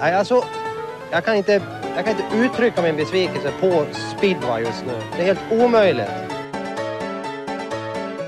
Nej, 0.00 0.14
alltså, 0.14 0.44
jag 1.10 1.24
kan, 1.24 1.36
inte, 1.36 1.52
jag 1.96 2.04
kan 2.04 2.16
inte 2.16 2.36
uttrycka 2.36 2.82
min 2.82 2.96
besvikelse 2.96 3.52
på 3.60 3.86
speedway 4.16 4.62
just 4.62 4.86
nu. 4.86 4.92
Det 5.16 5.22
är 5.22 5.34
helt 5.34 5.52
omöjligt. 5.52 6.08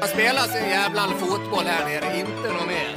Man 0.00 0.08
spelar 0.08 0.42
sin 0.42 0.68
jävla 0.68 1.00
fotboll 1.00 1.64
här 1.64 1.84
nere, 1.84 2.18
inte 2.18 2.52
något 2.52 2.66
mer. 2.66 2.96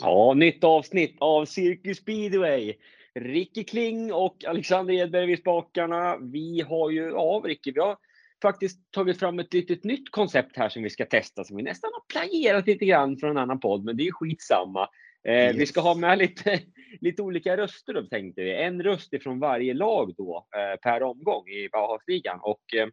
Ja, 0.00 0.34
nytt 0.34 0.64
avsnitt 0.64 1.16
av 1.20 1.44
Cirkus 1.44 1.98
Speedway. 1.98 2.74
Ricky 3.20 3.64
Kling 3.64 4.12
och 4.12 4.44
Alexander 4.44 4.94
Edberg 4.94 5.26
vid 5.26 5.38
spakarna. 5.38 6.16
Vi 6.16 6.60
har 6.60 6.90
ju, 6.90 7.02
ja 7.02 7.42
Ricky, 7.44 7.72
vi 7.72 7.80
har 7.80 7.96
faktiskt 8.42 8.92
tagit 8.92 9.18
fram 9.18 9.38
ett 9.38 9.54
litet 9.54 9.84
nytt 9.84 10.10
koncept 10.10 10.56
här 10.56 10.68
som 10.68 10.82
vi 10.82 10.90
ska 10.90 11.06
testa 11.06 11.44
som 11.44 11.56
vi 11.56 11.62
nästan 11.62 11.90
har 11.92 12.02
plagierat 12.08 12.66
lite 12.66 12.84
grann 12.84 13.16
från 13.16 13.30
en 13.30 13.38
annan 13.38 13.60
podd, 13.60 13.84
men 13.84 13.96
det 13.96 14.06
är 14.06 14.12
skitsamma. 14.12 14.88
Eh, 15.28 15.34
Yes. 15.34 15.56
Vi 15.56 15.66
ska 15.66 15.80
ha 15.80 15.94
med 15.94 16.18
lite, 16.18 16.60
lite 17.00 17.22
olika 17.22 17.56
röster 17.56 17.94
då 17.94 18.02
tänkte 18.02 18.42
vi. 18.42 18.54
En 18.54 18.82
röst 18.82 19.12
ifrån 19.12 19.38
varje 19.38 19.74
lag 19.74 20.14
då 20.16 20.46
eh, 20.56 20.80
per 20.80 21.02
omgång 21.02 21.48
i 21.48 21.68
Bauhausligan 21.72 22.40
och 22.42 22.74
eh, 22.74 22.88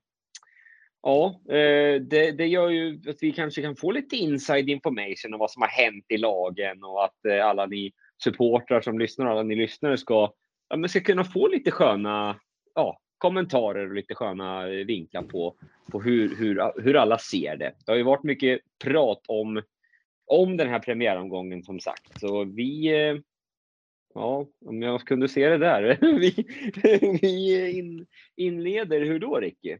Ja, 1.07 1.41
eh, 1.49 2.01
det, 2.01 2.31
det 2.31 2.47
gör 2.47 2.69
ju 2.69 3.01
att 3.07 3.17
vi 3.21 3.31
kanske 3.31 3.61
kan 3.61 3.75
få 3.75 3.91
lite 3.91 4.15
inside 4.15 4.69
information 4.69 5.33
om 5.33 5.39
vad 5.39 5.51
som 5.51 5.61
har 5.61 5.69
hänt 5.69 6.05
i 6.09 6.17
lagen 6.17 6.83
och 6.83 7.03
att 7.03 7.25
eh, 7.25 7.45
alla 7.45 7.65
ni 7.65 7.91
supportrar 8.23 8.81
som 8.81 8.99
lyssnar 8.99 9.25
och 9.25 9.31
alla 9.31 9.43
ni 9.43 9.55
lyssnare 9.55 9.97
ska, 9.97 10.33
ja, 10.69 10.75
men 10.75 10.89
ska 10.89 10.99
kunna 10.99 11.23
få 11.23 11.47
lite 11.47 11.71
sköna 11.71 12.39
ja, 12.75 12.99
kommentarer 13.17 13.89
och 13.89 13.95
lite 13.95 14.15
sköna 14.15 14.65
vinklar 14.65 15.23
på, 15.23 15.55
på 15.91 16.01
hur, 16.01 16.35
hur, 16.35 16.81
hur 16.81 16.95
alla 16.95 17.17
ser 17.17 17.57
det. 17.57 17.73
Det 17.85 17.91
har 17.91 17.97
ju 17.97 18.03
varit 18.03 18.23
mycket 18.23 18.59
prat 18.83 19.21
om, 19.27 19.61
om 20.25 20.57
den 20.57 20.69
här 20.69 20.79
premiäromgången 20.79 21.63
som 21.63 21.79
sagt. 21.79 22.19
Så 22.19 22.43
vi, 22.43 22.87
eh, 22.87 23.17
ja, 24.13 24.45
om 24.65 24.81
jag 24.81 25.01
kunde 25.01 25.27
se 25.27 25.49
det 25.49 25.57
där. 25.57 25.97
vi 26.19 26.45
vi 27.21 27.71
in, 27.77 28.05
inleder, 28.35 29.01
hur 29.01 29.19
då 29.19 29.39
Ricky? 29.39 29.77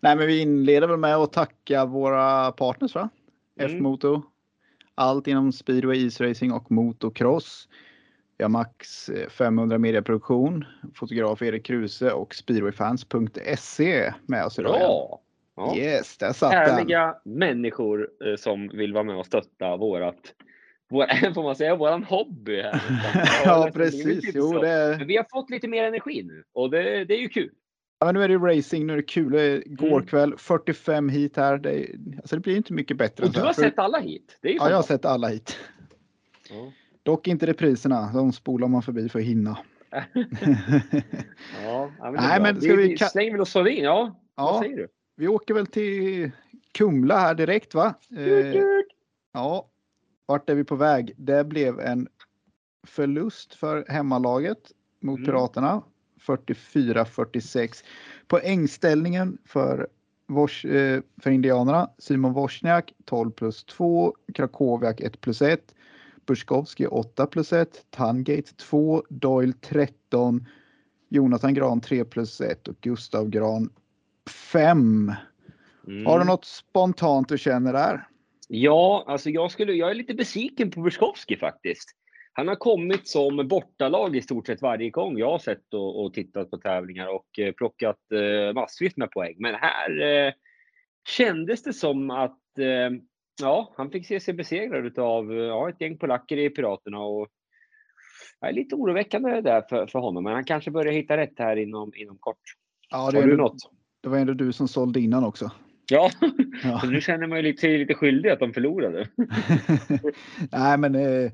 Nej, 0.00 0.16
men 0.16 0.26
vi 0.26 0.40
inleder 0.40 0.88
väl 0.88 0.98
med 0.98 1.16
att 1.16 1.32
tacka 1.32 1.84
våra 1.84 2.52
partners 2.52 2.94
va? 2.94 3.08
Mm. 3.60 3.76
F-moto. 3.76 4.22
Allt 4.94 5.26
inom 5.26 5.52
speedway, 5.52 5.96
isracing 5.96 6.52
och 6.52 6.70
motocross. 6.70 7.68
Vi 8.36 8.44
har 8.44 8.50
Max 8.50 9.08
eh, 9.08 9.28
500 9.28 9.78
mediaproduktion, 9.78 10.64
fotograf 10.94 11.42
Erik 11.42 11.66
Kruse 11.66 12.12
och 12.12 12.34
speedwayfans.se 12.34 14.12
med 14.26 14.44
oss 14.44 14.58
idag. 14.58 14.78
Ja. 15.56 15.76
Yes, 15.76 16.16
där 16.16 16.32
satt 16.32 16.50
den. 16.50 16.60
Härliga 16.60 17.16
människor 17.24 18.08
eh, 18.26 18.36
som 18.36 18.68
vill 18.68 18.92
vara 18.92 19.04
med 19.04 19.16
och 19.16 19.26
stötta 19.26 19.76
vårat, 19.76 20.34
vår, 20.90 21.32
får 21.34 21.42
man 21.42 21.56
säga, 21.56 21.76
våran 21.76 22.04
hobby. 22.04 22.62
Här. 22.62 22.82
Ja, 23.44 23.70
precis. 23.74 24.30
Jo, 24.34 24.52
det, 24.52 24.96
Men 24.98 25.06
vi 25.06 25.16
har 25.16 25.26
fått 25.30 25.50
lite 25.50 25.68
mer 25.68 25.84
energi 25.84 26.22
nu 26.22 26.44
och 26.52 26.70
det, 26.70 27.04
det 27.04 27.14
är 27.14 27.20
ju 27.20 27.28
kul. 27.28 27.50
Ja, 28.06 28.12
nu 28.12 28.22
är 28.22 28.28
det 28.28 28.36
racing, 28.36 28.86
nu 28.86 28.92
är 28.92 28.96
det 28.96 29.02
kul. 29.02 29.34
Igår 29.66 29.86
Mm. 29.92 30.06
kväll 30.06 30.34
45 30.38 31.08
hit 31.08 31.36
här. 31.36 31.58
Det, 31.58 31.70
är- 31.72 31.96
alltså 32.16 32.36
det 32.36 32.40
blir 32.42 32.56
inte 32.56 32.72
mycket 32.72 32.96
bättre. 32.96 33.24
Och 33.26 33.32
du 33.32 33.40
har 33.40 33.52
sett 33.52 33.78
alla 33.78 33.98
hit. 34.00 34.38
Ja, 34.40 34.68
jag 34.70 34.76
har 34.76 34.82
sett 34.82 35.04
alla 35.04 35.28
hit. 35.28 35.58
Ja. 36.50 36.72
Dock 37.02 37.28
inte 37.28 37.46
repriserna. 37.46 38.12
De 38.12 38.32
spolar 38.32 38.68
man 38.68 38.82
förbi 38.82 39.08
för 39.08 39.18
att 39.18 39.24
hinna. 39.24 39.58
Ja, 41.64 41.90
men 42.02 42.14
Nej, 42.14 42.40
men 42.40 42.60
ska 42.60 42.74
vi 42.76 42.94
ka- 42.96 43.08
slänger 43.08 43.32
väl 43.32 43.40
oss 43.40 43.56
in. 43.56 43.64
Ja, 43.84 44.14
vad 44.34 44.54
ja, 44.54 44.60
säger 44.62 44.76
du? 44.76 44.88
vi 45.16 45.28
åker 45.28 45.54
väl 45.54 45.66
till 45.66 46.30
Kumla 46.74 47.18
här 47.18 47.34
direkt 47.34 47.74
va? 47.74 47.94
Eh, 48.16 48.62
ja, 49.32 49.68
vart 50.26 50.50
är 50.50 50.54
vi 50.54 50.64
på 50.64 50.76
väg? 50.76 51.14
Det 51.16 51.44
blev 51.44 51.80
en 51.80 52.08
förlust 52.86 53.54
för 53.54 53.84
hemmalaget 53.88 54.58
mot 55.00 55.18
Mm. 55.18 55.26
Piraterna. 55.26 55.82
44-46. 56.26 57.84
Poängställningen 58.26 59.38
för, 59.44 59.88
eh, 60.64 61.00
för 61.22 61.30
Indianerna. 61.30 61.90
Simon 61.98 62.32
Wozniak 62.32 62.92
12 63.04 63.30
plus 63.30 63.64
2. 63.64 64.14
Krakowiak 64.34 65.00
1 65.00 65.20
plus 65.20 65.42
1. 65.42 65.74
Buskowski 66.26 66.86
8 66.86 67.26
plus 67.26 67.52
1. 67.52 67.68
Tangate 67.90 68.54
2. 68.56 69.02
Doyle 69.08 69.52
13. 69.52 70.46
Jonathan 71.08 71.54
Gran 71.54 71.80
3 71.80 72.04
plus 72.04 72.40
1 72.40 72.68
och 72.68 72.76
Gustav 72.80 73.30
Gran 73.30 73.70
5. 74.52 75.12
Mm. 75.86 76.06
Har 76.06 76.18
du 76.18 76.24
något 76.24 76.44
spontant 76.44 77.28
du 77.28 77.38
känner 77.38 77.72
där? 77.72 78.08
Ja, 78.48 79.04
alltså 79.08 79.30
jag, 79.30 79.50
skulle, 79.50 79.72
jag 79.72 79.90
är 79.90 79.94
lite 79.94 80.14
besviken 80.14 80.70
på 80.70 80.80
Buskowski 80.80 81.36
faktiskt. 81.36 81.96
Han 82.32 82.48
har 82.48 82.54
kommit 82.54 83.08
som 83.08 83.48
bortalag 83.48 84.16
i 84.16 84.22
stort 84.22 84.46
sett 84.46 84.62
varje 84.62 84.90
gång 84.90 85.18
jag 85.18 85.30
har 85.30 85.38
sett 85.38 85.74
och, 85.74 86.04
och 86.04 86.14
tittat 86.14 86.50
på 86.50 86.58
tävlingar 86.58 87.06
och 87.06 87.38
eh, 87.38 87.52
plockat 87.52 87.98
eh, 88.12 88.54
massvis 88.54 88.96
med 88.96 89.10
poäng. 89.10 89.34
Men 89.38 89.54
här 89.54 90.02
eh, 90.02 90.32
kändes 91.08 91.62
det 91.62 91.72
som 91.72 92.10
att 92.10 92.58
eh, 92.58 92.98
ja, 93.40 93.74
han 93.76 93.90
fick 93.90 94.06
se 94.06 94.20
sig 94.20 94.34
besegrad 94.34 94.98
av 94.98 95.32
ja, 95.32 95.68
ett 95.68 95.80
gäng 95.80 95.98
polacker 95.98 96.36
i 96.36 96.50
Piraterna. 96.50 96.98
Och, 96.98 97.28
är 98.48 98.52
lite 98.52 98.74
oroväckande 98.74 99.30
det 99.30 99.40
där 99.40 99.62
för, 99.68 99.86
för 99.86 99.98
honom, 99.98 100.24
men 100.24 100.32
han 100.32 100.44
kanske 100.44 100.70
börjar 100.70 100.92
hitta 100.92 101.16
rätt 101.16 101.38
här 101.38 101.56
inom, 101.56 101.92
inom 101.94 102.18
kort. 102.18 102.40
Ja, 102.90 102.98
Har 102.98 103.12
det, 103.12 103.18
är 103.18 103.26
du 103.26 103.32
ändå, 103.32 103.44
något? 103.44 103.70
det 104.00 104.08
var 104.08 104.18
ändå 104.18 104.32
du 104.32 104.52
som 104.52 104.68
sålde 104.68 105.00
innan 105.00 105.24
också. 105.24 105.50
Ja, 105.90 106.10
Ja. 106.62 106.82
nu 106.84 107.00
känner 107.00 107.26
man 107.26 107.38
ju 107.38 107.42
lite, 107.42 107.68
lite 107.68 107.94
skyldig 107.94 108.30
att 108.30 108.40
de 108.40 108.52
förlorade. 108.52 109.08
Nej, 110.52 110.78
men 110.78 110.94
eh, 110.94 111.32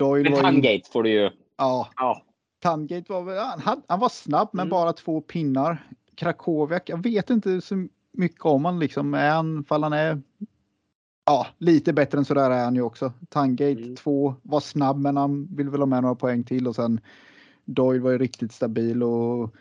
Doyle 0.00 0.30
Men. 0.30 0.40
Tangate 0.42 0.90
får 0.92 1.02
du 1.02 1.10
ju. 1.10 1.30
Ja, 1.58 1.88
Ja, 1.96 2.22
Tangate 2.62 3.12
var 3.12 3.22
väl... 3.22 3.38
Han, 3.38 3.82
han 3.88 4.00
var 4.00 4.08
snabb, 4.08 4.48
men 4.52 4.60
Mm. 4.62 4.70
bara 4.70 4.92
två 4.92 5.20
pinnar. 5.20 5.86
Krakowiak, 6.14 6.88
jag 6.88 7.02
vet 7.02 7.30
inte 7.30 7.60
så 7.60 7.86
mycket 8.12 8.44
om 8.44 8.64
han 8.64 8.78
liksom. 8.78 9.14
Är 9.14 9.30
han, 9.30 9.64
fall 9.64 9.82
han 9.82 9.92
är... 9.92 10.22
Ja, 11.26 11.46
lite 11.58 11.92
bättre 11.92 12.18
än 12.18 12.24
sådär 12.24 12.50
är 12.50 12.64
han 12.64 12.74
ju 12.74 12.82
också. 12.82 13.12
Tangate 13.28 13.82
Mm. 13.82 13.96
2 13.96 14.34
var 14.42 14.60
snabb, 14.60 14.98
men 14.98 15.16
han 15.16 15.48
vill 15.56 15.70
väl 15.70 15.80
ha 15.80 15.86
med 15.86 16.02
några 16.02 16.14
poäng 16.14 16.44
till 16.44 16.68
och 16.68 16.74
sen 16.74 17.00
Doyle 17.64 18.00
var 18.02 18.10
ju 18.10 18.18
riktigt 18.18 18.52
stabil 18.52 19.02
och 19.02 19.54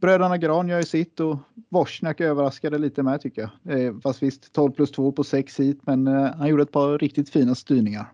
bröderna 0.00 0.38
Gran 0.38 0.68
gör 0.68 0.78
ju 0.78 0.84
sitt 0.84 1.20
och 1.20 1.36
Wozniak 1.68 2.20
överraskade 2.20 2.78
lite 2.78 3.02
med 3.02 3.20
tycker 3.20 3.50
jag. 3.62 3.80
Eh, 3.80 3.94
fast 4.00 4.22
visst 4.22 4.52
12 4.52 4.72
plus 4.72 4.90
2 4.90 5.12
på 5.12 5.24
6 5.24 5.60
hit, 5.60 5.80
men 5.86 6.06
eh, 6.06 6.34
han 6.34 6.48
gjorde 6.48 6.62
ett 6.62 6.72
par 6.72 6.98
riktigt 6.98 7.30
fina 7.30 7.54
styrningar. 7.54 8.12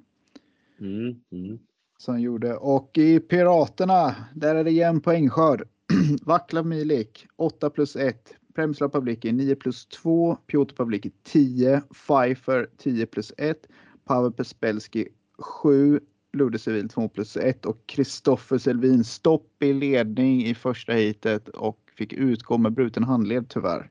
Mm, 0.81 1.21
mm. 1.33 1.59
Som 1.99 2.21
gjorde. 2.21 2.57
Och 2.57 2.99
i 2.99 3.21
Piraterna, 3.21 4.15
där 4.35 4.55
är 4.55 4.65
det 4.65 4.71
jämn 4.71 5.01
poängskörd. 5.01 5.69
Vaclav 6.23 6.67
Milik 6.67 7.27
8 7.37 7.71
plus 7.71 7.97
1. 7.97 8.35
Premslav 8.55 8.89
Pavlicki 8.89 9.33
9 9.33 9.55
plus 9.55 9.87
2. 9.87 10.37
Piotr 10.47 10.75
Pavlicki 10.75 11.13
10. 11.23 11.83
Pfeiffer 11.95 12.69
10 12.77 13.07
plus 13.07 13.33
1. 13.39 13.67
Pavel 14.05 14.33
Pespelski 14.33 15.09
7. 15.39 16.01
Ludde 16.33 16.59
Civil 16.59 16.89
2 16.89 17.09
plus 17.09 17.37
1 17.37 17.67
och 17.67 17.87
Kristoffer 17.87 18.59
Selvin 18.59 19.05
stopp 19.05 19.63
i 19.63 19.73
ledning 19.73 20.45
i 20.45 20.55
första 20.55 20.93
heatet 20.93 21.49
och 21.49 21.79
fick 21.97 22.13
utgå 22.13 22.59
med 22.59 22.73
bruten 22.73 23.05
handled 23.05 23.49
tyvärr. 23.49 23.91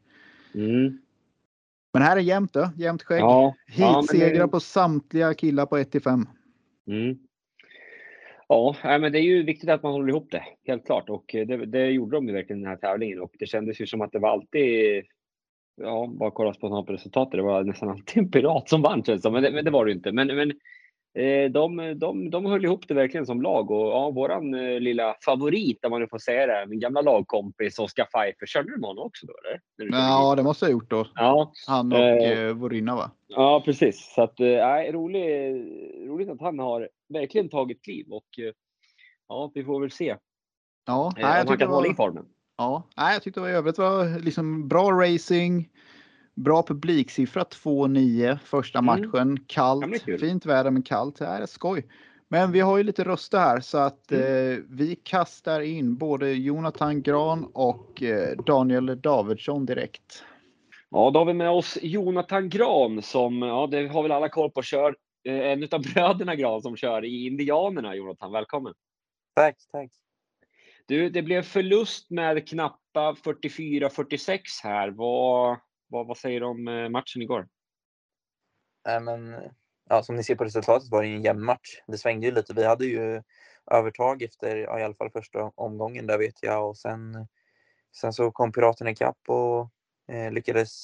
Mm. 0.54 0.98
Men 1.94 2.02
här 2.02 2.18
är 2.18 2.22
jämnt 2.22 2.54
då, 2.54 2.70
jämnt 2.76 3.04
skägg. 3.04 3.22
Ja, 3.22 3.56
ja, 3.76 4.04
men 4.12 4.20
Heatsegrar 4.20 4.48
på 4.48 4.60
samtliga 4.60 5.34
killar 5.34 5.66
på 5.66 5.78
1 5.78 5.92
till 5.92 6.02
5. 6.02 6.26
Mm. 6.88 7.18
Ja, 8.48 8.76
men 8.84 9.12
det 9.12 9.20
är 9.20 9.24
ju 9.24 9.44
viktigt 9.44 9.70
att 9.70 9.84
man 9.84 9.92
håller 9.92 10.10
ihop 10.10 10.28
det, 10.32 10.44
helt 10.68 10.86
klart. 10.86 11.10
Och 11.10 11.36
eh, 11.36 11.48
det, 11.48 11.66
det 11.66 11.90
gjorde 11.90 12.18
de 12.18 12.28
ju 12.28 12.34
verkligen 12.34 12.60
i 12.60 12.64
den 12.64 12.70
här 12.70 12.78
tävlingen. 12.78 13.22
Och 13.22 13.36
det 13.40 13.46
kändes 13.46 13.82
ju 13.82 13.88
som 13.88 14.02
att 14.02 14.12
det 14.12 14.20
var 14.20 14.30
alltid, 14.30 15.04
ja, 15.82 16.08
bara 16.20 16.32
kolla 16.32 16.54
spontant 16.54 16.88
på 16.88 16.94
resultatet, 16.94 17.32
det 17.32 17.42
var 17.42 17.64
nästan 17.64 17.90
alltid 17.90 18.24
en 18.24 18.32
pirat 18.32 18.70
som 18.70 18.82
vann 18.82 19.04
känns 19.04 19.22
det 19.22 19.22
som. 19.22 19.34
men 19.34 19.66
det, 19.66 19.72
var 19.72 19.86
det 19.86 19.92
ju 19.92 19.98
inte. 19.98 20.12
Men, 20.12 20.28
men 20.28 20.54
de, 21.52 21.94
de, 22.00 22.30
de 22.30 22.46
höll 22.46 22.66
ihop 22.66 22.88
det 22.88 22.94
verkligen 22.94 23.26
som 23.26 23.42
lag. 23.42 23.72
Och 23.72 23.88
ja, 23.88 24.10
våran 24.12 24.54
eh, 24.54 24.80
lilla 24.80 25.16
favorit, 25.26 25.86
om 25.86 25.92
man 25.92 26.02
nu 26.02 26.08
får 26.08 26.18
säga 26.20 26.46
det, 26.48 26.66
min 26.70 26.80
gamla 26.80 27.02
lagkompis 27.02 27.80
Oskar 27.80 28.06
Pfeiffer, 28.06 28.46
körde 28.46 28.72
du 28.72 28.78
med 28.80 28.88
honom 28.88 29.06
också 29.06 29.26
då 29.26 29.34
eller? 29.44 29.62
Ja, 29.98 30.36
det 30.36 30.44
måste 30.44 30.66
jag 30.66 30.70
ha 30.70 30.72
gjort 30.72 30.90
då. 30.90 31.08
ja. 31.16 31.52
Han 31.68 31.92
och 31.94 32.00
Eh, 32.00 32.40
eh, 32.48 32.54
Vorina 32.54 32.96
va? 32.96 33.12
Ja, 33.28 33.62
precis. 33.66 34.14
Så 34.16 34.22
att, 34.22 34.40
eh, 34.40 34.92
rolig, 34.92 35.28
roligt 36.08 36.30
att 36.30 36.42
han 36.42 36.60
har 36.60 36.90
verkligen 37.14 37.50
tagit 37.50 37.84
kliv 37.84 38.06
och 38.10 38.40
eh, 38.40 38.54
ja, 39.28 39.52
vi 39.54 39.64
får 39.64 39.80
väl 39.82 39.92
se 39.92 40.10
eh, 40.10 40.18
Ja, 40.86 41.06
om 41.06 41.12
nej, 41.16 41.24
jag 41.24 41.30
han 41.32 41.48
kan 41.48 41.58
det 41.58 41.66
hålla 41.66 41.86
i 41.88 41.90
var, 41.90 41.96
formen. 41.96 42.26
ja, 42.58 42.84
nej, 42.98 43.14
jag 43.14 43.24
tyckte 43.24 43.40
det 43.40 43.42
var 43.44 43.50
i 43.50 43.54
övrigt 43.54 43.78
var 43.78 44.20
liksom 44.20 44.68
bra 44.68 44.92
racing. 44.92 45.70
Bra 46.38 46.64
publiksiffra 46.64 47.44
2-9 47.44 48.40
första 48.44 48.80
Mm. 48.80 48.86
matchen. 48.86 49.32
Är 49.34 49.42
Kallt, 49.48 50.04
fint 50.20 50.46
väder 50.46 50.72
men 50.72 50.82
kallt. 50.84 51.16
Det 51.20 51.26
är 51.26 51.46
skoj. 51.46 51.86
Men 52.30 52.52
vi 52.52 52.60
har 52.60 52.78
ju 52.78 52.84
lite 52.84 53.04
röster 53.04 53.38
här 53.40 53.60
så 53.60 53.78
att 53.78 54.12
Mm. 54.12 54.52
eh, 54.54 54.60
vi 54.70 54.96
kastar 54.96 55.62
in 55.62 55.96
både 55.98 56.32
Jonathan 56.34 57.02
Gran 57.02 57.46
och 57.54 58.04
eh, 58.04 58.38
Daniel 58.38 59.02
Davidsson 59.02 59.66
direkt. 59.66 60.24
Ja, 60.90 61.12
då 61.14 61.20
har 61.20 61.26
vi 61.26 61.34
med 61.34 61.50
oss 61.50 61.78
Jonathan 61.82 62.50
Gran 62.50 63.02
som, 63.02 63.42
ja 63.42 63.68
det 63.72 63.88
har 63.88 64.04
väl 64.04 64.12
alla 64.12 64.30
koll 64.30 64.52
på, 64.52 64.62
kör 64.62 64.96
eh, 65.28 65.34
en 65.52 65.64
utav 65.64 65.82
bröderna 65.82 66.36
Gran 66.36 66.62
som 66.62 66.76
kör 66.78 67.06
i 67.06 67.26
Indianerna. 67.28 67.96
Jonathan, 67.96 68.32
välkommen! 68.32 68.74
Tack, 69.36 69.56
tack. 69.72 69.92
Du, 70.86 71.10
det 71.10 71.22
blev 71.22 71.42
förlust 71.42 72.10
med 72.10 72.48
knappa 72.50 73.14
44-46 73.14 74.40
här. 74.64 74.90
Vad, 74.90 75.58
vad, 75.88 76.08
vad 76.08 76.18
säger 76.18 76.40
du 76.40 76.46
om 76.46 76.68
eh, 76.68 76.90
matchen 76.90 77.22
igår? 77.22 77.48
Äh, 78.90 79.02
men, 79.02 79.36
ja, 79.90 80.04
som 80.04 80.16
ni 80.16 80.24
ser 80.24 80.36
på 80.36 80.44
resultatet 80.44 80.90
var 80.92 81.02
det 81.02 81.08
ju 81.08 81.16
en 81.16 81.24
jämn 81.24 81.44
match. 81.44 81.82
Det 81.88 81.98
svängde 81.98 82.26
ju 82.26 82.32
lite. 82.32 82.54
Vi 82.54 82.66
hade 82.66 82.86
ju 82.86 83.22
övertag 83.72 84.24
efter 84.24 84.58
ja, 84.58 84.80
i 84.80 84.84
alla 84.84 84.96
fall 84.96 85.12
första 85.12 85.52
omgången 85.56 86.08
där 86.08 86.18
vet 86.18 86.44
jag 86.44 86.70
och 86.70 86.78
sen, 86.78 87.28
sen 87.96 88.14
så 88.14 88.32
kom 88.32 88.52
Piraterna 88.52 88.92
ikapp 88.92 89.20
och 89.28 89.70
eh, 90.14 90.32
lyckades 90.32 90.84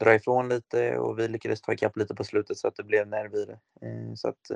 dra 0.00 0.14
ifrån 0.14 0.48
lite 0.48 0.98
och 0.98 1.18
vi 1.18 1.28
lyckades 1.28 1.60
ta 1.60 1.72
ikapp 1.72 1.96
lite 1.96 2.14
på 2.14 2.24
slutet 2.24 2.58
så 2.58 2.68
att 2.68 2.76
det 2.76 2.84
blev 2.84 3.08
nerv 3.08 3.34
i 3.34 3.44
det. 3.44 3.58
Eh, 3.86 4.14
så 4.14 4.28
att 4.28 4.50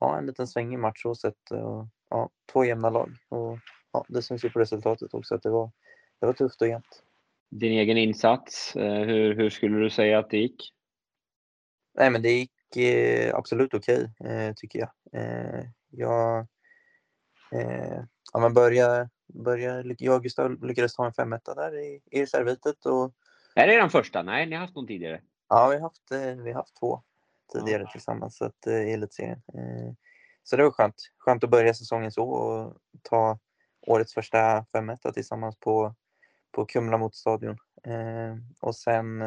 ja, 0.00 0.18
en 0.18 0.26
liten 0.26 0.46
svängig 0.46 0.78
match 0.78 1.02
så 1.02 1.14
sett. 1.14 1.50
Och, 1.50 1.86
ja, 2.10 2.30
två 2.52 2.64
jämna 2.64 2.90
lag 2.90 3.12
och 3.28 3.58
ja, 3.92 4.04
det 4.08 4.22
syns 4.22 4.44
ju 4.44 4.50
på 4.50 4.58
resultatet 4.58 5.14
också 5.14 5.34
att 5.34 5.42
det 5.42 5.50
var, 5.50 5.70
det 6.20 6.26
var 6.26 6.32
tufft 6.32 6.62
och 6.62 6.68
jämnt. 6.68 7.02
Din 7.50 7.72
egen 7.72 7.96
insats, 7.96 8.76
eh, 8.76 9.06
hur, 9.06 9.34
hur 9.34 9.50
skulle 9.50 9.78
du 9.78 9.90
säga 9.90 10.18
att 10.18 10.30
det 10.30 10.38
gick? 10.38 10.72
Nej, 11.94 12.10
men 12.10 12.22
det 12.22 12.30
gick 12.30 12.76
eh, 12.76 13.34
absolut 13.34 13.74
okej, 13.74 14.10
eh, 14.24 14.52
tycker 14.56 14.78
jag. 14.78 14.90
Eh, 15.12 15.64
jag 15.90 16.46
ja, 18.32 18.40
men 18.40 18.54
börja, 18.54 19.08
börja, 19.44 19.84
jag 19.98 20.16
och 20.16 20.22
Gustav 20.22 20.64
lyckades 20.64 20.94
ta 20.94 21.06
en 21.06 21.12
femetta 21.12 21.54
där 21.54 21.78
i, 21.78 22.00
i 22.10 22.22
reservvitet 22.22 22.86
och 22.86 23.14
Är 23.54 23.66
det 23.66 23.76
den 23.76 23.90
första? 23.90 24.22
Nej, 24.22 24.46
ni 24.46 24.54
har 24.54 24.60
haft 24.60 24.74
någon 24.74 24.86
tidigare. 24.86 25.20
ja, 25.48 25.68
vi 25.68 25.74
har 25.74 25.82
haft, 25.82 26.02
vi 26.44 26.52
har 26.52 26.54
haft 26.54 26.76
två 26.80 27.02
tidigare 27.52 27.86
tillsammans 27.92 28.36
så 28.36 28.44
att, 28.44 28.66
i 28.66 28.92
elitserien. 28.92 29.42
Så 30.42 30.56
det 30.56 30.62
var 30.62 30.70
skönt. 30.70 30.94
Skönt 31.18 31.44
att 31.44 31.50
börja 31.50 31.74
säsongen 31.74 32.12
så 32.12 32.28
och 32.28 32.76
ta 33.02 33.38
årets 33.86 34.14
första 34.14 34.66
femetta 34.72 35.12
tillsammans 35.12 35.56
på, 35.60 35.94
på 36.52 36.64
Kumla 36.66 36.98
motstadion. 36.98 37.56
Eh, 37.84 38.36
och 38.60 38.76
sen 38.76 39.22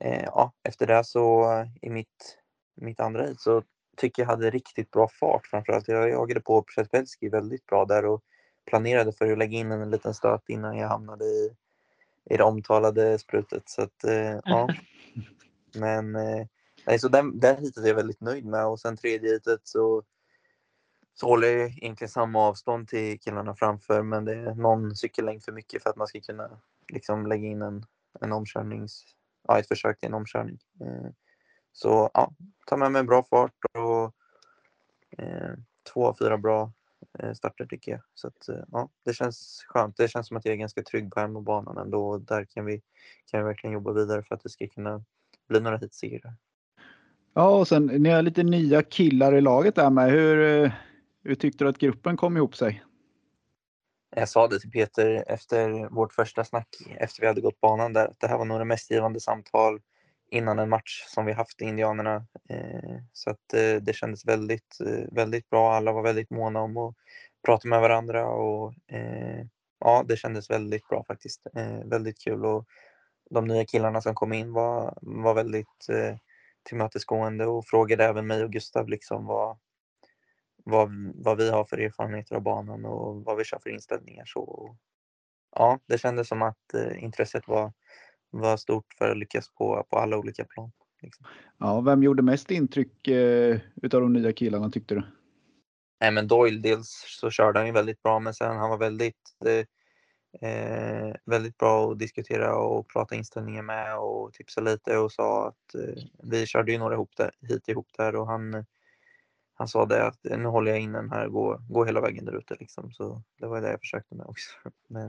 eh, 0.00 0.22
ja, 0.24 0.52
efter 0.62 0.86
det 0.86 1.04
så 1.04 1.52
eh, 1.52 1.66
i 1.82 1.90
mitt, 1.90 2.38
mitt 2.74 3.00
andra 3.00 3.22
heat 3.22 3.40
så 3.40 3.62
tycker 3.96 4.22
jag 4.22 4.28
hade 4.28 4.50
riktigt 4.50 4.90
bra 4.90 5.08
fart 5.08 5.46
framförallt. 5.46 5.88
Jag 5.88 6.10
jagade 6.10 6.40
på 6.40 6.62
Przespelski 6.62 7.28
väldigt 7.28 7.66
bra 7.66 7.84
där 7.84 8.04
och 8.04 8.22
planerade 8.66 9.12
för 9.12 9.32
att 9.32 9.38
lägga 9.38 9.58
in 9.58 9.72
en 9.72 9.90
liten 9.90 10.14
stöt 10.14 10.48
innan 10.48 10.76
jag 10.76 10.88
hamnade 10.88 11.24
i, 11.24 11.56
i 12.30 12.36
det 12.36 12.44
omtalade 12.44 13.18
sprutet. 13.18 13.68
Så 13.68 13.82
att, 13.82 14.04
ja. 14.44 14.68
Men 15.74 16.12
nej, 16.86 16.98
så 16.98 17.08
den, 17.08 17.40
den 17.40 17.56
heatet 17.56 17.84
är 17.84 17.88
jag 17.88 17.94
väldigt 17.94 18.20
nöjd 18.20 18.44
med 18.44 18.66
och 18.66 18.80
sen 18.80 18.96
tredje 18.96 19.30
heatet 19.30 19.60
så, 19.64 20.02
så 21.14 21.26
håller 21.26 21.48
jag 21.48 21.68
egentligen 21.68 22.08
samma 22.08 22.38
avstånd 22.38 22.88
till 22.88 23.20
killarna 23.20 23.54
framför 23.54 24.02
men 24.02 24.24
det 24.24 24.34
är 24.34 24.54
någon 24.54 24.96
cykellängd 24.96 25.44
för 25.44 25.52
mycket 25.52 25.82
för 25.82 25.90
att 25.90 25.96
man 25.96 26.06
ska 26.06 26.20
kunna 26.20 26.50
liksom 26.88 27.26
lägga 27.26 27.48
in 27.48 27.62
en, 27.62 27.86
en 28.20 28.32
omkörnings, 28.32 29.04
ja, 29.48 29.58
ett 29.58 29.68
försök 29.68 30.00
till 30.00 30.08
en 30.08 30.14
omkörning. 30.14 30.58
Eh, 30.80 31.10
så 31.72 32.10
ja, 32.14 32.32
ta 32.66 32.76
med 32.76 32.92
mig 32.92 33.02
bra 33.02 33.22
fart 33.30 33.64
och 33.78 34.14
eh, 35.18 35.52
två 35.92 36.06
av 36.06 36.16
fyra 36.18 36.38
bra 36.38 36.72
eh, 37.18 37.32
starter 37.32 37.66
tycker 37.66 37.92
jag. 37.92 38.00
Så 38.14 38.28
att, 38.28 38.48
eh, 38.48 38.64
ja, 38.72 38.88
det 39.04 39.14
känns 39.14 39.64
skönt. 39.68 39.96
Det 39.96 40.08
känns 40.08 40.28
som 40.28 40.36
att 40.36 40.44
jag 40.44 40.52
är 40.52 40.58
ganska 40.58 40.82
trygg 40.82 41.12
på 41.12 41.20
hemmabanan 41.20 41.78
ändå 41.78 42.08
och 42.08 42.20
där 42.20 42.44
kan 42.44 42.64
vi, 42.64 42.82
kan 43.30 43.40
vi 43.40 43.46
verkligen 43.46 43.74
jobba 43.74 43.92
vidare 43.92 44.22
för 44.22 44.34
att 44.34 44.42
det 44.42 44.48
ska 44.48 44.66
kunna 44.66 45.04
bli 45.48 45.60
några 45.60 45.76
heatsegrar. 45.76 46.34
Ja, 47.34 47.58
och 47.58 47.68
sen 47.68 47.86
ni 47.86 48.08
har 48.08 48.22
lite 48.22 48.42
nya 48.42 48.82
killar 48.82 49.34
i 49.34 49.40
laget 49.40 49.74
där 49.74 49.90
med. 49.90 50.10
Hur, 50.10 50.72
hur 51.22 51.34
tyckte 51.34 51.64
du 51.64 51.68
att 51.68 51.78
gruppen 51.78 52.16
kom 52.16 52.36
ihop 52.36 52.56
sig? 52.56 52.82
Jag 54.16 54.28
sa 54.28 54.48
det 54.48 54.60
till 54.60 54.70
Peter 54.70 55.24
efter 55.26 55.88
vårt 55.88 56.12
första 56.12 56.44
snack 56.44 56.68
efter 56.96 57.20
vi 57.20 57.26
hade 57.26 57.40
gått 57.40 57.60
banan 57.60 57.92
där 57.92 58.08
att 58.08 58.20
det 58.20 58.28
här 58.28 58.38
var 58.38 58.44
nog 58.44 58.60
det 58.60 58.64
mest 58.64 58.90
givande 58.90 59.20
samtal 59.20 59.80
innan 60.30 60.58
en 60.58 60.68
match 60.68 61.04
som 61.08 61.26
vi 61.26 61.32
haft 61.32 61.62
i 61.62 61.64
Indianerna. 61.64 62.26
Eh, 62.48 62.98
så 63.12 63.30
att 63.30 63.54
eh, 63.54 63.74
det 63.82 63.92
kändes 63.92 64.24
väldigt, 64.24 64.80
eh, 64.80 65.14
väldigt 65.14 65.50
bra. 65.50 65.74
Alla 65.74 65.92
var 65.92 66.02
väldigt 66.02 66.30
måna 66.30 66.60
om 66.60 66.76
att 66.76 66.94
prata 67.46 67.68
med 67.68 67.80
varandra 67.80 68.26
och 68.26 68.74
ja, 69.78 70.04
det 70.08 70.16
kändes 70.16 70.50
väldigt 70.50 70.88
bra 70.88 71.04
faktiskt. 71.04 71.46
Väldigt 71.84 72.24
kul 72.24 72.44
och 72.44 72.66
de 73.30 73.44
nya 73.44 73.64
killarna 73.64 74.00
som 74.00 74.14
kom 74.14 74.32
in 74.32 74.52
var, 74.52 74.98
var 75.02 75.34
väldigt 75.34 75.86
tillmötesgående 76.62 77.46
och 77.46 77.66
frågade 77.66 78.04
även 78.04 78.26
mig 78.26 78.44
och 78.44 78.52
Gustav 78.52 78.88
liksom 78.88 79.26
vad, 79.26 79.58
vad, 80.64 81.12
vad 81.14 81.36
vi 81.36 81.50
har 81.50 81.64
för 81.64 81.78
erfarenheter 81.78 82.36
av 82.36 82.42
banan 82.42 82.84
och 82.84 83.24
vad 83.24 83.36
vi 83.36 83.44
kör 83.44 83.58
för 83.58 83.70
inställningar. 83.70 84.24
Så, 84.26 84.76
ja, 85.56 85.80
det 85.86 85.98
kändes 85.98 86.28
som 86.28 86.42
att 86.42 86.74
eh, 86.74 87.04
intresset 87.04 87.48
var, 87.48 87.72
var 88.30 88.56
stort 88.56 88.94
för 88.98 89.10
att 89.10 89.18
lyckas 89.18 89.48
på, 89.48 89.86
på 89.90 89.98
alla 89.98 90.18
olika 90.18 90.44
plan. 90.44 90.72
Liksom. 91.02 91.26
Ja, 91.58 91.80
vem 91.80 92.02
gjorde 92.02 92.22
mest 92.22 92.50
intryck 92.50 93.08
eh, 93.08 93.60
utav 93.82 94.00
de 94.00 94.12
nya 94.12 94.32
killarna 94.32 94.70
tyckte 94.70 94.94
du? 94.94 95.02
Nej, 96.00 96.10
men 96.10 96.28
Doyle, 96.28 96.62
dels 96.62 97.04
så 97.20 97.30
körde 97.30 97.58
han 97.58 97.66
ju 97.66 97.72
väldigt 97.72 98.02
bra, 98.02 98.18
men 98.18 98.34
sen 98.34 98.56
han 98.56 98.70
var 98.70 98.78
väldigt, 98.78 99.36
eh, 99.46 100.50
eh, 100.50 101.14
väldigt 101.24 101.58
bra 101.58 101.92
att 101.92 101.98
diskutera 101.98 102.56
och 102.56 102.88
prata 102.88 103.14
inställningar 103.14 103.62
med 103.62 103.98
och 103.98 104.32
tipsa 104.32 104.60
lite 104.60 104.98
och 104.98 105.12
sa 105.12 105.48
att 105.48 105.74
eh, 105.74 106.04
vi 106.22 106.46
körde 106.46 106.72
ju 106.72 106.78
några 106.78 106.94
ihop 106.94 107.16
där, 107.16 107.30
hit 107.48 107.68
ihop 107.68 107.88
där 107.96 108.16
och 108.16 108.26
han, 108.26 108.64
han 109.62 109.68
sa 109.68 109.86
det 109.86 110.06
att 110.06 110.18
nu 110.24 110.44
håller 110.48 110.70
jag 110.70 110.80
in 110.80 110.92
den 110.92 111.10
här, 111.10 111.28
gå, 111.28 111.60
gå 111.68 111.84
hela 111.84 112.00
vägen 112.00 112.24
där 112.24 112.36
ute 112.38 112.56
liksom. 112.60 112.92
Så 112.92 113.22
det 113.40 113.46
var 113.46 113.60
det 113.60 113.70
jag 113.70 113.80
försökte 113.80 114.14
med 114.14 114.26
också. 114.26 114.50
Men, 114.88 115.08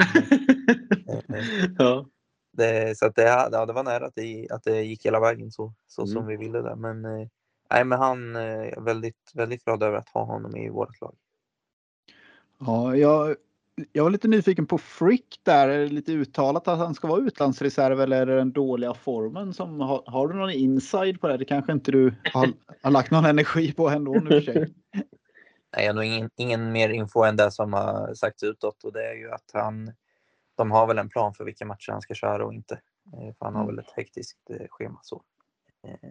eh, 1.07 1.39
eh, 1.39 1.45
ja. 1.77 2.05
det, 2.51 2.97
så 2.97 3.05
att 3.05 3.15
det, 3.15 3.23
ja, 3.23 3.65
det 3.65 3.73
var 3.73 3.83
nära 3.83 4.05
att 4.05 4.15
det, 4.15 4.47
att 4.51 4.63
det 4.63 4.81
gick 4.81 5.05
hela 5.05 5.19
vägen 5.19 5.51
så, 5.51 5.73
så 5.87 6.07
som 6.07 6.17
Mm. 6.17 6.27
vi 6.27 6.37
ville 6.37 6.61
där. 6.61 6.75
Men, 6.75 7.05
eh, 7.05 7.27
nej, 7.71 7.83
men 7.85 7.99
han 7.99 8.35
eh, 8.35 8.41
är 8.41 8.81
väldigt, 8.81 9.31
väldigt 9.33 9.63
glad 9.65 9.83
över 9.83 9.97
att 9.97 10.09
ha 10.09 10.23
honom 10.23 10.55
i 10.55 10.69
vårt 10.69 11.01
lag. 11.01 11.15
Ja, 12.59 12.95
jag, 12.95 13.35
jag 13.91 14.03
var 14.03 14.11
lite 14.11 14.27
nyfiken 14.27 14.65
på 14.65 14.77
Frick 14.77 15.39
där. 15.43 15.67
Är 15.67 15.79
det 15.79 15.87
lite 15.87 16.11
uttalat 16.11 16.67
att 16.67 16.77
han 16.77 16.93
ska 16.95 17.07
vara 17.07 17.21
utlandsreserv 17.21 18.01
eller 18.01 18.21
är 18.21 18.25
det 18.25 18.35
den 18.35 18.51
dåliga 18.51 18.93
formen 18.93 19.53
som 19.53 19.79
har, 19.79 20.03
har 20.05 20.27
du 20.27 20.35
någon 20.35 20.49
inside 20.51 21.21
på 21.21 21.27
det? 21.27 21.37
Det 21.37 21.45
kanske 21.45 21.71
inte 21.71 21.91
du 21.91 22.15
har, 22.33 22.53
har 22.81 22.91
lagt 22.91 23.11
någon 23.11 23.25
energi 23.25 23.73
på 23.73 23.89
ändå 23.89 24.11
nu 24.13 24.29
för 24.29 24.41
sig. 24.41 24.73
Nej, 25.75 25.85
jag 25.85 25.87
har 25.87 25.93
nog 25.93 26.03
ingen, 26.03 26.29
ingen 26.35 26.71
mer 26.71 26.89
info 26.89 27.23
än 27.23 27.35
det 27.35 27.51
som 27.51 27.73
har 27.73 28.13
sagts 28.13 28.43
utåt 28.43 28.83
och 28.83 28.93
det 28.93 29.07
är 29.09 29.13
ju 29.13 29.31
att 29.31 29.51
han, 29.53 29.91
de 30.55 30.71
har 30.71 30.87
väl 30.87 30.97
en 30.97 31.09
plan 31.09 31.33
för 31.33 31.43
vilka 31.43 31.65
matcher 31.65 31.91
han 31.91 32.01
ska 32.01 32.13
köra 32.13 32.45
och 32.45 32.53
inte. 32.53 32.73
Eh, 33.13 33.33
För 33.37 33.45
han 33.45 33.55
har 33.55 33.63
Mm. 33.63 33.75
väl 33.75 33.85
ett 33.85 33.91
hektiskt 33.95 34.49
eh, 34.49 34.67
schema 34.69 34.99
så. 35.03 35.23
Eh, 35.87 36.09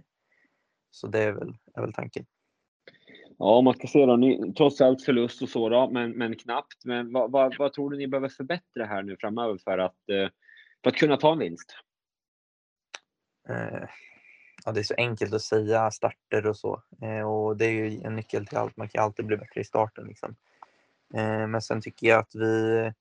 Så 0.91 1.07
det 1.07 1.19
är 1.19 1.33
väl, 1.33 1.57
är 1.75 1.81
väl 1.81 1.93
tanken. 1.93 2.27
Ja, 3.43 3.57
om 3.57 3.65
man 3.65 3.75
ska 3.75 3.87
se 3.87 4.07
då, 4.07 4.17
ni, 4.17 4.53
trots 4.57 4.81
allt 4.81 5.05
förlust 5.05 5.43
och 5.43 5.49
så 5.49 5.69
då, 5.69 5.91
men, 5.91 6.11
men 6.11 6.37
knappt. 6.37 6.85
Men 6.85 7.13
vad, 7.13 7.31
vad, 7.31 7.57
vad 7.59 7.73
tror 7.73 7.91
du 7.91 7.99
ni 7.99 8.09
behöver 8.09 8.29
förbättra 8.29 8.87
här 8.87 9.03
nu 9.03 9.17
framöver 9.21 9.59
för 9.59 9.79
att, 9.79 10.09
eh, 10.09 10.29
för 10.83 10.91
att 10.91 10.97
kunna 10.97 11.17
ta 11.17 11.33
en 11.33 11.39
vinst? 11.39 11.77
Eh, 13.49 13.89
Ja, 14.65 14.73
det 14.73 14.81
är 14.81 14.85
så 14.85 14.95
enkelt 14.97 15.35
att 15.35 15.43
säga 15.43 15.91
starter 15.91 16.47
och 16.47 16.57
så. 16.57 16.83
Eh, 17.03 17.31
Och 17.31 17.57
det 17.57 17.65
är 17.65 17.71
ju 17.71 18.01
en 18.05 18.17
nyckel 18.17 18.47
till 18.47 18.59
allt. 18.59 18.77
Man 18.77 18.89
kan 18.89 19.05
alltid 19.05 19.27
bli 19.27 19.37
bättre 19.37 19.61
i 19.61 19.65
starten. 19.65 20.07
Liksom. 20.07 20.37
Eh, 21.15 21.47
Men 21.47 21.63
sen 21.63 21.81
tycker 21.81 22.07
jag 22.07 22.19
att 22.19 22.35
vi, 22.35 22.93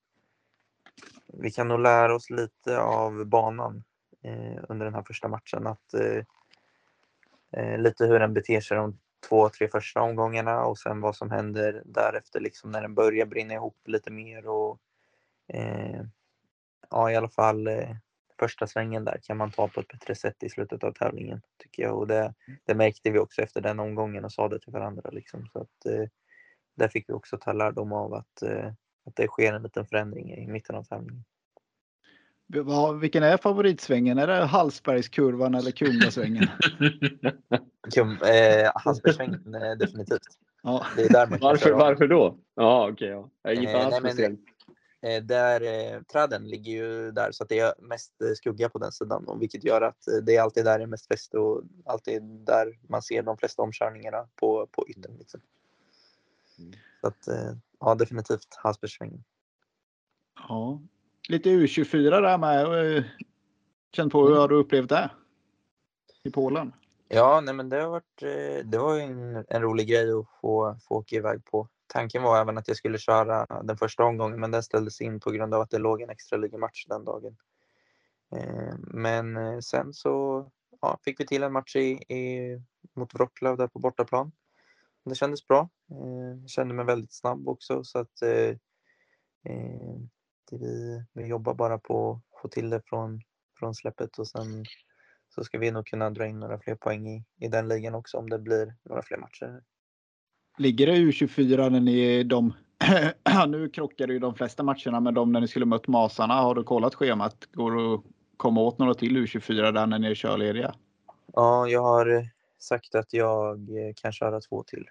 vi 1.27 1.51
kan 1.51 1.67
nog 1.67 1.79
lära 1.79 2.15
oss 2.15 2.29
lite 2.29 2.79
av 2.79 3.25
banan 3.25 3.83
eh, 4.23 4.63
under 4.69 4.85
den 4.85 4.95
här 4.95 5.03
första 5.03 5.27
matchen. 5.27 5.67
Att, 5.67 5.93
eh, 5.93 7.79
lite 7.79 8.05
hur 8.05 8.19
den 8.19 8.33
beter 8.33 8.61
sig 8.61 8.77
de 8.77 8.99
två, 9.29 9.49
tre 9.49 9.67
första 9.67 10.01
omgångarna 10.01 10.65
och 10.65 10.77
sen 10.77 11.01
vad 11.01 11.15
som 11.15 11.31
händer 11.31 11.81
därefter 11.85 12.39
liksom 12.39 12.71
när 12.71 12.81
den 12.81 12.95
börjar 12.95 13.25
brinna 13.25 13.53
ihop 13.53 13.77
lite 13.85 14.11
mer. 14.11 14.47
Och, 14.47 14.79
eh, 15.47 16.01
ja, 16.89 17.11
i 17.11 17.15
alla 17.15 17.29
fall 17.29 17.67
eh, 17.67 17.95
första 18.39 18.67
svängen 18.67 19.05
där 19.05 19.19
kan 19.23 19.37
man 19.37 19.51
ta 19.51 19.67
på 19.67 19.79
ett 19.79 19.87
bättre 19.87 20.15
sätt 20.15 20.43
i 20.43 20.49
slutet 20.49 20.83
av 20.83 20.91
tävlingen 20.91 21.41
tycker 21.57 21.83
jag. 21.83 21.97
Och 21.97 22.07
det, 22.07 22.33
det 22.65 22.75
märkte 22.75 23.11
vi 23.11 23.19
också 23.19 23.41
efter 23.41 23.61
den 23.61 23.79
omgången 23.79 24.25
och 24.25 24.31
sa 24.31 24.47
det 24.47 24.59
till 24.59 24.73
varandra. 24.73 25.09
Liksom. 25.09 25.47
Så 25.53 25.59
att, 25.59 25.85
eh, 25.85 26.09
där 26.75 26.87
fick 26.87 27.09
vi 27.09 27.13
också 27.13 27.37
ta 27.37 27.53
lärdom 27.53 27.93
av 27.93 28.13
att, 28.13 28.41
eh, 28.41 28.67
att 29.05 29.15
det 29.15 29.27
sker 29.27 29.53
en 29.53 29.63
liten 29.63 29.85
förändring 29.85 30.33
i 30.33 30.47
mitten 30.47 30.75
av 30.75 30.83
tävlingen. 30.83 31.23
Vad- 32.53 32.99
Vilken 32.99 33.23
är 33.23 33.37
favoritsvängen? 33.37 34.17
Är 34.17 34.27
det 34.27 34.45
Hallsbergskurvan 34.45 35.55
eller 35.55 35.71
Kumlasvängen? 35.71 36.47
Kum, 37.93 38.11
eh, 38.11 38.71
Hallsbergssvängen 38.75 39.55
eh, 39.55 39.71
definitivt. 39.77 40.21
Ja. 40.63 40.85
Det 40.95 41.03
är 41.03 41.09
där 41.09 41.27
man 41.27 41.39
Varför, 41.41 41.71
varför 41.71 42.07
då? 42.07 42.37
Ja, 42.55 42.89
okej. 42.91 43.07
ja. 43.09 43.29
Jag 43.41 43.53
Eh, 43.53 43.61
nej, 43.63 43.89
men- 43.91 43.99
speciellt. 44.11 44.39
Eh, 45.01 45.23
Där 45.23 45.61
eh, 45.61 46.01
träden 46.01 46.43
ligger 46.47 46.71
ju 46.71 47.11
där 47.11 47.31
så 47.31 47.43
att 47.43 47.49
det 47.49 47.59
är 47.59 47.73
mest 47.81 48.21
eh, 48.21 48.33
skugga 48.35 48.69
på 48.69 48.79
den 48.79 48.91
sidan 48.91 49.25
och 49.27 49.41
vilket 49.41 49.63
gör 49.63 49.81
att 49.81 50.07
eh, 50.07 50.13
det 50.23 50.35
är 50.35 50.41
alltid 50.41 50.65
där 50.65 50.77
det 50.77 50.83
är 50.83 50.87
mest 50.87 51.07
fäste 51.07 51.37
och 51.37 51.63
alltid 51.85 52.23
där 52.23 52.79
man 52.89 53.01
ser 53.01 53.23
de 53.23 53.37
flesta 53.37 53.61
omkörningarna 53.61 54.27
på, 54.35 54.67
på 54.71 54.89
yttern. 54.89 55.15
Liksom. 55.19 55.41
Mm. 56.59 56.71
Så 57.01 57.07
att 57.07 57.27
eh, 57.27 57.53
ja, 57.79 57.95
definitivt 57.95 58.47
Hallsbergssvängen. 58.57 59.23
ja. 60.49 60.81
Lite 61.31 61.49
U24 61.49 62.21
där 62.21 62.37
med. 62.37 62.95
eh, 62.97 63.03
Känn 63.91 64.09
på 64.09 64.27
hur 64.27 64.35
har 64.35 64.47
du 64.47 64.55
upplevt 64.55 64.89
det? 64.89 65.09
I 66.23 66.31
Polen? 66.31 66.73
Ja, 67.07 67.41
nej, 67.41 67.53
men 67.53 67.69
det 67.69 67.81
har 67.81 67.89
varit. 67.89 68.21
eh, 68.23 68.65
Det 68.65 68.77
var 68.77 68.99
en, 68.99 69.45
en 69.49 69.61
rolig 69.61 69.87
grej 69.87 70.11
att 70.11 70.25
få, 70.41 70.75
få 70.87 70.95
åka 70.95 71.15
iväg 71.15 71.45
på. 71.45 71.67
Tanken 71.87 72.23
var 72.23 72.41
även 72.41 72.57
att 72.57 72.67
jag 72.67 72.77
skulle 72.77 72.97
köra 72.97 73.45
den 73.63 73.77
första 73.77 74.03
omgången, 74.03 74.39
men 74.39 74.51
den 74.51 74.63
ställdes 74.63 75.01
in 75.01 75.19
på 75.19 75.31
grund 75.31 75.53
av 75.53 75.61
att 75.61 75.69
det 75.69 75.77
låg 75.77 76.01
en 76.01 76.09
extra 76.09 76.37
ligamatch 76.37 76.85
den 76.85 77.05
dagen. 77.05 77.37
Eh, 78.35 78.75
Men 78.77 79.61
sen 79.63 79.93
så 79.93 80.45
ja, 80.81 80.99
fick 81.05 81.19
vi 81.19 81.27
till 81.27 81.43
en 81.43 81.53
match 81.53 81.75
i, 81.75 81.91
i, 82.13 82.61
mot 82.93 83.13
Wroclaw 83.13 83.63
där 83.63 83.67
på 83.67 83.79
bortaplan. 83.79 84.31
Det 85.05 85.15
kändes 85.15 85.47
bra. 85.47 85.69
Jag 86.41 86.49
kände 86.49 86.73
mig 86.73 86.85
väldigt 86.85 87.13
snabb 87.13 87.47
också 87.49 87.83
så 87.83 87.99
att 87.99 88.21
eh, 88.21 88.55
vi, 90.57 91.03
vi 91.13 91.27
jobbar 91.27 91.53
bara 91.53 91.77
på 91.77 92.11
att 92.11 92.41
få 92.41 92.47
till 92.47 92.69
det 92.69 92.81
från, 92.85 93.21
från 93.59 93.75
släppet 93.75 94.19
och 94.19 94.27
sen 94.27 94.65
så 95.35 95.43
ska 95.43 95.57
vi 95.57 95.71
nog 95.71 95.85
kunna 95.87 96.09
dra 96.09 96.27
in 96.27 96.39
några 96.39 96.59
fler 96.59 96.75
poäng 96.75 97.07
i, 97.07 97.25
i 97.39 97.47
den 97.47 97.67
ligan 97.67 97.95
också 97.95 98.17
om 98.17 98.29
det 98.29 98.39
blir 98.39 98.75
några 98.83 99.01
fler 99.01 99.17
matcher. 99.17 99.61
Ligger 100.57 100.87
det 100.87 100.93
U24 100.93 101.69
när 101.69 101.79
ni 101.79 102.23
de 102.23 102.53
nu 103.47 103.69
krockade 103.69 104.13
ju 104.13 104.19
de 104.19 104.35
flesta 104.35 104.63
matcherna 104.63 104.99
med 104.99 105.13
de 105.13 105.31
när 105.31 105.41
ni 105.41 105.47
skulle 105.47 105.65
mött 105.65 105.87
Masarna. 105.87 106.33
Har 106.33 106.55
du 106.55 106.63
kollat 106.63 106.95
schemat? 106.95 107.47
Går 107.53 107.71
det 107.71 107.93
att 107.93 108.03
komma 108.37 108.61
åt 108.61 108.79
några 108.79 108.93
till 108.93 109.17
U24 109.17 109.71
där 109.71 109.87
när 109.87 109.99
ni 109.99 110.07
är 110.07 110.15
körlediga? 110.15 110.75
Ja, 111.33 111.67
jag 111.67 111.81
har 111.81 112.27
sagt 112.59 112.95
att 112.95 113.13
jag 113.13 113.59
eh, 113.59 113.93
kan 113.95 114.11
köra 114.11 114.41
två 114.41 114.63
till. 114.63 114.85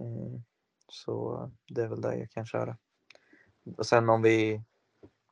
Eh, 0.00 0.40
Så 0.88 1.50
det 1.68 1.82
är 1.82 1.88
väl 1.88 2.00
där 2.00 2.12
jag 2.12 2.30
kan 2.30 2.46
köra. 2.46 2.76
Och 3.76 3.86
sen 3.86 4.08
om 4.08 4.22
vi, 4.22 4.62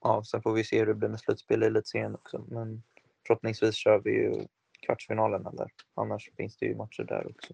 ja, 0.02 0.23
sen 0.25 0.42
får 0.42 0.52
vi 0.52 0.64
se 0.64 0.78
hur 0.78 0.87
det 0.87 0.94
blir 0.94 1.09
med 1.09 1.21
slutspel 1.21 1.62
i 1.62 1.66
elitserien 1.66 2.14
också. 2.14 2.44
Men 2.49 2.82
förhoppningsvis 3.26 3.75
kör 3.75 3.99
vi 3.99 4.11
ju 4.11 4.47
kvartsfinalerna 4.87 5.50
där. 5.52 5.68
Annars 5.94 6.30
finns 6.37 6.56
det 6.56 6.66
ju 6.66 6.76
matcher 6.76 7.02
där 7.04 7.30
också. 7.30 7.52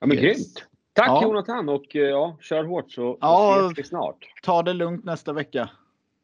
Ja, 0.00 0.06
men 0.06 0.16
Yes. 0.18 0.22
grymt. 0.36 0.64
Tack 0.92 1.08
Ja. 1.08 1.22
Jonathan 1.22 1.68
och 1.68 1.96
eh, 1.96 2.02
ja, 2.02 2.36
kör 2.40 2.64
hårt 2.64 2.90
så, 2.90 3.12
så 3.12 3.18
Ja. 3.20 3.66
ses 3.66 3.78
vi 3.78 3.88
snart. 3.88 4.26
Ta 4.42 4.62
det 4.62 4.72
lugnt 4.72 5.04
nästa 5.04 5.32
vecka. 5.32 5.70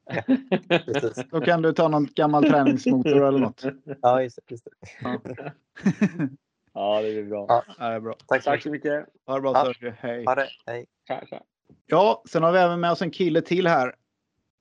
Precis. 0.69 1.25
Då 1.31 1.41
kan 1.41 1.63
du 1.63 1.73
ta 1.73 1.89
någon 1.89 2.07
gammal 2.15 2.45
träningsmotor 2.45 3.25
eller 3.29 3.39
något. 3.39 3.65
Ja, 4.03 4.23
just 4.23 4.37
det. 4.47 4.51
Just 4.53 4.65
det. 4.65 5.53
Ja, 6.73 7.03
det 7.03 7.13
blir 7.13 7.25
bra. 7.25 7.47
Ja. 7.49 7.65
Ja, 7.79 7.89
det 7.89 7.95
är 7.95 8.01
bra. 8.01 8.17
Tack 8.27 8.43
så 8.43 8.51
Tack 8.51 8.63
så 8.63 8.71
mycket. 8.71 9.07
Ha 9.27 9.35
det 9.35 9.41
bra 9.41 9.53
Ja. 9.55 9.65
Sergio. 9.65 9.95
Hej. 9.99 10.25
Ha 10.25 10.35
det. 10.35 10.49
Hej. 10.67 10.87
Tja, 11.09 11.21
tja. 11.31 11.43
Ja, 11.87 12.23
sen 12.29 12.43
har 12.43 12.53
vi 12.53 12.59
även 12.59 12.81
med 12.81 12.91
oss 12.91 13.03
en 13.03 13.11
kille 13.11 13.43
till 13.43 13.67
här 13.67 13.95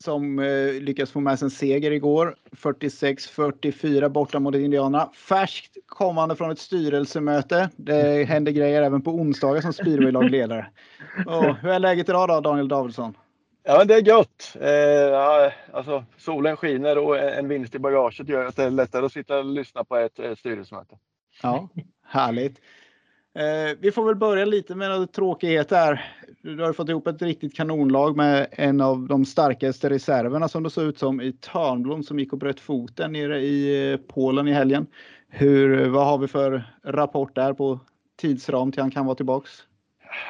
som 0.03 0.39
eh, 0.39 0.73
lyckas 0.73 1.11
få 1.11 1.19
med 1.19 1.39
sig 1.39 1.45
en 1.45 1.49
seger 1.49 1.91
igår. 1.91 2.35
46-44 2.51 4.09
borta 4.09 4.39
mot 4.39 4.55
Indianerna. 4.55 5.09
Färskt 5.15 5.77
kommande 5.85 6.35
från 6.35 6.51
ett 6.51 6.59
styrelsemöte. 6.59 7.69
Det 7.75 8.23
händer 8.23 8.51
grejer 8.51 8.81
även 8.81 9.01
på 9.01 9.11
onsdagar 9.11 9.61
som 9.61 9.73
speedwaylagsledare. 9.73 10.67
Och 11.25 11.55
Hur 11.57 11.69
är 11.69 11.79
läget 11.79 12.09
idag 12.09 12.27
då, 12.27 12.41
Daniel 12.41 12.67
Davidsson? 12.67 13.17
Ja, 13.63 13.85
det 13.85 13.93
är 13.93 14.07
gött. 14.07 14.55
Eh, 14.55 15.77
alltså, 15.77 16.05
solen 16.17 16.57
skiner 16.57 16.97
och 16.97 17.19
en 17.19 17.47
vinst 17.47 17.75
i 17.75 17.79
bagaget 17.79 18.29
gör 18.29 18.45
att 18.45 18.55
det 18.55 18.63
är 18.63 18.69
lättare 18.69 19.05
att 19.05 19.13
sitta 19.13 19.37
och 19.37 19.45
lyssna 19.45 19.83
på 19.83 19.95
ett 19.95 20.19
eh, 20.19 20.35
styrelsemöte. 20.35 20.97
Ja, 21.43 21.69
härligt. 22.05 22.59
Eh, 23.35 23.77
vi 23.79 23.91
får 23.91 24.05
väl 24.05 24.15
börja 24.15 24.45
lite 24.45 24.75
med 24.75 24.89
några 24.89 25.07
tråkigheter. 25.07 26.05
Du 26.41 26.63
har 26.63 26.73
fått 26.73 26.89
ihop 26.89 27.07
ett 27.07 27.21
riktigt 27.21 27.55
kanonlag 27.55 28.17
med 28.17 28.47
en 28.51 28.81
av 28.81 29.07
de 29.07 29.25
starkaste 29.25 29.89
reserverna 29.89 30.47
som 30.47 30.63
det 30.63 30.69
såg 30.69 30.83
ut 30.83 30.99
som 30.99 31.21
i 31.21 31.33
Törnblom 31.33 32.03
som 32.03 32.19
gick 32.19 32.33
och 32.33 32.39
bröt 32.39 32.59
foten 32.59 33.11
nere 33.11 33.39
i 33.39 33.91
eh, 33.91 33.97
Polen 33.97 34.47
i 34.47 34.53
helgen. 34.53 34.87
Hur, 35.29 35.89
vad 35.89 36.05
har 36.05 36.17
vi 36.17 36.27
för 36.27 36.63
rapport 36.83 37.35
där 37.35 37.53
på 37.53 37.79
tidsram 38.17 38.71
till 38.71 38.81
han 38.81 38.91
kan 38.91 39.05
vara 39.05 39.15
tillbaks? 39.15 39.51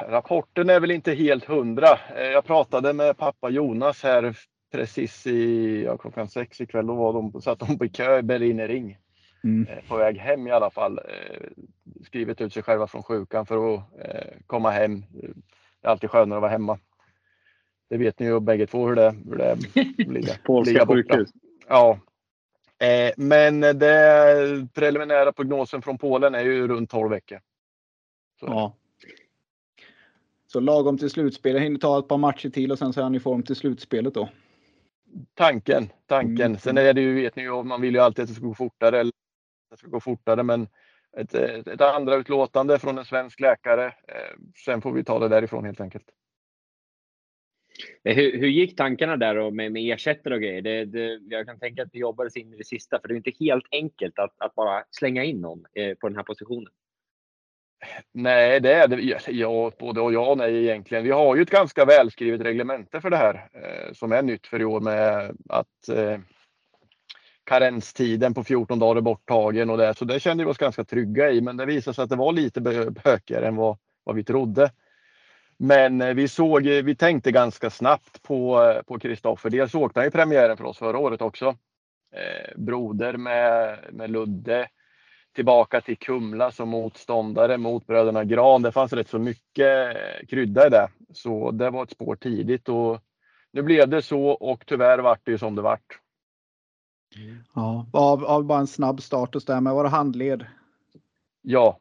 Rapporten 0.10 0.70
är 0.70 0.80
väl 0.80 0.92
inte 0.92 1.14
helt 1.14 1.46
hundra. 1.46 1.88
Eh, 2.16 2.24
jag 2.24 2.46
pratade 2.46 2.94
med 2.94 3.18
pappa 3.18 3.50
Jonas 3.50 4.04
här 4.04 4.36
precis 4.72 5.28
i 5.28 5.84
ja, 5.86 5.98
klockan 5.98 6.28
sex 6.28 6.62
ikväll. 6.62 6.88
Då 6.88 6.96
var 6.96 7.14
de, 7.14 7.42
satt 7.42 7.60
de 7.60 7.78
på 7.78 7.88
kö 7.88 8.20
i 8.20 8.24
Berliner 8.24 8.68
Ring. 8.68 8.98
Mm. 9.44 9.68
eh, 9.68 9.84
på 9.88 9.98
väg 9.98 10.18
hem 10.18 10.48
i 10.48 10.52
alla 10.52 10.70
fall. 10.70 10.98
Eh, 10.98 11.48
skrivit 12.06 12.42
ut 12.42 12.54
sig 12.54 12.64
själva 12.64 12.88
från 12.88 13.04
sjukan 13.04 13.46
för 13.46 13.74
att 13.74 13.80
eh, 14.00 14.34
komma 14.48 14.70
hem. 14.72 15.04
Det 15.82 15.88
är 15.88 15.92
alltid 15.92 16.10
skönare 16.10 16.38
att 16.38 16.42
vara 16.42 16.52
hemma. 16.52 16.80
Det 17.90 17.98
vet 17.98 18.20
ni 18.20 18.26
ju 18.26 18.40
bägge 18.40 18.68
två 18.68 18.88
hur 18.88 18.96
det, 18.96 19.16
hur 19.30 19.36
det 19.38 19.46
är. 19.52 19.56
ligga- 20.06 20.38
Polska 20.46 20.72
ligga 20.72 20.86
borta. 20.86 20.96
sjukhus. 21.16 21.30
Ja. 21.68 22.00
Men 23.18 23.60
det 23.62 24.68
preliminära 24.74 25.32
prognosen 25.32 25.82
från 25.82 25.98
Polen 25.98 26.36
är 26.36 26.44
ju 26.44 26.68
runt 26.68 26.90
12 26.90 27.10
veckor. 27.10 27.40
Så, 28.40 28.46
Ja. 28.46 28.76
Så 30.48 30.60
lagom 30.60 30.98
till 30.98 31.10
slutspelet, 31.10 31.62
hinner 31.62 31.80
ta 31.80 32.00
ett 32.00 32.08
par 32.08 32.18
matcher 32.18 32.50
till 32.50 32.72
och 32.72 32.80
sen 32.80 32.94
så 32.94 33.00
är 33.00 33.04
han 33.04 33.16
i 33.16 33.20
form 33.20 33.44
till 33.44 33.56
slutspelet 33.56 34.14
då. 34.14 34.30
Tanken, 35.34 35.90
tanken. 36.06 36.46
Mm. 36.46 36.58
Sen 36.60 36.78
är 36.78 36.94
det 36.94 37.02
ju, 37.02 37.14
vet 37.16 37.36
ni 37.36 37.44
ju, 37.44 37.64
man 37.64 37.82
vill 37.82 37.94
ju 37.94 38.00
alltid 38.00 38.24
att 38.24 38.30
det 38.30 38.36
ska 38.36 38.46
gå 38.46 38.54
fortare. 38.54 39.00
Eller 39.00 39.14
det 39.70 39.78
ska 39.78 39.88
gå 39.88 40.00
fortare, 40.00 40.44
men 40.44 40.68
ett, 41.18 41.34
ett, 41.34 41.82
andra 41.82 42.16
utlåtande 42.16 42.80
från 42.80 42.98
en 42.98 43.06
svensk 43.06 43.40
läkare. 43.40 43.86
Eh, 43.86 44.38
sen 44.66 44.82
får 44.82 44.92
vi 44.92 45.04
ta 45.04 45.20
det 45.20 45.28
därifrån 45.28 45.66
helt 45.66 45.82
enkelt. 45.82 46.06
Hur, 48.04 48.40
hur 48.40 48.48
gick 48.48 48.76
tankarna 48.78 49.18
där 49.18 49.36
då 49.36 49.52
med, 49.52 49.72
med 49.72 49.94
ersättare 49.94 50.36
och 50.36 50.42
grejer? 50.42 50.62
Det, 50.62 50.86
det, 50.86 51.20
jag 51.30 51.46
kan 51.46 51.60
tänka 51.60 51.84
att 51.84 51.92
det 51.92 52.00
jobbades 52.00 52.38
in 52.38 52.54
i 52.54 52.58
det 52.58 52.66
sista, 52.66 53.00
för 53.00 53.08
det 53.08 53.14
är 53.14 53.18
inte 53.18 53.34
helt 53.40 53.66
enkelt 53.72 54.20
att, 54.20 54.34
att 54.38 54.56
bara 54.56 54.84
slänga 54.92 55.24
in 55.24 55.42
någon 55.42 55.66
eh, 55.74 55.96
på 55.96 56.08
den 56.08 56.16
här 56.16 56.24
positionen. 56.24 56.74
Nej, 58.12 58.60
det 58.60 58.74
är 58.74 58.88
det. 58.88 59.32
Ja, 59.32 59.72
både 59.80 60.02
och 60.02 60.14
ja 60.14 60.32
och 60.32 60.38
nej 60.38 60.64
egentligen. 60.64 61.04
Vi 61.04 61.12
har 61.12 61.36
ju 61.36 61.42
ett 61.42 61.50
ganska 61.50 61.86
välskrivet 61.86 62.42
reglemente 62.42 63.02
för 63.02 63.10
det 63.10 63.18
här 63.18 63.50
eh, 63.54 63.94
som 63.94 64.12
är 64.12 64.22
nytt 64.22 64.48
för 64.48 64.62
i 64.62 64.66
år 64.66 64.80
med 64.80 65.36
att 65.50 65.90
eh, 65.90 66.20
karenstiden 67.50 68.34
på 68.34 68.44
14 68.44 68.80
dagar 68.80 68.96
är 68.96 69.02
borttagen 69.02 69.70
och 69.70 69.78
det. 69.78 69.94
Så 69.94 70.06
det 70.06 70.20
kände 70.20 70.44
vi 70.44 70.52
oss 70.52 70.58
ganska 70.58 70.84
trygga 70.84 71.32
i. 71.32 71.42
Men 71.42 71.58
det 71.58 71.66
visade 71.66 71.96
sig 71.96 72.04
att 72.04 72.10
det 72.10 72.16
var 72.16 72.32
lite 72.32 72.62
bökigare 72.62 73.48
än 73.48 73.56
vad, 73.56 73.78
vad 74.04 74.16
vi 74.16 74.24
trodde. 74.24 74.72
Men 75.58 76.02
eh, 76.02 76.14
vi 76.14 76.28
såg, 76.28 76.68
eh, 76.68 76.84
vi 76.84 76.96
tänkte 76.96 77.32
ganska 77.32 77.70
snabbt 77.70 78.24
på 78.24 78.56
Kristoffer. 78.56 78.84
på 78.84 79.00
Kristoffer. 79.00 79.50
Dels 79.50 79.76
åkte 79.76 80.00
han 80.00 80.08
ju 80.08 80.12
premiären 80.12 80.58
för 80.58 80.64
oss 80.64 80.78
förra 80.78 80.98
året 80.98 81.22
också. 81.22 81.46
Eh, 82.16 82.58
broder 82.58 83.18
med, 83.18 83.80
med 83.92 84.12
Ludde 84.12 84.68
tillbaka 85.36 85.82
till 85.82 85.98
Kumla 85.98 86.52
som 86.52 86.70
motståndare 86.70 87.58
mot 87.58 87.88
bröderna 87.88 88.24
Gran. 88.24 88.62
Det 88.62 88.72
fanns 88.72 88.94
rätt 88.94 89.10
så 89.10 89.20
mycket 89.20 89.98
krydda 90.30 90.68
i 90.68 90.70
det. 90.70 90.88
Så 91.14 91.52
det 91.52 91.70
var 91.70 91.84
ett 91.84 91.92
spår 91.92 92.16
tidigt 92.16 92.70
och 92.70 93.00
nu 93.52 93.62
blev 93.62 93.90
det 93.90 94.02
så 94.02 94.30
och 94.30 94.64
tyvärr 94.66 95.00
vart 95.00 95.26
det 95.26 95.32
ju 95.32 95.38
som 95.38 95.56
det 95.56 95.62
vart. 95.62 96.00
Ja, 97.54 97.86
av, 97.92 98.26
av 98.26 98.44
bara 98.44 98.60
en 98.60 98.68
snabb 98.68 99.02
start 99.02 99.36
och 99.36 99.42
där 99.48 99.62
med 99.62 99.74
var 99.74 99.84
det 99.84 99.90
handled. 99.90 100.46
Ja, 101.42 101.80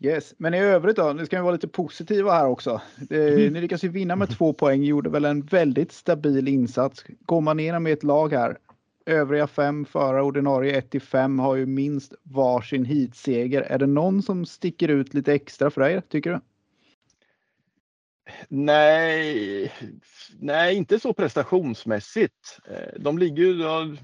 Yes, 0.00 0.34
men 0.38 0.54
i 0.54 0.58
övrigt 0.58 0.96
då, 0.96 1.12
nu 1.12 1.26
ska 1.26 1.36
vi 1.36 1.42
vara 1.42 1.52
lite 1.52 1.68
positiva 1.68 2.32
här 2.32 2.46
också. 2.46 2.80
Eh, 3.10 3.50
Ni 3.52 3.60
lyckas 3.60 3.84
ju 3.84 3.88
vinna 3.88 4.16
med 4.16 4.30
två 4.30 4.52
poäng, 4.52 4.82
gjorde 4.82 5.10
väl 5.10 5.24
en 5.24 5.42
väldigt 5.42 5.92
stabil 5.92 6.48
insats. 6.48 7.04
Går 7.20 7.40
man 7.40 7.56
ner 7.56 7.78
med 7.78 7.92
ett 7.92 8.02
lag 8.02 8.32
här, 8.32 8.58
övriga 9.06 9.46
fem 9.46 9.84
före 9.84 10.22
ordinarie 10.22 10.78
1 10.78 10.90
till 10.90 11.02
5 11.02 11.38
har 11.38 11.56
ju 11.56 11.66
minst 11.66 12.14
varsin 12.22 12.84
heatseger. 12.84 13.62
Är 13.62 13.78
det 13.78 13.86
någon 13.86 14.22
som 14.22 14.46
sticker 14.46 14.88
ut 14.88 15.14
lite 15.14 15.34
extra 15.34 15.70
för 15.70 15.80
dig, 15.80 16.02
tycker 16.08 16.30
du? 16.30 16.40
Nej, 18.48 19.72
nej, 20.40 20.74
inte 20.74 21.00
så 21.00 21.12
prestationsmässigt. 21.12 22.58
Eh, 22.70 23.00
de 23.00 23.18
ligger 23.18 23.42
ju, 23.42 23.54
det 23.54 23.64
var 23.64 23.96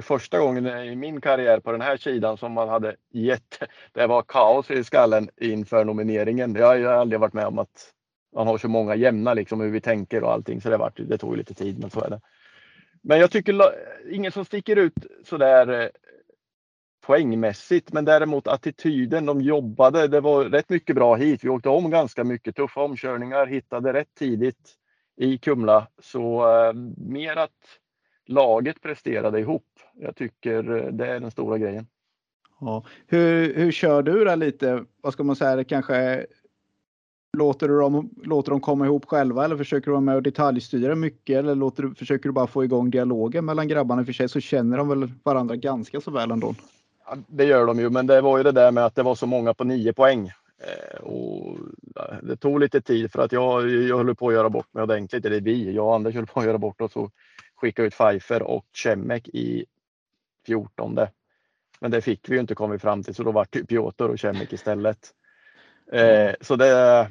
första 0.00 0.38
gången 0.38 0.66
i 0.66 0.96
min 0.96 1.20
karriär 1.20 1.60
på 1.60 1.72
den 1.72 1.80
här 1.80 1.96
sidan 1.96 2.36
som 2.36 2.52
man 2.52 2.68
hade 2.68 2.96
jätte, 3.12 3.66
det 3.92 4.06
var 4.06 4.22
kaos 4.22 4.70
i 4.70 4.84
skallen 4.84 5.28
inför 5.40 5.84
nomineringen. 5.84 6.54
Jag 6.54 6.66
har 6.66 6.92
aldrig 6.92 7.20
varit 7.20 7.32
med 7.32 7.46
om 7.46 7.58
att 7.58 7.92
man 8.34 8.46
har 8.46 8.58
så 8.58 8.68
många 8.68 8.94
jämna 8.94 9.34
liksom 9.34 9.60
hur 9.60 9.70
vi 9.70 9.80
tänker 9.80 10.24
och 10.24 10.32
allting 10.32 10.60
så 10.60 10.70
det, 10.70 10.76
var, 10.76 10.92
det 10.96 11.18
tog 11.18 11.32
ju 11.32 11.36
lite 11.36 11.54
tid 11.54 11.78
men 11.78 11.90
så 11.90 12.00
är 12.00 12.10
det. 12.10 12.20
Men 13.02 13.18
jag 13.18 13.30
tycker 13.30 13.60
ingen 14.10 14.32
som 14.32 14.44
sticker 14.44 14.76
ut 14.76 15.06
sådär 15.24 15.80
eh, 15.80 15.88
poängmässigt. 17.06 17.92
Men 17.92 18.04
däremot 18.04 18.48
attityden, 18.48 19.26
de 19.26 19.40
jobbade. 19.40 20.08
Det 20.08 20.20
var 20.20 20.44
rätt 20.44 20.68
mycket 20.68 20.96
bra 20.96 21.14
hit. 21.14 21.44
Vi 21.44 21.48
åkte 21.48 21.68
om 21.68 21.90
ganska 21.90 22.24
mycket 22.24 22.56
tuffa 22.56 22.80
omkörningar, 22.80 23.46
hittade 23.46 23.92
rätt 23.92 24.14
tidigt 24.18 24.74
i 25.16 25.38
Kumla. 25.38 25.86
Så 26.02 26.54
eh, 26.54 26.72
mer 26.96 27.36
att 27.36 27.50
laget 28.26 28.82
presterade 28.82 29.40
ihop. 29.40 29.66
Jag 29.94 30.16
tycker 30.16 30.76
eh, 30.76 30.92
det 30.92 31.06
är 31.06 31.20
den 31.20 31.30
stora 31.30 31.58
grejen. 31.58 31.86
Ja. 32.60 32.84
Hur, 33.06 33.54
hur 33.54 33.72
kör 33.72 34.02
du 34.02 34.24
där 34.24 34.36
lite? 34.36 34.84
Vad 35.02 35.12
ska 35.12 35.24
man 35.24 35.36
säga? 35.36 35.56
Det 35.56 35.64
kanske 35.64 36.26
Låter 37.36 37.68
du 37.68 37.78
dem, 37.78 38.10
låter 38.22 38.50
de 38.50 38.60
komma 38.60 38.86
ihop 38.86 39.04
själva 39.04 39.44
eller 39.44 39.56
försöker 39.56 39.86
du 39.86 39.90
vara 39.90 40.00
med 40.00 40.16
och 40.16 40.22
detaljstyra 40.22 40.94
mycket 40.94 41.38
eller 41.38 41.54
låter 41.54 41.82
du, 41.82 41.94
försöker 41.94 42.28
du 42.28 42.32
bara 42.32 42.46
få 42.46 42.64
igång 42.64 42.90
dialogen 42.90 43.44
mellan 43.44 43.68
grabbarna? 43.68 44.00
I 44.00 44.02
och 44.02 44.06
För 44.06 44.12
sig 44.12 44.28
så 44.28 44.40
känner 44.40 44.78
de 44.78 44.88
väl 44.88 45.12
varandra 45.22 45.56
ganska 45.56 46.00
så 46.00 46.10
väl 46.10 46.30
ändå. 46.30 46.54
Ja, 47.06 47.16
det 47.26 47.44
gör 47.44 47.66
de 47.66 47.78
ju, 47.78 47.90
men 47.90 48.06
det 48.06 48.20
var 48.20 48.36
ju 48.38 48.42
det 48.42 48.52
där 48.52 48.72
med 48.72 48.84
att 48.84 48.94
det 48.94 49.02
var 49.02 49.14
så 49.14 49.26
många 49.26 49.54
på 49.54 49.64
nio 49.64 49.92
poäng. 49.92 50.32
Eh, 50.58 51.00
och 51.00 51.58
det 52.22 52.36
tog 52.36 52.60
lite 52.60 52.80
tid 52.80 53.12
för 53.12 53.22
att 53.22 53.32
jag, 53.32 53.70
jag 53.70 53.96
höll 53.96 54.14
på 54.14 54.28
att 54.28 54.34
göra 54.34 54.50
bort 54.50 54.74
mig 54.74 54.82
ordentligt. 54.82 55.24
Eller 55.24 55.40
vi, 55.40 55.74
jag 55.74 55.86
och 55.86 55.94
Anders 55.94 56.14
höll 56.14 56.26
på 56.26 56.40
att 56.40 56.46
göra 56.46 56.58
bort 56.58 56.80
oss 56.80 56.96
och 56.96 57.12
skicka 57.56 57.82
ut 57.82 57.94
Pfeiffer 57.94 58.42
och 58.42 58.66
Cemek 58.82 59.28
i 59.28 59.66
14. 60.46 60.98
Men 61.80 61.90
det 61.90 62.00
fick 62.00 62.28
vi 62.28 62.34
ju 62.34 62.40
inte 62.40 62.54
kommit 62.54 62.82
fram 62.82 63.02
till 63.02 63.14
så 63.14 63.22
då 63.22 63.32
var 63.32 63.44
det 63.44 63.58
typ 63.58 63.68
Piotr 63.68 64.04
och 64.04 64.20
Cemek 64.20 64.52
istället. 64.52 65.12
Eh, 65.92 66.34
så 66.40 66.56
det, 66.56 67.08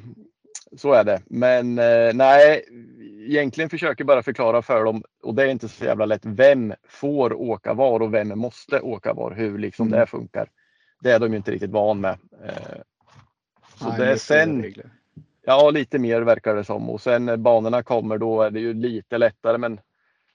så 0.76 0.92
är 0.92 1.04
det. 1.04 1.22
Men 1.26 1.78
eh, 1.78 2.14
nej, 2.14 2.64
egentligen 3.28 3.70
försöker 3.70 4.04
bara 4.04 4.22
förklara 4.22 4.62
för 4.62 4.84
dem 4.84 5.02
och 5.22 5.34
det 5.34 5.42
är 5.42 5.48
inte 5.48 5.68
så 5.68 5.84
jävla 5.84 6.06
lätt. 6.06 6.24
Vem 6.24 6.74
får 6.88 7.32
åka 7.32 7.74
var 7.74 8.00
och 8.00 8.14
vem 8.14 8.38
måste 8.38 8.80
åka 8.80 9.12
var? 9.12 9.32
Hur 9.32 9.58
liksom 9.58 9.86
mm. 9.86 10.00
det 10.00 10.06
funkar. 10.06 10.48
Det 11.00 11.10
är 11.10 11.18
de 11.18 11.30
ju 11.30 11.36
inte 11.36 11.50
riktigt 11.50 11.70
van 11.70 12.00
med. 12.00 12.18
Eh, 12.44 12.78
så 13.78 13.88
nej, 13.88 13.98
det 13.98 14.12
är 14.12 14.16
sen. 14.16 14.74
Ja, 15.42 15.70
lite 15.70 15.98
mer 15.98 16.22
verkar 16.22 16.56
det 16.56 16.64
som 16.64 16.90
och 16.90 17.00
sen 17.00 17.24
när 17.24 17.36
banorna 17.36 17.82
kommer 17.82 18.18
då 18.18 18.42
är 18.42 18.50
det 18.50 18.60
ju 18.60 18.74
lite 18.74 19.18
lättare. 19.18 19.58
Men 19.58 19.80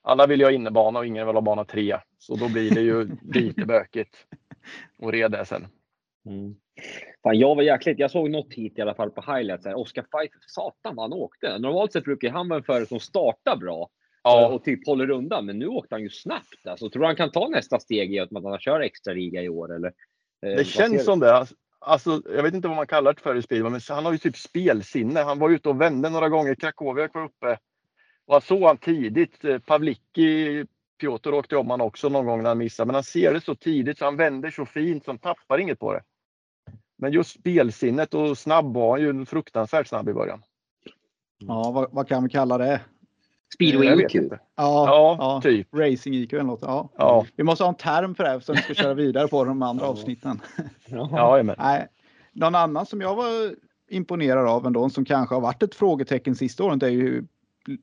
alla 0.01 0.27
vill 0.27 0.39
ju 0.39 0.45
ha 0.45 0.51
innebana 0.51 0.99
och 0.99 1.05
ingen 1.05 1.27
vill 1.27 1.35
ha 1.35 1.41
bana 1.41 1.65
3 1.65 1.97
så 2.17 2.35
då 2.35 2.49
blir 2.49 2.71
det 2.71 2.81
ju 2.81 3.09
lite 3.33 3.65
bökigt 3.65 4.15
och 4.99 5.11
reda 5.11 5.45
sen. 5.45 5.67
Mm. 6.25 6.55
Fan, 7.23 7.39
jag 7.39 7.55
var 7.55 7.63
jäkligt, 7.63 7.99
jag 7.99 8.11
såg 8.11 8.29
något 8.29 8.53
hit 8.53 8.77
i 8.77 8.81
alla 8.81 8.93
fall 8.93 9.11
på 9.11 9.33
highlights. 9.33 9.65
Oscar 9.65 10.01
Pfeiffer, 10.01 10.39
satan 10.47 10.95
vad 10.95 11.03
han 11.03 11.13
åkte. 11.13 11.57
Normalt 11.57 11.91
sett 11.91 12.03
brukar 12.03 12.29
han 12.29 12.47
vara 12.49 12.57
en 12.57 12.63
förare 12.63 12.85
som 12.85 12.99
startar 12.99 13.55
bra 13.55 13.89
ja. 14.23 14.47
och 14.47 14.63
typ 14.63 14.87
håller 14.87 15.09
undan. 15.09 15.45
Men 15.45 15.59
nu 15.59 15.67
åkte 15.67 15.95
han 15.95 16.01
ju 16.01 16.09
snabbt. 16.09 16.67
Alltså, 16.67 16.89
tror 16.89 17.01
du 17.01 17.07
han 17.07 17.15
kan 17.15 17.31
ta 17.31 17.47
nästa 17.47 17.79
steg 17.79 18.13
i 18.13 18.19
att 18.19 18.29
han 18.31 18.59
kör 18.59 18.79
extra 18.79 19.13
liga 19.13 19.41
i 19.41 19.49
år? 19.49 19.75
Eller, 19.75 19.93
eh, 20.45 20.55
det 20.55 20.65
känns 20.65 21.05
som 21.05 21.19
det. 21.19 21.45
Alltså, 21.79 22.21
jag 22.35 22.43
vet 22.43 22.53
inte 22.53 22.67
vad 22.67 22.77
man 22.77 22.87
kallar 22.87 23.13
det 23.13 23.21
för 23.21 23.35
i 23.35 23.41
speedway, 23.41 23.71
men 23.71 23.81
han 23.89 24.05
har 24.05 24.11
ju 24.11 24.17
typ 24.17 24.37
spelsinne. 24.37 25.19
Han 25.19 25.39
var 25.39 25.49
ute 25.49 25.69
och 25.69 25.81
vände 25.81 26.09
några 26.09 26.29
gånger. 26.29 26.55
Krakowiak 26.55 27.13
var 27.13 27.23
uppe 27.23 27.57
och 28.25 28.35
jag 28.35 28.43
såg 28.43 28.63
han 28.63 28.77
tidigt. 28.77 29.45
Eh, 29.45 29.59
Pavlicki, 29.59 30.65
Piotr 30.99 31.33
åkte 31.33 31.57
om 31.57 31.69
han 31.69 31.81
också 31.81 32.09
någon 32.09 32.25
gång 32.25 32.43
när 32.43 32.49
han 32.49 32.57
missade, 32.57 32.87
men 32.87 32.95
han 32.95 33.03
ser 33.03 33.33
det 33.33 33.41
så 33.41 33.55
tidigt 33.55 33.97
så 33.97 34.05
han 34.05 34.17
vänder 34.17 34.51
så 34.51 34.65
fint 34.65 35.05
så 35.05 35.11
han 35.11 35.17
tappar 35.17 35.57
inget 35.57 35.79
på 35.79 35.93
det. 35.93 36.01
Men 37.01 37.11
just 37.11 37.39
spelsinnet 37.39 38.13
och 38.13 38.37
snabb 38.37 38.73
var 38.73 38.89
han 38.91 39.01
ju 39.01 39.25
fruktansvärt 39.25 39.87
snabb 39.87 40.09
i 40.09 40.13
början. 40.13 40.43
Ja, 41.37 41.71
vad, 41.71 41.87
vad 41.91 42.07
kan 42.07 42.23
vi 42.23 42.29
kalla 42.29 42.57
det? 42.57 42.81
Speedway 43.53 44.03
IQ? 44.03 44.15
Ja, 44.15 44.31
ja, 44.55 45.15
ja, 45.19 45.41
typ. 45.43 45.75
Racing 45.75 46.15
IQ 46.15 46.33
eller 46.33 46.43
något. 46.43 46.61
Ja. 46.61 46.89
ja. 46.97 47.25
Vi 47.35 47.43
måste 47.43 47.63
ha 47.63 47.69
en 47.69 47.75
term 47.75 48.15
för 48.15 48.23
det 48.23 48.41
så 48.41 48.53
vi 48.53 48.61
ska 48.61 48.73
köra 48.73 48.93
vidare 48.93 49.27
på 49.27 49.43
de 49.43 49.61
andra 49.61 49.85
avsnitten. 49.85 50.41
Ja. 50.85 51.41
Nej. 51.57 51.87
Någon 52.31 52.55
annan 52.55 52.85
som 52.85 53.01
jag 53.01 53.15
var 53.15 53.55
imponerad 53.89 54.47
av 54.47 54.65
ändå, 54.65 54.89
som 54.89 55.05
kanske 55.05 55.35
har 55.35 55.41
varit 55.41 55.63
ett 55.63 55.75
frågetecken 55.75 56.35
sista 56.35 56.63
året, 56.63 56.83
är 56.83 56.89
ju 56.89 57.23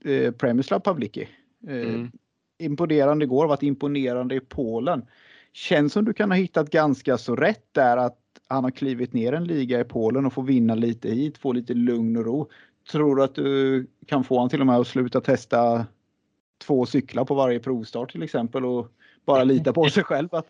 eh, 0.04 0.32
Premislav 0.32 0.80
Pavlicki. 0.80 1.28
Eh, 1.68 1.76
mm. 1.76 2.10
Imponerande 2.58 3.25
igår, 3.25 3.47
varit 3.47 3.62
imponerande 3.62 4.34
i 4.34 4.40
Polen. 4.40 5.06
Känns 5.52 5.93
som 5.93 6.04
du 6.04 6.12
kan 6.12 6.30
ha 6.30 6.36
hittat 6.36 6.71
ganska 6.71 7.19
så 7.19 7.36
rätt 7.36 7.66
där 7.73 7.97
att 7.97 8.27
han 8.49 8.65
har 8.65 8.71
klivit 8.71 9.13
ner 9.13 9.32
en 9.32 9.45
liga 9.45 9.80
i 9.80 9.84
Polen 9.84 10.26
och 10.26 10.32
får 10.32 10.43
vinna 10.43 10.75
lite 10.75 11.08
hit, 11.08 11.39
få 11.39 11.52
lite 11.52 11.75
lugn 11.75 12.17
och 12.17 12.25
ro. 12.25 12.49
Tror 12.91 13.17
du 13.17 13.23
att 13.23 13.34
du 13.34 13.87
kan 14.06 14.25
få 14.25 14.34
honom 14.34 14.49
till 14.49 14.61
och 14.61 14.67
med 14.67 14.76
att 14.76 14.87
sluta 14.87 15.21
testa 15.21 15.87
två 16.58 16.87
cyklar 16.87 17.25
på 17.25 17.34
varje 17.34 17.61
provstart 17.61 18.13
till 18.13 18.23
exempel 18.23 18.65
och 18.65 18.93
bara 19.25 19.45
lita 19.45 19.73
på 19.73 19.89
sig 19.89 20.04
själv 20.04 20.28
att 20.34 20.49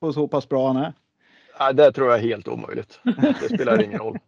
på 0.00 0.12
så 0.12 0.28
pass 0.28 0.48
bra 0.48 0.66
han 0.66 0.76
är? 0.76 0.92
Ja, 1.58 1.72
det 1.72 1.92
tror 1.92 2.08
jag 2.10 2.18
är 2.18 2.22
helt 2.22 2.48
omöjligt. 2.48 3.00
Det 3.40 3.54
spelar 3.54 3.82
ingen 3.82 3.98
roll. 3.98 4.18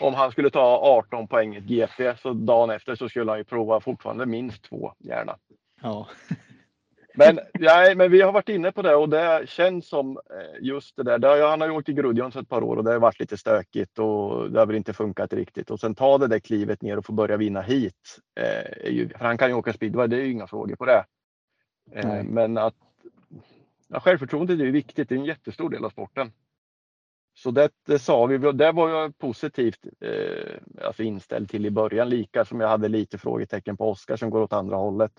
Om 0.00 0.14
han 0.14 0.32
skulle 0.32 0.50
ta 0.50 0.78
18 0.82 1.28
poäng 1.28 1.56
i 1.56 1.60
GP 1.60 2.14
så 2.22 2.32
dagen 2.32 2.70
efter 2.70 2.94
så 2.94 3.08
skulle 3.08 3.30
han 3.30 3.38
ju 3.38 3.44
prova 3.44 3.80
fortfarande 3.80 4.26
minst 4.26 4.62
två 4.62 4.92
gärna. 4.98 5.36
Ja. 5.82 6.08
Men, 7.18 7.40
nej, 7.58 7.94
men 7.94 8.10
vi 8.10 8.20
har 8.20 8.32
varit 8.32 8.48
inne 8.48 8.72
på 8.72 8.82
det 8.82 8.96
och 8.96 9.08
det 9.08 9.48
känns 9.48 9.88
som 9.88 10.16
eh, 10.16 10.60
just 10.60 10.96
det 10.96 11.02
där. 11.02 11.40
Har, 11.40 11.50
han 11.50 11.60
har 11.60 11.68
ju 11.68 11.74
åkt 11.74 11.88
i 11.88 11.92
Grudjons 11.92 12.36
ett 12.36 12.48
par 12.48 12.62
år 12.62 12.76
och 12.76 12.84
det 12.84 12.92
har 12.92 12.98
varit 12.98 13.20
lite 13.20 13.36
stökigt 13.36 13.98
och 13.98 14.50
det 14.50 14.58
har 14.58 14.66
väl 14.66 14.76
inte 14.76 14.92
funkat 14.92 15.32
riktigt. 15.32 15.70
Och 15.70 15.80
sen 15.80 15.94
ta 15.94 16.18
det 16.18 16.26
där 16.26 16.38
klivet 16.38 16.82
ner 16.82 16.98
och 16.98 17.06
få 17.06 17.12
börja 17.12 17.36
vinna 17.36 17.62
hit. 17.62 18.18
Eh, 18.40 19.08
för 19.18 19.24
han 19.24 19.38
kan 19.38 19.48
ju 19.48 19.54
åka 19.54 19.72
speedway, 19.72 20.06
det 20.06 20.16
är 20.16 20.20
ju 20.20 20.32
inga 20.32 20.46
frågor 20.46 20.76
på 20.76 20.84
det. 20.84 21.04
Eh, 21.92 22.22
men 22.22 22.58
att 22.58 22.74
ja, 23.88 24.00
självförtroendet 24.00 24.60
är 24.60 24.64
ju 24.64 24.70
viktigt. 24.70 25.08
Det 25.08 25.14
är 25.14 25.18
en 25.18 25.24
jättestor 25.24 25.70
del 25.70 25.84
av 25.84 25.90
sporten. 25.90 26.32
Så 27.34 27.50
det, 27.50 27.70
det 27.86 27.98
sa 27.98 28.26
vi, 28.26 28.38
det 28.38 28.72
var 28.72 28.88
jag 28.88 29.18
positivt 29.18 29.86
eh, 30.00 30.86
alltså 30.86 31.02
inställd 31.02 31.50
till 31.50 31.66
i 31.66 31.70
början, 31.70 32.08
lika 32.08 32.44
som 32.44 32.60
jag 32.60 32.68
hade 32.68 32.88
lite 32.88 33.18
frågetecken 33.18 33.76
på 33.76 33.90
Oskar 33.90 34.16
som 34.16 34.30
går 34.30 34.40
åt 34.40 34.52
andra 34.52 34.76
hållet. 34.76 35.12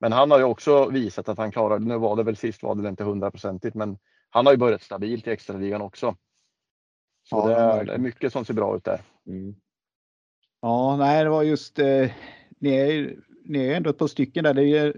Men 0.00 0.12
han 0.12 0.30
har 0.30 0.38
ju 0.38 0.44
också 0.44 0.88
visat 0.88 1.28
att 1.28 1.38
han 1.38 1.52
klarar, 1.52 1.78
nu 1.78 1.98
var 1.98 2.16
det 2.16 2.22
väl 2.22 2.36
sist 2.36 2.62
var 2.62 2.74
det 2.74 2.88
inte 2.88 3.04
hundraprocentigt, 3.04 3.74
men 3.74 3.98
han 4.30 4.46
har 4.46 4.52
ju 4.52 4.58
börjat 4.58 4.82
stabilt 4.82 5.26
i 5.26 5.30
extraligan 5.30 5.82
också. 5.82 6.16
Så 7.28 7.36
ja, 7.36 7.46
det, 7.46 7.54
är, 7.54 7.84
det, 7.84 7.92
är, 7.92 7.98
mycket 7.98 8.32
som 8.32 8.44
ser 8.44 8.54
bra 8.54 8.76
ut 8.76 8.84
där. 8.84 9.00
Mm. 9.26 9.54
Ja, 10.60 10.96
nej, 10.96 11.24
det 11.24 11.30
var 11.30 11.42
just, 11.42 11.78
eh, 11.78 12.10
ni, 12.58 12.74
är, 12.74 13.16
ni 13.44 13.66
är 13.66 13.76
ändå 13.76 13.90
ett 13.90 13.98
par 13.98 14.06
stycken 14.06 14.44
där. 14.44 14.54
Det 14.54 14.78
är, 14.78 14.96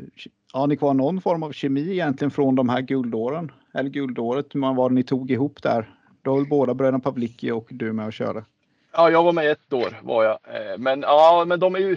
har 0.53 0.67
ni 0.67 0.77
kvar 0.77 0.95
någon 0.95 1.21
form 1.21 1.43
av 1.43 1.53
kemi 1.53 1.91
egentligen 1.91 2.31
från 2.31 2.55
de 2.55 2.69
här 2.69 2.81
guldåren? 2.81 3.53
Eller 3.75 3.91
guldåret, 3.91 4.55
man 4.55 4.77
var 4.77 4.91
ni 4.91 5.03
tog 5.03 5.31
ihop 5.31 5.63
där? 5.63 5.95
Då 6.23 6.31
var 6.31 6.39
väl 6.39 6.49
båda 6.49 6.75
bröderna 6.75 6.99
Pavlicki 6.99 7.51
och 7.51 7.69
du 7.71 7.93
med 7.93 8.07
och 8.07 8.13
körde? 8.13 8.45
Ja, 8.93 9.11
jag 9.11 9.23
var 9.25 9.33
med 9.33 9.51
ett 9.51 9.73
år 9.73 10.01
var 10.03 10.25
jag. 10.25 10.39
Eh, 10.45 10.79
men 10.79 11.01
ja, 11.01 11.45
men 11.47 11.61
de 11.61 11.75
är 11.75 11.79
ju. 11.79 11.97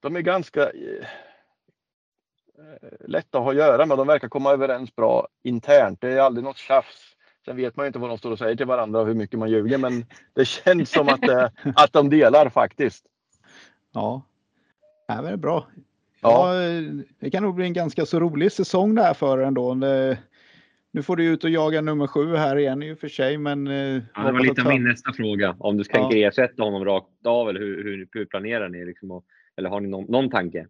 De 0.00 0.16
är 0.16 0.20
ganska 0.20 0.62
Eh, 0.62 1.06
lätta 3.00 3.38
att 3.38 3.44
ha 3.44 3.50
att 3.50 3.56
göra 3.56 3.86
med. 3.86 3.98
De 3.98 4.06
verkar 4.06 4.28
komma 4.28 4.52
överens 4.52 4.96
bra 4.96 5.28
internt. 5.42 6.00
Det 6.00 6.12
är 6.12 6.20
aldrig 6.20 6.44
något 6.44 6.56
tjafs. 6.56 7.14
Sen 7.44 7.56
vet 7.56 7.76
man 7.76 7.84
ju 7.84 7.86
inte 7.86 7.98
vad 7.98 8.10
de 8.10 8.18
står 8.18 8.30
och 8.30 8.38
säger 8.38 8.56
till 8.56 8.66
varandra 8.66 9.00
och 9.00 9.06
hur 9.06 9.14
mycket 9.14 9.38
man 9.38 9.50
ljuger, 9.50 9.78
men 9.78 10.06
det 10.34 10.44
känns 10.44 10.90
som 10.90 11.08
att, 11.08 11.20
det, 11.20 11.52
att 11.76 11.92
de 11.92 12.10
delar 12.10 12.48
faktiskt. 12.48 13.04
Ja, 13.92 14.22
ja 15.08 15.22
det 15.22 15.28
är 15.28 15.36
bra. 15.36 15.66
Ja. 16.20 16.54
ja. 16.56 16.72
det 17.18 17.30
kan 17.30 17.42
nog 17.42 17.54
bli 17.54 17.64
en 17.64 17.72
ganska 17.72 18.06
så 18.06 18.20
rolig 18.20 18.52
säsong 18.52 18.94
där 18.94 19.14
för 19.14 19.38
ändå. 19.38 19.74
Det, 19.74 20.18
nu 20.90 21.02
får 21.02 21.16
du 21.16 21.24
ut 21.24 21.44
och 21.44 21.50
jaga 21.50 21.80
nummer 21.80 22.06
sju 22.06 22.36
här 22.36 22.56
igen 22.56 22.82
i 22.82 22.92
och 22.92 22.98
för 22.98 23.08
sig, 23.08 23.38
men. 23.38 23.66
Eh, 23.66 24.02
ja, 24.14 24.22
det 24.22 24.32
var 24.32 24.40
lite 24.40 24.62
av 24.62 24.68
min 24.68 24.84
nästa 24.84 25.12
fråga. 25.12 25.56
Om 25.58 25.76
du 25.76 25.84
tänker 25.84 26.16
ja. 26.16 26.28
ersätta 26.28 26.62
honom 26.62 26.84
rakt 26.84 27.26
av 27.26 27.48
eller 27.48 27.60
hur, 27.60 27.84
hur, 27.84 28.08
hur 28.12 28.24
planerar 28.24 28.68
ni? 28.68 28.84
Liksom, 28.84 29.22
eller 29.56 29.70
har 29.70 29.80
ni 29.80 29.88
någon, 29.88 30.04
någon 30.04 30.30
tanke? 30.30 30.66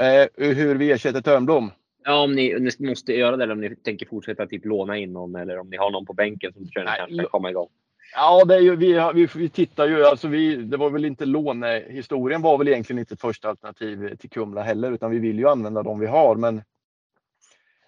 Eh, 0.00 0.26
hur 0.36 0.74
vi 0.74 0.90
ersätter 0.90 1.20
Törnblom? 1.20 1.70
Ja, 2.04 2.22
om 2.22 2.32
ni, 2.32 2.72
ni, 2.78 2.88
måste 2.88 3.12
göra 3.12 3.36
det 3.36 3.44
eller 3.44 3.52
om 3.52 3.60
ni 3.60 3.76
tänker 3.76 4.06
fortsätta 4.06 4.46
typ 4.46 4.64
låna 4.64 4.96
in 4.96 5.12
någon 5.12 5.36
eller 5.36 5.58
om 5.58 5.70
ni 5.70 5.76
har 5.76 5.90
någon 5.90 6.06
på 6.06 6.12
bänken 6.12 6.52
som 6.52 6.68
kanske 6.68 7.16
kan 7.16 7.26
komma 7.26 7.50
igång. 7.50 7.68
Ja, 8.14 8.44
det 8.44 8.54
är 8.54 8.60
ju, 8.60 8.76
vi, 8.76 9.10
vi, 9.14 9.28
vi 9.34 9.48
tittar 9.48 9.88
ju, 9.88 10.04
alltså 10.04 10.28
vi, 10.28 10.56
det 10.56 10.76
var 10.76 10.90
väl 10.90 11.04
inte 11.04 11.26
lånehistorien 11.26 12.42
var 12.42 12.58
väl 12.58 12.68
egentligen 12.68 12.98
inte 12.98 13.14
ett 13.14 13.20
första 13.20 13.48
alternativ 13.48 14.16
till 14.16 14.30
Kumla 14.30 14.62
heller, 14.62 14.92
utan 14.92 15.10
vi 15.10 15.18
vill 15.18 15.38
ju 15.38 15.48
använda 15.48 15.82
de 15.82 16.00
vi 16.00 16.06
har. 16.06 16.36
Men 16.36 16.62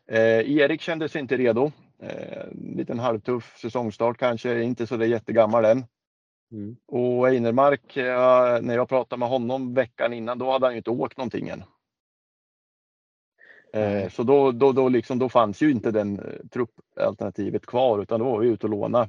eh, 0.08 0.56
Erik 0.56 0.80
kändes 0.80 1.16
inte 1.16 1.36
redo. 1.36 1.72
Eh, 2.02 2.46
liten 2.76 2.98
halvtuff 2.98 3.58
säsongstart 3.58 4.18
kanske, 4.18 4.62
inte 4.62 4.86
så 4.86 4.96
det 4.96 5.06
jättegammal 5.06 5.64
än. 5.64 5.84
Mm. 6.52 6.76
Och 6.86 7.28
Einermark, 7.28 7.96
eh, 7.96 8.60
när 8.62 8.74
jag 8.74 8.88
pratade 8.88 9.20
med 9.20 9.28
honom 9.28 9.74
veckan 9.74 10.12
innan, 10.12 10.38
då 10.38 10.50
hade 10.50 10.66
han 10.66 10.72
ju 10.72 10.76
inte 10.76 10.90
åkt 10.90 11.16
någonting 11.16 11.48
än. 11.48 11.62
Eh, 13.72 14.08
så 14.08 14.22
då, 14.22 14.52
då, 14.52 14.72
då, 14.72 14.88
liksom, 14.88 15.18
då 15.18 15.28
fanns 15.28 15.62
ju 15.62 15.70
inte 15.70 15.90
den 15.90 16.18
eh, 16.18 16.46
truppalternativet 16.50 17.66
kvar 17.66 18.02
utan 18.02 18.20
då 18.20 18.26
var 18.26 18.38
vi 18.38 18.48
ute 18.48 18.66
och 18.66 18.70
låna. 18.70 19.08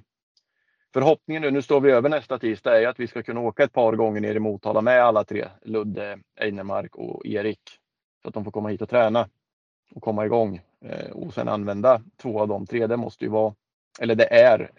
Förhoppningen 0.94 1.42
nu, 1.42 1.52
nu 1.52 1.62
står 1.62 1.82
vi 1.82 1.92
över 1.92 2.10
nästa 2.10 2.40
tisdag, 2.40 2.82
är 2.82 2.88
att 2.88 3.00
vi 3.00 3.08
ska 3.08 3.24
kunna 3.24 3.40
åka 3.40 3.64
ett 3.64 3.74
par 3.74 3.96
gånger 3.96 4.22
ner 4.22 4.36
i 4.36 4.40
Motala 4.40 4.82
med 4.82 5.04
alla 5.04 5.24
tre. 5.24 5.48
Ludde, 5.62 6.20
Einermark 6.40 6.96
och 6.96 7.26
Erik. 7.26 7.60
Så 8.22 8.28
att 8.28 8.34
de 8.34 8.44
får 8.44 8.52
komma 8.52 8.70
hit 8.70 8.82
och 8.82 8.90
träna 8.90 9.30
och 9.96 10.02
komma 10.02 10.26
igång. 10.26 10.62
Eh, 10.86 11.12
och 11.12 11.34
sen 11.34 11.48
använda 11.48 12.02
två 12.18 12.40
av 12.40 12.48
de 12.48 12.66
tre. 12.66 12.88
Det 12.88 12.98
måste 12.98 13.26
ju 13.26 13.32
vara, 13.32 13.56
eller 14.00 14.16
det 14.16 14.34
är 14.34 14.72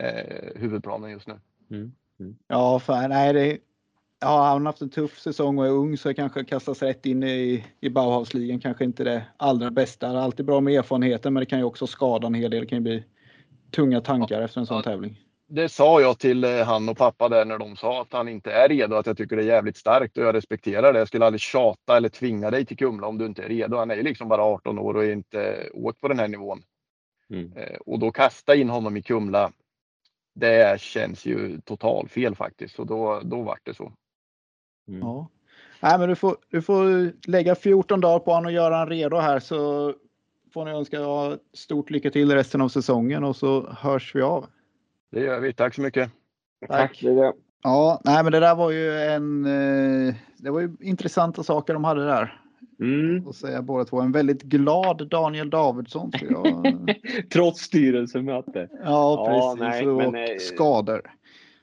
huvudplanen 0.57 1.11
just 1.11 1.27
nu. 1.27 1.35
Ja, 2.47 2.79
för, 2.79 3.09
nej, 3.09 3.33
det, 3.33 3.59
ja, 4.25 4.43
han 4.45 4.67
har 4.67 4.73
haft 4.73 4.83
en 4.83 4.91
tuff 4.91 5.19
säsong 5.19 5.59
och 5.59 5.67
är 5.67 5.71
ung 5.71 5.97
så 5.97 6.15
kanske 6.15 6.45
kastas 6.45 6.83
rätt 6.83 7.07
in 7.07 7.23
i, 7.23 7.65
i 7.81 7.91
Bauhausligan 7.91 8.61
kanske 8.61 8.85
inte 8.85 9.05
det 9.05 9.23
allra 9.37 9.71
bästa. 9.71 10.13
Det 10.13 10.19
är 10.19 10.23
alltid 10.23 10.47
bra 10.47 10.61
med 10.61 10.75
erfarenheten 10.79 11.33
men 11.33 11.41
det 11.41 11.47
kan 11.47 11.59
ju 11.59 11.65
också 11.65 11.87
skada 11.87 12.27
en 12.27 12.35
hel 12.35 12.51
del. 12.51 12.61
Det 12.61 12.67
kan 12.67 12.79
ju 12.79 12.83
bli 12.83 13.05
tunga 13.71 14.01
tankar 14.01 14.41
efter 14.41 14.61
en 14.61 14.67
sån 14.67 14.77
Ja. 14.77 14.83
tävling. 14.83 15.21
Det 15.49 15.69
sa 15.69 16.01
jag 16.01 16.19
till 16.19 16.45
eh, 16.45 16.51
han 16.65 16.89
och 16.89 16.97
pappa 16.97 17.29
där 17.29 17.45
när 17.45 17.59
de 17.59 17.77
sa 17.77 18.03
att 18.03 18.13
han 18.13 18.29
inte 18.29 18.53
är 18.53 18.69
redo. 18.69 18.97
Att 18.97 19.07
jag 19.07 19.17
tycker 19.17 19.37
det 19.37 19.43
är 19.43 19.47
jävligt 19.47 19.77
starkt 19.77 20.19
och 20.19 20.25
jag 20.25 20.35
respekterar 20.35 20.93
det. 20.93 20.99
Jag 20.99 21.09
skulle 21.09 21.27
aldrig 21.27 21.41
tjata 21.41 21.97
eller 21.97 22.09
tvinga 22.09 22.51
dig 22.51 22.67
till 22.67 22.77
Kumla 22.77 23.07
om 23.07 23.19
du 23.19 23.27
inte 23.27 23.43
är 23.43 23.49
redo. 23.49 23.77
Han 23.77 23.91
är 23.91 23.97
ju 23.97 24.03
liksom 24.03 24.29
bara 24.29 24.43
18 24.43 24.79
år 24.79 24.95
och 24.97 25.05
är 25.05 25.13
inte 25.13 25.69
åkt 25.75 26.01
på 26.01 26.09
den 26.09 26.19
här 26.19 26.29
nivån. 26.29 26.63
Mm. 27.31 27.53
Eh, 27.57 27.77
Och 27.87 27.99
då 27.99 28.11
kasta 28.11 28.55
in 28.55 28.69
honom 28.71 28.97
i 28.97 29.03
Kumla. 29.03 29.53
Det 30.35 30.81
känns 30.81 31.27
ju 31.27 31.61
total 31.61 32.09
fel 32.09 32.35
faktiskt. 32.35 32.79
Och 32.79 32.87
då, 32.87 33.21
då 33.25 33.43
vart 33.43 33.61
det 33.65 33.75
så. 33.75 33.93
Mm. 34.89 35.01
Ja. 35.01 35.29
Nej, 35.83 35.99
men 35.99 36.09
du 36.09 36.15
får, 36.17 36.37
du 36.51 36.63
får 36.63 37.13
lägga 37.31 37.55
14 37.55 38.01
dagar 38.01 38.19
på 38.19 38.31
honom 38.33 38.47
och 38.47 38.53
göra 38.53 38.77
han 38.77 38.89
redo 38.89 39.17
här 39.17 39.39
så 39.41 39.93
får 40.55 40.65
ni 40.65 40.71
önska 40.71 41.01
ha 41.01 41.37
stort 41.55 41.91
lycka 41.91 42.11
till 42.11 42.35
resten 42.35 42.61
av 42.61 42.69
säsongen 42.69 43.25
och 43.25 43.37
så 43.37 43.71
hörs 43.79 44.15
vi 44.15 44.23
av. 44.23 44.47
Det 45.13 45.21
gör 45.21 45.41
vi. 45.41 45.53
Tack 45.53 45.75
så 45.75 45.81
mycket. 45.81 46.11
Tack. 46.69 47.01
Det. 47.03 47.33
Ja, 47.63 48.01
nej, 48.05 48.23
men 48.23 48.33
det 48.33 48.41
där 48.41 48.55
var 48.55 48.71
ju 48.71 48.99
en. 49.01 49.45
Eh, 49.45 50.15
det 50.37 50.51
var 50.51 50.61
ju 50.61 50.77
intressanta 50.81 51.43
saker 51.43 51.75
de 51.75 51.85
hade 51.85 52.05
där. 52.05 52.41
Mm. 52.81 53.27
Och 53.27 53.35
säga 53.35 53.63
båda 53.63 53.85
två. 53.85 54.01
En 54.01 54.13
väldigt 54.13 54.43
glad 54.43 55.09
Daniel 55.09 55.51
Davidsson. 55.51 56.13
Jag, 56.31 56.95
Trots 57.33 57.61
styrelsemöte. 57.61 58.69
ja, 58.73 58.79
Ja, 58.85 59.57
precis. 59.57 59.61
nej, 59.61 59.89
och 59.89 60.13
men, 60.13 60.15
eh, 60.15 60.37
skador. 60.39 61.03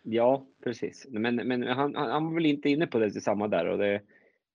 Ja, 0.04 0.46
precis. 0.64 1.08
Men, 1.10 1.36
men 1.36 1.64
han, 1.64 1.96
han, 1.96 2.26
var 2.26 2.34
väl 2.34 2.46
inte 2.46 2.70
inne 2.70 2.88
på 2.88 3.00
det 3.00 3.22
samma 3.22 3.48
där. 3.48 3.66
Och 3.66 3.78
det, 3.78 4.02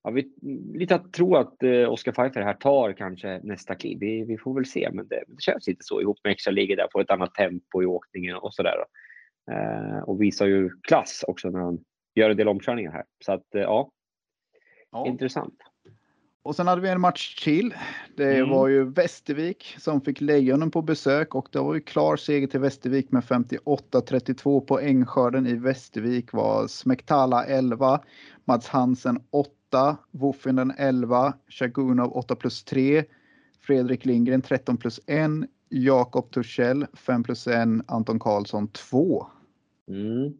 ja, 0.03 0.11
vi, 0.11 0.33
lite 0.75 0.95
att 0.95 1.13
tro 1.13 1.37
att 1.37 1.63
eh, 1.63 1.93
Oscar 1.93 2.13
Pfeiffer 2.13 2.41
här 2.41 2.55
tar 2.55 2.93
kanske 2.93 3.41
nästa 3.43 3.75
kliv. 3.75 3.99
Vi, 4.01 4.25
vi 4.25 4.39
får 4.39 4.55
väl 4.55 4.67
se, 4.67 4.91
men 4.93 5.09
det, 5.09 5.25
det 5.27 5.43
känns 5.43 5.67
lite 5.67 5.85
så 5.85 6.01
ihop 6.01 6.19
med 6.25 6.33
extra 6.33 6.51
ligger 6.51 6.77
där, 6.77 6.89
får 6.93 7.01
ett 7.01 7.11
annat 7.11 7.35
tempo 7.35 7.83
i 7.83 7.87
åkningen 7.87 8.37
och 8.37 8.55
sådär. 8.55 8.85
Eh, 9.51 9.99
och 9.99 10.23
visar 10.23 10.47
ju 10.47 10.71
klass 10.83 11.25
också 11.29 11.51
när 11.51 11.61
han 11.61 11.85
gör 12.15 12.31
en 12.31 12.37
del 12.37 12.49
omkörningar 12.49 12.93
här. 12.93 13.05
Så 13.25 13.33
att 13.33 13.55
eh, 13.55 13.61
ja, 13.63 13.91
Ja. 14.91 15.07
intressant. 15.07 15.55
Och 16.47 16.57
sen 16.57 16.67
hade 16.67 16.81
vi 16.83 16.89
en 16.89 17.01
match 17.01 17.45
till. 17.45 17.75
Det 18.17 18.37
Mm. 18.39 18.51
var 18.51 18.69
ju 18.69 18.85
Västervik 18.85 19.77
som 19.79 20.01
fick 20.01 20.21
Lejonen 20.21 20.71
på 20.71 20.83
besök 20.83 21.35
och 21.35 21.49
det 21.53 21.59
var 21.59 21.75
ju 21.75 21.81
klar 21.81 22.17
seger 22.17 22.47
till 22.47 22.61
Västervik 22.61 23.13
med 23.13 23.23
58-32 23.25 24.61
poängskörden 24.61 25.47
i 25.47 25.55
Västervik 25.55 26.33
var 26.33 26.67
Smektala 26.67 27.45
11, 27.45 28.01
Mats 28.45 28.69
Hansen 28.69 29.21
8, 29.31 29.97
Woffinen 30.11 30.73
11, 30.79 31.33
Shagunov 31.49 32.13
8 32.17 32.37
plus 32.37 32.65
3, 32.65 33.05
Fredrik 33.61 34.05
Lindgren 34.05 34.43
13 34.43 34.77
plus 34.77 35.01
1, 35.07 35.31
Jakob 35.69 36.31
Torssell 36.31 36.87
5 36.95 37.23
plus 37.23 37.47
1, 37.47 37.69
Anton 37.87 38.19
Karlsson 38.19 38.69
2. 38.69 39.27
Mm. 39.89 40.33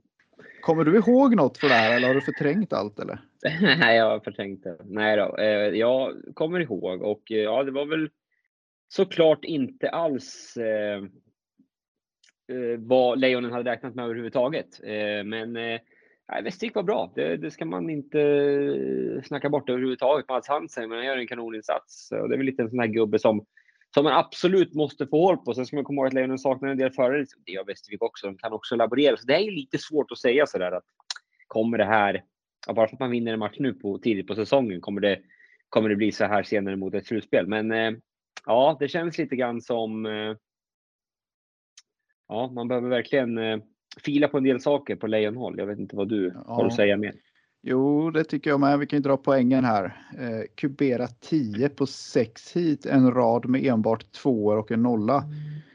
Kommer 0.63 0.85
du 0.85 0.97
ihåg 0.97 1.37
något 1.37 1.59
för 1.59 1.69
det 1.69 1.75
här 1.75 1.97
eller 1.97 2.09
har 2.09 2.15
du 2.15 2.21
förträngt 2.21 2.73
allt 2.73 2.99
eller? 2.99 3.21
Nej, 3.61 3.97
jag 3.97 4.11
har 4.11 4.21
förträngt 4.21 4.65
det. 4.65 4.77
Nej 4.85 5.17
då, 5.17 5.37
eh, 5.37 5.79
jag 5.79 6.23
kommer 6.35 6.61
ihåg 6.61 7.03
och 7.03 7.33
eh, 7.33 7.39
ja, 7.39 7.63
det 7.63 7.71
var 7.71 7.87
väl 7.87 8.11
såklart 8.89 9.45
inte 9.45 9.91
alls 9.91 10.57
eh, 10.57 10.97
eh 12.53 12.79
vad 12.79 13.19
Lejonen 13.19 13.53
hade 13.53 13.71
räknat 13.71 13.95
med 13.95 14.05
överhuvudtaget. 14.05 14.81
Eh, 14.85 15.25
men 15.25 15.57
eh, 15.57 15.81
nej, 16.29 16.43
Västervik 16.43 16.75
var 16.75 16.83
bra. 16.83 17.13
Det, 17.15 17.37
det 17.37 17.51
ska 17.51 17.65
man 17.65 17.91
inte 17.91 18.21
eh, 18.21 19.23
snacka 19.23 19.49
bort 19.49 19.71
överhuvudtaget. 19.71 20.29
Mats 20.29 20.49
Hansen, 20.49 20.89
men 20.89 20.99
han 20.99 21.07
gör 21.07 21.17
en 21.17 21.27
kanoninsats 21.27 22.13
och 22.13 22.29
det 22.29 22.35
är 22.35 22.39
väl 22.39 22.47
lite 22.47 22.63
en 22.63 22.71
sån 22.71 22.81
här 22.81 22.87
gubbe 22.87 23.19
som 23.19 23.47
som 23.95 24.05
man 24.05 24.13
absolut 24.13 24.75
måste 24.75 25.07
få 25.07 25.27
håll 25.27 25.37
på. 25.37 25.55
Sen 25.55 25.67
ska 25.67 25.77
man 25.77 25.85
komma 25.85 26.01
ihåg 26.01 26.07
att 26.07 26.13
Lejonen 26.13 26.39
saknar 26.39 26.69
en 26.69 26.79
del 26.79 26.93
förare. 26.93 27.25
Det 27.47 27.53
gör 27.53 27.65
Västervik 27.65 28.03
också. 28.03 28.27
De 28.27 28.39
kan 28.39 28.53
också 28.53 28.77
laborera. 28.77 29.17
Så 29.17 29.27
det 29.27 29.35
är 29.35 29.41
ju 29.41 29.51
lite 29.51 29.79
svårt 29.79 30.13
att 30.13 30.19
säga 30.19 30.47
sådär 30.47 30.73
att 30.73 30.85
kommer 31.47 31.79
det 31.79 31.85
här 31.85 32.25
bara 32.75 32.89
för 32.89 32.97
att 32.97 33.01
man 33.01 33.11
vinner 33.11 33.33
en 33.33 33.39
match 33.39 33.57
nu 33.59 33.75
på, 33.75 33.99
tidigt 33.99 34.27
på 34.27 34.35
säsongen 34.35 34.81
kommer 34.81 35.01
det, 35.01 35.19
kommer 35.69 35.89
det 35.89 35.97
bli 35.97 36.13
så 36.13 36.25
här 36.25 36.43
senare 36.43 36.77
mot 36.77 36.95
ett 36.95 37.07
slutspel. 37.07 37.47
Men 37.47 37.73
eh, 37.73 37.93
ja, 38.47 38.77
det 38.81 38.89
känns 38.89 39.19
lite 39.19 39.37
grann 39.37 39.61
som 39.63 40.07
eh, 40.07 40.35
ja, 42.29 42.51
man 42.55 42.69
behöver 42.69 42.89
verkligen 42.89 43.39
eh, 43.39 43.59
fila 44.05 44.29
på 44.29 44.39
en 44.39 44.45
del 44.45 44.61
saker 44.61 44.97
på 44.97 45.07
Lejonhåll. 45.07 45.59
Jag 45.59 45.67
vet 45.67 45.79
inte 45.79 45.97
vad 45.97 46.09
du 46.09 46.31
har 46.31 46.63
Ja. 46.63 46.67
att 46.67 46.75
säga 46.75 46.97
mer. 46.97 47.15
Jo, 47.69 48.11
det 48.11 48.25
tycker 48.25 48.51
jag 48.51 48.61
med. 48.61 48.79
Vi 48.79 48.87
kan 48.87 48.97
ju 48.97 49.03
dra 49.03 49.17
poängen 49.17 49.65
här. 49.65 49.85
Eh, 50.19 50.43
kubera 50.55 51.07
10 51.07 51.69
på 51.69 51.87
6 51.87 52.57
hit, 52.57 52.87
en 52.87 53.11
rad 53.13 53.49
med 53.49 53.65
enbart 53.65 54.13
tvåor 54.13 54.59
och 54.59 54.71
en 54.71 54.83
nolla. 54.83 55.25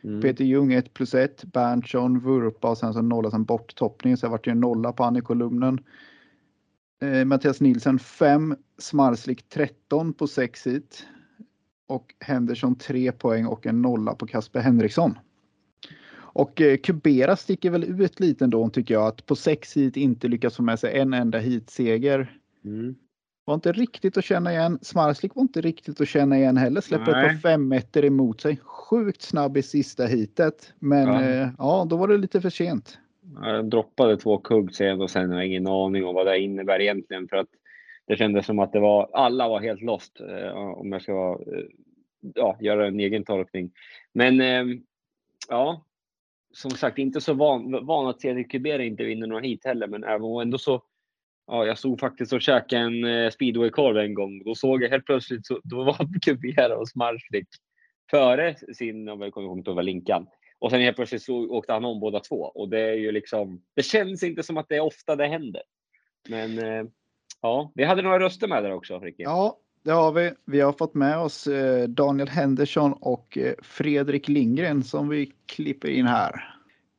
Mm. 0.03 0.21
Peter 0.21 0.43
Ljung 0.43 0.73
1 0.73 0.93
plus 0.93 1.13
1, 1.13 1.43
Berntsson, 1.43 2.19
Vurpa 2.19 2.69
och 2.69 2.77
sen 2.77 2.93
så 2.93 3.01
nolla 3.01 3.31
sen 3.31 3.43
borttoppning. 3.43 4.17
Så 4.17 4.25
det 4.25 4.31
vart 4.31 4.47
ju 4.47 4.51
en 4.51 4.59
nolla 4.59 4.93
på 4.93 5.03
han 5.03 5.17
i 5.17 5.21
kolumnen. 5.21 5.79
Eh, 7.01 7.25
Mattias 7.25 7.61
Nilsen 7.61 7.99
5, 7.99 8.55
Smarslik 8.77 9.49
13 9.49 10.13
på 10.13 10.27
6 10.27 10.67
hit. 10.67 11.05
Och 11.87 12.15
Henderson 12.19 12.75
3 12.75 13.11
poäng 13.11 13.45
och 13.45 13.65
en 13.65 13.81
nolla 13.81 14.15
på 14.15 14.27
Kasper 14.27 14.59
Henriksson. 14.59 15.19
Och 16.33 16.61
eh, 16.61 16.77
Kubera 16.77 17.35
sticker 17.35 17.69
väl 17.69 17.83
ut 17.83 18.19
lite 18.19 18.43
ändå 18.43 18.69
tycker 18.69 18.93
jag 18.93 19.07
att 19.07 19.25
på 19.25 19.35
6 19.35 19.77
hit 19.77 19.97
inte 19.97 20.27
lyckas 20.27 20.55
få 20.55 20.63
med 20.63 20.79
sig 20.79 20.99
en 20.99 21.13
enda 21.13 21.39
hitseger. 21.39 22.37
Mm. 22.65 22.95
Var 23.45 23.55
inte 23.55 23.71
riktigt 23.71 24.17
att 24.17 24.25
känna 24.25 24.51
igen. 24.51 24.79
Smarslik 24.81 25.35
var 25.35 25.41
inte 25.41 25.61
riktigt 25.61 26.01
att 26.01 26.07
känna 26.07 26.37
igen 26.37 26.57
heller. 26.57 26.81
Släpper 26.81 27.11
Nej. 27.11 27.25
ett 27.25 27.31
par 27.31 27.49
femmeter 27.49 28.05
emot 28.05 28.41
sig. 28.41 28.59
Sjukt 28.63 29.21
snabb 29.21 29.57
i 29.57 29.63
sista 29.63 30.05
hitet. 30.05 30.73
Men 30.79 31.07
Ja. 31.07 31.23
ja. 31.23 31.51
ja, 31.57 31.85
då 31.89 31.97
var 31.97 32.07
det 32.07 32.17
lite 32.17 32.41
för 32.41 32.49
sent. 32.49 32.97
Jag 33.35 33.69
droppade 33.69 34.17
två 34.17 34.37
kugg 34.37 34.75
sen 34.75 35.01
och 35.01 35.09
sen 35.09 35.31
har 35.31 35.37
jag 35.37 35.47
ingen 35.47 35.67
aning 35.67 36.05
om 36.05 36.15
vad 36.15 36.25
det 36.27 36.39
innebär 36.39 36.81
egentligen 36.81 37.27
för 37.27 37.37
att 37.37 37.49
det 38.07 38.17
kändes 38.17 38.45
som 38.45 38.59
att 38.59 38.73
det 38.73 38.79
var 38.79 39.09
alla 39.13 39.49
var 39.49 39.61
helt 39.61 39.81
lost 39.81 40.19
eh, 40.19 40.57
om 40.57 40.91
jag 40.91 41.01
ska 41.01 41.39
eh, 41.47 41.63
ja, 42.35 42.57
göra 42.59 42.87
en 42.87 42.99
egen 42.99 43.25
tolkning. 43.25 43.71
Men 44.13 44.41
eh, 44.41 44.77
ja, 45.49 45.85
som 46.53 46.71
sagt 46.71 46.97
inte 46.97 47.21
så 47.21 47.33
van, 47.33 47.85
van 47.85 48.07
att 48.07 48.21
Cedric 48.21 48.47
Kubera 48.47 48.83
inte 48.83 49.03
vinner 49.03 49.27
några 49.27 49.41
hit 49.41 49.65
heller, 49.65 49.87
men 49.87 50.03
även 50.03 50.41
ändå 50.41 50.57
så. 50.57 50.83
Ja, 51.47 51.65
jag 51.65 51.77
stod 51.77 51.99
faktiskt 51.99 52.33
och 52.33 52.41
käkade 52.41 52.81
en 52.81 53.03
eh, 53.03 53.29
speedwaykorv 53.29 53.97
en 53.97 54.13
gång. 54.13 54.43
Då 54.43 54.55
såg 54.55 54.83
jag 54.83 54.89
helt 54.89 55.05
plötsligt 55.05 55.45
så 55.45 55.59
då 55.63 55.83
var 55.83 56.19
Kubera 56.25 56.77
och 56.77 56.89
Smarslik 56.89 57.47
före 58.11 58.55
sin, 58.73 59.09
om 59.09 59.21
jag 59.21 59.33
kommer 59.33 59.47
ihåg 59.47 59.75
vad 59.75 59.85
Linkan. 59.85 60.27
Och 60.61 60.71
sen 60.71 60.81
helt 60.81 60.95
plötsligt 60.95 61.23
så 61.23 61.49
åkte 61.49 61.73
han 61.73 61.85
om 61.85 61.99
båda 61.99 62.19
två 62.19 62.35
och 62.35 62.69
det 62.69 62.79
är 62.79 62.93
ju 62.93 63.11
liksom. 63.11 63.61
Det 63.73 63.83
känns 63.83 64.23
inte 64.23 64.43
som 64.43 64.57
att 64.57 64.69
det 64.69 64.75
är 64.75 64.81
ofta 64.81 65.15
det 65.15 65.27
händer. 65.27 65.61
Men 66.29 66.59
eh, 66.59 66.83
ja, 67.41 67.71
vi 67.75 67.83
hade 67.83 68.01
några 68.01 68.19
röster 68.19 68.47
med 68.47 68.63
där 68.63 68.73
också, 68.73 68.99
Ricky. 68.99 69.23
Ja, 69.23 69.57
det 69.83 69.91
har 69.91 70.11
vi. 70.11 70.31
Vi 70.45 70.61
har 70.61 70.73
fått 70.73 70.93
med 70.93 71.17
oss 71.17 71.47
eh, 71.47 71.87
Daniel 71.87 72.29
Henderson 72.29 72.93
och 72.93 73.37
eh, 73.37 73.53
Fredrik 73.61 74.27
Lindgren 74.27 74.83
som 74.83 75.09
vi 75.09 75.31
klipper 75.45 75.87
in 75.87 76.05
här. 76.05 76.55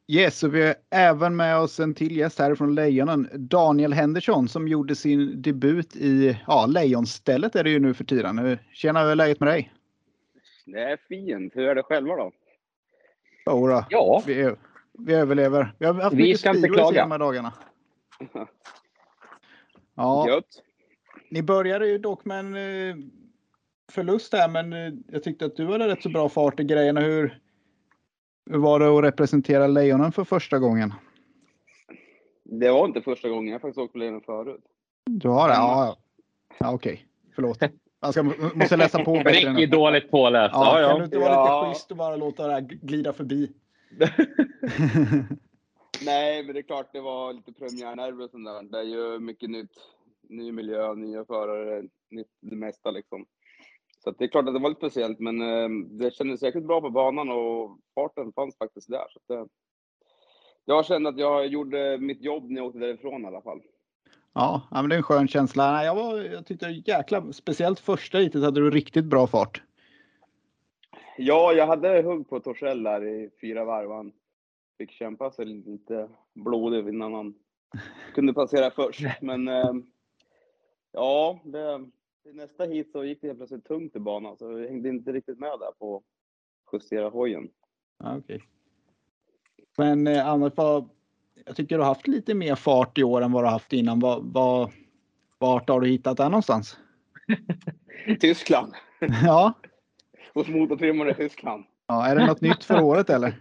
Yes, 0.09 0.43
och 0.43 0.55
vi 0.55 0.67
har 0.67 0.75
även 0.91 1.37
med 1.37 1.59
oss 1.59 1.81
en 1.81 1.95
till 1.95 2.17
gäst 2.17 2.39
här 2.39 2.55
från 2.55 2.75
Lejonen. 2.75 3.29
Daniel 3.35 3.93
Henderson 3.93 4.49
som 4.49 4.69
gjorde 4.69 4.95
sin 4.95 5.43
debut 5.43 5.97
i 5.97 6.39
ja, 6.47 6.67
Lejonstället 6.67 7.57
är 7.57 7.65
det 7.65 7.71
ju 7.71 7.81
nu 7.81 7.95
för 7.95 8.05
tiden. 8.05 8.59
Tjena, 8.73 9.03
hur 9.03 9.11
är 9.11 9.15
läget 9.15 9.41
med 9.41 9.49
dig? 9.49 9.73
Det 10.67 10.81
är 10.81 10.99
fint. 11.09 11.57
Hur 11.57 11.69
är 11.69 11.75
det 11.75 11.83
själva 11.83 12.17
då? 12.17 12.33
Jodå, 13.47 13.85
Ja, 13.91 14.23
vi, 14.27 14.55
vi 14.99 15.15
överlever. 15.15 15.75
Vi 15.79 15.87
har 15.87 15.95
haft 15.95 16.17
Vi 16.17 16.23
mycket 16.23 16.41
ska 16.41 16.51
inte 16.57 16.69
klaga. 16.69 17.03
de 17.03 17.11
här 17.11 17.19
dagarna. 17.19 17.53
Ja, 19.95 20.29
Gött. 20.29 20.63
Ni 21.31 21.43
började 21.43 21.89
ju 21.89 21.99
dock 21.99 22.25
med 22.25 22.39
en 22.39 22.55
eh, 22.55 22.97
förlust 23.93 24.33
här, 24.33 24.49
men 24.49 24.73
eh, 24.73 24.93
jag 25.09 25.23
tyckte 25.23 25.45
att 25.45 25.57
du 25.57 25.67
hade 25.67 25.89
rätt 25.89 26.03
så 26.03 26.09
bra 26.09 26.29
fart 26.29 26.61
i 26.61 26.65
grejerna. 26.65 27.01
Hur, 27.01 27.39
hur 28.51 28.59
var 28.59 28.81
det 28.81 28.99
att 28.99 29.05
representera 29.05 29.67
Lejonen 29.67 30.13
för 30.13 30.25
första 30.25 30.59
gången? 30.59 30.95
Det 32.45 32.71
var 32.71 32.85
inte 32.87 33.03
första 33.03 33.29
gången. 33.29 33.47
Jag 33.47 33.55
har 33.55 33.61
faktiskt 33.61 33.79
åkt 33.79 33.93
på 33.93 33.99
Lejonen 33.99 34.21
förut. 34.21 34.65
Du 35.11 35.29
har 35.29 35.49
det? 35.49 35.55
Ja, 35.55 35.87
ja. 35.87 35.97
ja 36.59 36.73
okej. 36.75 37.07
Förlåt. 37.35 37.59
Jag 38.03 38.13
ska, 38.15 38.23
måste 38.55 38.77
läsa 38.77 39.05
på 39.05 39.13
bättre. 39.13 39.31
Ricky 39.31 39.67
dåligt 39.67 40.11
påläst. 40.11 40.55
Ja, 40.55 40.81
Ja, 40.81 40.89
Kan 40.89 40.99
du 40.99 41.05
inte 41.05 41.19
vara 41.19 41.33
Ja. 41.33 41.63
lite 41.63 41.75
schysst 41.75 41.91
och 41.91 41.97
bara 41.97 42.17
låta 42.17 42.47
det 42.47 42.53
här 42.53 42.61
glida 42.61 43.13
förbi? 43.13 43.53
Nej, 46.05 46.43
men 46.45 46.55
det 46.55 46.61
är 46.61 46.63
klart 46.63 46.93
det 46.93 47.01
var 47.01 47.33
lite 47.33 47.53
premiärnerver 47.53 48.25
och 48.25 48.31
sånt 48.31 48.45
där. 48.45 48.63
Det 48.63 48.79
är 48.79 48.83
ju 48.83 49.19
mycket 49.19 49.51
nytt. 49.51 49.71
Ny 50.29 50.53
miljö, 50.53 50.95
nya 50.95 51.25
förare, 51.25 51.83
nytt 52.11 52.29
det 52.41 52.57
mesta 52.57 52.91
liksom. 52.91 53.27
Så 54.05 54.11
att 54.11 54.19
det 54.19 54.25
är 54.25 54.29
klart 54.29 54.49
att 54.49 54.55
det 54.55 54.61
var 54.61 54.69
lite 54.69 54.79
speciellt, 54.81 55.19
men 55.19 55.41
eh, 55.43 55.69
det 55.91 56.15
kändes 56.15 56.41
säkert 56.41 56.65
bra 56.65 56.81
på 56.81 56.91
banan 56.91 57.29
och 57.31 57.79
farten 57.95 58.33
fanns 58.33 58.59
faktiskt 58.59 58.91
där. 58.91 59.05
Så 59.11 59.19
att, 59.19 59.39
eh, 59.41 59.47
jag 60.65 60.87
kände 60.87 61.09
att 61.09 61.19
jag 61.19 61.47
gjorde 61.47 61.99
mitt 61.99 62.23
jobb 62.23 62.51
när 62.51 62.57
jag 62.57 62.67
åkte 62.67 62.79
därifrån 62.79 63.25
i 63.25 63.27
alla 63.27 63.43
fall. 63.43 63.61
Ja, 64.35 64.63
men 64.71 64.89
det 64.89 64.95
är 64.95 64.97
en 64.97 65.03
skön 65.03 65.29
känsla. 65.29 65.85
Jag, 65.85 65.95
var, 65.95 66.19
jag 66.19 66.47
tyckte 66.47 66.67
jäkla, 66.67 67.33
speciellt 67.33 67.81
första 67.81 68.19
heatet 68.19 68.43
hade 68.43 68.61
du 68.61 68.71
riktigt 68.71 69.05
bra 69.05 69.27
fart. 69.27 69.63
Ja, 71.17 71.53
jag 71.53 71.67
hade 71.67 72.03
hugg 72.03 72.29
på 72.29 72.41
Torssell 72.41 72.83
där 72.83 73.05
i 73.07 73.31
fyra 73.41 73.65
varv. 73.65 73.91
Han 73.91 74.13
fick 74.79 74.91
kämpa 74.91 75.31
sig 75.31 75.45
lite 75.45 76.09
blodig 76.35 76.89
innan 76.89 77.15
han 77.15 77.35
kunde 78.15 78.33
passera 78.33 78.71
först. 78.71 79.01
Men 79.21 79.49
eh, 79.49 79.73
ja, 80.93 81.41
det, 81.45 81.89
i 82.25 82.33
nästa 82.33 82.65
hit 82.65 82.93
så 82.93 83.05
gick 83.05 83.21
det 83.21 83.27
helt 83.27 83.39
plötsligt 83.39 83.65
tungt 83.65 83.97
i 83.97 83.99
banan, 83.99 84.37
så 84.37 84.59
jag 84.59 84.69
hängde 84.69 84.89
inte 84.89 85.13
riktigt 85.13 85.39
med 85.39 85.59
där 85.59 85.73
på 85.79 85.97
att 85.97 86.03
justera 86.73 87.09
hojen. 87.09 87.49
Okej. 88.05 88.43
Men 89.79 90.07
eh, 90.07 90.29
annars 90.29 90.57
var, 90.57 90.89
jag 91.47 91.57
tycker 91.57 91.77
du 91.77 91.83
har 91.83 91.89
haft 91.89 92.07
lite 92.07 92.35
mer 92.35 92.55
fart 92.55 92.99
i 92.99 93.03
år 93.05 93.21
än 93.23 93.33
vad 93.33 93.43
du 93.43 93.47
har 93.47 93.53
haft 93.53 93.73
innan. 93.73 94.01
Vad, 94.01 94.25
vad, 94.33 94.71
vart 95.39 95.69
har 95.69 95.81
du 95.81 95.89
hittat 95.89 96.17
den 96.17 96.31
någonstans? 96.31 96.79
Tyskland, 98.21 98.73
Ja, 99.25 99.53
hos 100.35 100.49
motortrimmare 100.49 101.11
i 101.11 101.15
Tyskland. 101.15 101.65
ja 101.87 102.07
är 102.07 102.17
det 102.17 102.27
något 102.27 102.41
nytt 102.41 102.65
för 102.65 102.83
året 102.83 103.11
eller? 103.11 103.35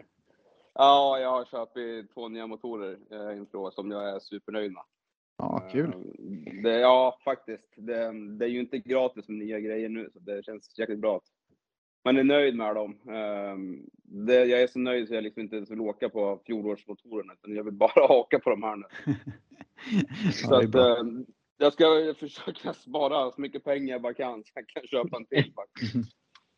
Ja, 0.73 1.19
jag 1.19 1.29
har 1.29 1.45
köpt 1.45 2.13
två 2.13 2.29
nya 2.29 2.47
motorer 2.47 2.97
eh, 3.11 3.37
inför 3.37 3.71
som 3.71 3.91
jag 3.91 4.09
är 4.15 4.19
supernöjd 4.19 4.71
med. 4.71 4.83
Ja, 5.37 5.69
kul. 5.71 5.89
Eh, 5.89 6.61
Det, 6.63 6.79
ja, 6.79 7.19
faktiskt. 7.23 7.73
Det, 7.75 8.11
det 8.37 8.45
är 8.45 8.49
ju 8.49 8.59
inte 8.59 8.79
gratis 8.79 9.27
med 9.27 9.37
nya 9.37 9.59
grejer 9.59 9.89
nu, 9.89 10.09
så 10.13 10.19
det 10.19 10.45
känns 10.45 10.79
jäkligt 10.79 10.99
bra. 10.99 11.15
att 11.17 11.23
Man 12.05 12.17
är 12.17 12.23
nöjd 12.23 12.55
med 12.55 12.75
dem. 12.75 12.97
Ehm, 13.09 13.85
Det, 14.03 14.45
jag 14.45 14.61
är 14.61 14.67
så 14.67 14.79
nöjd 14.79 15.07
så 15.07 15.13
jag 15.13 15.23
liksom 15.23 15.41
inte 15.43 15.55
ens 15.55 15.71
vill 15.71 15.79
åka 15.81 16.09
på 16.09 16.41
fjolårsmotorerna, 16.45 17.33
utan 17.33 17.55
jag 17.55 17.63
vill 17.63 17.73
bara 17.73 18.11
åka 18.19 18.39
på 18.39 18.49
de 18.49 18.63
här 18.63 18.75
nu. 18.75 18.85
Så 20.33 20.47
Ja, 20.53 20.63
att, 20.63 20.69
bra. 20.69 20.97
eh, 20.97 21.03
jag 21.57 21.73
ska 21.73 22.13
försöka 22.19 22.73
spara 22.73 23.31
så 23.31 23.41
mycket 23.41 23.63
pengar 23.63 23.93
jag 23.95 24.01
bara 24.01 24.13
kan, 24.13 24.43
så 24.43 24.51
jag 24.55 24.67
kan 24.67 24.83
köpa 24.87 25.17
en 25.17 25.25
till 25.25 25.53
faktiskt. 25.55 26.11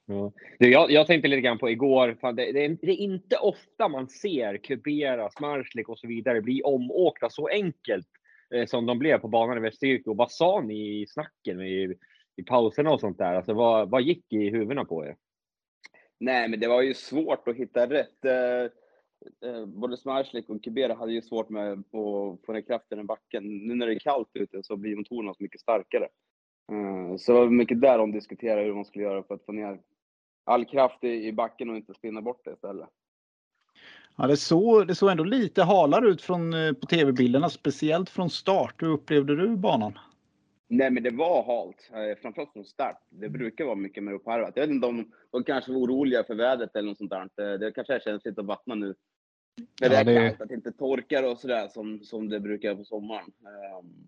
Ja. 0.05 0.31
Du, 0.59 0.71
jag, 0.71 0.91
jag 0.91 1.07
tänkte 1.07 1.27
lite 1.27 1.41
grann 1.41 1.57
på 1.57 1.69
igår, 1.69 2.17
fan, 2.21 2.35
det, 2.35 2.51
det, 2.51 2.65
är, 2.65 2.77
det 2.81 2.91
är 2.91 2.95
inte 2.95 3.37
ofta 3.37 3.87
man 3.87 4.07
ser 4.09 4.57
Kubera, 4.57 5.29
Smarslik 5.29 5.89
och 5.89 5.99
så 5.99 6.07
vidare 6.07 6.41
bli 6.41 6.61
omåkta 6.63 7.29
så 7.29 7.47
enkelt 7.47 8.07
eh, 8.55 8.65
som 8.65 8.85
de 8.85 8.99
blev 8.99 9.17
på 9.19 9.27
banan 9.27 9.57
i 9.57 9.61
Västervik. 9.61 10.01
Vad 10.05 10.31
sa 10.31 10.61
ni 10.61 11.01
i 11.01 11.07
snacken 11.07 11.61
i, 11.61 11.95
i 12.35 12.43
pauserna 12.43 12.91
och 12.91 12.99
sånt 12.99 13.17
där? 13.17 13.33
Alltså, 13.35 13.53
vad, 13.53 13.89
vad 13.89 14.01
gick 14.01 14.33
i 14.33 14.49
huvudena 14.49 14.85
på 14.85 15.05
er? 15.05 15.15
Nej, 16.19 16.49
men 16.49 16.59
det 16.59 16.67
var 16.67 16.81
ju 16.81 16.93
svårt 16.93 17.47
att 17.47 17.55
hitta 17.55 17.89
rätt. 17.89 18.25
Eh, 18.25 18.63
eh, 19.49 19.65
både 19.65 19.97
Smarslik 19.97 20.49
och 20.49 20.63
Kibera 20.63 20.95
hade 20.95 21.13
ju 21.13 21.21
svårt 21.21 21.49
med 21.49 21.71
att 21.71 21.91
få 21.91 22.37
ner 22.47 22.61
kraften 22.61 22.99
i 22.99 23.03
backen. 23.03 23.43
Nu 23.67 23.75
när 23.75 23.87
det 23.87 23.93
är 23.93 23.99
kallt 23.99 24.29
ute 24.33 24.63
så 24.63 24.75
blir 24.75 24.95
motorerna 24.95 25.33
så 25.33 25.43
mycket 25.43 25.61
starkare. 25.61 26.07
Eh, 26.71 27.17
så 27.17 27.31
det 27.31 27.39
var 27.39 27.49
mycket 27.49 27.81
där 27.81 27.97
de 27.97 28.11
diskuterade 28.11 28.61
hur 28.61 28.73
man 28.73 28.85
skulle 28.85 29.03
göra 29.03 29.23
för 29.23 29.35
att 29.35 29.45
få 29.45 29.51
ner 29.51 29.79
all 30.45 30.65
kraft 30.65 31.03
i 31.03 31.31
backen 31.31 31.69
och 31.69 31.75
inte 31.75 31.93
spinna 31.93 32.21
bort 32.21 32.41
det 32.45 32.53
istället. 32.53 32.89
Ja, 34.17 34.27
det, 34.27 34.37
såg, 34.37 34.87
det 34.87 34.95
såg 34.95 35.11
ändå 35.11 35.23
lite 35.23 35.63
halare 35.63 36.07
ut 36.07 36.21
från, 36.21 36.51
på 36.81 36.85
tv-bilderna, 36.85 37.49
speciellt 37.49 38.09
från 38.09 38.29
start. 38.29 38.75
Hur 38.77 38.87
upplevde 38.87 39.35
du 39.35 39.55
banan? 39.55 39.99
Nej, 40.77 40.91
men 40.91 41.03
det 41.03 41.09
var 41.09 41.43
halt, 41.43 41.89
eh, 41.93 42.21
framförallt 42.21 42.53
från 42.53 42.65
start. 42.65 42.97
Det 43.09 43.29
brukar 43.29 43.65
vara 43.65 43.75
mycket 43.75 44.03
mer 44.03 44.13
uppharvat. 44.13 44.51
Jag 44.55 44.63
vet 44.63 44.69
inte 44.75 44.87
om 44.87 45.11
de 45.31 45.43
kanske 45.43 45.71
var 45.71 45.79
oroliga 45.79 46.23
för 46.23 46.35
vädret 46.35 46.75
eller 46.75 46.89
något 46.89 46.97
sånt 46.97 47.09
där. 47.11 47.53
Eh, 47.53 47.59
Det 47.59 47.71
kanske 47.71 47.93
är 47.95 47.99
känsligt 47.99 48.39
att 48.39 48.45
vattna 48.45 48.75
nu. 48.75 48.95
Det 49.79 49.87
Ja, 49.87 49.93
är 49.99 50.03
det- 50.03 50.15
kallt, 50.29 50.41
att 50.41 50.47
det 50.49 50.55
inte 50.55 50.71
torkar 50.71 51.23
och 51.31 51.39
sådär 51.39 51.67
som, 51.67 51.99
som 52.03 52.29
det 52.29 52.39
brukar 52.39 52.75
på 52.75 52.83
sommaren. 52.83 53.31
Ehm, 53.45 54.07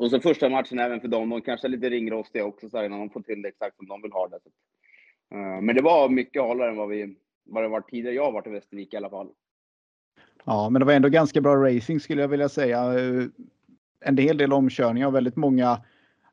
Och 0.00 0.10
så 0.10 0.20
första 0.20 0.48
matchen 0.48 0.78
även 0.78 1.00
för 1.00 1.08
dem. 1.08 1.28
De 1.28 1.40
kanske 1.40 1.66
är 1.66 1.68
lite 1.68 1.90
ringrostiga 1.90 2.44
också 2.44 2.68
så 2.70 2.76
här, 2.76 2.84
innan 2.84 2.98
de 2.98 3.10
får 3.10 3.20
till 3.20 3.42
det 3.42 3.48
exakt 3.48 3.76
som 3.76 3.86
de 3.86 4.02
vill 4.02 4.12
ha 4.12 4.28
det. 4.28 4.36
Eh, 5.34 5.60
Men 5.62 5.76
det 5.76 5.82
var 5.82 6.08
mycket 6.08 6.42
halare 6.42 6.70
än 6.70 6.76
vad, 6.76 6.88
vi, 6.88 7.16
vad 7.44 7.64
det 7.64 7.68
var 7.68 7.80
tidigare 7.80 8.14
jag 8.14 8.24
har 8.24 8.32
varit 8.32 8.46
i 8.46 8.50
Västervik 8.50 8.94
i 8.94 8.96
alla 8.96 9.10
fall. 9.10 9.28
Ja, 10.44 10.70
men 10.70 10.80
det 10.80 10.86
var 10.86 10.92
ändå 10.92 11.08
ganska 11.08 11.40
bra 11.40 11.56
racing 11.56 12.00
skulle 12.00 12.20
jag 12.22 12.28
vilja 12.28 12.48
säga. 12.48 12.92
En 14.00 14.16
hel 14.16 14.36
del 14.36 14.52
omkörningar 14.52 15.06
och 15.06 15.14
väldigt 15.14 15.36
många 15.36 15.82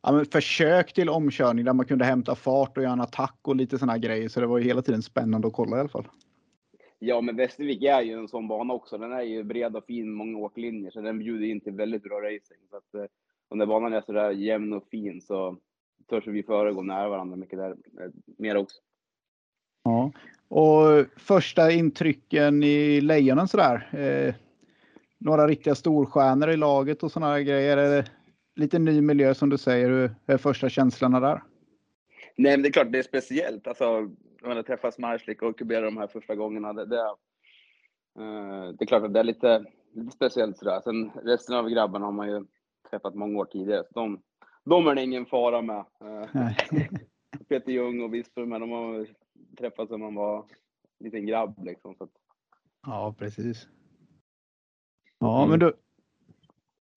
ja, 0.05 0.25
försök 0.31 0.93
till 0.93 1.09
omkörning 1.09 1.65
där 1.65 1.73
man 1.73 1.85
kunde 1.85 2.05
hämta 2.05 2.35
fart 2.35 2.77
och 2.77 2.83
göra 2.83 2.93
en 2.93 3.01
attack 3.01 3.39
och 3.41 3.55
lite 3.55 3.77
sådana 3.77 3.97
grejer. 3.97 4.29
Så 4.29 4.39
det 4.39 4.47
var 4.47 4.57
ju 4.57 4.63
hela 4.63 4.81
tiden 4.81 5.01
spännande 5.01 5.47
att 5.47 5.53
kolla 5.53 5.77
i 5.77 5.79
alla 5.79 5.89
fall. 5.89 6.07
Ja, 6.99 7.21
men 7.21 7.35
Västervik 7.35 7.83
är 7.83 8.01
ju 8.01 8.13
en 8.13 8.27
sån 8.27 8.47
bana 8.47 8.73
också. 8.73 8.97
Den 8.97 9.11
är 9.11 9.21
ju 9.21 9.43
bred 9.43 9.75
och 9.75 9.85
fin, 9.85 10.11
många 10.11 10.37
åklinjer, 10.37 10.91
så 10.91 11.01
den 11.01 11.19
bjuder 11.19 11.47
in 11.47 11.61
till 11.61 11.73
väldigt 11.73 12.03
bra 12.03 12.21
racing. 12.21 12.61
Så 12.69 12.77
att, 12.77 12.93
eh, 12.93 13.09
om 13.49 13.59
den 13.59 13.67
banan 13.67 13.93
är 13.93 14.01
sådär 14.01 14.31
jämn 14.31 14.73
och 14.73 14.87
fin 14.91 15.21
så 15.21 15.57
törs 16.09 16.27
vi 16.27 16.43
före 16.43 16.73
gå 16.73 16.81
nära 16.81 17.09
varandra 17.09 17.35
mycket 17.35 17.59
där, 17.59 17.69
eh, 17.71 18.11
mer 18.37 18.57
också. 18.57 18.77
Ja. 19.83 20.11
Och 20.47 21.05
första 21.17 21.71
intrycken 21.71 22.63
i 22.63 23.01
Lejonen 23.01 23.47
sådär. 23.47 23.89
Eh, 23.99 24.35
några 25.17 25.47
riktiga 25.47 25.75
storstjärnor 25.75 26.49
i 26.49 26.57
laget 26.57 27.03
och 27.03 27.11
sådana 27.11 27.41
grejer. 27.41 27.77
Det 27.77 28.05
lite 28.55 28.79
ny 28.79 29.01
miljö 29.01 29.33
som 29.33 29.49
du 29.49 29.57
säger. 29.57 29.89
Hur 29.89 30.15
är 30.25 30.37
första 30.37 30.69
känslorna 30.69 31.19
där? 31.19 31.43
Nej, 32.37 32.51
men 32.51 32.61
det 32.61 32.69
är 32.69 32.71
klart 32.71 32.91
det 32.91 32.99
är 32.99 33.03
speciellt. 33.03 33.67
Alltså, 33.67 34.11
när 34.41 34.55
jag 34.55 34.65
träffar 34.65 34.91
Smarslik 34.91 35.41
och 35.41 35.57
Kubera 35.57 35.85
de 35.85 35.97
här 35.97 36.07
första 36.07 36.35
gångerna, 36.35 36.73
det, 36.73 36.85
det, 36.85 37.01
eh, 38.19 38.69
det 38.77 38.83
är 38.83 38.85
klart 38.85 39.03
att 39.03 39.13
det 39.13 39.19
är 39.19 39.23
lite, 39.23 39.65
lite 39.93 40.11
speciellt 40.11 40.57
sådär. 40.57 40.81
Sen 40.83 41.11
resten 41.23 41.55
av 41.55 41.69
grabbarna 41.69 42.05
har 42.05 42.11
man 42.11 42.29
ju 42.29 42.45
träffat 42.89 43.15
många 43.15 43.39
år 43.39 43.45
tidigare, 43.45 43.83
så 43.83 43.99
de, 43.99 44.21
de 44.63 44.87
är 44.87 44.95
det 44.95 45.03
ingen 45.03 45.25
fara 45.25 45.61
med. 45.61 45.85
Eh. 46.01 46.51
Peter 47.49 47.71
Ljung 47.71 48.01
och 48.01 48.13
Wisper, 48.13 48.45
men 48.45 48.61
de 48.61 48.71
har 48.71 49.07
träffats 49.57 49.89
sedan 49.89 49.99
man 49.99 50.15
var 50.15 50.45
liten 50.99 51.25
grabb 51.25 51.65
liksom. 51.65 51.95
Så 51.95 52.03
att, 52.03 52.11
Ja, 52.85 53.15
precis. 53.17 53.67
Ja, 55.19 55.45
men 55.45 55.59
du. 55.59 55.73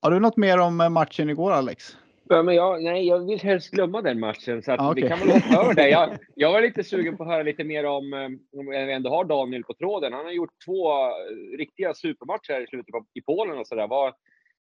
Har 0.00 0.10
du 0.10 0.20
något 0.20 0.36
mer 0.36 0.60
om 0.60 0.80
eh, 0.80 0.90
matchen 0.90 1.30
igår 1.30 1.52
Alex? 1.52 1.96
Ja, 2.28 2.42
men 2.42 2.54
jag, 2.54 2.82
nej, 2.82 3.06
jag 3.06 3.26
vill 3.26 3.40
helst 3.40 3.70
glömma 3.70 4.02
den 4.02 4.20
matchen, 4.20 4.62
så 4.62 4.72
att 4.72 4.80
Ja, 4.80 4.92
vi 4.96 5.02
kan 5.02 5.18
väl 5.18 5.30
hoppa 5.30 5.64
över 5.64 5.74
det. 5.74 5.88
Jag, 5.88 6.18
jag 6.34 6.52
var 6.52 6.60
lite 6.60 6.84
sugen 6.84 7.16
på 7.16 7.22
att 7.22 7.28
höra 7.28 7.42
lite 7.42 7.64
mer 7.64 7.84
om, 7.84 8.12
eh, 8.12 8.58
om 8.60 8.66
vi 8.66 8.92
ändå 8.92 9.10
har 9.10 9.24
Daniel 9.24 9.64
på 9.64 9.74
tråden. 9.74 10.12
Han 10.12 10.24
har 10.24 10.32
gjort 10.32 10.64
två 10.64 11.06
eh, 11.06 11.56
riktiga 11.58 11.94
supermatcher 11.94 12.52
här 12.52 12.60
i 12.60 12.66
slutet 12.66 12.92
på, 12.92 13.04
i 13.14 13.20
Polen 13.20 13.58
och 13.58 13.66
sådär. 13.66 13.88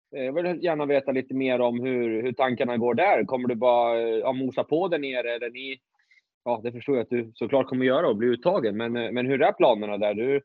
Jag 0.10 0.34
vill 0.34 0.63
gärna 0.63 0.86
veta 0.86 1.12
lite 1.12 1.34
mer 1.34 1.62
om 1.62 1.80
hur, 1.80 2.24
hur 2.24 2.34
tankarna 2.34 2.78
går 2.78 2.93
där. 2.93 3.26
Kommer 3.26 3.48
du 3.48 3.56
bara 3.56 4.00
ja, 4.00 4.32
mosa 4.34 4.63
på 4.63 4.88
där 4.88 5.00
nere 5.00 5.32
eller 5.32 5.50
ni? 5.50 5.80
Ja, 6.46 6.62
det 6.63 6.72
förstår 6.72 6.96
jag 6.96 7.04
att 7.04 7.10
du 7.10 7.32
såklart 7.36 7.67
kommer 7.67 7.86
göra 7.86 8.08
och 8.08 8.15
bli 8.15 8.28
uttagen. 8.28 8.78
Men, 8.78 8.93
men 8.93 9.26
hur 9.26 9.41
är 9.41 9.52
planerna 9.52 9.98
där? 9.98 10.13
Du, 10.13 10.41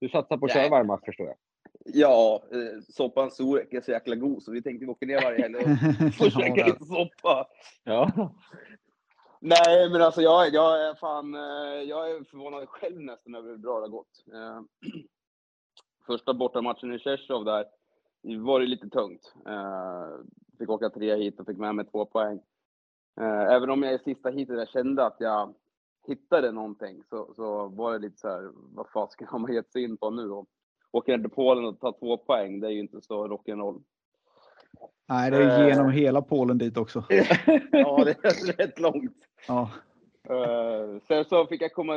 du 0.00 0.08
satsar 0.08 0.36
på 0.36 0.46
att 0.46 0.52
köra 0.52 0.84
match 0.84 1.04
förstår 1.04 1.26
jag. 1.26 1.36
Ja, 1.92 2.42
eh, 2.52 2.80
soppan 2.88 3.30
storlek 3.30 3.72
är 3.72 3.80
så 3.80 3.90
jäkla 3.90 4.14
god 4.14 4.42
så 4.42 4.52
vi 4.52 4.62
tänkte 4.62 4.86
vi 4.86 4.90
åker 4.90 5.06
ner 5.06 5.22
varje 5.22 5.42
helg 5.42 5.56
och 5.56 5.62
får 6.14 6.30
käka 6.30 6.56
Ja, 6.56 6.66
lite 6.66 6.84
soppa. 6.84 7.46
Ja. 7.84 8.30
Nej, 9.40 9.90
men 9.90 10.02
alltså 10.02 10.22
jag, 10.22 10.54
jag 10.54 10.88
är 10.88 10.94
fan, 10.94 11.34
eh, 11.34 11.82
jag 11.82 12.10
är 12.10 12.24
förvånad 12.24 12.68
själv 12.68 13.00
nästan 13.00 13.34
över 13.34 13.50
hur 13.50 13.56
bra 13.56 13.74
det 13.74 13.84
har 13.84 13.88
gått. 13.88 14.24
Eh, 14.32 14.60
Första 16.06 16.34
bortamatchen 16.34 16.94
i 16.94 16.98
Tjechov 16.98 17.44
där 17.44 17.64
var 18.38 18.60
det 18.60 18.66
lite 18.66 18.88
tungt. 18.88 19.34
Fick 20.58 20.70
åka 20.70 20.90
tre 20.90 21.16
hit 21.16 21.40
och 21.40 21.46
fick 21.46 21.58
med 21.58 21.74
mig 21.74 21.84
två 21.84 22.04
poäng. 22.04 22.40
Även 23.48 23.70
om 23.70 23.82
jag 23.82 23.94
i 23.94 23.98
sista 23.98 24.30
heatet 24.30 24.56
där 24.56 24.66
kände 24.66 25.06
att 25.06 25.16
jag 25.18 25.54
hittade 26.08 26.52
någonting 26.52 27.02
så, 27.10 27.34
så 27.36 27.68
var 27.68 27.92
det 27.92 27.98
lite 27.98 28.18
så 28.18 28.28
här, 28.28 28.50
vad 28.54 28.88
fasiken 28.88 29.26
har 29.28 29.38
man 29.38 29.54
gett 29.54 29.72
sig 29.72 29.82
in 29.82 29.96
på 29.96 30.10
nu? 30.10 30.30
Och 30.30 30.48
åka 30.92 31.12
ner 31.12 31.18
till 31.18 31.30
Polen 31.30 31.64
och 31.64 31.80
ta 31.80 31.92
två 31.92 32.16
poäng, 32.16 32.60
det 32.60 32.66
är 32.66 32.70
ju 32.70 32.80
inte 32.80 33.00
så 33.00 33.28
rock'n'roll. 33.28 33.82
Nej, 35.08 35.30
det 35.30 35.36
är 35.36 35.62
Eh. 35.62 35.68
genom 35.68 35.90
hela 35.90 36.22
Polen 36.22 36.58
dit 36.58 36.76
också. 36.76 37.04
Ja, 37.72 38.04
det 38.04 38.24
är 38.24 38.56
rätt 38.56 38.80
långt. 38.80 39.16
Ja, 39.48 39.70
Uh, 40.30 41.00
sen 41.08 41.24
så 41.24 41.46
fick 41.46 41.62
jag 41.62 41.72
komma 41.72 41.94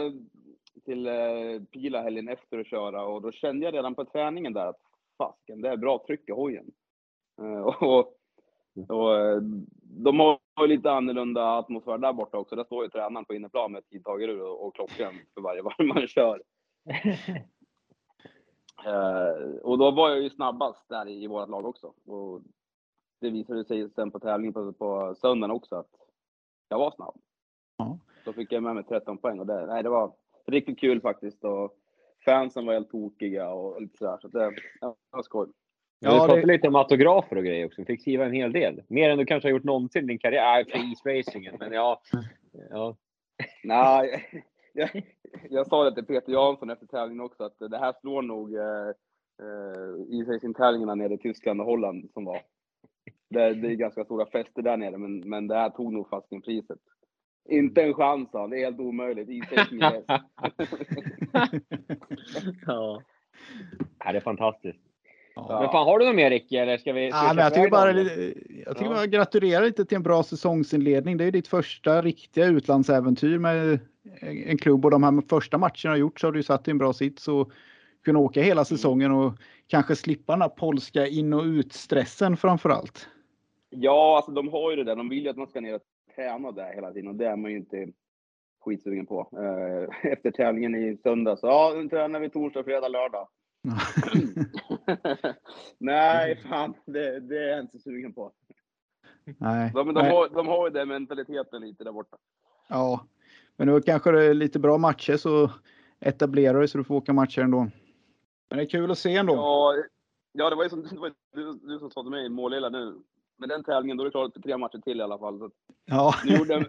till 0.86 1.08
uh, 1.08 1.64
Pila 1.64 2.02
helgen 2.02 2.30
efter 2.30 2.58
och 2.58 2.66
köra 2.66 3.06
och 3.06 3.22
då 3.22 3.32
kände 3.32 3.66
jag 3.66 3.74
redan 3.74 3.96
på 3.96 4.06
träningen 4.06 4.54
där 4.54 4.68
att 4.68 4.82
fasken, 5.18 5.62
det 5.62 5.70
är 5.70 5.78
bra 5.78 6.04
tryck 6.08 6.30
i 6.30 6.32
hojen. 6.32 6.72
Eh, 7.42 7.62
och 7.62 8.18
och 8.90 9.20
eh, 9.20 9.42
de 9.84 10.20
har 10.20 10.40
ju 10.62 10.68
lite 10.68 10.92
annorlunda 10.92 11.58
atmosfär 11.58 11.98
där 11.98 12.14
borta 12.14 12.38
också. 12.38 12.56
Där 12.56 12.64
står 12.64 12.84
ju 12.84 12.90
tränaren 12.90 13.26
på 13.26 13.34
inneplan 13.34 13.72
med 13.72 13.88
tidtagarur 13.88 14.42
och, 14.42 14.68
och 14.68 14.76
klockan 14.76 15.14
för 15.34 15.42
varje 15.42 15.62
varv 15.62 15.86
man 15.86 16.08
kör. 16.08 16.42
Eh, 18.86 19.56
och 19.62 19.78
då 19.78 19.92
var 19.92 20.10
jag 20.10 20.22
ju 20.22 20.30
snabbast 20.30 20.90
där 20.90 21.08
i, 21.08 21.24
i 21.24 21.28
vårt 21.28 21.50
lag 21.50 21.66
också. 21.66 21.94
Och 22.06 22.42
det 23.22 23.30
visade 23.30 23.66
sig 23.66 23.90
sen 23.90 24.12
på 24.12 24.20
tävlingen 24.20 24.54
på, 24.54 24.74
på 24.74 25.16
söndagen 25.16 25.52
också 25.56 25.76
att 25.76 25.90
jag 26.70 26.80
var 26.80 26.92
snabb. 26.92 27.16
Då 28.26 28.34
fick 28.34 28.52
jag 28.52 28.64
med 28.64 28.76
mig 28.76 28.84
13 28.84 29.18
poäng 29.18 29.40
och 29.40 29.46
det, 29.46 29.66
nej, 29.66 29.84
det 29.84 29.90
var 29.90 30.12
riktigt 30.46 30.80
kul 30.80 31.02
faktiskt. 31.02 31.44
Och 31.44 31.76
fansen 32.26 32.66
var 32.66 32.74
helt 32.74 32.92
tokiga 32.92 33.50
och 33.50 33.82
lite 33.82 33.98
sådär. 33.98 34.18
Så 34.22 34.28
det, 34.28 34.44
ja, 34.82 34.88
det 35.12 35.16
var 35.18 35.24
skoj. 35.24 35.48
Ja, 36.00 36.10
Ja, 36.10 36.14
du 36.14 36.20
pratade 36.20 36.42
det- 36.42 36.48
lite 36.48 36.68
om 36.68 36.76
autografer 36.76 37.36
och 37.36 37.44
grejer 37.44 37.66
också. 37.66 37.82
Du 37.82 37.86
fick 37.86 38.02
skriva 38.02 38.26
en 38.26 38.34
hel 38.34 38.52
del. 38.52 38.84
Mer 38.88 39.10
än 39.10 39.18
du 39.18 39.26
kanske 39.26 39.48
har 39.50 39.52
gjort 39.52 39.64
någonsin 39.64 40.04
i 40.04 40.08
din 40.08 40.20
karriär. 40.20 40.44
Nej, 40.44 40.66
för 40.72 40.80
isracingen. 40.92 41.56
Men 41.60 41.72
ja. 41.74 42.02
ja. 42.70 42.96
Nej, 43.64 44.26
jag, 44.74 45.04
jag 45.50 45.68
sa 45.68 45.84
det 45.84 45.96
till 45.96 46.06
Peter 46.06 46.32
Jansson 46.32 46.70
efter 46.70 46.86
tävlingen 46.86 47.26
också, 47.26 47.44
att 47.44 47.60
det 47.60 47.78
här 47.78 47.94
slår 48.02 48.22
nog 48.22 48.56
eh, 48.56 48.90
eh, 49.42 50.20
isracing-tävlingarna 50.20 50.96
nere 50.96 51.14
i 51.14 51.18
Tyskland 51.18 51.62
och 51.62 51.68
Holland 51.68 52.10
som 52.14 52.26
var. 52.26 52.42
Det, 53.30 53.54
det 53.54 53.68
är 53.68 53.76
ganska 53.76 54.04
stora 54.06 54.26
fester 54.26 54.62
där 54.62 54.78
nere, 54.78 54.98
men, 54.98 55.30
men 55.30 55.48
det 55.48 55.56
här 55.56 55.70
tog 55.70 55.94
nog 55.94 56.10
fasken 56.10 56.42
priset. 56.42 56.80
Inte 57.50 57.84
en 57.84 57.94
chans 57.94 58.30
han, 58.34 58.50
det 58.50 58.58
är 58.58 58.66
helt 58.66 58.80
omöjligt. 58.80 59.30
Isracing 59.30 59.82
är 59.82 59.92
bäst. 59.92 60.24
ja. 62.66 63.02
Det 63.98 64.18
är 64.18 64.22
fantastiskt. 64.22 64.91
Ja. 65.36 65.60
Men 65.62 65.70
fan, 65.72 65.86
har 65.88 66.00
du 66.00 66.06
något 66.06 66.16
mer 66.16 66.30
Ricky? 66.30 66.56
Eller 66.56 66.78
ska 66.78 66.94
vi? 66.94 67.10
ska 67.12 67.18
Ja, 67.18 67.34
men 67.34 67.44
jag 67.44 67.54
tycker 67.54 67.70
bara, 67.70 67.94
då? 67.94 68.00
jag 68.66 68.78
tycker 68.78 68.92
Ja. 68.92 68.96
bara 68.96 69.08
gratulerar 69.08 69.66
lite 69.66 69.86
till 69.86 69.96
en 69.96 70.04
bra 70.04 70.24
säsongsinledning. 70.24 71.18
Det 71.18 71.26
är 71.26 71.32
ditt 71.32 71.48
första 71.48 72.02
riktiga 72.02 72.46
utlandsäventyr 72.46 73.38
med 73.38 73.80
en 74.46 74.58
klubb 74.58 74.86
och 74.86 74.92
de 74.92 75.04
här 75.04 75.22
första 75.30 75.58
matcherna 75.58 75.90
har 75.90 75.98
gjort 75.98 76.20
så 76.20 76.28
har 76.28 76.32
du 76.32 76.44
satt 76.44 76.68
i 76.68 76.72
en 76.72 76.78
bra 76.78 76.94
sits 76.94 77.28
och 77.28 77.52
kunna 78.06 78.20
åka 78.20 78.42
hela 78.42 78.66
säsongen 78.66 79.12
och 79.12 79.34
kanske 79.68 79.96
slippa 79.96 80.34
den 80.34 80.42
här 80.42 80.50
polska 80.50 81.08
in 81.08 81.34
och 81.34 81.44
ut-stressen 81.44 82.38
framför 82.38 82.70
allt. 82.70 83.08
Ja, 83.70 84.16
alltså 84.16 84.32
de 84.32 84.48
har 84.48 84.70
ju 84.72 84.76
det 84.78 84.84
där. 84.84 84.96
De 84.96 85.10
vill 85.10 85.24
ju 85.24 85.30
att 85.30 85.38
man 85.38 85.48
ska 85.48 85.62
ner 85.62 85.76
och 85.76 85.82
träna 86.16 86.52
där 86.52 86.74
hela 86.74 86.92
tiden 86.92 87.08
och 87.10 87.16
det 87.16 87.28
är 87.28 87.36
man 87.36 87.52
ju 87.52 87.58
inte 87.58 87.88
skitsugen 88.66 89.06
på. 89.06 89.30
Eh, 89.34 90.12
Efter 90.12 90.32
tävlingen 90.32 90.76
i 90.76 90.98
söndags, 91.04 91.40
ja 91.44 91.74
nu 91.76 91.90
tränar 91.90 92.20
vi 92.20 92.30
torsdag, 92.30 92.64
fredag, 92.64 92.88
lördag. 92.88 93.28
Nej, 95.78 96.36
fan, 96.36 96.74
det, 96.86 97.20
det 97.20 97.38
är 97.38 97.50
jag 97.50 97.60
inte 97.60 97.80
sugen 97.80 98.14
på. 98.14 98.32
Nej. 99.38 99.72
De, 99.74 99.88
de, 99.88 100.02
Nej. 100.02 100.12
har, 100.12 100.30
de 100.30 100.48
har 100.48 100.68
ju 100.68 100.74
den 100.74 100.88
mentaliteten 100.88 101.62
lite 101.62 101.84
där 101.84 101.92
borta. 101.92 102.18
Ja, 102.70 103.06
men 103.58 103.68
nu 103.68 103.82
kanske 103.82 104.12
det 104.12 104.24
är 104.24 104.34
lite 104.34 104.60
bra 104.60 104.78
matcher 104.78 105.18
så 105.18 105.52
etablerar 106.00 106.62
du 106.62 106.68
så 106.68 106.78
du 106.78 106.84
får 106.84 106.96
åka 106.96 107.14
matcher 107.14 107.42
ändå. 107.42 107.68
Men 108.50 108.58
det 108.58 108.64
är 108.64 108.70
kul 108.70 108.92
att 108.92 108.98
se 108.98 109.16
ändå. 109.16 109.34
Ja, 109.34 109.76
ja 110.32 110.50
det 110.50 110.56
var 110.56 110.64
ju 110.64 110.70
som, 110.70 110.84
det 110.84 111.00
var 111.00 111.14
du, 111.34 111.54
du 111.54 111.80
som 111.80 111.92
sa 111.92 112.02
till 112.02 112.12
mig 112.12 112.26
i 112.26 112.30
Målilla 112.30 112.70
nu. 112.70 113.02
Med 113.38 113.50
den 113.50 113.64
tävlingen, 113.64 113.98
då 113.98 114.04
är 114.04 114.06
det 114.06 114.12
klart 114.12 114.44
tre 114.44 114.58
matcher 114.58 114.78
till 114.78 115.00
i 115.00 115.04
alla 115.04 115.20
fall. 115.20 115.40
Så 115.40 115.52
Ja, 115.86 116.14
nu, 116.26 116.36
gjorde 116.36 116.54
jag, 116.54 116.66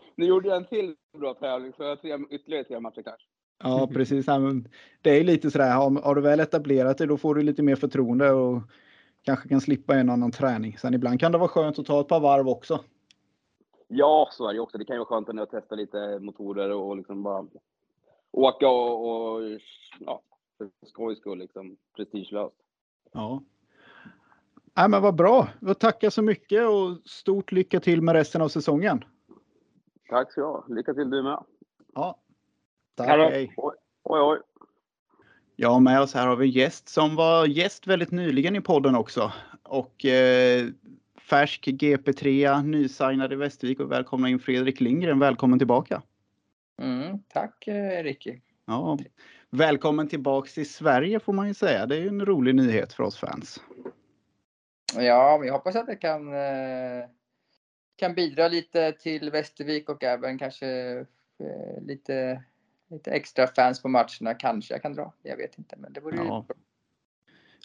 nu 0.16 0.26
gjorde 0.26 0.48
jag 0.48 0.56
en 0.56 0.66
till 0.66 0.96
bra 1.18 1.34
tävling, 1.34 1.72
så 1.72 1.82
jag 1.82 1.88
har 1.88 1.96
tre, 1.96 2.18
ytterligare 2.30 2.64
tre 2.64 2.80
matcher 2.80 3.02
kanske. 3.02 3.26
Ja 3.58 3.86
precis. 3.92 4.26
Det 5.02 5.20
är 5.20 5.24
lite 5.24 5.50
sådär, 5.50 5.74
har, 5.74 6.14
du 6.14 6.20
väl 6.20 6.40
etablerat 6.40 6.98
det 6.98 7.06
då 7.06 7.16
får 7.16 7.34
du 7.34 7.42
lite 7.42 7.62
mer 7.62 7.76
förtroende 7.76 8.32
och 8.32 8.62
kanske 9.22 9.48
kan 9.48 9.60
slippa 9.60 9.94
en 9.94 10.10
annan 10.10 10.30
träning. 10.30 10.78
Sen 10.78 10.94
ibland 10.94 11.20
kan 11.20 11.32
det 11.32 11.38
vara 11.38 11.48
skönt 11.48 11.78
att 11.78 11.86
ta 11.86 12.00
ett 12.00 12.08
par 12.08 12.20
varv 12.20 12.48
också. 12.48 12.80
Ja, 13.88 14.28
så 14.32 14.48
är 14.48 14.54
det 14.54 14.60
också. 14.60 14.78
Det 14.78 14.84
kan 14.84 14.96
ju 14.96 15.04
vara 15.04 15.08
skönt 15.08 15.40
att 15.40 15.50
testa 15.50 15.74
lite 15.74 16.18
motorer 16.18 16.70
och 16.70 16.96
liksom 16.96 17.22
bara 17.22 17.46
åka 18.32 18.68
och, 18.68 19.36
och 19.36 19.42
ja, 20.00 20.22
för 20.58 20.70
skojs 20.86 21.18
skull 21.18 21.38
liksom 21.38 21.76
prestigelöst. 21.96 22.56
Ja. 23.12 23.42
Nej, 24.76 24.88
men 24.88 25.02
vad 25.02 25.14
bra. 25.14 25.48
Jag 25.60 25.78
tackar 25.78 26.10
så 26.10 26.22
mycket 26.22 26.68
och 26.68 26.98
stort 27.04 27.52
lycka 27.52 27.80
till 27.80 28.02
med 28.02 28.12
resten 28.12 28.42
av 28.42 28.48
säsongen. 28.48 29.04
Tack 30.08 30.32
så 30.32 30.64
du. 30.68 30.74
Lycka 30.74 30.94
till 30.94 31.10
du 31.10 31.22
med. 31.22 31.44
Ja. 31.94 32.18
Tack, 32.96 33.08
Hallå. 33.08 33.28
hej. 33.30 33.54
Oj, 33.56 33.74
oj. 34.02 34.20
oj. 34.20 34.38
Ja, 35.56 35.78
med 35.78 36.00
oss 36.00 36.14
här 36.14 36.26
har 36.26 36.36
vi 36.36 36.46
en 36.46 36.52
gäst 36.52 36.88
som 36.88 37.16
var 37.16 37.46
gäst 37.46 37.86
väldigt 37.86 38.10
nyligen 38.10 38.56
i 38.56 38.60
podden 38.60 38.94
också. 38.94 39.32
Och 39.62 40.04
eh, 40.04 40.66
färsk 41.20 41.66
GP3, 41.66 42.62
nysignad 42.62 43.32
i 43.32 43.36
Västervik 43.36 43.80
och 43.80 43.92
välkomna 43.92 44.28
in 44.28 44.38
Fredrik 44.38 44.80
Lindgren. 44.80 45.18
Välkommen 45.18 45.58
tillbaka. 45.58 46.02
Mm, 46.82 47.18
tack 47.28 47.68
eh, 47.68 48.02
Ricky. 48.02 48.40
Ja, 48.66 48.98
välkommen 49.50 50.08
tillbaks 50.08 50.54
till 50.54 50.70
Sverige 50.70 51.20
får 51.20 51.32
man 51.32 51.48
ju 51.48 51.54
säga. 51.54 51.86
Det 51.86 51.96
är 51.96 52.00
ju 52.00 52.08
en 52.08 52.26
rolig 52.26 52.54
nyhet 52.54 52.92
för 52.92 53.02
oss 53.02 53.18
fans. 53.18 53.60
Ja, 54.94 55.36
men 55.38 55.46
jag 55.46 55.54
hoppas 55.54 55.76
att 55.76 55.88
jag 55.88 56.00
kan, 56.00 56.32
eh, 56.34 57.04
kan 57.96 58.14
bidra 58.14 58.48
lite 58.48 58.92
till 58.92 59.30
Västervik 59.30 59.88
och 59.88 60.04
även 60.04 60.38
kanske 60.38 60.68
eh, 61.38 61.82
lite, 61.82 62.42
lite 62.90 63.10
extra 63.10 63.46
fans 63.46 63.82
på 63.82 63.88
matcherna. 63.88 64.34
Kanske 64.38 64.74
jag 64.74 64.82
kan 64.82 64.94
dra. 64.94 65.12
Jag 65.22 65.36
vet 65.36 65.58
inte, 65.58 65.76
men 65.78 65.92
det 65.92 66.00
vore 66.00 66.16
Ja. 66.16 66.46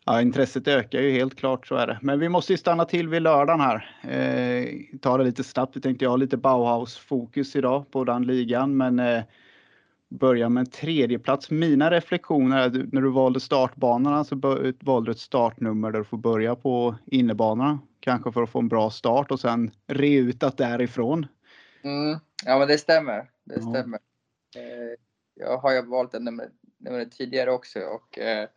Ja, 0.06 0.22
intresset 0.22 0.68
ökar 0.68 1.00
ju 1.02 1.12
helt 1.12 1.36
klart, 1.36 1.68
så 1.68 1.76
är 1.76 1.88
det. 1.88 2.00
Men 2.02 2.20
vi 2.20 2.30
måste 2.30 2.54
ju 2.54 2.58
stanna 2.58 2.86
till 2.86 3.08
vid 3.08 3.22
lördagen 3.22 3.60
här. 3.60 3.96
Eh, 4.04 4.98
ta 5.02 5.18
det 5.18 5.24
lite 5.24 5.44
snabbt. 5.44 5.76
Vi 5.78 5.82
tänkte 5.82 6.06
jag 6.06 6.10
ha 6.10 6.18
lite 6.18 6.38
Bauhaus-fokus 6.38 7.56
idag 7.56 7.92
på 7.92 8.04
den 8.04 8.24
ligan, 8.24 8.78
men 8.78 9.00
eh, 9.00 9.24
börja 10.10 10.50
med 10.50 10.62
en 10.62 10.70
tredje 10.72 11.20
plats. 11.20 11.52
Mina 11.52 11.92
reflektioner 11.92 12.58
är 12.58 12.68
att 12.68 12.94
när 12.94 13.02
du 13.02 13.12
valde 13.12 13.40
startbanorna 13.40 14.24
så 14.24 14.36
valde 14.82 15.10
du 15.10 15.12
ett 15.12 15.20
startnummer 15.20 15.92
där 15.92 16.00
du 16.00 16.06
får 16.06 16.18
börja 16.18 16.56
på 16.56 16.96
innebanorna. 17.06 17.80
Kanske 18.00 18.32
för 18.32 18.44
att 18.44 18.50
få 18.50 18.60
en 18.60 18.68
bra 18.68 18.90
start 18.90 19.32
och 19.32 19.40
sen 19.40 19.72
reutat 19.88 20.58
därifrån. 20.58 21.26
Mm, 21.84 22.20
ja, 22.46 22.60
men 22.60 22.68
det 22.68 22.78
stämmer. 22.78 23.30
Det 23.46 23.56
Ja. 23.56 23.70
stämmer. 23.70 24.00
Eh, 24.56 24.98
jag 25.42 25.58
har 25.58 25.74
ju 25.74 25.82
valt 25.82 26.14
en 26.14 26.24
nummer, 26.24 26.50
nummer 26.78 27.06
tidigare 27.06 27.52
också 27.52 27.80
och 27.80 28.20
eh, 28.20 28.48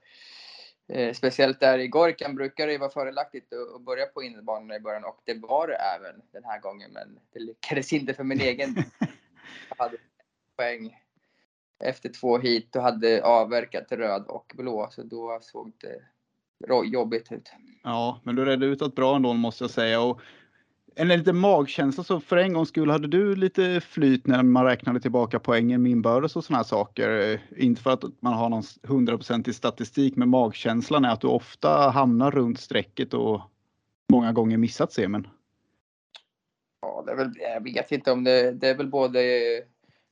eh, 0.88 1.12
speciellt 1.12 1.60
där 1.60 1.78
i 1.78 1.88
Gorkan 1.88 2.34
brukar 2.34 2.66
det 2.66 2.78
vara 2.78 2.90
fördelaktigt 2.90 3.52
att, 3.76 3.82
börja 3.82 4.06
på 4.06 4.22
innebanorna 4.22 4.76
i 4.76 4.80
början 4.80 5.04
och 5.04 5.20
det 5.24 5.34
var 5.34 5.68
det 5.68 5.74
även 5.74 6.22
den 6.32 6.44
här 6.44 6.60
gången, 6.60 6.92
men 6.92 7.18
det 7.32 7.40
lyckades 7.40 7.92
inte 7.92 8.14
för 8.14 8.24
min 8.24 8.40
egen. 8.40 8.74
Jag 9.68 9.84
hade 9.84 9.96
poäng 10.56 10.98
efter 11.84 12.08
två 12.08 12.38
hit 12.38 12.76
och 12.76 12.82
hade 12.82 13.24
avverkat 13.24 13.92
röd 13.92 14.24
och 14.28 14.52
blå, 14.56 14.88
så 14.90 15.02
då 15.02 15.38
såg 15.42 15.72
det 15.80 16.02
jobbigt 16.84 17.32
ut. 17.32 17.52
Ja, 17.82 18.20
men 18.24 18.36
du 18.36 18.44
redde 18.44 18.66
ut 18.66 18.78
det 18.78 18.88
bra 18.88 19.16
ändå 19.16 19.32
måste 19.32 19.64
jag 19.64 19.70
säga. 19.70 20.00
Och 20.00 20.20
en 20.96 21.08
liten 21.08 21.36
magkänsla 21.36 22.04
så 22.04 22.20
för 22.20 22.36
en 22.36 22.52
gångs 22.52 22.68
skull 22.68 22.90
hade 22.90 23.08
du 23.08 23.36
lite 23.36 23.80
flyt 23.80 24.26
när 24.26 24.42
man 24.42 24.64
räknade 24.64 25.00
tillbaka 25.00 25.38
poängen 25.38 25.82
med 25.82 25.92
inbördes 25.92 26.36
och 26.36 26.44
sådana 26.44 26.58
här 26.58 26.64
saker. 26.64 27.32
Eh, 27.32 27.64
inte 27.64 27.82
för 27.82 27.90
att 27.90 28.04
man 28.20 28.32
har 28.32 28.48
någon 28.48 28.62
hundraprocentig 28.82 29.54
statistik, 29.54 30.16
men 30.16 30.28
magkänslan 30.28 31.04
är 31.04 31.12
att 31.12 31.20
du 31.20 31.26
ofta 31.26 31.90
hamnar 31.90 32.30
runt 32.30 32.60
strecket 32.60 33.14
och 33.14 33.40
många 34.12 34.32
gånger 34.32 34.56
missat 34.56 34.92
semin. 34.92 35.28
Ja, 36.80 37.02
det 37.06 37.12
är 37.12 37.16
väl, 37.16 37.32
jag 37.38 37.62
vet 37.62 37.92
inte 37.92 38.12
om 38.12 38.24
det, 38.24 38.52
det 38.52 38.68
är 38.68 38.76
väl 38.76 38.88
både, 38.88 39.22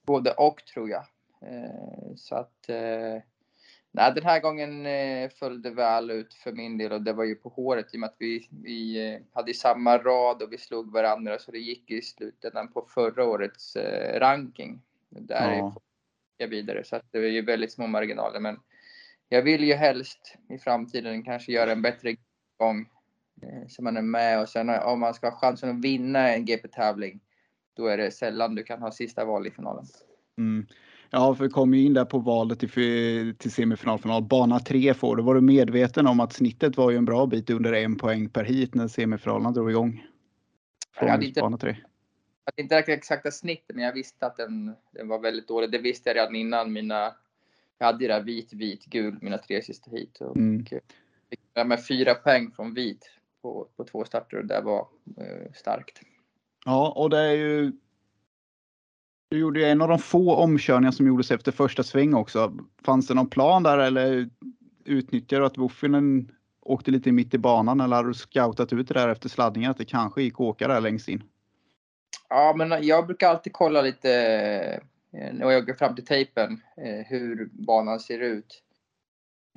både 0.06 0.30
och 0.30 0.64
tror 0.74 0.90
jag. 0.90 1.02
Eh, 1.42 2.14
så 2.16 2.34
att, 2.34 2.68
eh, 2.68 3.22
nej 3.92 4.12
den 4.14 4.24
här 4.24 4.40
gången 4.40 4.86
eh, 4.86 5.30
föll 5.30 5.62
det 5.62 5.70
väl 5.70 6.10
ut 6.10 6.34
för 6.34 6.52
min 6.52 6.78
del 6.78 6.92
och 6.92 7.02
det 7.02 7.12
var 7.12 7.24
ju 7.24 7.34
på 7.34 7.48
håret 7.48 7.94
i 7.94 7.96
och 7.96 8.00
med 8.00 8.06
att 8.06 8.16
vi, 8.18 8.48
vi 8.50 9.12
eh, 9.12 9.20
hade 9.32 9.50
i 9.50 9.54
samma 9.54 9.98
rad 9.98 10.42
och 10.42 10.52
vi 10.52 10.58
slog 10.58 10.92
varandra 10.92 11.38
så 11.38 11.50
det 11.50 11.58
gick 11.58 11.90
i 11.90 12.02
slutändan 12.02 12.72
på 12.72 12.86
förra 12.94 13.24
årets 13.24 13.76
eh, 13.76 14.20
ranking. 14.20 14.82
Där 15.08 15.52
Ja. 15.52 15.56
ja. 15.56 15.80
jag 16.36 16.48
vidare 16.48 16.84
så 16.84 16.96
att 16.96 17.12
det 17.12 17.18
är 17.18 17.30
ju 17.30 17.42
väldigt 17.42 17.72
små 17.72 17.86
marginaler 17.86 18.40
men 18.40 18.60
jag 19.28 19.42
vill 19.42 19.64
ju 19.64 19.74
helst 19.74 20.36
i 20.48 20.58
framtiden 20.58 21.22
kanske 21.22 21.52
göra 21.52 21.72
en 21.72 21.82
bättre 21.82 22.16
gång 22.58 22.88
eh, 23.42 23.68
så 23.68 23.82
man 23.82 23.96
är 23.96 24.02
med 24.02 24.40
och 24.40 24.48
sen 24.48 24.68
om 24.68 25.00
man 25.00 25.14
ska 25.14 25.30
ha 25.30 25.38
chansen 25.38 25.70
att 25.70 25.84
vinna 25.84 26.28
en 26.28 26.44
GP-tävling 26.44 27.20
då 27.74 27.86
är 27.86 27.96
det 27.96 28.10
sällan 28.10 28.54
du 28.54 28.62
kan 28.62 28.82
ha 28.82 28.92
sista 28.92 29.24
val 29.24 29.46
i 29.46 29.50
finalen. 29.50 29.84
Mm. 30.38 30.66
Ja, 31.14 31.34
för 31.34 31.44
vi 31.44 31.50
kom 31.50 31.74
ju 31.74 31.84
in 31.86 31.94
där 31.94 32.04
på 32.04 32.18
valet 32.18 32.58
till, 32.60 33.34
till 33.38 33.52
semifinalfinal. 33.52 34.22
Bana 34.22 34.58
3 34.60 34.94
får 34.94 35.16
du. 35.16 35.22
Var 35.22 35.34
du 35.34 35.40
medveten 35.40 36.06
om 36.06 36.20
att 36.20 36.32
snittet 36.32 36.76
var 36.76 36.90
ju 36.90 36.96
en 36.96 37.04
bra 37.04 37.26
bit 37.26 37.50
under 37.50 37.72
en 37.72 37.96
poäng 37.96 38.28
per 38.28 38.44
hit 38.44 38.74
när 38.74 38.88
semifinalerna 38.88 39.50
drog 39.50 39.70
igång? 39.70 40.06
Jag 41.00 41.08
hade 41.08 41.12
Från 41.22 41.28
inte- 41.28 41.40
bana 41.40 41.58
3. 41.58 41.70
Jag 42.44 42.52
hade 42.52 42.62
inte 42.62 42.76
räknat 42.76 42.98
exakta 42.98 43.30
snittet, 43.30 43.76
men 43.76 43.84
jag 43.84 43.92
visste 43.92 44.26
att 44.26 44.36
den, 44.36 44.74
den 44.92 45.08
var 45.08 45.18
väldigt 45.18 45.48
dålig. 45.48 45.70
Det 45.70 45.78
visste 45.78 46.08
jag 46.10 46.16
redan 46.16 46.36
innan 46.36 46.72
mina... 46.72 47.14
Jag 47.78 47.86
hade 47.86 48.04
ju 48.04 48.08
där 48.08 48.22
vit, 48.22 48.52
vit, 48.52 48.84
gul, 48.84 49.18
mina 49.20 49.38
tre 49.38 49.62
sista 49.62 49.90
hit. 49.90 50.20
Och 50.20 50.36
Mm. 50.36 50.64
fick 51.30 51.40
med 51.66 51.86
fyra 51.86 52.14
poäng 52.14 52.50
från 52.56 52.74
vit 52.74 53.10
på, 53.42 53.68
på 53.76 53.84
två 53.84 54.04
starter 54.04 54.36
och 54.36 54.46
det 54.46 54.60
var 54.60 54.88
eh, 55.16 55.52
starkt. 55.54 56.00
Ja, 56.64 56.92
och 56.96 57.10
det 57.10 57.18
är 57.18 57.32
ju. 57.32 57.72
Du 59.32 59.38
gjorde 59.38 59.60
ju 59.60 59.66
en 59.66 59.82
av 59.82 59.88
de 59.88 59.98
få 59.98 60.34
omkörningar 60.34 60.90
som 60.90 61.06
gjordes 61.06 61.30
efter 61.30 61.52
första 61.52 61.82
sväng 61.82 62.14
också. 62.14 62.52
Fanns 62.84 63.06
det 63.06 63.14
någon 63.14 63.30
plan 63.30 63.62
där 63.62 63.78
eller 63.78 64.28
utnyttjade 64.84 65.42
du 65.42 65.46
att 65.46 65.58
Wuffinen 65.58 66.32
åkte 66.60 66.90
lite 66.90 67.12
mitt 67.12 67.34
i 67.34 67.38
banan 67.38 67.80
eller 67.80 67.96
hade 67.96 68.08
du 68.08 68.14
scoutat 68.14 68.72
ut 68.72 68.88
det 68.88 68.94
där 68.94 69.08
efter 69.08 69.28
sladdningen 69.28 69.70
att 69.70 69.78
det 69.78 69.84
kanske 69.84 70.22
gick 70.22 70.34
att 70.34 70.40
åka 70.40 70.68
där 70.68 70.80
längst 70.80 71.08
in? 71.08 71.22
Ja, 72.28 72.54
men 72.56 72.86
jag 72.86 73.06
brukar 73.06 73.28
alltid 73.28 73.52
kolla 73.52 73.82
lite 73.82 74.12
eh, 75.12 75.34
när 75.34 75.50
jag 75.50 75.66
går 75.66 75.74
fram 75.74 75.94
till 75.94 76.06
tejpen 76.06 76.60
eh, 76.76 77.06
hur 77.06 77.48
banan 77.52 78.00
ser 78.00 78.18
ut. 78.18 78.62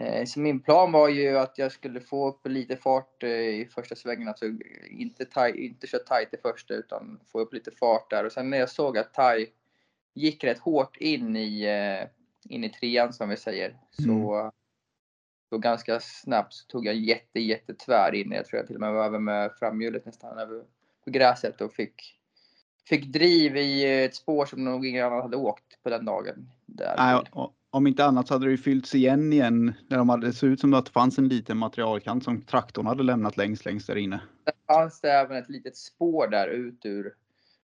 Eh, 0.02 0.26
så 0.26 0.40
min 0.40 0.60
plan 0.60 0.92
var 0.92 1.10
ju 1.10 1.38
att 1.38 1.58
jag 1.58 1.72
skulle 1.72 2.00
få 2.00 2.30
upp 2.30 2.48
lite 2.48 2.78
fart 2.78 3.24
i 3.24 3.70
första 3.76 3.96
svängen, 3.96 4.28
alltså 4.28 4.46
inte, 4.90 5.26
taj, 5.26 5.66
inte 5.66 5.88
köra 5.88 6.04
tajt 6.04 6.34
i 6.34 6.38
första 6.38 6.74
utan 6.74 7.20
få 7.32 7.40
upp 7.40 7.54
lite 7.54 7.72
fart 7.72 8.10
där. 8.10 8.26
Och 8.26 8.32
sen 8.32 8.50
när 8.50 8.58
jag 8.58 8.70
såg 8.70 8.98
att 8.98 9.14
taj 9.14 9.52
gick 10.16 10.44
rätt 10.44 10.60
hårt 10.60 10.98
in 10.98 11.36
i, 11.36 11.64
eh, 11.64 12.08
in 12.54 12.64
i 12.64 12.70
trean 12.70 13.14
som 13.14 13.30
vi 13.30 13.38
säger, 13.38 13.78
så, 13.92 14.52
så 15.50 15.58
ganska 15.58 16.00
snabbt 16.00 16.54
så 16.54 16.68
tog 16.68 16.86
jag 16.86 16.96
jätte, 16.96 17.40
jättetvär 17.40 18.16
in. 18.16 18.32
Jag 18.32 18.46
tror 18.46 18.60
jag 18.60 18.68
till 18.68 18.76
och 18.76 18.82
med 18.82 18.94
var 18.94 19.06
över 19.06 19.20
med 19.20 19.52
framhjulet 19.60 20.06
nästan 20.06 20.38
över 20.38 20.64
på 21.04 21.12
gräset 21.12 21.62
och 21.62 21.74
fick, 21.74 22.20
fick 22.90 23.06
driv 23.06 23.58
i 23.58 24.04
ett 24.04 24.16
spår 24.16 24.46
som 24.46 24.64
nog 24.64 24.86
ingen 24.86 25.06
annan 25.06 25.22
hade 25.22 25.38
åkt 25.38 25.84
på 25.84 25.90
den 25.90 26.06
dagen. 26.06 26.52
Där. 26.66 26.96
Nej, 26.98 27.24
om 27.70 27.88
inte 27.88 28.06
annat 28.06 28.28
så 28.28 28.34
hade 28.34 28.46
det 28.46 28.52
ju 28.52 28.58
fyllts 28.58 28.96
igen 28.96 29.34
igen 29.34 29.74
när 29.88 29.98
de 29.98 30.10
hade, 30.10 30.28
det 30.28 30.34
såg 30.34 30.50
ut 30.50 30.60
som 30.60 30.74
att 30.74 30.86
det 30.86 30.92
fanns 30.92 31.18
en 31.18 31.28
liten 31.28 31.58
materialkant 31.58 32.24
som 32.24 32.42
traktorn 32.42 32.86
hade 32.86 33.04
lämnat 33.04 33.38
längst, 33.38 33.66
längst 33.66 33.88
där 33.88 33.96
inne. 33.96 34.22
Där 34.44 34.54
fanns 34.68 35.02
det 35.02 35.12
även 35.12 35.38
ett 35.38 35.50
litet 35.50 35.78
spår 35.78 36.28
där 36.28 36.48
ut 36.48 36.86
ur 36.86 37.14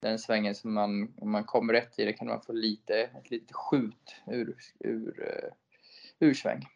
den 0.03 0.19
svängen 0.19 0.55
som 0.55 0.75
man, 0.75 1.15
om 1.17 1.31
man 1.31 1.45
kommer 1.45 1.73
rätt 1.73 1.99
i 1.99 2.05
det 2.05 2.13
kan 2.13 2.27
man 2.27 2.43
få 2.43 2.53
lite, 2.53 2.95
ett 2.95 3.31
litet 3.31 3.57
skjut 3.57 4.17
ur, 4.27 4.57
ur, 4.79 5.29
eh, 5.29 6.29
ur 6.29 6.35
sväng. 6.35 6.67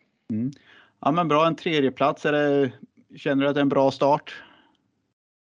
Ja 1.00 1.10
men 1.12 1.28
bra, 1.28 1.46
en 1.46 1.56
tredje 1.56 1.92
plats. 1.92 2.26
Är 2.26 2.32
det, 2.32 2.72
känner 3.16 3.42
du 3.42 3.48
att 3.48 3.54
det 3.54 3.60
är 3.60 3.62
en 3.62 3.68
bra 3.68 3.90
start? 3.90 4.42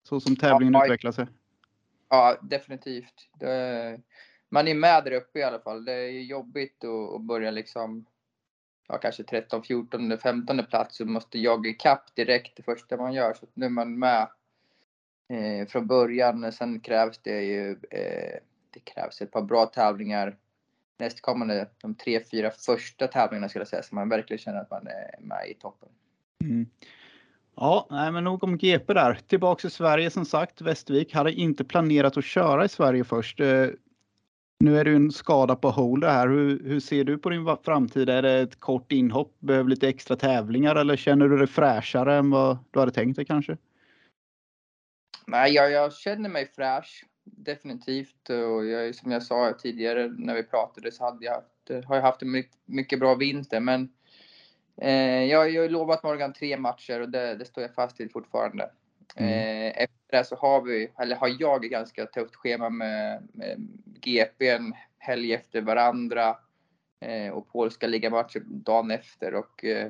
Så 0.03 0.19
som 0.19 0.35
tävlingen 0.35 0.73
Ja, 0.73 0.85
utvecklar 0.85 1.11
sig? 1.11 1.27
Ja, 2.09 2.37
definitivt. 2.41 3.29
Det, 3.39 4.01
man 4.49 4.67
är 4.67 4.75
med 4.75 5.03
där 5.03 5.11
uppe 5.11 5.39
i 5.39 5.43
alla 5.43 5.59
fall. 5.59 5.85
Det 5.85 5.93
är 5.93 6.09
jobbigt 6.09 6.83
att, 6.83 7.15
att 7.15 7.21
börja 7.21 7.51
liksom, 7.51 8.05
ja 8.87 8.97
kanske 8.97 9.23
13, 9.23 9.63
14, 9.63 10.17
15 10.17 10.65
plats 10.65 10.99
och 10.99 11.07
måste 11.07 11.39
jaga 11.39 11.69
ikapp 11.69 12.15
direkt 12.15 12.57
det 12.57 12.63
första 12.63 12.97
man 12.97 13.13
gör. 13.13 13.33
Så 13.33 13.45
nu 13.53 13.65
är 13.65 13.69
man 13.69 13.99
med 13.99 14.27
eh, 15.29 15.67
från 15.67 15.87
början. 15.87 16.51
Sen 16.51 16.79
krävs 16.79 17.17
det 17.17 17.41
ju, 17.41 17.71
eh, 17.71 18.39
det 18.73 18.79
krävs 18.83 19.21
ett 19.21 19.31
par 19.31 19.41
bra 19.41 19.65
tävlingar 19.65 20.37
nästkommande, 20.99 21.67
de 21.81 21.95
tre, 21.95 22.19
fyra 22.31 22.51
första 22.51 23.07
tävlingarna 23.07 23.49
skulle 23.49 23.61
jag 23.61 23.67
säga, 23.67 23.83
så 23.83 23.95
man 23.95 24.09
verkligen 24.09 24.39
känner 24.39 24.61
att 24.61 24.71
man 24.71 24.87
är 24.87 25.15
med 25.19 25.49
i 25.49 25.53
toppen. 25.53 25.89
Mm. 26.43 26.65
Ja, 27.55 27.87
nej, 27.89 28.11
men 28.11 28.23
nog 28.23 28.43
om 28.43 28.57
GP 28.57 28.93
där. 28.93 29.19
Tillbaks 29.27 29.61
till 29.61 29.71
Sverige 29.71 30.09
som 30.09 30.25
sagt. 30.25 30.61
Västervik 30.61 31.13
hade 31.13 31.31
inte 31.31 31.63
planerat 31.63 32.17
att 32.17 32.25
köra 32.25 32.65
i 32.65 32.69
Sverige 32.69 33.03
först. 33.03 33.39
Eh, 33.39 33.67
nu 34.59 34.79
är 34.79 34.85
det 34.85 34.91
en 34.91 35.11
skada 35.11 35.55
på 35.55 35.69
Holder 35.69 36.09
här. 36.09 36.27
Hur, 36.27 36.63
hur 36.63 36.79
ser 36.79 37.03
du 37.03 37.17
på 37.17 37.29
din 37.29 37.57
framtid? 37.63 38.09
Är 38.09 38.21
det 38.21 38.39
ett 38.39 38.59
kort 38.59 38.91
inhopp? 38.91 39.35
Behöver 39.39 39.69
lite 39.69 39.87
extra 39.87 40.15
tävlingar 40.15 40.75
eller 40.75 40.95
känner 40.95 41.27
du 41.27 41.37
dig 41.37 41.47
fräschare 41.47 42.15
än 42.15 42.29
vad 42.29 42.57
du 42.71 42.79
hade 42.79 42.91
tänkt 42.91 43.15
dig 43.15 43.25
kanske? 43.25 43.57
Nej, 45.29 45.53
jag, 45.53 45.71
jag 45.71 45.93
känner 45.93 46.29
mig 46.29 46.51
fräsch. 46.55 47.05
Definitivt. 47.23 48.29
Och 48.29 48.65
jag, 48.65 48.95
som 48.95 49.11
jag 49.11 49.23
sa 49.23 49.53
tidigare 49.53 50.07
när 50.17 50.35
vi 50.35 50.43
pratade 50.43 50.91
så 50.91 51.03
hade 51.03 51.25
jag 51.25 51.33
haft, 51.33 51.85
har 51.87 51.95
jag 51.95 52.03
haft 52.03 52.21
en 52.21 52.31
mycket, 52.31 52.57
mycket 52.65 52.99
bra 52.99 53.15
vinter. 53.15 53.59
Men 53.59 53.89
eh, 54.81 55.23
jag, 55.23 55.49
jag 55.49 55.61
har 55.61 55.69
lovat 55.69 56.03
Morgan 56.03 56.33
tre 56.33 56.57
matcher 56.57 57.01
och 57.01 57.09
det, 57.09 57.35
det 57.35 57.45
står 57.45 57.61
jag 57.61 57.73
fast 57.73 57.99
vid 57.99 58.11
fortfarande. 58.11 58.71
Eh, 59.15 59.67
efter 59.67 60.17
det 60.17 60.23
så 60.23 60.35
har 60.35 60.61
vi, 60.61 60.91
eller 60.99 61.15
har 61.15 61.35
jag 61.39 61.65
ett 61.65 61.71
ganska 61.71 62.05
tufft 62.05 62.35
schema 62.35 62.69
med, 62.69 63.27
med 63.33 63.67
GP 64.01 64.49
en 64.49 64.73
helg 64.97 65.33
efter 65.33 65.61
varandra. 65.61 66.37
Eh, 67.01 67.33
och 67.33 67.47
polska 67.51 67.87
ligamatcher 67.87 68.41
dagen 68.45 68.91
efter. 68.91 69.33
Och, 69.33 69.65
eh, 69.65 69.89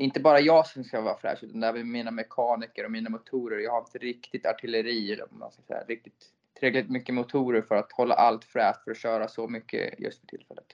det 0.00 0.04
är 0.04 0.06
inte 0.06 0.20
bara 0.20 0.40
jag 0.40 0.66
som 0.66 0.84
ska 0.84 1.00
vara 1.00 1.16
fräsch 1.16 1.38
utan 1.42 1.62
även 1.62 1.90
mina 1.90 2.10
mekaniker 2.10 2.84
och 2.84 2.90
mina 2.90 3.10
motorer. 3.10 3.58
Jag 3.58 3.72
har 3.72 3.80
ett 3.82 4.02
riktigt 4.02 4.46
artilleri, 4.46 5.12
eller 5.12 5.26
man 5.30 5.52
ska 5.52 5.62
säga, 5.62 5.84
riktigt 5.88 6.24
tillräckligt 6.58 6.90
mycket 6.90 7.14
motorer 7.14 7.62
för 7.62 7.74
att 7.74 7.92
hålla 7.92 8.14
allt 8.14 8.44
fräscht 8.44 8.84
för 8.84 8.90
att 8.90 8.96
köra 8.96 9.28
så 9.28 9.48
mycket 9.48 10.00
just 10.00 10.20
för 10.20 10.26
tillfället. 10.26 10.64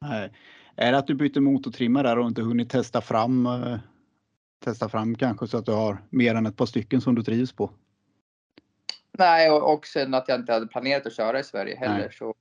Nej. 0.00 0.32
Är 0.76 0.92
det 0.92 0.98
att 0.98 1.06
du 1.06 1.14
byter 1.14 1.40
motortrimmer 1.40 2.02
där 2.02 2.18
och 2.18 2.28
inte 2.28 2.42
hunnit 2.42 2.70
testa 2.70 3.00
fram, 3.00 3.46
eh, 3.46 3.78
testa 4.64 4.88
fram 4.88 5.14
kanske 5.14 5.46
så 5.46 5.58
att 5.58 5.66
du 5.66 5.72
har 5.72 5.98
mer 6.10 6.34
än 6.34 6.46
ett 6.46 6.56
par 6.56 6.66
stycken 6.66 7.00
som 7.00 7.14
du 7.14 7.22
trivs 7.22 7.52
på? 7.52 7.70
Nej, 9.12 9.50
och, 9.50 9.74
och 9.74 9.86
sen 9.86 10.14
att 10.14 10.28
jag 10.28 10.40
inte 10.40 10.52
hade 10.52 10.66
planerat 10.66 11.06
att 11.06 11.16
köra 11.16 11.40
i 11.40 11.44
Sverige 11.44 11.76
heller 11.76 11.98
Nej. 11.98 12.12
så, 12.12 12.34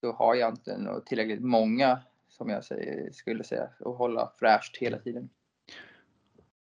så 0.00 0.12
har 0.12 0.34
jag 0.34 0.52
inte 0.52 1.00
tillräckligt 1.06 1.42
många 1.42 2.00
som 2.28 2.48
jag 2.48 2.64
säger, 2.64 3.12
skulle 3.12 3.44
säga 3.44 3.68
och 3.80 3.94
hålla 3.94 4.32
fräscht 4.38 4.76
hela 4.76 4.98
tiden. 4.98 5.28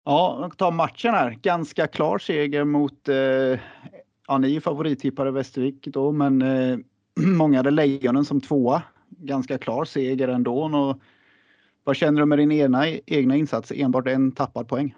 Ja, 0.05 0.47
och 0.47 0.59
ta 0.59 0.71
matchen 0.71 1.15
här. 1.15 1.31
Ganska 1.43 1.87
klar 1.87 2.19
seger 2.19 2.65
mot, 2.65 3.09
eh, 3.09 3.17
ja 4.27 4.39
ni 4.39 4.57
är 4.57 4.61
favorittippare 4.61 5.31
Västervik 5.31 5.87
då, 5.87 6.13
men 6.13 6.43
eh, 6.43 6.79
många 7.27 7.59
hade 7.59 7.71
Lejonen 7.71 8.25
som 8.25 8.41
tvåa. 8.41 8.83
Ganska 9.09 9.59
klar 9.59 9.85
seger 9.85 10.29
ändå. 10.29 10.65
Och 10.65 11.01
vad 11.85 11.97
känner 11.97 12.21
du 12.21 12.27
med 12.27 12.39
din 12.39 12.53
egna, 12.53 12.89
egna 12.89 13.37
insats? 13.37 13.73
Enbart 13.75 14.09
en 14.09 14.33
tappad 14.33 14.69
poäng. 14.69 14.95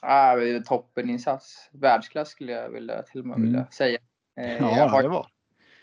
Ah, 0.00 0.36
det 0.36 0.64
toppeninsats. 0.64 1.68
Världsklass 1.72 2.28
skulle 2.28 2.52
jag 2.52 2.70
vilja, 2.70 3.02
till 3.02 3.20
och 3.20 3.26
med 3.26 3.36
Mm. 3.36 3.46
vilja 3.48 3.66
säga. 3.66 3.98
Eh, 4.40 4.56
Ja, 4.56 4.76
jag, 4.76 4.88
har, 4.88 5.02
det 5.02 5.08
var. 5.08 5.26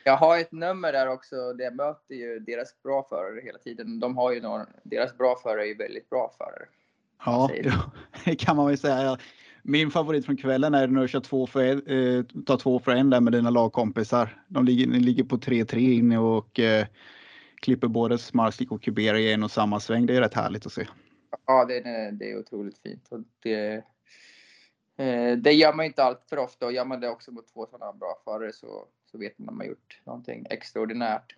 jag 0.03 0.17
har 0.17 0.37
ett 0.39 0.51
nummer 0.51 0.91
där 0.91 1.07
också. 1.07 1.35
jag 1.57 1.75
möter 1.75 2.15
ju 2.15 2.39
deras 2.39 2.83
bra 2.83 3.05
förare 3.09 3.41
hela 3.43 3.57
tiden. 3.59 3.99
De 3.99 4.17
har 4.17 4.31
ju 4.31 4.41
några, 4.41 4.65
deras 4.83 5.17
bra 5.17 5.35
förare 5.43 5.63
är 5.63 5.67
ju 5.67 5.75
väldigt 5.75 6.09
bra 6.09 6.31
förare. 6.37 6.65
Ja, 7.25 7.49
ja, 7.63 7.91
det 8.25 8.35
kan 8.35 8.55
man 8.55 8.67
väl 8.67 8.77
säga. 8.77 9.17
Min 9.63 9.91
favorit 9.91 10.25
från 10.25 10.37
kvällen 10.37 10.73
är 10.73 10.87
när 10.87 11.01
du 11.01 11.07
kör 11.07 11.19
två 11.19 11.47
för 11.47 11.63
en, 11.63 11.87
eh, 11.87 12.43
tar 12.45 12.57
två 12.57 12.79
för 12.79 12.91
en 12.91 13.09
där 13.09 13.21
med 13.21 13.33
dina 13.33 13.49
lagkompisar. 13.49 14.43
De 14.47 14.65
ligger, 14.65 14.87
ni 14.87 14.99
ligger 14.99 15.23
på 15.23 15.37
3-3 15.37 15.77
inne 15.77 16.17
och 16.17 16.59
eh, 16.59 16.85
klipper 17.55 17.87
både 17.87 18.17
Smarslik 18.17 18.71
och 18.71 18.83
Kubera 18.83 19.19
i 19.19 19.33
en 19.33 19.43
och 19.43 19.51
samma 19.51 19.79
sväng. 19.79 20.05
Det 20.05 20.15
är 20.15 20.21
rätt 20.21 20.33
härligt 20.33 20.65
att 20.65 20.73
se. 20.73 20.87
Ja, 21.45 21.65
det 21.65 21.77
är, 21.77 22.11
det 22.11 22.31
är 22.31 22.39
otroligt 22.39 22.77
fint. 22.77 23.07
Och 23.09 23.19
det, 23.39 23.83
eh, 24.97 25.37
det 25.37 25.51
gör 25.51 25.73
man 25.73 25.85
inte 25.85 26.03
allt 26.03 26.25
för 26.29 26.37
ofta 26.37 26.65
och 26.65 26.73
gör 26.73 26.85
man 26.85 26.99
det 26.99 27.09
också 27.09 27.31
mot 27.31 27.53
två 27.53 27.65
sådana 27.71 27.93
bra 27.93 28.15
förare 28.23 28.53
så, 28.53 28.85
så 29.11 29.17
vet 29.17 29.39
man 29.39 29.49
att 29.49 29.55
man 29.55 29.67
gjort 29.67 30.01
någonting 30.03 30.45
extraordinärt. 30.49 31.35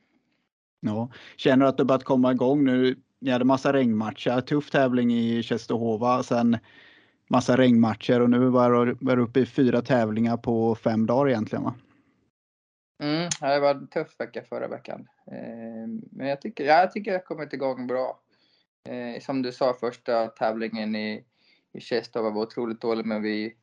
Ja. 0.79 1.11
Känner 1.37 1.65
du 1.65 1.69
att 1.69 1.77
det 1.77 1.85
börjat 1.85 2.03
komma 2.03 2.31
igång 2.31 2.63
nu? 2.63 2.95
Ni 3.23 3.31
hade 3.31 3.45
massa 3.45 3.73
regnmatcher, 3.73 4.41
tuff 4.41 4.69
tävling 4.69 5.13
i 5.13 5.43
Tjestehova, 5.43 6.23
sen 6.23 6.57
massa 7.27 7.57
regnmatcher 7.57 8.19
och 8.19 8.29
nu 8.29 8.49
var 8.49 9.15
du 9.15 9.21
uppe 9.21 9.39
i 9.39 9.45
fyra 9.45 9.81
tävlingar 9.81 10.37
på 10.37 10.75
fem 10.75 11.05
dagar 11.05 11.29
egentligen 11.29 11.63
va? 11.63 11.73
Mm, 13.03 13.29
det 13.39 13.59
var 13.59 13.75
en 13.75 13.87
tuff 13.87 14.19
vecka 14.19 14.43
förra 14.49 14.67
veckan. 14.67 15.07
Eh, 15.31 15.87
men 16.11 16.27
jag 16.27 16.41
tycker, 16.41 16.63
jag 16.63 16.91
tycker 16.91 17.11
jag 17.11 17.19
har 17.19 17.25
kommit 17.25 17.53
igång 17.53 17.87
bra. 17.87 18.19
Eh, 18.89 19.21
som 19.21 19.41
du 19.41 19.51
sa, 19.51 19.73
första 19.79 20.27
tävlingen 20.27 20.95
i, 20.95 21.23
i 21.73 21.79
Tjestova 21.79 22.29
var 22.29 22.41
otroligt 22.41 22.81
dålig 22.81 23.05
men 23.05 23.21
vi, 23.21 23.55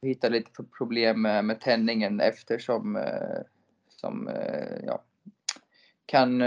vi 0.00 0.08
hittade 0.08 0.38
lite 0.38 0.64
problem 0.78 1.22
med, 1.22 1.44
med 1.44 1.60
tändningen 1.60 2.20
eftersom 2.20 2.96
eh, 2.96 3.40
som, 3.88 4.30
ja, 4.82 5.04
kan 6.06 6.42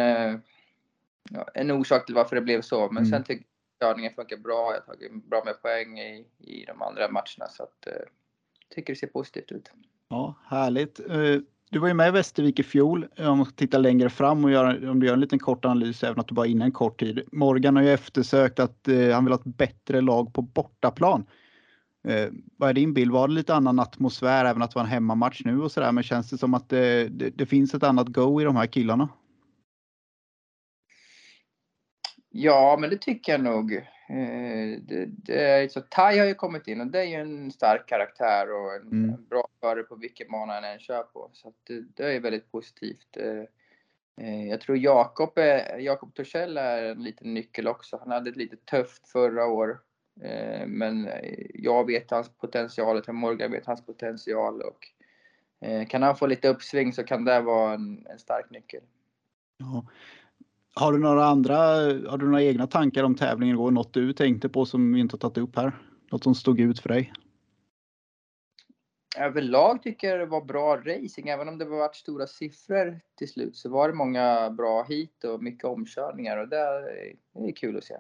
ja, 1.30 1.48
en 1.54 1.72
orsak 1.72 2.06
till 2.06 2.16
varför 2.16 2.36
det 2.36 2.42
blev 2.42 2.62
så. 2.62 2.88
Men 2.92 2.98
Mm. 3.04 3.10
sen 3.12 3.24
tycker 3.24 3.46
jag 3.80 3.90
körningen 3.90 4.14
funkar 4.14 4.38
bra. 4.38 4.72
Jag 4.74 4.82
har 4.82 4.96
tagit 4.96 5.30
bra 5.30 5.42
med 5.46 5.62
poäng 5.62 6.00
i, 6.00 6.26
i 6.40 6.66
de 6.66 6.82
andra 6.82 7.08
matcherna 7.12 7.50
så 7.50 7.64
att 7.64 7.88
eh, 7.88 7.94
tycker 8.76 8.94
det 8.94 9.00
ser 9.00 9.08
positivt 9.08 9.52
ut. 9.52 9.72
Ja, 10.10 10.36
härligt. 10.46 11.00
Eh, 11.00 11.42
Du 11.70 11.80
var 11.80 11.88
ju 11.88 11.94
med 11.94 12.08
i 12.08 12.12
Västervik 12.12 12.60
i 12.60 12.64
fjol. 12.64 13.08
Om 13.18 13.38
man 13.38 13.46
ska 13.46 13.56
titta 13.56 13.78
längre 13.78 14.10
fram 14.10 14.46
och 14.46 14.52
göra, 14.52 14.92
om 14.92 15.00
du 15.00 15.08
gör 15.08 15.14
en 15.14 15.20
liten 15.20 15.40
kort 15.40 15.66
analys, 15.66 16.04
även 16.04 16.20
att 16.20 16.28
du 16.28 16.36
bara 16.36 16.46
är 16.46 16.50
inne 16.52 16.66
en 16.66 16.72
kort 16.72 17.00
tid. 17.00 17.22
Morgan 17.32 17.76
har 17.76 17.84
ju 17.84 17.90
eftersökt 17.94 18.60
att 18.60 18.88
eh, 18.88 19.10
han 19.14 19.26
vill 19.26 19.32
ha 19.34 19.40
ett 19.40 19.46
bättre 19.58 20.02
lag 20.02 20.34
på 20.34 20.42
bortaplan. 20.42 21.26
Eh, 22.08 22.30
vad 22.58 22.70
är 22.70 22.74
din 22.74 22.94
bild? 22.94 23.12
Var 23.12 23.28
det 23.28 23.34
lite 23.34 23.56
annan 23.56 23.80
atmosfär, 23.80 24.46
även 24.46 24.62
att 24.62 24.72
det 24.72 24.76
var 24.76 24.84
en 24.84 24.90
hemmamatch 24.90 25.42
nu 25.46 25.62
och 25.62 25.72
sådär, 25.72 25.92
men 25.92 26.04
känns 26.04 26.30
det 26.30 26.38
som 26.38 26.54
att 26.54 26.70
det, 26.70 27.08
det, 27.08 27.30
det 27.30 27.46
finns 27.46 27.74
ett 27.74 27.84
annat 27.84 28.08
go 28.08 28.42
i 28.42 28.44
de 28.44 28.56
här 28.56 28.68
killarna? 28.68 29.10
Ja, 32.36 32.78
men 32.80 32.90
det 32.90 32.98
tycker 32.98 33.32
jag 33.32 33.42
nog. 33.42 33.74
Eh, 34.10 34.80
Det, 34.82 35.06
det 35.06 35.72
så 35.72 35.82
Tai 35.82 36.18
har 36.20 36.26
ju 36.26 36.34
kommit 36.34 36.68
in 36.68 36.82
och 36.82 36.88
det 36.88 37.00
är 37.00 37.04
ju 37.04 37.16
en 37.16 37.52
stark 37.52 37.88
karaktär 37.88 38.52
och 38.52 38.74
en, 38.76 38.82
Mm. 38.92 39.26
bra 39.30 39.48
förare 39.60 39.84
på 39.84 39.96
vilken 39.96 40.32
bana 40.32 40.54
han 40.54 40.64
än 40.64 40.80
kör 40.80 41.04
på. 41.04 41.30
Så 41.34 41.54
det, 41.68 41.84
det 41.96 42.16
är 42.16 42.20
väldigt 42.20 42.52
positivt. 42.52 43.18
Eh, 43.18 43.44
eh, 44.28 44.48
Jag 44.50 44.62
tror 44.62 44.78
Jakob, 44.78 45.38
Jakob 45.80 46.14
Torssell 46.14 46.58
är 46.58 46.84
en 46.84 47.04
liten 47.04 47.34
nyckel 47.34 47.68
också. 47.68 47.98
Han 47.98 48.12
hade 48.12 48.30
ett 48.30 48.36
lite 48.36 48.56
tufft 48.58 49.08
förra 49.08 49.46
år. 49.46 49.80
Men 50.68 51.10
jag 51.54 51.88
vet 51.88 52.12
hans 52.12 52.30
potential, 52.30 53.02
tror 53.02 53.14
Morgan 53.16 53.52
vet 53.52 53.66
hans 53.66 53.86
potential 53.86 54.62
och 54.62 54.88
kan 55.90 56.04
han 56.04 56.16
få 56.16 56.28
lite 56.28 56.48
uppsving 56.50 56.94
så 56.94 57.04
kan 57.04 57.26
det 57.26 57.42
vara 57.42 57.74
en, 57.74 58.08
en 58.10 58.20
stark 58.20 58.50
nyckel. 58.50 58.82
Ja. 59.58 59.86
Har 60.76 60.94
du 60.94 61.00
några 61.00 61.26
andra, 61.26 61.58
har 62.10 62.18
du 62.18 62.26
några 62.26 62.44
egna 62.44 62.68
tankar 62.68 63.04
om 63.04 63.16
tävlingen 63.16 63.56
igår? 63.56 63.72
Något 63.72 63.94
du 63.94 64.14
tänkte 64.14 64.50
på 64.50 64.66
som 64.66 64.94
vi 64.94 65.00
inte 65.00 65.14
har 65.14 65.20
tagit 65.20 65.38
upp 65.38 65.56
här? 65.56 65.72
Något 66.12 66.24
som 66.24 66.36
stod 66.36 66.60
ut 66.60 66.80
för 66.80 66.90
dig? 66.90 67.14
Överlag 69.18 69.84
tycker 69.84 70.08
jag 70.08 70.20
det 70.20 70.26
var 70.26 70.42
bra 70.42 70.78
racing. 70.78 71.30
Även 71.30 71.48
om 71.48 71.58
det 71.58 71.66
var 71.66 71.78
varit 71.78 71.96
stora 71.96 72.28
siffror 72.28 73.00
till 73.18 73.30
slut 73.30 73.56
så 73.56 73.70
var 73.70 73.88
det 73.88 73.94
många 73.94 74.50
bra 74.50 74.84
hit 74.84 75.24
och 75.24 75.44
mycket 75.44 75.66
omkörningar 75.66 76.38
och 76.38 76.48
det 76.48 76.58
är, 76.58 77.56
kul 77.56 77.78
att 77.78 77.84
se. 77.84 77.96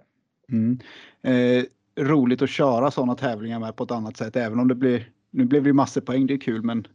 Mm. 0.51 0.80
Eh, 1.21 1.65
roligt 1.95 2.41
att 2.41 2.49
köra 2.49 2.91
sådana 2.91 3.15
tävlingar 3.15 3.59
med 3.59 3.76
på 3.76 3.84
ett 3.84 3.91
annat 3.91 4.17
sätt, 4.17 4.36
även 4.36 4.59
om 4.59 4.67
det 4.67 4.76
blir, 4.76 5.11
nu 5.30 5.45
blev 5.45 5.63
det 5.63 5.69
ju 5.69 5.74
massor 5.74 6.01
poäng, 6.01 6.28
det 6.28 6.34
är 6.34 6.38
kul, 6.38 6.61
men 6.61 6.88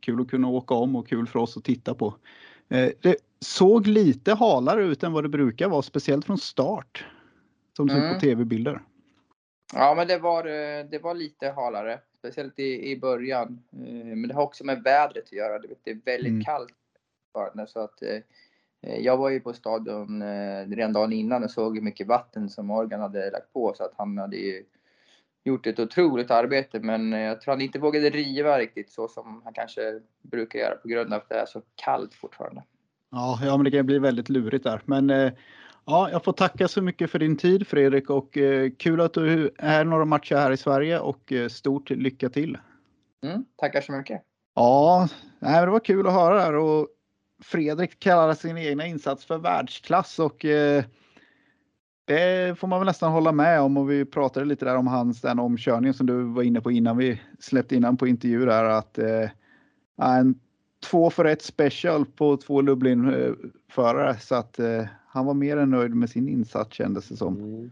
kul 0.00 0.20
att 0.20 0.30
kunna 0.30 0.48
åka 0.48 0.74
om 0.74 0.96
och 0.96 1.08
kul 1.08 1.26
för 1.26 1.38
oss 1.38 1.56
att 1.56 1.64
titta 1.64 1.94
på. 1.94 2.14
Eh, 2.72 2.90
det 3.00 3.16
såg 3.40 3.86
lite 3.86 4.34
halare 4.34 4.82
ut 4.84 5.02
än 5.02 5.12
vad 5.12 5.24
det 5.24 5.28
brukar 5.28 5.68
vara, 5.68 5.82
speciellt 5.82 6.26
från 6.26 6.38
start. 6.38 7.06
Som 7.76 7.88
Mm. 7.90 8.14
på 8.14 8.20
tv-bilder. 8.20 8.80
Ja, 9.74 9.94
men 9.96 10.08
det 10.08 10.18
var, 10.18 10.46
eh, 10.46 10.84
det 10.90 10.98
var 11.02 11.14
lite 11.14 11.50
halare, 11.50 11.98
speciellt 12.18 12.58
i, 12.58 12.90
i 12.90 12.96
början. 12.96 13.62
Eh, 13.72 14.16
Men 14.16 14.28
det 14.28 14.34
har 14.34 14.42
också 14.42 14.64
med 14.64 14.82
vädret 14.82 15.24
att 15.24 15.32
göra. 15.32 15.58
Det 15.84 15.90
är 15.90 15.98
väldigt 16.04 16.30
Mm. 16.30 16.44
kallt 16.44 16.74
så 17.68 17.80
att 17.80 18.02
jag 18.80 19.16
var 19.16 19.30
ju 19.30 19.40
på 19.40 19.52
stadion 19.52 20.22
redan 20.74 20.92
dagen 20.92 21.12
innan 21.12 21.44
och 21.44 21.50
såg 21.50 21.74
hur 21.74 21.82
mycket 21.82 22.06
vatten 22.06 22.48
som 22.48 22.66
Morgan 22.66 23.00
hade 23.00 23.30
lagt 23.30 23.52
på 23.52 23.74
så 23.76 23.84
att 23.84 23.92
han 23.96 24.18
hade 24.18 24.36
ju 24.36 24.64
gjort 25.44 25.66
ett 25.66 25.78
otroligt 25.78 26.30
arbete. 26.30 26.80
Men 26.80 27.12
jag 27.12 27.40
tror 27.40 27.52
han 27.52 27.60
inte 27.60 27.78
vågade 27.78 28.10
riva 28.10 28.58
riktigt 28.58 28.90
så 28.90 29.08
som 29.08 29.40
han 29.44 29.52
kanske 29.52 30.00
brukar 30.22 30.58
göra 30.58 30.74
på 30.74 30.88
grund 30.88 31.12
av 31.12 31.20
att 31.20 31.28
det 31.28 31.34
är 31.34 31.46
så 31.46 31.62
kallt 31.74 32.14
fortfarande. 32.14 32.62
Ja, 33.10 33.38
ja, 33.42 33.56
men 33.56 33.64
det 33.64 33.70
kan 33.70 33.86
bli 33.86 33.98
väldigt 33.98 34.28
lurigt 34.28 34.64
där. 34.64 34.80
Men 34.84 35.10
eh, 35.10 35.32
ja, 35.84 36.10
jag 36.10 36.24
får 36.24 36.32
tacka 36.32 36.68
så 36.68 36.82
mycket 36.82 37.10
för 37.10 37.18
din 37.18 37.36
tid 37.36 37.66
Fredrik 37.66 38.10
och 38.10 38.38
eh, 38.38 38.70
kul 38.78 39.00
att 39.00 39.14
du 39.14 39.50
är 39.58 39.84
några 39.84 40.04
matcher 40.04 40.36
här 40.36 40.50
i 40.50 40.56
Sverige 40.56 41.00
och 41.00 41.32
eh, 41.32 41.48
stort 41.48 41.90
lycka 41.90 42.28
till. 42.28 42.58
Mm, 43.24 43.44
tackar 43.56 43.80
så 43.80 43.92
mycket. 43.92 44.22
Ja, 44.54 45.08
nej, 45.38 45.64
det 45.64 45.70
var 45.70 45.80
kul 45.80 46.06
att 46.06 46.12
höra 46.12 46.34
där 46.34 46.54
och 46.54 46.88
Fredrik 47.42 48.00
kallar 48.00 48.34
sin 48.34 48.58
egna 48.58 48.86
insats 48.86 49.24
för 49.24 49.38
världsklass 49.38 50.18
och 50.18 50.44
det 52.04 52.58
får 52.58 52.68
man 52.68 52.80
väl 52.80 52.86
nästan 52.86 53.12
hålla 53.12 53.32
med 53.32 53.60
om 53.60 53.76
och 53.76 53.90
vi 53.90 54.04
pratade 54.04 54.46
lite 54.46 54.64
där 54.64 54.76
om 54.76 54.86
hans 54.86 55.20
den 55.20 55.38
omkörningen 55.38 55.94
som 55.94 56.06
du 56.06 56.22
var 56.22 56.42
inne 56.42 56.60
på 56.60 56.70
innan 56.70 56.96
vi 56.96 57.20
släppte 57.38 57.76
innan 57.76 57.96
på 57.96 58.06
intervju 58.06 58.46
där 58.46 58.64
att 58.64 58.98
eh, 58.98 59.30
en 60.02 60.40
två 60.90 61.10
för 61.10 61.24
ett 61.24 61.42
special 61.42 62.06
på 62.06 62.36
två 62.36 62.60
Lublin-förare 62.60 64.16
så 64.20 64.34
att 64.34 64.58
eh, 64.58 64.84
han 65.08 65.26
var 65.26 65.34
mer 65.34 65.56
än 65.56 65.70
nöjd 65.70 65.94
med 65.94 66.10
sin 66.10 66.28
insats 66.28 66.76
kändes 66.76 67.08
det 67.08 67.16
som. 67.16 67.36
Mm. 67.36 67.70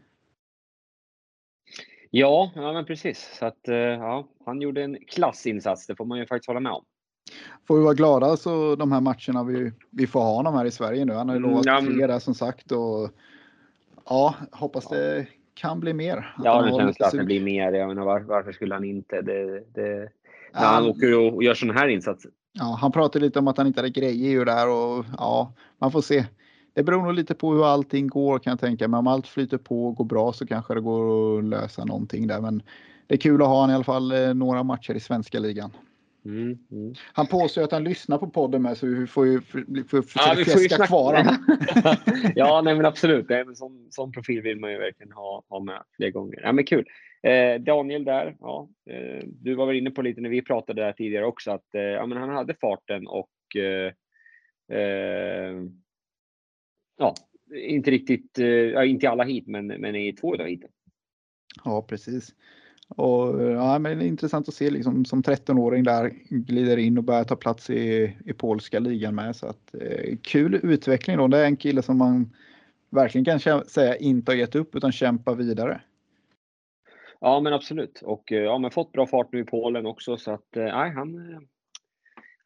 Ja, 2.11 2.53
ja 2.55 2.73
men 2.73 2.85
precis. 2.85 3.37
Så 3.39 3.47
att, 3.47 3.69
eh, 3.69 3.77
ja, 3.77 4.29
han 4.47 4.61
gjorde 4.61 4.83
en 4.83 4.99
klassinsats, 5.07 5.87
det 5.87 5.97
får 5.97 6.05
man 6.05 6.19
ju 6.19 6.27
faktiskt 6.27 6.47
hålla 6.47 6.61
med 6.61 6.73
om. 6.73 6.85
Får 7.69 7.77
vi 7.77 7.83
vara 7.83 7.95
glada 7.95 8.37
så 8.37 8.77
de 8.77 8.93
här 8.93 9.01
matcherna 9.01 9.45
vi, 9.45 9.73
vi 9.91 10.07
får 10.07 10.21
ha 10.21 10.35
honom 10.35 10.55
här 10.55 10.65
i 10.65 10.71
Sverige 10.71 11.05
nu. 11.05 11.13
Han 11.13 11.29
har 11.29 11.37
ju 11.37 11.39
Mm, 11.39 11.51
lovat 11.51 11.85
fler 11.85 12.09
där 12.09 12.19
som 12.19 12.35
sagt 12.35 12.73
och 12.73 13.11
ja, 14.11 14.35
hoppas 14.53 14.89
det 14.89 15.27
kan 15.55 15.81
bli 15.81 15.93
mer. 15.93 16.35
Jag 16.45 16.53
har 16.53 16.63
en 16.63 16.73
har 16.73 16.79
känsla 16.79 16.87
lite 16.87 17.07
att 17.07 17.13
det 17.13 17.25
blir 17.25 17.41
mer. 17.41 17.73
Jag 17.73 17.89
menar, 17.89 18.05
var, 18.05 18.21
varför 18.21 18.53
skulle 18.53 18.75
han 18.75 18.85
inte? 18.85 19.23
Det, 19.23 19.65
det, 19.75 20.09
när 20.53 20.63
Ja, 20.63 20.67
han 20.67 20.87
åker 20.87 21.35
och 21.35 21.43
gör 21.45 21.55
sådana 21.55 21.81
här 21.81 21.89
insatser. 21.89 22.31
Ja, 22.53 22.79
han 22.81 22.93
pratade 22.93 23.25
lite 23.25 23.39
om 23.39 23.49
att 23.49 23.57
han 23.57 23.67
inte 23.67 23.81
hade 23.81 23.91
grejer 23.91 24.31
ju 24.31 24.45
där 24.45 24.69
och 24.69 25.05
ja, 25.19 25.53
man 25.79 25.93
får 25.93 26.01
se. 26.01 26.25
Det 26.75 26.83
beror 26.83 27.03
nog 27.03 27.15
lite 27.15 27.35
på 27.35 27.53
hur 27.53 27.67
allting 27.67 28.07
går 28.07 28.39
kan 28.39 28.51
jag 28.51 28.61
tänka 28.61 28.89
mig. 28.89 28.99
Om 28.99 29.07
allt 29.07 29.27
flyter 29.27 29.59
på 29.59 29.87
och 29.87 29.97
går 29.97 30.05
bra 30.05 30.33
så 30.33 30.47
kanske 30.47 30.75
det 30.75 30.81
går 30.81 31.39
att 31.39 31.45
lösa 31.45 31.85
någonting 31.85 32.27
där. 32.27 32.41
Men 32.41 32.63
det 33.07 33.15
är 33.15 33.19
kul 33.19 33.43
att 33.43 33.49
ha 33.49 33.61
han 33.61 33.71
i 33.71 33.75
alla 33.75 33.85
fall 33.85 34.13
eh, 34.13 34.35
några 34.35 34.63
matcher 34.63 34.95
i 34.95 35.01
svenska 35.01 35.39
ligan. 35.39 35.71
Mm, 36.25 36.59
mm. 36.71 36.95
Han 37.13 37.27
påstår 37.27 37.63
att 37.63 37.73
han 37.73 37.85
lyssnar 37.85 38.19
på 38.19 38.31
podden 38.31 38.63
med 38.63 38.77
så 38.77 38.87
vi 38.87 39.07
får 39.07 39.27
ju 39.27 39.41
för, 39.41 40.03
för, 40.03 40.21
Ja, 40.21 40.35
vi 40.37 40.45
får 40.45 40.63
ju 40.63 40.69
snacka. 40.69 40.87
kvar 40.87 41.15
honom. 41.17 41.59
ja, 42.35 42.63
nej 42.65 42.75
men 42.75 42.87
absolut. 42.87 43.29
Nej, 43.29 43.45
men 43.45 43.57
sån, 43.57 43.87
sån 43.91 44.13
profil 44.13 44.43
vill 44.43 44.61
man 44.61 44.73
ju 44.73 44.79
verkligen 44.79 45.13
ha, 45.13 45.45
ha 45.49 45.61
med 45.61 45.83
fler 45.97 46.11
gånger. 46.11 46.41
Ja, 46.43 46.53
men 46.53 46.65
kul. 46.65 46.87
Eh, 47.23 47.61
Daniel 47.61 48.05
där, 48.05 48.37
ja, 48.41 48.69
eh, 48.91 49.25
du 49.25 49.55
var 49.55 49.67
väl 49.67 49.77
inne 49.77 49.91
på 49.91 50.03
lite 50.03 50.21
när 50.21 50.31
vi 50.31 50.43
pratade 50.43 50.83
där 50.83 50.93
tidigare 50.93 51.27
också 51.27 51.51
att 51.51 51.75
eh, 51.75 51.83
ja, 51.83 52.07
men 52.07 52.19
han 52.19 52.29
hade 52.31 52.55
farten 52.55 53.07
och 53.07 53.57
eh, 53.57 53.93
eh, 54.79 55.55
ja, 56.99 57.15
inte 57.55 57.91
riktigt, 57.91 58.39
eh, 58.39 58.91
inte 58.91 59.07
i 59.07 59.09
alla 59.09 59.25
hit, 59.25 59.47
men, 59.47 59.67
men 59.67 59.97
i 59.97 60.13
två 60.13 60.35
av 60.35 60.47
heaten. 60.47 60.71
Ja, 61.65 61.83
precis. 61.89 62.35
Och, 62.97 63.43
ja, 63.43 63.79
men 63.79 63.99
det 63.99 64.05
är 64.05 64.09
intressant 64.09 64.49
att 64.49 64.55
se 64.55 64.71
liksom, 64.71 65.05
som 65.05 65.23
13-åring 65.23 65.85
där 65.85 66.13
glider 66.29 66.77
in 66.77 66.99
och 66.99 67.05
börjar 67.05 67.25
ta 67.25 67.37
plats 67.37 67.71
i, 67.71 68.17
i 68.25 68.33
polska 68.33 68.79
ligan 68.79 69.15
med. 69.15 69.37
Så 69.37 69.47
att, 69.47 69.75
eh, 69.75 70.17
kul 70.23 70.61
utveckling 70.63 71.17
då. 71.17 71.29
Det 71.29 71.39
är 71.39 71.45
en 71.45 71.57
kille 71.57 71.83
som 71.83 71.99
man 71.99 72.31
verkligen 72.91 73.25
kan 73.25 73.65
säga 73.65 73.97
inte 73.97 74.33
har 74.33 74.37
gett 74.37 74.55
upp 74.55 74.77
utan 74.77 74.93
kämpar 74.93 75.35
vidare. 75.35 75.81
Ja, 77.21 77.41
men 77.41 77.53
absolut. 77.53 78.03
Och 78.03 78.33
eh, 78.33 78.43
ja, 78.43 78.59
men 78.59 78.71
fått 78.71 78.93
bra 78.93 79.07
fart 79.07 79.33
nu 79.33 79.41
i 79.41 79.45
Polen 79.45 79.87
också 79.87 80.17
så 80.17 80.33
att 80.33 80.57
eh, 80.57 80.69
han, 80.69 81.33
eh, 81.33 81.41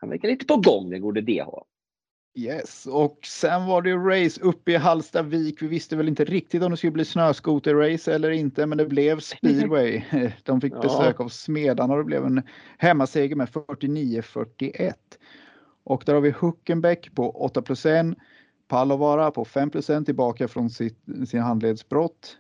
han 0.00 0.10
verkar 0.10 0.28
lite 0.28 0.46
på 0.46 0.56
gång, 0.56 0.90
den 0.90 1.00
gode 1.00 1.20
DH. 1.20 1.48
Yes, 2.36 2.86
och 2.86 3.18
sen 3.26 3.66
var 3.66 3.82
det 3.82 3.90
ju 3.90 3.98
race 3.98 4.40
uppe 4.40 4.72
i 4.72 4.76
Hallstavik. 4.76 5.62
Vi 5.62 5.66
visste 5.66 5.96
väl 5.96 6.08
inte 6.08 6.24
riktigt 6.24 6.62
om 6.62 6.70
det 6.70 6.76
skulle 6.76 6.92
bli 6.92 7.04
snöskoterrace 7.04 8.14
eller 8.14 8.30
inte, 8.30 8.66
men 8.66 8.78
det 8.78 8.86
blev 8.86 9.20
speedway. 9.20 10.02
De 10.42 10.60
fick 10.60 10.72
Ja. 10.72 10.80
besök 10.80 11.20
av 11.20 11.28
Smedarna 11.28 11.94
och 11.94 11.98
det 11.98 12.04
blev 12.04 12.24
en 12.24 12.42
hemmaseger 12.78 13.36
med 13.36 13.48
49-41. 13.48 14.92
Och 15.84 16.02
där 16.06 16.14
har 16.14 16.20
vi 16.20 16.30
Huckenbeck 16.30 17.14
på 17.14 17.30
8 17.30 17.62
plus 17.62 17.86
1. 17.86 18.06
Palovara 18.68 19.30
på 19.30 19.44
5 19.44 19.70
plus 19.70 19.90
1 19.90 20.04
tillbaka 20.04 20.48
från 20.48 20.70
sitt, 20.70 20.98
sin 21.28 21.40
handledsbrott. 21.40 22.36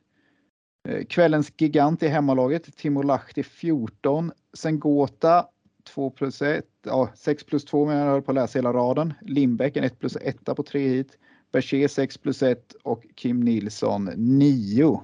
Eh, 0.88 1.04
Kvällens 1.04 1.52
gigant 1.56 2.02
i 2.02 2.08
hemmalaget, 2.08 2.76
Timo 2.76 3.02
Lahti 3.02 3.42
14. 3.42 4.32
Sengota 4.56 5.46
2 5.84 6.10
plus 6.10 6.42
1, 6.42 6.64
ja 6.86 7.08
6 7.14 7.44
plus 7.44 7.64
2 7.64 7.86
men 7.86 7.96
jag 7.96 8.06
höll 8.06 8.22
på 8.22 8.30
att 8.30 8.34
läsa 8.34 8.58
hela 8.58 8.72
raden. 8.72 9.14
Lindbäck 9.20 9.76
en 9.76 9.84
1 9.84 9.98
plus 9.98 10.16
1 10.16 10.44
på 10.44 10.62
3 10.62 10.88
hit. 10.88 11.18
Berger 11.52 11.88
6 11.88 12.18
plus 12.18 12.42
1 12.42 12.74
och 12.82 13.04
Kim 13.14 13.40
Nilsson 13.40 14.10
9. 14.16 15.00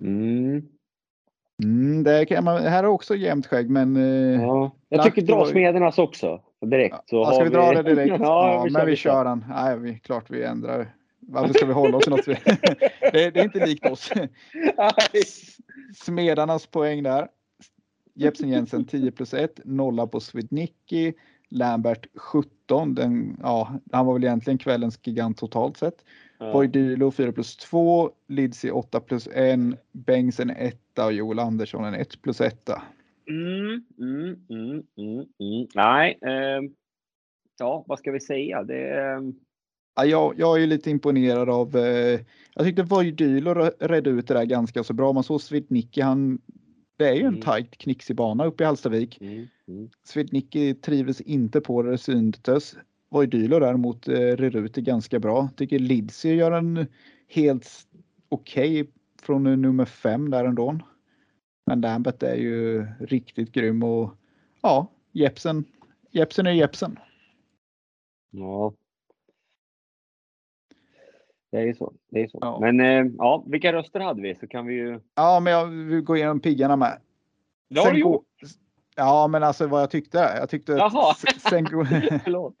Mm. 0.00 0.68
Mm, 1.62 2.02
det 2.02 2.26
kan 2.26 2.44
man, 2.44 2.62
här 2.62 2.84
är 2.84 2.88
också 2.88 3.16
jämnt 3.16 3.46
skägg 3.46 3.70
men 3.70 3.96
eh, 3.96 4.42
Ja. 4.42 4.76
Jag 4.88 5.04
tycker 5.04 5.22
dra 5.22 5.46
Smedernas 5.46 5.98
också 5.98 6.40
direkt. 6.66 6.96
Så 7.06 7.16
ja, 7.16 7.26
ska 7.26 7.34
har 7.34 7.44
vi 7.44 7.50
dra 7.50 7.72
det 7.72 7.82
direkt? 7.82 8.08
ja, 8.20 8.54
ja, 8.54 8.62
vi 8.64 8.70
men 8.70 8.86
vi 8.86 8.96
kör 8.96 9.24
den. 9.24 9.44
Nej, 9.48 9.78
vi, 9.78 9.98
klart 9.98 10.30
vi 10.30 10.42
ändrar. 10.42 10.94
Varför 11.20 11.54
ska 11.54 11.66
vi 11.66 11.72
hålla 11.72 11.96
oss 11.96 12.06
i 12.06 12.10
något? 12.10 12.24
det, 13.00 13.30
det 13.30 13.36
är 13.36 13.44
inte 13.44 13.66
likt 13.66 13.86
oss. 13.86 14.12
Smedarnas 15.94 16.66
poäng 16.66 17.02
där. 17.02 17.28
Jepsen 18.14 18.48
Jensen 18.48 18.84
10 18.84 19.10
plus 19.10 19.34
1, 19.34 19.60
nolla 19.64 20.06
på 20.06 20.20
Svidnicki. 20.20 21.14
Lambert 21.48 22.06
17, 22.14 22.94
den, 22.94 23.36
ja, 23.42 23.80
han 23.92 24.06
var 24.06 24.14
väl 24.14 24.24
egentligen 24.24 24.58
kvällens 24.58 25.00
gigant 25.06 25.38
totalt 25.38 25.76
sett. 25.76 26.04
Ja. 26.38 26.52
Boydilo 26.52 27.10
4 27.10 27.32
plus 27.32 27.56
2, 27.56 28.10
Lidsi 28.28 28.70
8 28.70 29.00
plus 29.00 29.28
1, 29.32 29.60
Bengtsen 29.92 30.50
1 30.50 30.98
och 30.98 31.12
Joel 31.12 31.38
Andersson 31.38 31.84
en 31.84 31.94
1 31.94 32.22
plus 32.22 32.40
1. 32.40 32.70
Mm, 33.28 33.84
mm, 33.98 34.36
mm, 34.50 34.82
mm, 34.98 35.26
mm. 35.40 35.66
Nej, 35.74 36.18
eh, 36.22 36.70
ja, 37.58 37.84
vad 37.86 37.98
ska 37.98 38.12
vi 38.12 38.20
säga? 38.20 38.62
Det, 38.62 39.00
eh, 39.00 39.20
Ja, 39.94 40.04
jag, 40.04 40.34
jag 40.36 40.62
är 40.62 40.66
lite 40.66 40.90
imponerad 40.90 41.50
av, 41.50 41.76
eh, 41.76 42.20
jag 42.54 42.64
tyckte 42.64 42.82
Voidylo 42.82 43.54
redde 43.80 44.10
ut 44.10 44.28
det 44.28 44.34
där 44.34 44.44
ganska 44.44 44.84
så 44.84 44.92
bra. 44.92 45.12
Man 45.12 45.24
såg 45.24 45.40
Svidnicki, 45.40 46.00
han, 46.00 46.38
det 46.96 47.08
är 47.08 47.14
ju 47.14 47.20
en 47.20 47.26
Mm. 47.28 47.40
tajt 47.40 47.78
knixig 47.78 48.16
bana 48.16 48.44
uppe 48.44 48.62
i 48.64 48.66
Hallstavik. 48.66 49.20
mm, 49.20 49.48
mm. 49.68 49.90
Svidnicki 50.04 50.74
trivdes 50.74 51.20
inte 51.20 51.60
på 51.60 51.82
det, 51.82 51.98
syntes. 51.98 52.76
Voidylo 53.08 53.58
däremot 53.58 54.08
eh, 54.08 54.40
ut 54.40 54.74
det 54.74 54.80
ganska 54.82 55.18
bra. 55.18 55.48
Tycker 55.56 55.78
Lidsi 55.78 56.34
gör 56.34 56.52
en 56.52 56.86
helt 57.28 57.68
okej 58.28 58.90
från 59.22 59.46
eh, 59.46 59.56
nummer 59.56 59.84
fem 59.84 60.30
där 60.30 60.44
ändå. 60.44 60.78
Men 61.66 61.80
Lambert 61.80 62.22
är 62.22 62.34
ju 62.34 62.86
riktigt 63.00 63.52
grym 63.52 63.82
och 63.82 64.14
ja, 64.62 64.86
Jepsen, 65.12 65.64
Jepsen 66.10 66.46
är 66.46 66.52
Jepsen. 66.52 66.98
Ja. 68.30 68.74
Det 71.52 71.58
är 71.58 71.66
ju 71.66 71.74
så. 71.74 71.92
Det 72.10 72.22
är 72.22 72.28
så. 72.28 72.38
Ja. 72.40 72.58
Men 72.60 72.80
eh, 72.80 73.12
ja, 73.18 73.44
vilka 73.46 73.72
röster 73.72 74.00
hade 74.00 74.22
vi? 74.22 74.34
Så 74.34 74.46
kan 74.46 74.66
vi 74.66 74.74
ju... 74.74 75.00
Ja, 75.14 75.40
men 75.40 75.52
jag 75.52 75.66
vill 75.66 76.00
gå 76.00 76.16
igenom 76.16 76.40
piggarna 76.40 76.76
med. 76.76 76.98
Det 77.70 77.80
har 77.80 77.92
du 77.92 78.00
gjort. 78.00 78.26
Ja, 78.96 79.28
men 79.28 79.42
alltså 79.42 79.66
vad 79.66 79.82
jag 79.82 79.90
tyckte. 79.90 80.18
Jag 80.18 80.50
tyckte 80.50 80.72
Jaha. 80.72 81.14
sen, 81.14 81.66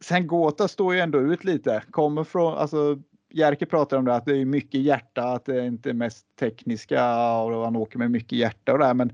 sen 0.00 0.26
Gåta 0.26 0.68
står 0.68 0.94
ju 0.94 1.00
ändå 1.00 1.20
ut 1.20 1.44
lite. 1.44 1.82
Kommer 1.90 2.24
från, 2.24 2.54
alltså 2.54 2.98
Jerker 3.30 3.66
pratar 3.66 3.96
om 3.96 4.04
det 4.04 4.14
att 4.14 4.24
det 4.24 4.36
är 4.36 4.44
mycket 4.44 4.80
hjärta, 4.80 5.22
att 5.22 5.44
det 5.44 5.66
inte 5.66 5.90
är 5.90 5.94
mest 5.94 6.26
tekniska 6.36 7.34
och 7.36 7.64
han 7.64 7.76
åker 7.76 7.98
med 7.98 8.10
mycket 8.10 8.38
hjärta 8.38 8.72
och 8.72 8.78
det 8.78 8.84
här. 8.84 8.94
Men 8.94 9.12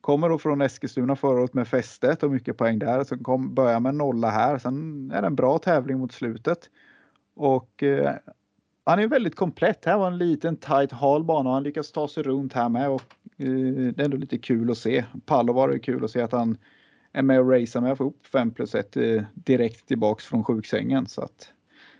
kommer 0.00 0.28
då 0.28 0.38
från 0.38 0.60
Eskilstuna 0.60 1.16
förra 1.16 1.40
året 1.40 1.54
med 1.54 1.68
fästet 1.68 2.22
och 2.22 2.30
mycket 2.30 2.56
poäng 2.56 2.78
där. 2.78 3.04
Så 3.04 3.18
kom, 3.18 3.54
börjar 3.54 3.80
med 3.80 3.94
nolla 3.94 4.30
här. 4.30 4.58
Sen 4.58 5.10
är 5.14 5.20
det 5.20 5.26
en 5.26 5.36
bra 5.36 5.58
tävling 5.58 5.98
mot 5.98 6.12
slutet. 6.12 6.70
Och 7.34 7.82
eh, 7.82 8.14
han 8.84 8.98
är 8.98 9.06
väldigt 9.06 9.36
komplett. 9.36 9.84
Här 9.84 9.98
var 9.98 10.06
en 10.06 10.18
liten 10.18 10.56
tight 10.56 10.92
hal 10.92 11.24
bana 11.24 11.48
och 11.48 11.54
han 11.54 11.62
lyckas 11.62 11.92
ta 11.92 12.08
sig 12.08 12.22
runt 12.22 12.52
här 12.52 12.68
med. 12.68 12.90
Och, 12.90 13.02
eh, 13.36 13.92
det 13.94 14.00
är 14.00 14.04
ändå 14.04 14.16
lite 14.16 14.38
kul 14.38 14.70
att 14.70 14.78
se. 14.78 15.04
Palovar 15.26 15.68
är 15.68 15.78
kul 15.78 16.04
att 16.04 16.10
se 16.10 16.20
att 16.20 16.32
han 16.32 16.58
är 17.12 17.22
med 17.22 17.40
och 17.40 17.50
racear 17.50 17.80
med 17.80 17.92
att 17.92 17.98
få 17.98 18.04
upp 18.04 18.26
5 18.26 18.50
plus 18.50 18.74
1 18.74 18.96
eh, 18.96 19.22
direkt 19.34 19.88
tillbaks 19.88 20.24
från 20.24 20.44
sjuksängen. 20.44 21.06
Så 21.06 21.22
att 21.22 21.52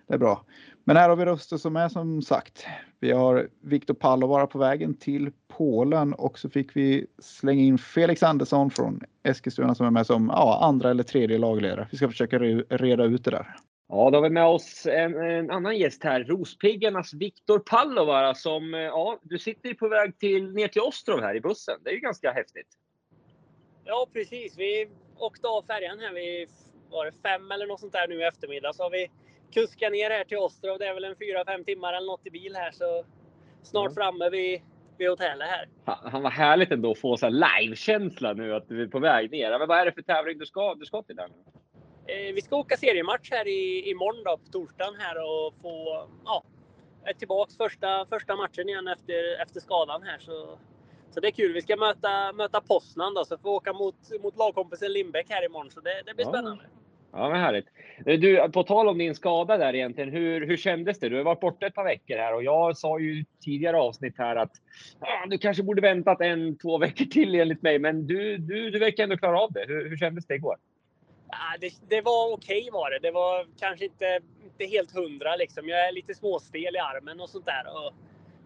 det 0.06 0.14
är 0.14 0.18
bra. 0.18 0.44
Men 0.84 0.96
här 0.96 1.08
har 1.08 1.16
vi 1.16 1.24
röster 1.24 1.56
som 1.56 1.76
är 1.76 1.88
som 1.88 2.22
sagt. 2.22 2.66
Vi 3.00 3.12
har 3.12 3.48
Viktor 3.60 3.94
Palovaara 3.94 4.46
på 4.46 4.58
vägen 4.58 4.94
till 4.94 5.32
Polen 5.48 6.14
och 6.14 6.38
så 6.38 6.50
fick 6.50 6.76
vi 6.76 7.06
slänga 7.18 7.62
in 7.62 7.78
Felix 7.78 8.22
Andersson 8.22 8.70
från 8.70 9.00
Eskilstuna 9.22 9.74
som 9.74 9.86
är 9.86 9.90
med 9.90 10.06
som 10.06 10.30
ja, 10.34 10.58
andra 10.62 10.90
eller 10.90 11.02
tredje 11.02 11.38
lagledare. 11.38 11.88
Vi 11.90 11.96
ska 11.96 12.08
försöka 12.08 12.38
reda 12.38 13.04
ut 13.04 13.24
det 13.24 13.30
där. 13.30 13.56
Ja, 13.90 14.10
då 14.10 14.16
har 14.18 14.22
vi 14.22 14.30
med 14.30 14.46
oss 14.46 14.86
en, 14.86 15.16
en 15.16 15.50
annan 15.50 15.78
gäst 15.78 16.04
här. 16.04 16.24
Rospiggarnas 16.24 17.14
Viktor 17.14 17.58
Pallovara 17.58 18.34
som, 18.34 18.74
eh, 18.74 18.80
ja, 18.80 19.18
du 19.22 19.38
sitter 19.38 19.74
på 19.74 19.88
väg 19.88 20.18
till, 20.18 20.52
ner 20.54 20.68
till 20.68 20.82
Ostrov 20.82 21.20
här 21.20 21.34
i 21.34 21.40
bussen. 21.40 21.74
Det 21.84 21.90
är 21.90 21.94
ju 21.94 22.00
ganska 22.00 22.32
häftigt. 22.32 22.66
Ja, 23.84 24.06
precis. 24.12 24.58
Vi 24.58 24.88
åkte 25.18 25.48
av 25.48 25.62
färjan 25.66 25.98
här 25.98 26.12
vid 26.12 26.48
var 26.90 27.04
det 27.04 27.12
fem 27.22 27.50
eller 27.50 27.66
något 27.66 27.80
sånt 27.80 27.92
där 27.92 28.08
nu 28.08 28.20
i 28.20 28.22
eftermiddag. 28.24 28.72
Så 28.72 28.82
har 28.82 28.90
vi 28.90 29.10
kuskat 29.52 29.92
ner 29.92 30.10
här 30.10 30.24
till 30.24 30.38
Ostrov. 30.38 30.78
Det 30.78 30.86
är 30.86 30.94
väl 30.94 31.04
en 31.04 31.16
fyra, 31.16 31.44
fem 31.44 31.64
timmar 31.64 31.92
eller 31.92 32.06
något 32.06 32.26
i 32.26 32.30
bil 32.30 32.56
här. 32.56 32.70
Så 32.70 33.04
snart 33.62 33.86
Mm. 33.86 33.94
framme 33.94 34.30
vid, 34.30 34.60
vid 34.98 35.08
hotellet 35.08 35.48
här. 35.48 35.68
Han, 35.84 36.10
han 36.12 36.22
var 36.22 36.30
härligt 36.30 36.70
ändå 36.70 36.90
att 36.90 36.98
få 36.98 37.16
så 37.16 37.28
live-känsla 37.28 38.32
nu 38.32 38.54
att 38.54 38.68
du 38.68 38.82
är 38.82 38.86
på 38.86 38.98
väg 38.98 39.30
ner. 39.30 39.58
Men 39.58 39.68
vad 39.68 39.78
är 39.78 39.84
det 39.84 39.92
för 39.92 40.02
tävling 40.02 40.38
du 40.38 40.46
ska, 40.46 40.74
du 40.74 40.86
ska 40.86 41.02
till 41.02 41.16
där 41.16 41.28
nu? 41.28 41.59
Eh, 42.06 42.34
vi 42.34 42.40
ska 42.42 42.56
åka 42.56 42.76
seriematch 42.76 43.30
här 43.30 43.48
i, 43.48 43.90
imorgon 43.90 44.24
då, 44.24 44.36
på 44.36 44.50
torsdagen 44.52 44.94
här 44.98 45.16
och 45.16 45.54
få 45.62 46.06
ja, 46.24 46.42
är 47.04 47.12
tillbaks 47.12 47.56
första, 47.56 48.06
första 48.06 48.36
matchen 48.36 48.68
igen 48.68 48.88
efter, 48.88 49.42
efter 49.42 49.60
skadan 49.60 50.02
här. 50.02 50.18
Så, 50.18 50.58
så 51.10 51.20
det 51.20 51.28
är 51.28 51.32
kul. 51.32 51.52
Vi 51.52 51.62
ska 51.62 51.76
möta, 51.76 52.32
möta 52.32 52.60
Poznan 52.60 53.14
då, 53.14 53.24
så 53.24 53.38
får 53.38 53.50
vi 53.50 53.56
åka 53.56 53.72
mot, 53.72 53.96
mot 54.22 54.38
lagkompisen 54.38 54.92
Lindbäck 54.92 55.26
här 55.30 55.44
imorgon. 55.44 55.70
Så 55.70 55.80
det, 55.80 56.02
det 56.06 56.14
blir 56.14 56.26
Ja. 56.26 56.32
spännande. 56.32 56.64
Ja, 57.12 57.28
men 57.30 57.40
härligt. 57.40 57.66
Eh, 58.06 58.18
Du, 58.18 58.48
på 58.52 58.62
tal 58.62 58.88
om 58.88 58.98
din 58.98 59.14
skada 59.14 59.56
där 59.56 59.74
egentligen, 59.74 60.10
hur, 60.10 60.46
hur 60.46 60.56
kändes 60.56 60.98
det? 60.98 61.08
Du 61.08 61.16
har 61.16 61.24
varit 61.24 61.40
borta 61.40 61.66
ett 61.66 61.74
par 61.74 61.84
veckor 61.84 62.16
här 62.16 62.34
och 62.34 62.44
jag 62.44 62.76
sa 62.76 62.98
ju 62.98 63.24
tidigare 63.44 63.76
avsnitt 63.76 64.14
här 64.18 64.36
att 64.36 64.52
ah, 65.00 65.26
du 65.26 65.38
kanske 65.38 65.62
borde 65.62 65.80
väntat 65.82 66.20
en, 66.20 66.58
två 66.58 66.78
veckor 66.78 67.04
till 67.04 67.34
enligt 67.34 67.62
mig, 67.62 67.78
men 67.78 68.06
du, 68.06 68.38
du, 68.38 68.70
du 68.70 68.78
verkar 68.78 69.02
ändå 69.02 69.16
klara 69.16 69.40
av 69.40 69.52
det. 69.52 69.64
Hur, 69.68 69.88
hur 69.88 69.96
kändes 69.96 70.26
det 70.26 70.34
igår? 70.34 70.56
Ja, 71.30 71.58
det, 71.60 71.72
det 71.88 72.00
var 72.00 72.32
okej 72.32 72.68
var 72.72 72.90
det. 72.90 72.98
Det 72.98 73.10
var 73.10 73.46
kanske 73.58 73.84
inte, 73.84 74.20
inte 74.44 74.64
helt 74.64 74.94
hundra 74.94 75.36
liksom. 75.36 75.68
Jag 75.68 75.88
är 75.88 75.92
lite 75.92 76.14
småstel 76.14 76.76
i 76.76 76.78
armen 76.78 77.20
och 77.20 77.30
sånt 77.30 77.46
där. 77.46 77.64
Och, 77.66 77.92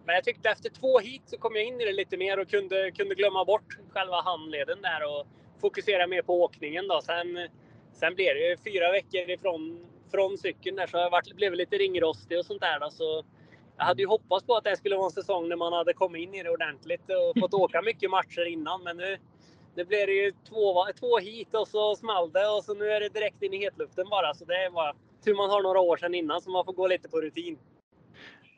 men 0.05 0.15
jag 0.15 0.23
tyckte 0.23 0.49
efter 0.49 0.69
två 0.69 0.99
hit 0.99 1.21
så 1.25 1.37
kom 1.37 1.55
jag 1.55 1.65
in 1.65 1.81
i 1.81 1.85
det 1.85 1.93
lite 1.93 2.17
mer 2.17 2.39
och 2.39 2.49
kunde, 2.49 2.91
kunde 2.91 3.15
glömma 3.15 3.45
bort 3.45 3.77
själva 3.89 4.21
handleden 4.21 4.81
där 4.81 5.01
och 5.03 5.27
fokusera 5.61 6.07
mer 6.07 6.21
på 6.21 6.41
åkningen. 6.41 6.87
Då. 6.87 7.01
Sen, 7.01 7.49
sen 7.93 8.15
blev 8.15 8.35
det 8.35 8.49
ju 8.49 8.57
fyra 8.57 8.91
veckor 8.91 9.29
ifrån 9.29 9.85
från 10.11 10.37
cykeln 10.37 10.75
där 10.75 10.87
så 10.87 10.97
jag 10.97 11.09
varit, 11.09 11.35
blev 11.35 11.53
lite 11.53 11.77
ringrostig 11.77 12.39
och 12.39 12.45
sånt 12.45 12.61
där. 12.61 12.79
Då. 12.79 12.89
Så 12.89 13.23
jag 13.77 13.85
hade 13.85 14.01
ju 14.01 14.07
hoppats 14.07 14.45
på 14.45 14.55
att 14.55 14.63
det 14.63 14.77
skulle 14.77 14.95
vara 14.95 15.05
en 15.05 15.11
säsong 15.11 15.49
när 15.49 15.55
man 15.55 15.73
hade 15.73 15.93
kommit 15.93 16.21
in 16.21 16.35
i 16.35 16.43
det 16.43 16.49
ordentligt 16.49 17.01
och 17.09 17.39
fått 17.39 17.53
åka 17.63 17.81
mycket 17.81 18.09
matcher 18.09 18.45
innan. 18.45 18.83
Men 18.83 18.97
nu, 18.97 19.17
nu 19.75 19.85
blev 19.85 20.07
det 20.07 20.13
ju 20.13 20.31
två, 20.49 20.85
två 20.99 21.17
hit 21.17 21.55
och 21.55 21.67
så 21.67 21.95
small 21.95 22.31
det 22.31 22.47
och 22.47 22.63
så 22.63 22.73
nu 22.73 22.85
är 22.85 22.99
det 22.99 23.09
direkt 23.09 23.43
in 23.43 23.53
i 23.53 23.57
hetluften 23.57 24.05
bara. 24.09 24.33
Så 24.33 24.45
det 24.45 24.53
är 24.53 24.71
bara 24.71 24.93
tur 25.23 25.35
man 25.35 25.49
har 25.49 25.61
några 25.63 25.79
år 25.79 25.97
sedan 25.97 26.15
innan 26.15 26.41
så 26.41 26.49
man 26.49 26.65
får 26.65 26.73
gå 26.73 26.87
lite 26.87 27.09
på 27.09 27.21
rutin. 27.21 27.57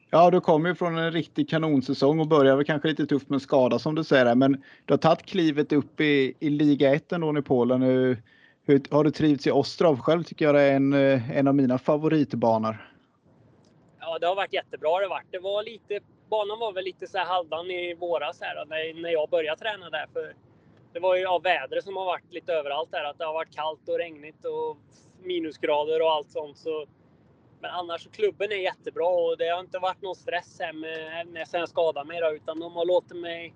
Ja, 0.09 0.31
du 0.31 0.41
kommer 0.41 0.69
ju 0.69 0.75
från 0.75 0.97
en 0.97 1.11
riktig 1.11 1.49
kanonsäsong 1.49 2.19
och 2.19 2.27
börjar 2.27 2.55
väl 2.55 2.65
kanske 2.65 2.87
lite 2.87 3.05
tufft 3.05 3.29
med 3.29 3.41
skada 3.41 3.79
som 3.79 3.95
du 3.95 4.03
säger. 4.03 4.35
Men 4.35 4.63
du 4.85 4.93
har 4.93 4.97
tagit 4.97 5.25
klivet 5.25 5.73
upp 5.73 6.01
i, 6.01 6.33
i 6.39 6.49
liga 6.49 6.95
1 6.95 7.11
ändå 7.11 7.39
i 7.39 7.41
Polen. 7.41 7.81
Hur, 7.81 8.23
hur, 8.65 8.81
har 8.91 9.03
du 9.03 9.11
trivts 9.11 9.47
i 9.47 9.51
Ostrov? 9.51 9.99
Själv 9.99 10.23
tycker 10.23 10.45
jag 10.45 10.55
det 10.55 10.61
är 10.61 10.75
en, 10.75 10.93
eh, 10.93 11.37
en 11.37 11.47
av 11.47 11.55
mina 11.55 11.77
favoritbanor. 11.77 12.91
Ja, 13.99 14.19
det 14.19 14.27
har 14.27 14.35
varit 14.35 14.53
jättebra 14.53 14.99
det 14.99 15.07
varit. 15.07 15.31
Det 15.31 15.39
var 15.39 15.63
lite, 15.63 15.99
banan 16.29 16.59
var 16.59 16.73
väl 16.73 16.83
lite 16.83 17.07
så 17.07 17.17
halvdan 17.19 17.71
i 17.71 17.93
våras 17.93 18.41
här, 18.41 18.65
när, 18.65 19.01
när 19.01 19.09
jag 19.09 19.29
började 19.29 19.61
träna 19.61 19.89
där. 19.89 20.05
För 20.13 20.33
det 20.97 21.01
var 21.01 21.15
ju 21.15 21.21
ja, 21.21 21.39
vädret 21.39 21.83
som 21.83 21.97
har 21.97 22.05
varit 22.05 22.33
lite 22.33 22.53
överallt 22.53 22.89
här. 22.91 23.03
Att 23.03 23.17
det 23.17 23.25
har 23.25 23.33
varit 23.33 23.55
kallt 23.55 23.89
och 23.89 23.97
regnigt 23.97 24.45
och 24.45 24.77
minusgrader 25.23 26.01
och 26.01 26.11
allt 26.11 26.29
sånt. 26.29 26.57
Så, 26.57 26.85
men 27.59 27.71
annars 27.71 28.03
så 28.03 28.09
klubben 28.09 28.51
är 28.51 28.55
jättebra 28.55 29.07
och 29.07 29.37
det 29.37 29.49
har 29.49 29.59
inte 29.59 29.79
varit 29.79 30.01
någon 30.01 30.15
stress 30.15 30.57
här 30.59 30.73
med, 30.73 31.27
med 31.27 31.47
sen 31.47 31.59
jag 31.59 31.69
skadade 31.69 32.07
mig 32.07 32.21
då, 32.21 32.35
utan 32.35 32.59
de 32.59 32.75
har 32.75 32.85
låtit 32.85 33.17
mig, 33.17 33.53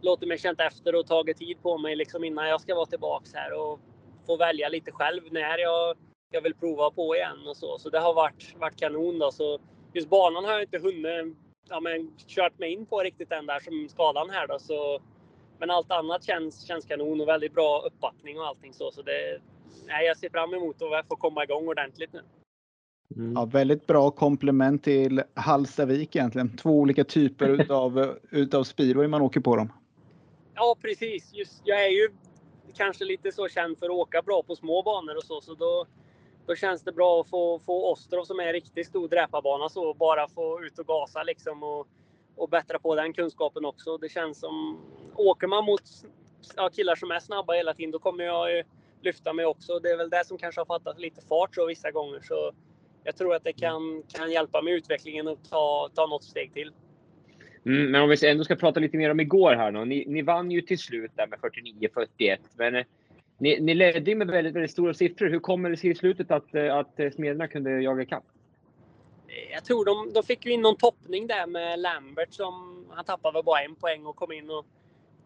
låtit 0.00 0.28
mig 0.28 0.38
känt 0.38 0.60
efter 0.60 0.94
och 0.94 1.06
tagit 1.06 1.36
tid 1.36 1.62
på 1.62 1.78
mig 1.78 1.96
liksom 1.96 2.24
innan 2.24 2.48
jag 2.48 2.60
ska 2.60 2.74
vara 2.74 2.86
tillbaks 2.86 3.34
här 3.34 3.52
och 3.52 3.80
få 4.26 4.36
välja 4.36 4.68
lite 4.68 4.92
själv 4.92 5.22
när 5.30 5.58
jag, 5.58 5.96
jag 6.30 6.42
vill 6.42 6.54
prova 6.54 6.90
på 6.90 7.16
igen 7.16 7.46
och 7.48 7.56
så. 7.56 7.78
Så 7.78 7.90
det 7.90 8.00
har 8.00 8.14
varit, 8.14 8.54
varit 8.56 8.80
kanon 8.80 9.18
då. 9.18 9.30
Så 9.30 9.58
just 9.92 10.08
banan 10.08 10.44
har 10.44 10.52
jag 10.52 10.62
inte 10.62 10.78
hunnit 10.78 11.36
ja, 11.68 11.80
men, 11.80 12.10
kört 12.26 12.58
mig 12.58 12.72
in 12.72 12.86
på 12.86 13.00
riktigt 13.00 13.32
än 13.32 13.46
där 13.46 13.60
som 13.60 13.88
skadan 13.88 14.30
här 14.30 14.46
då. 14.46 14.58
Så, 14.58 15.00
men 15.58 15.70
allt 15.70 15.90
annat 15.90 16.24
känns, 16.24 16.66
känns 16.66 16.84
kanon 16.84 17.20
och 17.20 17.28
väldigt 17.28 17.54
bra 17.54 17.82
uppbackning 17.86 18.38
och 18.38 18.46
allting 18.46 18.72
så. 18.72 18.90
så 18.90 19.02
det, 19.02 19.40
nej, 19.86 20.06
jag 20.06 20.16
ser 20.16 20.30
fram 20.30 20.54
emot 20.54 20.82
att 20.82 21.08
få 21.08 21.16
komma 21.16 21.44
igång 21.44 21.68
ordentligt 21.68 22.12
nu. 22.12 22.20
Ja, 23.34 23.44
väldigt 23.44 23.86
bra 23.86 24.10
komplement 24.10 24.84
till 24.84 25.22
Hallstavik 25.34 26.16
egentligen. 26.16 26.56
Två 26.56 26.70
olika 26.70 27.04
typer 27.04 27.48
utav, 27.60 28.16
utav 28.30 28.64
speedway 28.64 29.08
man 29.08 29.22
åker 29.22 29.40
på 29.40 29.56
dem. 29.56 29.72
Ja, 30.54 30.76
precis. 30.82 31.34
Just, 31.34 31.62
jag 31.64 31.84
är 31.84 31.90
ju 31.90 32.08
kanske 32.74 33.04
lite 33.04 33.32
så 33.32 33.48
känd 33.48 33.78
för 33.78 33.86
att 33.86 33.92
åka 33.92 34.22
bra 34.22 34.42
på 34.42 34.56
små 34.56 34.82
banor 34.82 35.16
och 35.16 35.24
så, 35.24 35.40
så 35.40 35.54
då, 35.54 35.86
då 36.46 36.54
känns 36.54 36.82
det 36.82 36.92
bra 36.92 37.20
att 37.20 37.28
få, 37.28 37.58
få 37.58 37.92
Ostrov 37.92 38.24
som 38.24 38.40
är 38.40 38.46
en 38.46 38.52
riktigt 38.52 38.86
stor 38.86 39.08
dräparbana 39.08 39.68
så 39.68 39.94
bara 39.94 40.28
få 40.28 40.64
ut 40.64 40.78
och 40.78 40.86
gasa 40.86 41.22
liksom 41.22 41.62
och, 41.62 41.86
och 42.36 42.48
bättra 42.48 42.78
på 42.78 42.94
den 42.94 43.12
kunskapen 43.12 43.64
också. 43.64 43.98
Det 43.98 44.08
känns 44.08 44.40
som, 44.40 44.78
åker 45.14 45.46
man 45.46 45.64
mot 45.64 45.82
ja, 46.56 46.70
killar 46.70 46.94
som 46.94 47.10
är 47.10 47.20
snabba 47.20 47.52
hela 47.52 47.74
tiden, 47.74 47.90
då 47.90 47.98
kommer 47.98 48.24
jag 48.24 48.52
ju 48.52 48.62
lyfta 49.02 49.32
mig 49.32 49.46
också. 49.46 49.78
Det 49.78 49.88
är 49.88 49.96
väl 49.96 50.10
det 50.10 50.26
som 50.26 50.38
kanske 50.38 50.60
har 50.60 50.66
fattat 50.66 51.00
lite 51.00 51.26
fart 51.26 51.54
så 51.54 51.66
vissa 51.66 51.90
gånger. 51.90 52.20
Så 52.22 52.52
jag 53.04 53.16
tror 53.16 53.34
att 53.34 53.44
det 53.44 53.52
kan, 53.52 54.02
kan 54.08 54.30
hjälpa 54.30 54.62
med 54.62 54.72
utvecklingen 54.74 55.28
och 55.28 55.38
ta, 55.50 55.90
ta 55.94 56.06
något 56.06 56.24
steg 56.24 56.54
till. 56.54 56.72
Mm, 57.66 57.90
men 57.90 58.02
om 58.02 58.08
vi 58.08 58.28
ändå 58.28 58.44
ska 58.44 58.56
prata 58.56 58.80
lite 58.80 58.96
mer 58.96 59.10
om 59.10 59.20
igår 59.20 59.54
här 59.54 59.72
då. 59.72 59.84
Ni, 59.84 60.04
ni 60.08 60.22
vann 60.22 60.50
ju 60.50 60.60
till 60.60 60.78
slut 60.78 61.10
där 61.14 61.26
med 61.26 61.38
49-41. 61.38 62.38
Men 62.56 62.74
eh, 62.74 62.84
ni, 63.38 63.60
ni 63.60 63.74
ledde 63.74 64.10
ju 64.10 64.16
med 64.16 64.26
väldigt, 64.26 64.54
väldigt 64.54 64.70
stora 64.70 64.94
siffror. 64.94 65.30
Hur 65.30 65.40
kommer 65.40 65.70
det 65.70 65.76
sig 65.76 65.90
i 65.90 65.94
slutet 65.94 66.30
att, 66.30 66.54
eh, 66.54 66.76
att 66.76 67.00
Smederna 67.14 67.48
kunde 67.48 67.70
jaga 67.82 68.02
ikapp? 68.02 68.24
Jag 69.52 69.64
tror 69.64 69.84
de, 69.84 70.12
de 70.12 70.22
fick 70.22 70.46
ju 70.46 70.52
in 70.52 70.62
någon 70.62 70.76
toppning 70.76 71.26
där 71.26 71.46
med 71.46 71.80
Lambert 71.80 72.32
som 72.32 72.86
han 72.90 73.04
tappade 73.04 73.32
väl 73.32 73.44
bara 73.44 73.60
en 73.60 73.74
poäng 73.74 74.06
och 74.06 74.16
kom 74.16 74.32
in 74.32 74.50
och 74.50 74.66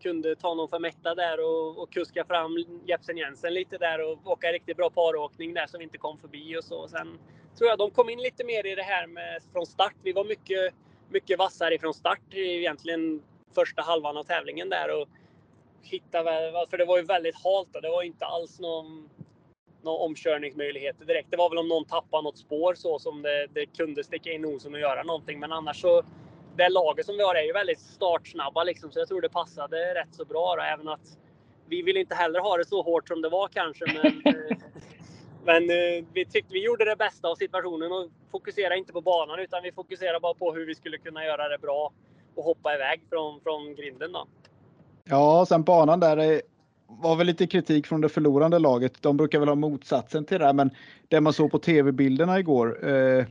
kunde 0.03 0.37
ta 0.37 0.55
någon 0.55 0.69
för 0.69 0.79
mätta 0.79 1.15
där 1.15 1.45
och, 1.45 1.83
och 1.83 1.93
kuska 1.93 2.25
fram 2.25 2.57
Jepsen 2.87 3.17
Jensen 3.17 3.55
lite 3.55 3.79
där 3.79 4.11
och 4.11 4.27
åka 4.27 4.53
riktigt 4.53 4.77
bra 4.77 4.91
paråkning 4.91 5.55
där 5.55 5.67
som 5.67 5.79
vi 5.79 5.85
inte 5.85 5.99
kom 5.99 6.19
förbi 6.19 6.57
och 6.59 6.65
så. 6.65 6.89
Sen 6.89 7.19
tror 7.59 7.71
jag 7.71 7.79
de 7.79 7.91
kom 7.91 8.09
in 8.09 8.23
lite 8.23 8.45
mer 8.45 8.67
i 8.67 8.75
det 8.75 8.83
här 8.83 9.07
med 9.07 9.43
från 9.53 9.67
start. 9.67 9.95
Vi 10.03 10.13
var 10.13 10.25
mycket, 10.25 10.75
mycket 11.09 11.39
vassare 11.39 11.79
från 11.79 11.95
start 11.95 12.35
egentligen 12.35 13.23
första 13.55 13.83
halvan 13.83 14.17
av 14.17 14.25
tävlingen 14.25 14.69
där 14.69 15.01
och 15.01 15.09
hitta, 15.83 16.25
för 16.71 16.79
det 16.79 16.85
var 16.85 16.99
ju 16.99 17.05
väldigt 17.05 17.35
halt 17.45 17.77
och 17.77 17.83
det 17.83 17.91
var 17.91 18.03
inte 18.03 18.27
alls 18.27 18.61
någon, 18.61 19.09
någon 19.89 20.11
omkörningsmöjligheter 20.11 21.05
direkt. 21.05 21.31
Det 21.31 21.37
var 21.37 21.51
väl 21.51 21.59
om 21.59 21.69
någon 21.69 21.85
tappade 21.85 22.23
något 22.23 22.39
spår 22.39 22.75
så 22.75 22.99
som 22.99 23.23
det, 23.23 23.47
det 23.55 23.67
kunde 23.67 24.05
sticka 24.05 24.33
in 24.33 24.43
nosen 24.43 24.75
och 24.75 24.81
göra 24.81 25.03
någonting. 25.03 25.41
Men 25.41 25.53
annars 25.53 25.81
så, 25.81 26.03
det 26.57 26.69
laget 26.69 27.07
som 27.07 27.17
vi 27.17 27.23
har 27.23 27.35
är 27.35 27.43
ju 27.43 27.53
väldigt 27.53 27.81
startsnabba 27.81 28.65
liksom, 28.65 28.93
så 28.93 28.99
jag 28.99 29.09
tror 29.09 29.21
det 29.21 29.29
passade 29.29 29.95
rätt 29.95 30.15
så 30.15 30.25
bra. 30.25 30.57
Då, 30.57 30.63
även 30.63 30.89
att 30.89 31.19
vi 31.69 31.83
vill 31.83 31.97
inte 31.97 32.15
heller 32.15 32.41
ha 32.41 32.57
det 32.57 32.65
så 32.65 32.83
hårt 32.83 33.09
som 33.09 33.23
det 33.23 33.29
var 33.29 33.49
kanske. 33.49 33.85
Men, 33.87 34.07
eh, 34.35 34.57
men 35.45 35.63
eh, 35.71 36.05
vi 36.13 36.25
tyckte 36.25 36.55
vi 36.55 36.65
gjorde 36.65 36.85
det 36.85 36.97
bästa 36.97 37.29
av 37.29 37.35
situationen 37.35 37.93
och 37.93 38.11
fokuserade 38.31 38.79
inte 38.79 38.93
på 38.93 39.01
banan 39.01 39.39
utan 39.39 39.63
vi 39.63 39.73
fokuserade 39.73 40.21
bara 40.21 40.35
på 40.35 40.53
hur 40.55 40.67
vi 40.67 40.75
skulle 40.75 40.99
kunna 40.99 41.25
göra 41.25 41.49
det 41.49 41.59
bra 41.59 41.93
och 42.35 42.45
hoppa 42.45 42.75
iväg 42.75 43.01
från, 43.09 43.41
från 43.41 43.75
grinden. 43.75 44.13
Då. 44.13 44.27
Ja, 45.05 45.47
sen 45.49 45.63
banan 45.63 46.01
där 46.01 46.17
är 46.17 46.43
var 46.89 47.17
väl 47.17 47.27
lite 47.27 47.47
kritik 47.47 47.87
från 47.87 48.01
det 48.01 48.09
förlorande 48.09 48.59
laget. 48.59 49.03
De 49.03 49.17
brukar 49.17 49.39
väl 49.39 49.49
ha 49.49 49.55
motsatsen 49.55 50.25
till 50.25 50.39
det 50.39 50.45
här, 50.45 50.53
men 50.53 50.71
det 51.09 51.21
man 51.21 51.33
såg 51.33 51.51
på 51.51 51.59
tv-bilderna 51.59 52.39
igår 52.39 52.89
eh, 52.89 53.25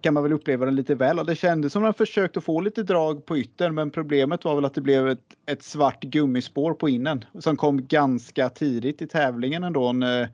kan 0.00 0.14
man 0.14 0.22
väl 0.22 0.32
uppleva 0.32 0.64
den 0.64 0.76
lite 0.76 0.94
väl. 0.94 1.18
Och 1.18 1.26
det 1.26 1.36
kändes 1.36 1.72
som 1.72 1.84
att 1.84 1.96
de 1.96 2.06
försökte 2.06 2.40
få 2.40 2.60
lite 2.60 2.82
drag 2.82 3.26
på 3.26 3.38
yttern, 3.38 3.74
men 3.74 3.90
problemet 3.90 4.44
var 4.44 4.54
väl 4.54 4.64
att 4.64 4.74
det 4.74 4.80
blev 4.80 5.08
ett, 5.08 5.24
ett 5.46 5.62
svart 5.62 6.02
gummispår 6.02 6.74
på 6.74 6.88
innen 6.88 7.24
som 7.38 7.56
kom 7.56 7.86
ganska 7.86 8.48
tidigt 8.48 9.02
i 9.02 9.06
tävlingen 9.06 9.64
ändå. 9.64 9.88
Eh, 9.88 10.28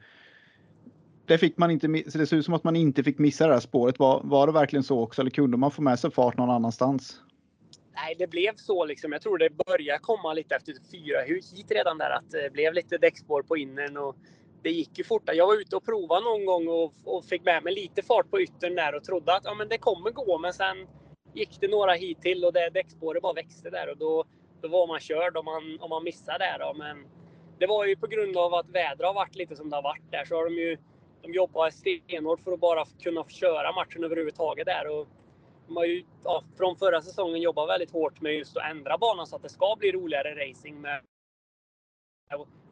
det 1.27 1.39
fick 1.39 1.59
man 1.59 1.71
inte, 1.71 2.11
så 2.11 2.19
det 2.19 2.27
ser 2.27 2.37
ut 2.37 2.45
som 2.45 2.55
att 2.55 2.65
man 2.65 2.77
inte 2.77 3.03
fick 3.03 3.19
missa 3.19 3.47
det 3.47 3.53
här 3.53 3.61
spåret. 3.61 3.99
Var, 3.99 4.21
var 4.25 4.47
det 4.47 4.53
verkligen 4.53 4.83
så 4.83 5.01
också 5.01 5.23
eller 5.23 5.31
kunde 5.31 5.57
man 5.57 5.71
få 5.71 5.83
med 5.83 5.99
sig 5.99 6.11
fart 6.11 6.37
någon 6.37 6.51
annanstans? 6.51 7.21
Nej, 7.97 8.15
det 8.19 8.27
blev 8.27 8.57
så 8.57 8.85
liksom. 8.85 9.13
Jag 9.13 9.23
tror 9.23 9.39
det 9.39 9.51
började 9.51 9.99
komma 9.99 10.33
lite 10.33 10.55
efter 10.55 10.75
fyra 10.91 11.21
hit 11.21 11.71
redan 11.71 11.99
där 11.99 12.11
att 12.11 12.31
det 12.31 12.53
blev 12.53 12.75
lite 12.75 12.99
däckspår 12.99 13.43
på 13.43 13.57
innern. 13.57 13.97
och 13.97 14.17
det 14.63 14.71
gick 14.71 14.99
ju 14.99 15.05
fortare. 15.05 15.37
Jag 15.37 15.47
var 15.47 15.61
ute 15.61 15.77
och 15.77 15.85
provade 15.85 16.25
någon 16.25 16.47
gång 16.47 16.69
och, 16.69 16.93
och 17.05 17.25
fick 17.25 17.45
med 17.45 17.65
mig 17.65 17.75
lite 17.75 18.03
fart 18.03 18.31
på 18.31 18.41
yttern 18.41 18.75
där 18.75 18.95
och 18.95 19.05
trodde 19.05 19.35
att 19.35 19.45
ja, 19.45 19.55
men 19.55 19.69
det 19.69 19.79
kommer 19.79 20.11
gå. 20.11 20.39
Men 20.39 20.53
sen 20.53 20.89
gick 21.35 21.61
det 21.61 21.69
några 21.69 21.93
hit 21.93 22.23
till 22.23 22.45
och 22.45 22.53
det 22.53 22.71
däckspåret 22.71 23.23
bara 23.23 23.33
växte 23.33 23.71
där 23.71 23.91
och 23.91 23.97
då, 23.99 24.25
då 24.61 24.69
var 24.69 24.87
man 24.87 25.01
körd 25.01 25.37
om 25.37 25.45
man, 25.45 25.79
om 25.81 25.91
man 25.91 26.05
missade 26.05 26.39
där. 26.39 26.59
Då. 26.59 26.75
Men 26.75 27.07
det 27.59 27.67
var 27.67 27.87
ju 27.87 27.97
på 27.97 28.07
grund 28.07 28.37
av 28.37 28.55
att 28.55 28.71
vädret 28.71 29.07
har 29.07 29.15
varit 29.15 29.37
lite 29.37 29.57
som 29.57 29.71
det 29.71 29.77
har 29.77 29.83
varit 29.83 30.11
där 30.11 30.25
så 30.25 30.35
har 30.35 30.45
de 30.45 30.55
ju 30.55 30.79
de 31.23 31.33
jobbar 31.33 31.71
stenhårt 31.71 32.41
för 32.41 32.53
att 32.53 32.61
bara 32.61 32.85
kunna 33.03 33.25
köra 33.29 33.73
matchen 33.73 34.05
överhuvudtaget 34.05 34.67
där. 34.67 34.89
Och 34.89 35.09
de 35.67 35.77
har 35.77 35.85
ju 35.85 36.05
ja, 36.25 36.43
från 36.57 36.77
förra 36.77 37.03
säsongen 37.03 37.41
jobbat 37.41 37.69
väldigt 37.69 37.91
hårt 37.91 38.21
med 38.21 38.35
just 38.35 38.57
att 38.57 38.71
ändra 38.71 38.99
banan 38.99 39.27
så 39.27 39.37
att 39.37 39.43
det 39.43 39.49
ska 39.49 39.77
bli 39.79 39.93
roligare 39.93 40.49
racing 40.49 40.81
med 40.81 41.01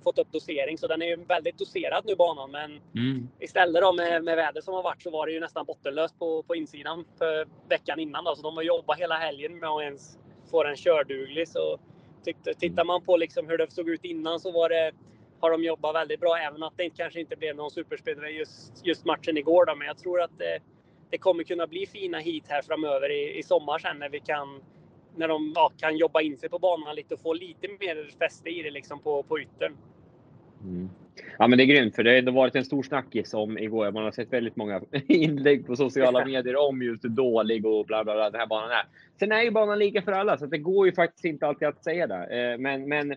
fått 0.05 0.19
upp 0.19 0.33
dosering. 0.33 0.79
Så 0.79 0.87
den 0.87 1.03
är 1.03 1.07
ju 1.07 1.17
väldigt 1.17 1.59
doserad 1.59 2.05
nu 2.07 2.17
banan. 2.17 2.51
Men 2.51 2.71
mm. 2.71 3.29
istället 3.41 3.83
då 3.83 3.93
med, 3.93 4.25
med 4.25 4.37
väder 4.37 4.61
som 4.61 4.75
har 4.75 4.83
varit 4.83 5.03
så 5.03 5.11
var 5.11 5.27
det 5.27 5.33
ju 5.33 5.41
nästan 5.41 5.67
bottenlöst 5.67 6.19
på, 6.19 6.43
på 6.43 6.55
insidan 6.55 7.05
för 7.19 7.49
veckan 7.69 7.99
innan. 7.99 8.25
Då. 8.25 8.37
Så 8.37 8.43
de 8.43 8.57
har 8.57 8.63
jobbat 8.63 8.99
hela 8.99 9.15
helgen 9.15 9.59
med 9.59 9.69
att 9.69 9.83
ens 9.83 10.19
få 10.51 10.63
den 10.63 10.77
körduglig. 10.77 11.49
Så 11.49 11.79
tyckte, 12.25 12.55
tittar 12.55 12.85
man 12.85 13.05
på 13.05 13.17
liksom 13.17 13.49
hur 13.49 13.59
det 13.59 13.73
såg 13.73 13.89
ut 13.89 14.05
innan 14.05 14.41
så 14.41 14.51
var 14.51 14.69
det, 14.69 14.93
har 15.41 15.51
de 15.51 15.65
jobbat 15.65 15.95
väldigt 15.95 16.21
bra. 16.21 16.37
Även 16.37 16.63
att 16.63 16.77
det 16.77 16.91
kanske 16.91 17.21
inte 17.21 17.37
blev 17.37 17.57
någon 17.57 17.71
superspelare 17.71 18.31
just, 18.31 18.87
just 18.87 19.05
matchen 19.05 19.37
igår. 19.37 19.67
Då. 19.67 19.75
Men 19.75 19.87
jag 19.87 19.99
tror 19.99 20.21
att 20.21 20.39
det, 20.39 20.59
det 21.15 21.19
kommer 21.19 21.45
kunna 21.45 21.67
bli 21.67 21.87
fina 21.87 22.19
hit 22.19 22.45
här 22.49 22.62
framöver 22.62 23.11
i, 23.11 23.39
i 23.39 23.43
sommar 23.43 23.79
sen 23.79 23.99
när 23.99 24.09
vi 24.09 24.21
kan 24.21 24.61
när 25.17 25.29
de 25.29 25.53
ja, 25.55 25.73
kan 25.77 25.97
jobba 25.97 26.21
in 26.21 26.39
sig 26.39 26.49
på 26.49 26.59
banan 26.59 26.97
lite 26.97 27.15
och 27.15 27.21
få 27.21 27.33
lite 27.33 27.69
mer 27.81 28.11
fäste 28.19 28.49
i 28.51 28.62
det 28.62 28.71
liksom 28.71 29.01
på, 29.01 29.23
på 29.23 29.41
yttern. 29.41 29.73
Mm. 30.62 30.89
Ja, 31.39 31.47
men 31.47 31.59
det 31.59 31.65
är 31.65 31.67
grymt, 31.67 31.97
för 31.97 32.03
det 32.03 32.25
har 32.25 32.33
varit 32.33 32.57
en 32.57 32.65
stor 32.65 32.83
snackis 32.83 33.35
om 33.35 33.59
igår. 33.59 33.93
Man 33.93 34.05
har 34.05 34.11
sett 34.11 34.33
väldigt 34.33 34.57
många 34.57 34.81
inlägg 35.09 35.67
på 35.67 35.77
sociala 35.77 36.25
medier 36.25 36.57
om 36.57 36.83
just 36.83 37.05
hur 37.05 37.09
dålig 37.09 37.67
och 37.67 37.87
bla 37.87 38.05
bla 38.05 38.15
bla 38.15 38.31
den 38.31 38.41
här 38.41 38.47
banan 38.47 38.71
är. 38.71 38.87
Sen 39.19 39.33
är 39.33 39.43
ju 39.43 39.51
banan 39.51 39.79
lika 39.79 40.03
för 40.03 40.12
alla, 40.12 40.39
så 40.39 40.47
det 40.47 40.59
går 40.59 40.87
ju 40.87 40.93
faktiskt 40.93 41.25
inte 41.25 41.47
alltid 41.47 41.69
att 41.69 41.85
säga 41.85 42.07
det. 42.07 42.53
Eh, 42.53 42.59
men, 42.59 42.89
men 42.89 43.11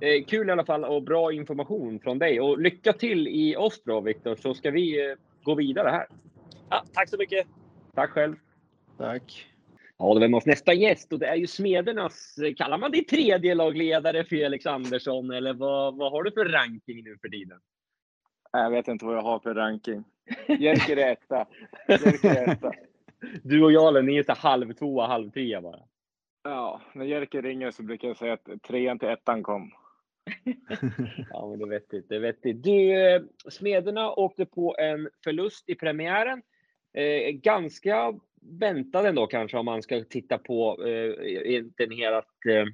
eh, 0.00 0.24
kul 0.26 0.48
i 0.48 0.52
alla 0.52 0.64
fall 0.64 0.84
och 0.84 1.02
bra 1.02 1.32
information 1.32 2.00
från 2.00 2.18
dig. 2.18 2.40
Och 2.40 2.58
lycka 2.58 2.92
till 2.92 3.28
i 3.28 3.56
Ostro, 3.56 4.00
Viktor, 4.00 4.36
så 4.36 4.54
ska 4.54 4.70
vi 4.70 5.10
eh, 5.10 5.16
gå 5.42 5.54
vidare 5.54 5.88
här. 5.88 6.06
Ja, 6.70 6.84
tack 6.92 7.08
så 7.08 7.16
mycket. 7.16 7.46
Tack 7.94 8.10
själv. 8.10 8.36
Tack. 8.98 9.46
Ja, 9.98 10.14
då 10.14 10.22
är 10.22 10.28
med 10.28 10.42
nästa 10.46 10.72
gäst 10.72 11.12
och 11.12 11.18
det 11.18 11.26
är 11.26 11.34
ju 11.34 11.46
Smedernas, 11.46 12.38
kallar 12.56 12.78
man 12.78 12.90
det 12.90 13.02
tredje 13.02 13.54
lagledare 13.54 14.24
Felix 14.24 14.66
Andersson 14.66 15.30
eller 15.30 15.54
vad, 15.54 15.96
vad 15.96 16.12
har 16.12 16.22
du 16.22 16.32
för 16.32 16.44
ranking 16.44 17.04
nu 17.04 17.18
för 17.20 17.28
tiden? 17.28 17.60
Jag 18.52 18.70
vet 18.70 18.88
inte 18.88 19.04
vad 19.04 19.16
jag 19.16 19.22
har 19.22 19.38
för 19.38 19.54
ranking. 19.54 20.04
Jerker 20.46 20.96
är 20.96 21.12
etta. 21.12 21.46
Du 23.42 23.64
och 23.64 23.72
Jarlen, 23.72 24.06
ni 24.06 24.16
är 24.16 24.22
så 24.22 24.32
halv 24.32 24.72
tvåa, 24.72 25.06
halv 25.06 25.30
trea 25.30 25.60
bara. 25.60 25.80
Ja, 26.42 26.80
när 26.94 27.04
Jerker 27.04 27.42
ringer 27.42 27.70
så 27.70 27.82
brukar 27.82 28.08
jag 28.08 28.16
säga 28.16 28.32
att 28.32 28.62
trean 28.62 28.98
till 28.98 29.08
ettan 29.08 29.42
kom. 29.42 29.70
ja, 31.30 31.48
men 31.48 31.58
det 31.58 31.64
är 31.64 31.68
vettigt. 31.68 32.08
Det 32.08 32.16
är 32.16 32.20
vettigt. 32.20 32.62
Du, 32.62 32.92
eh, 32.92 33.22
Smederna 33.48 34.12
åkte 34.12 34.46
på 34.46 34.76
en 34.78 35.08
förlust 35.24 35.68
i 35.68 35.74
premiären. 35.74 36.42
Eh, 36.92 37.30
ganska 37.30 38.20
väntad 38.40 39.08
ändå 39.08 39.26
kanske 39.26 39.58
om 39.58 39.64
man 39.64 39.82
ska 39.82 40.04
titta 40.04 40.38
på 40.38 40.86
eh, 40.86 41.64
den 41.76 41.92
ert 41.92 42.46
eh, 42.46 42.64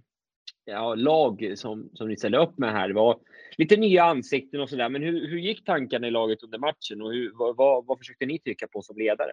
ja, 0.64 0.94
lag 0.94 1.52
som, 1.56 1.90
som 1.94 2.08
ni 2.08 2.16
ställde 2.16 2.38
upp 2.38 2.58
med 2.58 2.72
här. 2.72 2.88
Det 2.88 2.94
var 2.94 3.20
lite 3.58 3.76
nya 3.76 4.04
ansikten 4.04 4.60
och 4.60 4.70
sådär. 4.70 4.88
Men 4.88 5.02
hur, 5.02 5.28
hur 5.28 5.38
gick 5.38 5.64
tankarna 5.64 6.06
i 6.06 6.10
laget 6.10 6.42
under 6.42 6.58
matchen 6.58 7.02
och 7.02 7.12
hur, 7.12 7.32
vad, 7.34 7.56
vad, 7.56 7.86
vad 7.86 7.98
försökte 7.98 8.26
ni 8.26 8.38
trycka 8.38 8.68
på 8.68 8.82
som 8.82 8.96
ledare? 8.96 9.32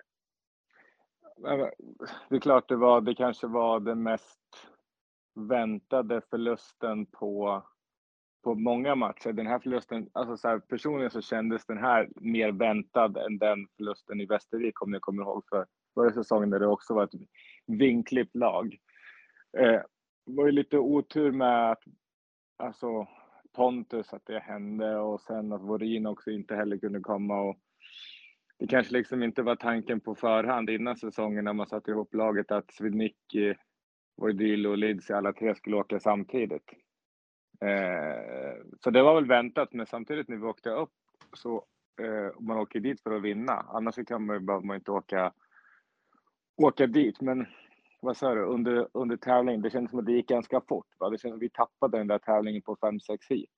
Det 2.30 2.36
är 2.36 2.40
klart 2.40 2.70
det 2.70 2.76
var, 2.76 3.02
det 3.02 3.16
kanske 3.16 3.48
var 3.48 3.80
den 3.80 4.04
mest 4.04 4.40
väntade 5.36 6.22
förlusten 6.30 7.06
på, 7.06 7.64
på 8.44 8.56
många 8.56 8.96
matcher. 8.96 9.34
Den 9.34 9.48
här 9.48 9.60
förlusten, 9.60 10.10
alltså 10.14 10.38
så 10.38 10.48
här, 10.48 10.60
personligen 10.60 11.12
så 11.12 11.22
kändes 11.22 11.66
den 11.66 11.78
här 11.78 12.10
mer 12.16 12.52
väntad 12.52 13.18
än 13.18 13.38
den 13.38 13.68
förlusten 13.78 14.22
i 14.22 14.26
Västervik 14.26 14.82
om 14.82 14.92
ni 14.92 15.00
kommer 15.00 15.24
ihåg 15.24 15.44
för 15.50 15.66
förra 15.94 16.12
säsongen 16.12 16.50
där 16.50 16.60
det 16.60 16.68
också 16.68 16.94
var 16.94 17.04
ett 17.04 17.22
vinklippt 17.68 18.36
lag. 18.36 18.78
Eh, 19.58 19.82
det 20.26 20.34
var 20.36 20.46
ju 20.46 20.52
lite 20.52 20.78
otur 20.78 21.32
med 21.32 21.72
att 21.72 21.84
alltså, 22.58 23.08
Pontus, 23.56 24.14
att 24.14 24.26
det 24.26 24.40
hände 24.40 24.98
och 24.98 25.22
sen 25.22 25.54
att 25.54 25.62
Vorin 25.62 26.06
också 26.06 26.32
inte 26.32 26.56
heller 26.56 26.78
kunde 26.78 27.00
komma. 27.00 27.42
Och 27.42 27.58
det 28.60 28.68
kanske 28.68 28.94
liksom 28.94 29.24
inte 29.24 29.42
var 29.42 29.56
tanken 29.56 30.00
på 30.00 30.16
förhand 30.16 30.70
innan 30.70 30.98
säsongen 30.98 31.46
när 31.46 31.54
man 31.54 31.68
satte 31.68 31.92
ihop 31.92 32.14
laget 32.14 32.52
att 32.52 32.74
Svidnicki, 32.74 33.56
Voidil 34.18 34.68
och 34.68 34.78
Lidsi 34.78 35.14
alla 35.14 35.34
tre 35.34 35.56
skulle 35.56 35.76
åka 35.76 36.00
samtidigt. 36.00 36.83
Eh, 37.64 38.56
så 38.80 38.90
det 38.90 39.04
var 39.04 39.16
väl 39.16 39.28
väntat, 39.28 39.74
men 39.74 39.86
samtidigt 39.86 40.28
när 40.28 40.38
vi 40.38 40.44
åkte 40.44 40.70
upp 40.70 40.94
så 41.34 41.66
eh, 42.02 42.40
man 42.40 42.58
åker 42.58 42.80
dit 42.80 43.02
för 43.02 43.16
att 43.16 43.22
vinna. 43.22 43.66
Annars 43.70 43.96
kan 44.08 44.26
man, 44.26 44.46
behöver 44.46 44.66
man 44.66 44.76
inte 44.76 44.92
åka 44.92 45.34
åka 46.58 46.88
dit. 46.88 47.22
Men 47.22 47.46
vad 48.02 48.18
sa 48.18 48.36
du, 48.36 48.42
under, 48.42 48.88
under 48.94 49.18
tävlingen, 49.18 49.62
det 49.62 49.70
kändes 49.70 49.90
som 49.90 50.00
att 50.00 50.06
det 50.06 50.12
gick 50.12 50.28
ganska 50.28 50.62
fort. 50.62 50.88
Va? 51.00 51.10
Det 51.10 51.18
kändes 51.18 51.22
som 51.22 51.38
att 51.38 51.42
vi 51.42 51.50
tappade 51.50 51.98
den 51.98 52.08
där 52.08 52.20
tävlingen 52.20 52.62
på 52.62 52.76
5-6 52.76 53.00
hit. 53.30 53.50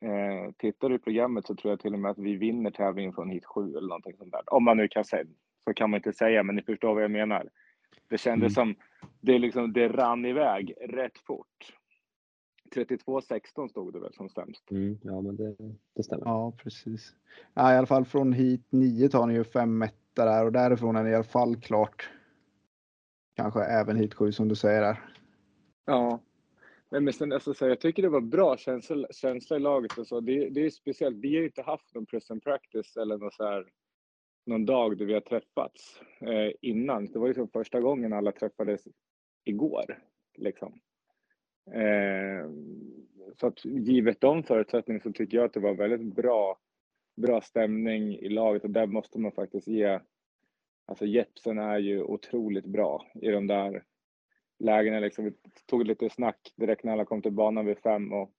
Eh, 0.00 0.52
tittar 0.58 0.88
du 0.88 0.94
i 0.94 0.98
programmet 0.98 1.46
så 1.46 1.54
tror 1.54 1.72
jag 1.72 1.80
till 1.80 1.94
och 1.94 2.00
med 2.00 2.10
att 2.10 2.18
vi 2.18 2.36
vinner 2.36 2.70
tävlingen 2.70 3.12
från 3.12 3.30
hit 3.30 3.44
7 3.44 3.76
eller 3.76 3.88
någonting 3.88 4.16
sånt 4.16 4.32
där. 4.32 4.54
Om 4.54 4.64
man 4.64 4.76
nu 4.76 4.88
kan 4.88 5.04
säga, 5.04 5.24
så 5.64 5.74
kan 5.74 5.90
man 5.90 5.98
inte 5.98 6.12
säga, 6.12 6.42
men 6.42 6.56
ni 6.56 6.62
förstår 6.62 6.94
vad 6.94 7.02
jag 7.02 7.10
menar. 7.10 7.48
Det 8.08 8.18
kändes 8.18 8.58
mm. 8.58 8.74
som, 8.74 8.82
det, 9.20 9.38
liksom, 9.38 9.72
det 9.72 9.88
rann 9.88 10.24
iväg 10.24 10.74
rätt 10.80 11.18
fort. 11.18 11.77
32-16 12.74 13.68
stod 13.68 13.92
det 13.92 14.00
väl 14.00 14.12
som 14.12 14.28
sämst. 14.28 14.70
Mm, 14.70 14.98
ja, 15.02 15.20
men 15.20 15.36
det, 15.36 15.56
det 15.94 16.02
stämmer. 16.02 16.24
Ja, 16.26 16.52
precis. 16.62 17.14
Ja, 17.54 17.74
I 17.74 17.76
alla 17.76 17.86
fall 17.86 18.04
från 18.04 18.32
hit 18.32 18.66
9 18.70 19.08
tar 19.08 19.26
ni 19.26 19.34
ju 19.34 19.42
5-1 19.42 19.90
där 20.14 20.44
och 20.44 20.52
därifrån 20.52 20.96
är 20.96 21.04
det 21.04 21.10
i 21.10 21.14
alla 21.14 21.24
fall 21.24 21.56
klart. 21.56 22.10
Kanske 23.36 23.64
även 23.64 23.96
hit 23.96 24.14
7 24.14 24.32
som 24.32 24.48
du 24.48 24.54
säger 24.54 24.80
där. 24.80 25.14
Ja, 25.84 26.20
men 26.90 27.12
sen, 27.12 27.32
alltså, 27.32 27.54
så 27.54 27.66
jag 27.66 27.80
tycker 27.80 28.02
det 28.02 28.08
var 28.08 28.20
bra 28.20 28.56
känsla, 28.56 29.08
känsla 29.10 29.56
i 29.56 29.60
laget 29.60 29.98
och 29.98 30.06
så. 30.06 30.20
Det, 30.20 30.48
det 30.48 30.66
är 30.66 30.70
speciellt. 30.70 31.16
Vi 31.16 31.36
har 31.36 31.44
inte 31.44 31.62
haft 31.62 31.94
någon 31.94 32.06
press 32.06 32.30
and 32.30 32.42
practice 32.42 32.96
eller 32.96 33.18
någon, 33.18 33.30
så 33.30 33.44
här, 33.44 33.66
någon 34.46 34.66
dag 34.66 34.98
där 34.98 35.04
vi 35.04 35.14
har 35.14 35.20
träffats 35.20 36.00
eh, 36.20 36.52
innan. 36.60 37.06
Det 37.06 37.18
var 37.18 37.28
liksom 37.28 37.48
första 37.48 37.80
gången 37.80 38.12
alla 38.12 38.32
träffades 38.32 38.88
igår. 39.44 39.98
Liksom. 40.36 40.80
Eh, 41.74 42.50
så 43.40 43.46
att 43.46 43.64
givet 43.64 44.20
de 44.20 44.42
förutsättningarna 44.42 45.02
så 45.02 45.12
tycker 45.12 45.36
jag 45.36 45.44
att 45.46 45.52
det 45.52 45.60
var 45.60 45.74
väldigt 45.74 46.14
bra, 46.14 46.58
bra 47.16 47.40
stämning 47.40 48.14
i 48.14 48.28
laget 48.28 48.64
och 48.64 48.70
där 48.70 48.86
måste 48.86 49.18
man 49.18 49.32
faktiskt 49.32 49.68
ge 49.68 50.00
Alltså 50.88 51.06
Jepsen 51.06 51.58
är 51.58 51.78
ju 51.78 52.02
otroligt 52.02 52.66
bra 52.66 53.06
i 53.14 53.28
de 53.28 53.46
där 53.46 53.84
lägena. 54.58 55.00
Liksom, 55.00 55.24
vi 55.24 55.32
tog 55.66 55.86
lite 55.86 56.10
snack 56.10 56.52
direkt 56.56 56.84
när 56.84 56.92
alla 56.92 57.04
kom 57.04 57.22
till 57.22 57.32
banan 57.32 57.66
vid 57.66 57.78
fem 57.78 58.12
och 58.12 58.32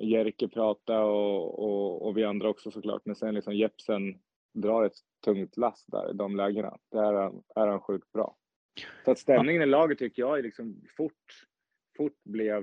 Jerke 0.00 0.48
pratade 0.48 1.04
och, 1.04 1.58
och, 1.58 2.06
och 2.06 2.16
vi 2.16 2.24
andra 2.24 2.48
också 2.48 2.70
såklart. 2.70 3.02
Men 3.04 3.16
sen 3.16 3.34
liksom 3.34 3.54
Jepsen 3.54 4.20
drar 4.54 4.84
ett 4.84 4.96
tungt 5.24 5.56
lass 5.56 5.84
där 5.86 6.10
i 6.10 6.14
de 6.14 6.36
lägena. 6.36 6.78
Där 6.90 7.14
är, 7.14 7.20
han 7.20 7.42
är 7.54 7.66
han 7.66 7.80
sjukt 7.80 8.12
bra. 8.12 8.36
Så 9.04 9.10
att 9.10 9.18
stämningen 9.18 9.62
i 9.62 9.66
laget 9.66 9.98
tycker 9.98 10.22
jag 10.22 10.38
är 10.38 10.42
liksom 10.42 10.82
fort, 10.96 11.46
fort 11.96 12.24
blev, 12.24 12.62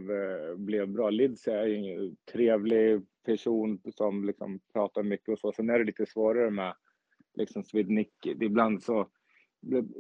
blev 0.56 0.88
bra. 0.88 1.10
Lids 1.10 1.48
är 1.48 1.68
en 1.68 2.16
trevlig 2.32 3.02
person 3.26 3.80
som 3.96 4.26
liksom 4.26 4.60
pratar 4.74 5.04
mycket 5.04 5.30
och 5.30 5.40
så. 5.40 5.52
Sen 5.52 5.70
är 5.70 5.80
det 5.80 5.86
lite 5.86 6.06
svårare 6.06 6.50
med 6.50 6.74
liksom 7.36 7.64
Svidnicki. 7.64 8.38
Ibland 8.42 8.84
så 8.84 9.08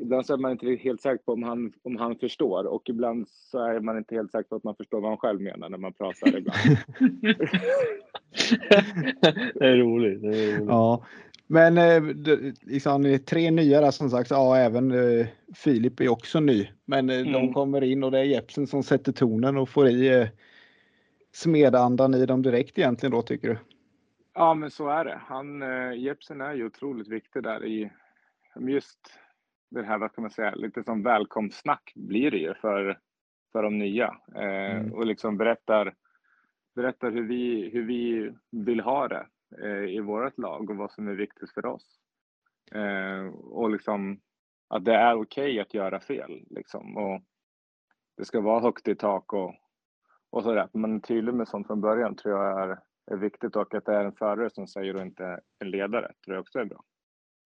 ibland 0.02 0.26
så 0.26 0.34
är 0.34 0.38
man 0.38 0.52
inte 0.52 0.76
helt 0.76 1.02
säker 1.02 1.24
på 1.24 1.34
om 1.34 1.44
han, 1.44 1.74
om 1.82 1.96
han 1.96 2.16
förstår 2.16 2.66
och 2.66 2.90
ibland 2.90 3.28
så 3.30 3.60
är 3.60 3.80
man 3.80 3.98
inte 3.98 4.16
helt 4.16 4.32
säker 4.32 4.50
på 4.50 4.56
att 4.56 4.64
man 4.64 4.76
förstår 4.76 5.02
vad 5.02 5.12
han 5.12 5.18
själv 5.18 5.42
menar 5.42 5.70
när 5.70 5.78
man 5.78 5.94
pratar 5.94 6.38
ibland. 6.38 6.58
det 9.56 9.66
är 9.66 9.78
roligt. 9.78 10.22
Det 10.22 10.28
är 10.28 10.58
roligt. 10.58 10.68
Ja, 10.68 11.06
men 11.48 11.78
eh, 11.78 12.04
liksom, 12.62 13.20
tre 13.26 13.52
nya 13.52 13.82
där 13.82 13.92
som 13.92 14.10
sagt. 14.10 14.32
Ja, 14.32 14.58
även 14.58 14.92
eh, 14.92 15.28
Filip 15.56 16.00
är 16.00 16.10
också 16.10 16.40
ny. 16.40 16.68
Men 16.86 17.10
eh, 17.10 17.18
de 17.24 17.36
Mm. 17.36 17.54
kommer 17.54 17.84
in 17.84 18.04
och 18.04 18.12
det 18.12 18.20
är 18.20 18.24
Jepsen 18.24 18.68
som 18.68 18.84
sätter 18.84 19.12
tonen 19.12 19.58
och 19.58 19.70
får 19.70 19.88
i 19.88 20.08
eh, 20.20 20.28
smedandan 21.32 22.14
i 22.14 22.26
dem 22.26 22.42
direkt 22.42 22.78
egentligen 22.80 23.12
då 23.12 23.22
tycker 23.22 23.48
du? 23.50 23.58
Ja, 24.34 24.54
men 24.54 24.72
så 24.72 24.90
är 24.90 25.06
det. 25.06 25.22
Han, 25.28 25.62
eh, 25.62 25.94
Jepsen 25.98 26.42
är 26.42 26.54
ju 26.54 26.66
otroligt 26.66 27.08
viktig 27.08 27.44
där 27.44 27.66
i 27.66 27.92
just 28.60 29.00
det 29.72 29.84
här, 29.84 29.98
vad 29.98 30.12
ska 30.12 30.22
man 30.22 30.30
säga, 30.32 30.56
lite 30.56 30.84
som 30.84 31.04
välkomstsnack 31.04 31.92
blir 31.96 32.32
det 32.32 32.38
ju 32.38 32.54
för, 32.54 33.00
för 33.52 33.64
de 33.64 33.78
nya. 33.80 34.18
Eh, 34.36 34.76
Mm. 34.78 34.94
Och 34.94 35.06
liksom 35.06 35.38
berättar, 35.38 35.94
berättar 36.76 37.12
hur, 37.12 37.24
vi, 37.28 37.70
hur 37.74 37.84
vi 37.84 38.32
vill 38.52 38.80
ha 38.80 39.08
det 39.08 39.26
Eh, 39.62 39.96
i 39.96 40.00
vårt 40.00 40.38
lag 40.38 40.70
och 40.70 40.76
vad 40.76 40.92
som 40.92 41.08
är 41.08 41.16
viktigt 41.16 41.52
för 41.52 41.66
oss. 41.66 42.00
Eh, 42.72 43.26
och 43.36 43.70
liksom 43.70 44.20
att 44.68 44.86
det 44.86 44.96
är 44.96 45.22
okej 45.22 45.60
att 45.60 45.74
göra 45.74 46.00
fel. 46.00 46.46
Liksom. 46.50 46.98
Och 46.98 47.22
det 48.18 48.26
ska 48.26 48.42
vara 48.42 48.62
högt 48.62 48.88
i 48.88 48.96
tak 48.96 49.34
och, 49.34 49.54
och 50.30 50.44
sådär. 50.44 50.70
Men 50.74 51.02
tydlig 51.02 51.34
med 51.34 51.48
sånt 51.48 51.68
från 51.68 51.82
början 51.82 52.16
tror 52.16 52.40
jag 52.40 52.62
är, 52.62 52.80
är 53.12 53.18
viktigt 53.18 53.56
och 53.56 53.76
att 53.76 53.86
det 53.86 53.94
är 53.94 54.06
en 54.06 54.16
förare 54.16 54.50
som 54.50 54.68
säger 54.68 54.96
och 54.96 55.02
inte 55.02 55.40
en 55.60 55.72
ledare 55.72 56.12
tror 56.26 56.36
jag 56.36 56.42
också 56.42 56.60
är 56.60 56.66
bra. 56.66 56.84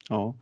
Ja. 0.10 0.36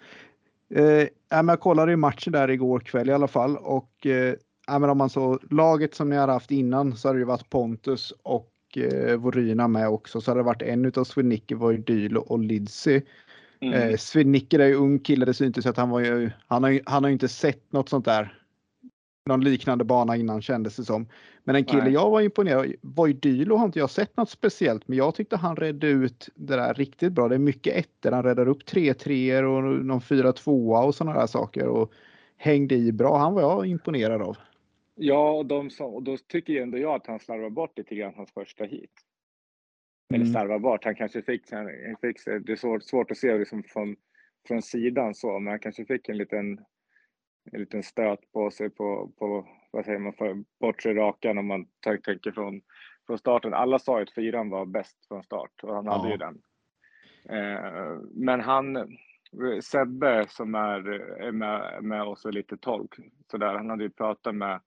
Eh, 0.70 1.08
men 1.30 1.48
jag 1.48 1.60
kollade 1.60 1.92
ju 1.92 1.98
matchen 1.98 2.34
där 2.34 2.50
igår 2.50 2.80
kväll 2.80 3.10
i 3.10 3.14
alla 3.14 3.28
fall 3.28 3.58
och 3.58 4.06
eh, 4.06 4.36
om 4.68 4.98
man 4.98 5.10
så 5.10 5.40
laget 5.50 5.96
som 5.96 6.10
ni 6.10 6.16
har 6.16 6.28
haft 6.28 6.52
innan 6.52 6.96
så 6.96 7.08
har 7.08 7.14
det 7.14 7.20
ju 7.20 7.26
varit 7.26 7.50
Pontus 7.50 8.12
och 8.24 8.55
eh, 8.78 9.18
Voryna 9.18 9.68
med 9.68 9.90
också. 9.90 10.22
Så 10.22 10.32
har 10.32 10.36
det 10.38 10.44
varit 10.44 10.62
en 10.62 10.86
utav 10.86 11.04
Sven-Nicke 11.04 11.56
var 11.56 11.72
ju 11.72 11.78
Dylo 11.78 12.22
och 12.22 12.40
Lidsey. 12.40 13.02
Mm. 13.60 13.74
Eh, 13.74 13.98
Sven-Nicke 13.98 14.64
är 14.64 14.68
ju 14.68 14.76
ung 14.76 15.00
kille, 15.00 15.26
det 15.26 15.34
syntes 15.34 15.66
att 15.66 15.78
han 15.78 15.90
var 15.90 16.00
ju, 16.00 16.32
han 16.48 16.64
har 16.64 16.70
ju, 16.70 16.82
han 16.86 17.04
har 17.04 17.10
ju 17.10 17.14
inte 17.14 17.28
sett 17.28 17.74
något 17.74 17.90
sånt 17.90 18.06
där. 18.06 18.42
Någon 19.30 19.44
liknande 19.44 19.84
bana 19.84 20.16
innan 20.16 20.42
kändes 20.42 20.76
det 20.76 20.84
som. 20.84 21.08
Men 21.44 21.56
en 21.56 21.66
kille 21.66 21.84
Nej. 21.84 21.94
jag 21.94 22.10
var 22.10 22.22
imponerad 22.22 22.60
av, 22.60 22.74
var 22.82 23.08
ju 23.08 23.14
Dylo 23.14 23.56
har 23.56 23.66
inte 23.66 23.80
jag 23.80 23.90
sett 23.90 24.18
något 24.18 24.30
speciellt, 24.30 24.88
men 24.88 24.98
jag 24.98 25.16
tyckte 25.16 25.38
han 25.38 25.56
redde 25.56 25.88
ut 25.88 26.30
det 26.36 26.56
där 26.56 26.74
riktigt 26.74 27.14
bra. 27.14 27.28
Det 27.28 27.36
är 27.36 27.40
mycket 27.40 27.76
ettor, 27.76 28.12
han 28.12 28.24
räddar 28.24 28.48
upp 28.48 28.66
tre 28.66 28.94
treor 28.94 29.44
och 29.44 29.86
någon 29.86 30.02
fyra 30.02 30.34
tvåa 30.34 30.84
och 30.84 30.96
sådana 30.96 31.20
där 31.20 31.28
saker 31.28 31.68
och 31.68 31.92
hängde 32.38 32.76
i 32.76 32.92
bra. 32.92 33.18
Han 33.18 33.34
var 33.34 33.42
jag 33.42 33.66
imponerad 33.66 34.22
av. 34.22 34.38
Ja, 34.96 35.32
och, 35.32 35.46
de 35.46 35.70
som, 35.70 35.94
och 35.94 36.04
då 36.04 36.18
tycker 36.18 36.54
ju 36.54 36.60
ändå 36.60 36.78
jag 36.78 36.96
att 36.96 37.08
han 37.08 37.20
slarvar 37.20 37.50
bort 37.50 37.78
lite 37.78 37.96
grann 37.96 38.14
hans 38.16 38.32
första 38.34 38.64
hit. 38.64 38.92
Eller 40.14 40.26
Mm. 40.26 40.32
slarvar 40.34 40.60
bort, 40.60 40.86
han 40.86 40.96
kanske 40.96 41.22
fick, 41.22 41.52
han 41.52 41.68
fick 42.02 42.26
det 42.26 42.52
är 42.52 42.56
svårt, 42.56 42.84
svårt 42.84 43.12
att 43.12 43.18
se 43.18 43.38
liksom 43.38 43.64
från, 43.64 43.96
från 44.48 44.62
sidan 44.62 45.16
så, 45.16 45.40
men 45.40 45.52
han 45.52 45.60
kanske 45.60 45.86
fick 45.86 46.10
en 46.10 46.18
liten, 46.18 46.60
en 47.52 47.60
liten 47.60 47.84
stöt 47.84 48.32
på 48.32 48.52
sig 48.52 48.70
på, 48.70 49.12
på 49.18 49.48
vad 49.72 49.86
säger 49.86 50.00
man, 50.00 50.14
för 50.14 50.44
bortre 50.60 50.94
rakan 50.96 51.38
om 51.38 51.48
man 51.48 51.68
tänker 51.80 52.32
från, 52.32 52.62
från 53.08 53.18
starten. 53.18 53.54
Alla 53.54 53.80
sa 53.80 53.98
ju 54.00 54.04
att 54.04 54.14
fyran 54.14 54.50
var 54.50 54.66
bäst 54.66 55.08
från 55.08 55.24
start 55.24 55.64
och 55.64 55.76
han 55.76 55.88
hade 55.88 56.08
Ja. 56.08 56.12
ju 56.12 56.18
den. 56.18 56.42
Eh, 57.30 58.00
men 58.14 58.40
han, 58.42 58.98
Sebbe 59.62 60.26
som 60.30 60.56
är, 60.56 60.90
är 61.22 61.32
med, 61.32 61.84
med 61.84 62.04
oss 62.04 62.26
och 62.26 62.34
lite 62.34 62.58
tolk, 62.58 62.96
så 63.32 63.38
där, 63.38 63.54
han 63.56 63.70
hade 63.70 63.84
ju 63.84 63.90
pratat 63.90 64.36
med 64.36 64.62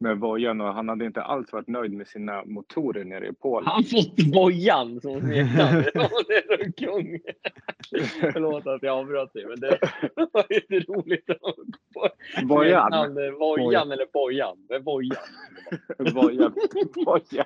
med 0.00 0.18
Vojan 0.18 0.60
och 0.60 0.74
han 0.74 0.88
hade 0.88 1.04
inte 1.04 1.22
alls 1.22 1.52
varit 1.52 1.68
nöjd 1.68 1.92
med 1.92 2.06
sina 2.06 2.44
motorer 2.44 3.04
nere 3.04 3.26
i 3.26 3.32
Polen. 3.32 3.68
Han 3.68 3.84
fått 3.84 4.16
bojan 4.32 5.00
som 5.00 5.20
smeknamn. 5.20 5.84
Kung. 6.76 7.20
Förlåt 8.32 8.66
att 8.66 8.82
jag 8.82 8.98
avbröt 8.98 9.32
dig, 9.32 9.46
men 9.46 9.60
det 9.60 9.78
var 10.32 10.46
ju 10.50 10.80
roligt. 10.80 11.26
Bojan? 12.48 12.90
Smeknamn, 12.90 13.38
Vojan 13.38 13.92
eller 13.92 14.06
Bojan? 14.12 14.56
Bojan. 14.84 15.22
Bojan. 17.04 17.44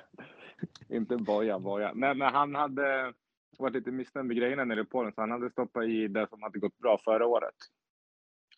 Inte 0.89 1.17
Bojan, 1.17 1.63
Bojan. 1.63 1.99
Nej, 1.99 2.15
men 2.15 2.33
han 2.33 2.55
hade 2.55 3.13
varit 3.57 3.73
lite 3.73 3.91
missnöjd 3.91 4.25
med 4.25 4.37
grejerna 4.37 4.65
nere 4.65 4.81
i 4.81 4.85
Polen, 4.85 5.13
så 5.13 5.21
han 5.21 5.31
hade 5.31 5.49
stoppat 5.49 5.83
i 5.83 6.07
det 6.07 6.27
som 6.29 6.41
hade 6.41 6.59
gått 6.59 6.77
bra 6.77 6.97
förra 6.97 7.27
året. 7.27 7.55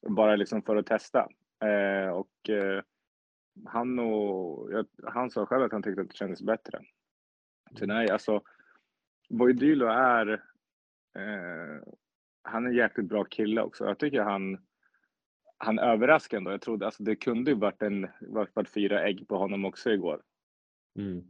Bara 0.07 0.35
liksom 0.35 0.61
för 0.61 0.75
att 0.75 0.85
testa. 0.85 1.27
Eh, 1.63 2.09
och 2.09 2.49
eh, 2.49 2.83
han, 3.65 3.99
och, 3.99 4.71
jag, 4.71 4.85
han 5.03 5.29
sa 5.29 5.45
själv 5.45 5.63
att 5.63 5.71
han 5.71 5.83
tyckte 5.83 6.01
att 6.01 6.09
det 6.09 6.15
kändes 6.15 6.41
bättre. 6.41 6.79
Så 7.79 7.85
nej, 7.85 8.09
alltså 8.09 8.41
Voidylo 9.29 9.85
är 9.85 10.33
eh, 11.15 11.83
han 12.43 12.65
är 12.65 12.69
en 12.69 12.75
jäkligt 12.75 13.07
bra 13.09 13.23
kille 13.23 13.61
också. 13.61 13.85
Jag 13.85 13.99
tycker 13.99 14.21
han 14.21 14.57
han 15.57 15.79
överraskar 15.79 16.37
ändå. 16.37 16.51
Jag 16.51 16.61
trodde 16.61 16.85
alltså 16.85 17.03
det 17.03 17.15
kunde 17.15 17.51
ju 17.51 17.57
varit 17.57 17.81
en 17.81 18.07
varit, 18.19 18.55
varit 18.55 18.69
fyra 18.69 19.03
ägg 19.07 19.27
på 19.27 19.37
honom 19.37 19.65
också 19.65 19.89
igår. 19.91 20.21
Mm. 20.99 21.23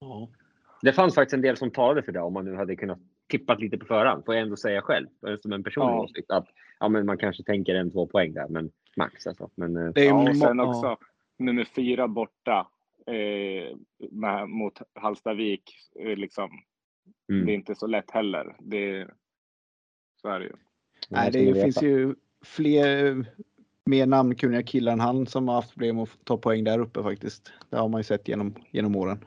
Ja. 0.00 0.28
Det 0.82 0.92
fanns 0.92 1.14
faktiskt 1.14 1.34
en 1.34 1.40
del 1.40 1.56
som 1.56 1.70
talade 1.70 2.02
för 2.02 2.12
det 2.12 2.20
om 2.20 2.32
man 2.32 2.44
nu 2.44 2.56
hade 2.56 2.76
kunnat 2.76 2.98
tippat 3.28 3.60
lite 3.60 3.78
på 3.78 3.86
förhand. 3.86 4.24
Får 4.24 4.34
jag 4.34 4.42
ändå 4.42 4.56
säga 4.56 4.82
själv 4.82 5.06
som 5.42 5.52
en 5.52 5.62
personlig 5.64 5.92
Ja. 5.92 6.02
åsikt 6.02 6.30
att 6.30 6.48
ja, 6.80 6.88
men 6.88 7.06
man 7.06 7.18
kanske 7.18 7.42
tänker 7.42 7.74
en 7.74 7.90
två 7.90 8.06
poäng 8.06 8.32
där, 8.32 8.48
men 8.48 8.70
max 8.96 9.26
alltså. 9.26 9.50
Men, 9.54 9.76
eh, 9.76 9.92
Det 9.92 10.00
är 10.00 10.04
ju 10.04 10.10
Ja, 10.10 10.30
och 10.30 10.36
sen 10.36 10.58
ja. 10.58 10.64
också 10.66 10.98
nummer 11.38 11.64
fyra 11.64 12.08
borta 12.08 12.68
eh, 13.06 13.76
med, 14.10 14.48
mot 14.48 14.78
Hallstavik. 14.94 15.76
Eh, 16.00 16.16
liksom. 16.16 16.50
mm. 17.30 17.46
Det 17.46 17.52
är 17.52 17.54
inte 17.54 17.74
så 17.74 17.86
lätt 17.86 18.10
heller. 18.10 18.56
Det, 18.60 19.08
så 20.22 20.28
är 20.28 20.40
det 20.40 20.46
ju. 20.46 20.52
Nej, 21.08 21.30
det 21.30 21.52
veta. 21.52 21.64
finns 21.64 21.82
ju 21.82 22.14
fler 22.44 23.26
mer 23.86 24.06
namnkunniga 24.06 24.62
killar 24.62 24.92
än 24.92 25.00
han 25.00 25.26
som 25.26 25.48
har 25.48 25.54
haft 25.54 25.70
problem 25.70 25.98
att 25.98 26.24
ta 26.24 26.36
poäng 26.36 26.64
där 26.64 26.78
uppe 26.78 27.02
faktiskt. 27.02 27.52
Det 27.70 27.76
har 27.76 27.88
man 27.88 28.00
ju 28.00 28.04
sett 28.04 28.28
genom, 28.28 28.54
genom 28.70 28.96
åren. 28.96 29.24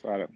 Så 0.00 0.08
är 0.08 0.18
det. 0.18 0.28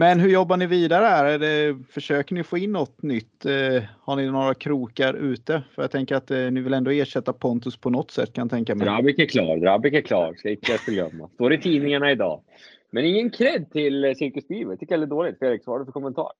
Men 0.00 0.20
hur 0.20 0.28
jobbar 0.28 0.56
ni 0.56 0.66
vidare 0.66 1.04
här? 1.04 1.24
Är 1.24 1.38
det, 1.38 1.78
försöker 1.90 2.34
ni 2.34 2.42
få 2.42 2.58
in 2.58 2.72
något 2.72 3.02
nytt? 3.02 3.46
Eh, 3.46 3.82
har 4.00 4.16
ni 4.16 4.30
några 4.30 4.54
krokar 4.54 5.14
ute? 5.14 5.62
För 5.74 5.82
jag 5.82 5.90
tänker 5.90 6.14
att 6.14 6.30
eh, 6.30 6.38
ni 6.38 6.60
vill 6.60 6.74
ändå 6.74 6.90
ersätta 6.90 7.32
Pontus 7.32 7.76
på 7.76 7.90
något 7.90 8.10
sätt 8.10 8.32
kan 8.32 8.42
jag 8.42 8.50
tänka 8.50 8.74
mig. 8.74 8.84
Drabik 8.86 9.18
är 9.18 9.26
klar, 9.26 9.56
Drabik 9.56 9.94
är 9.94 10.00
klar. 10.00 10.34
Ska 10.34 10.50
icke 10.50 10.78
förglömma. 10.78 11.28
Står 11.28 11.52
i 11.52 11.60
tidningarna 11.60 12.10
idag. 12.10 12.42
Men 12.90 13.04
ingen 13.04 13.30
cred 13.30 13.70
till 13.72 14.04
eh, 14.04 14.14
Cirkus 14.14 14.48
Beaver. 14.48 14.76
Tycker 14.76 14.94
jag 14.94 15.02
är 15.02 15.06
dåligt. 15.06 15.38
Felix, 15.38 15.66
vad 15.66 15.74
har 15.74 15.78
du 15.78 15.84
för 15.84 15.92
kommentar? 15.92 16.32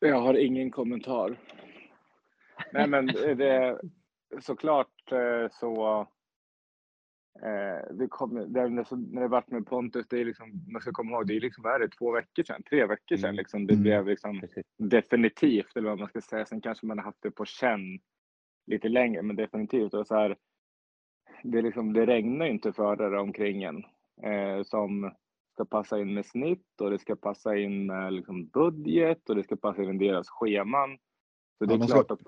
Jag 0.00 0.20
har 0.20 0.34
ingen 0.34 0.70
kommentar. 0.70 1.36
Nej, 2.72 2.86
men 2.86 3.06
det, 3.06 3.78
såklart 4.40 5.12
så. 5.60 6.06
Eh, 7.42 7.94
det 7.94 8.08
kom, 8.08 8.52
det, 8.52 8.84
så- 8.84 8.96
när 8.96 9.20
det 9.22 9.28
varit 9.28 9.50
med 9.50 9.66
Pontus, 9.66 10.06
det 10.08 10.20
är 10.20 10.24
liksom, 10.24 10.52
man 10.72 10.80
ska 10.82 10.92
komma 10.92 11.10
ihåg, 11.16 11.26
det 11.26 11.36
är 11.36 11.40
liksom, 11.40 11.62
vad 11.62 11.74
är 11.74 11.78
det, 11.78 11.88
två 11.88 12.12
veckor 12.12 12.42
sedan, 12.42 12.62
tre 12.62 12.86
veckor 12.86 13.16
sedan 13.16 13.24
Mm. 13.28 13.36
liksom, 13.36 13.66
det 13.66 13.74
Mm. 13.74 13.82
blev 13.82 14.06
liksom 14.06 14.40
definitivt, 14.78 15.76
eller 15.76 15.88
vad 15.88 15.98
man 15.98 16.08
ska 16.08 16.20
säga. 16.20 16.46
Sen 16.46 16.60
kanske 16.60 16.86
man 16.86 16.98
har 16.98 17.04
haft 17.04 17.22
det 17.22 17.30
på 17.30 17.44
känn 17.44 18.00
lite 18.66 18.88
längre, 18.88 19.22
men 19.22 19.36
definitivt. 19.36 19.94
Och 19.94 20.06
så 20.06 20.14
här, 20.14 20.36
det, 21.42 21.58
är 21.58 21.62
liksom, 21.62 21.92
det 21.92 22.06
regnar 22.06 22.46
ju 22.46 22.52
inte 22.52 22.72
förare 22.72 23.20
omkring 23.20 23.62
en 23.62 23.84
eh, 24.22 24.62
som 24.62 25.12
ska 25.52 25.64
passa 25.64 26.00
in 26.00 26.14
med 26.14 26.26
snitt 26.26 26.80
och 26.80 26.90
det 26.90 26.98
ska 26.98 27.16
passa 27.16 27.56
in 27.56 27.86
med 27.86 28.12
liksom, 28.12 28.46
budget 28.46 29.28
och 29.30 29.36
det 29.36 29.42
ska 29.44 29.56
passa 29.56 29.82
in 29.82 30.02
i 30.02 30.06
deras 30.08 30.28
scheman. 30.28 30.98
Så 31.58 31.64
det 31.64 31.74
är 31.74 31.86
klart 31.86 32.10
att 32.10 32.20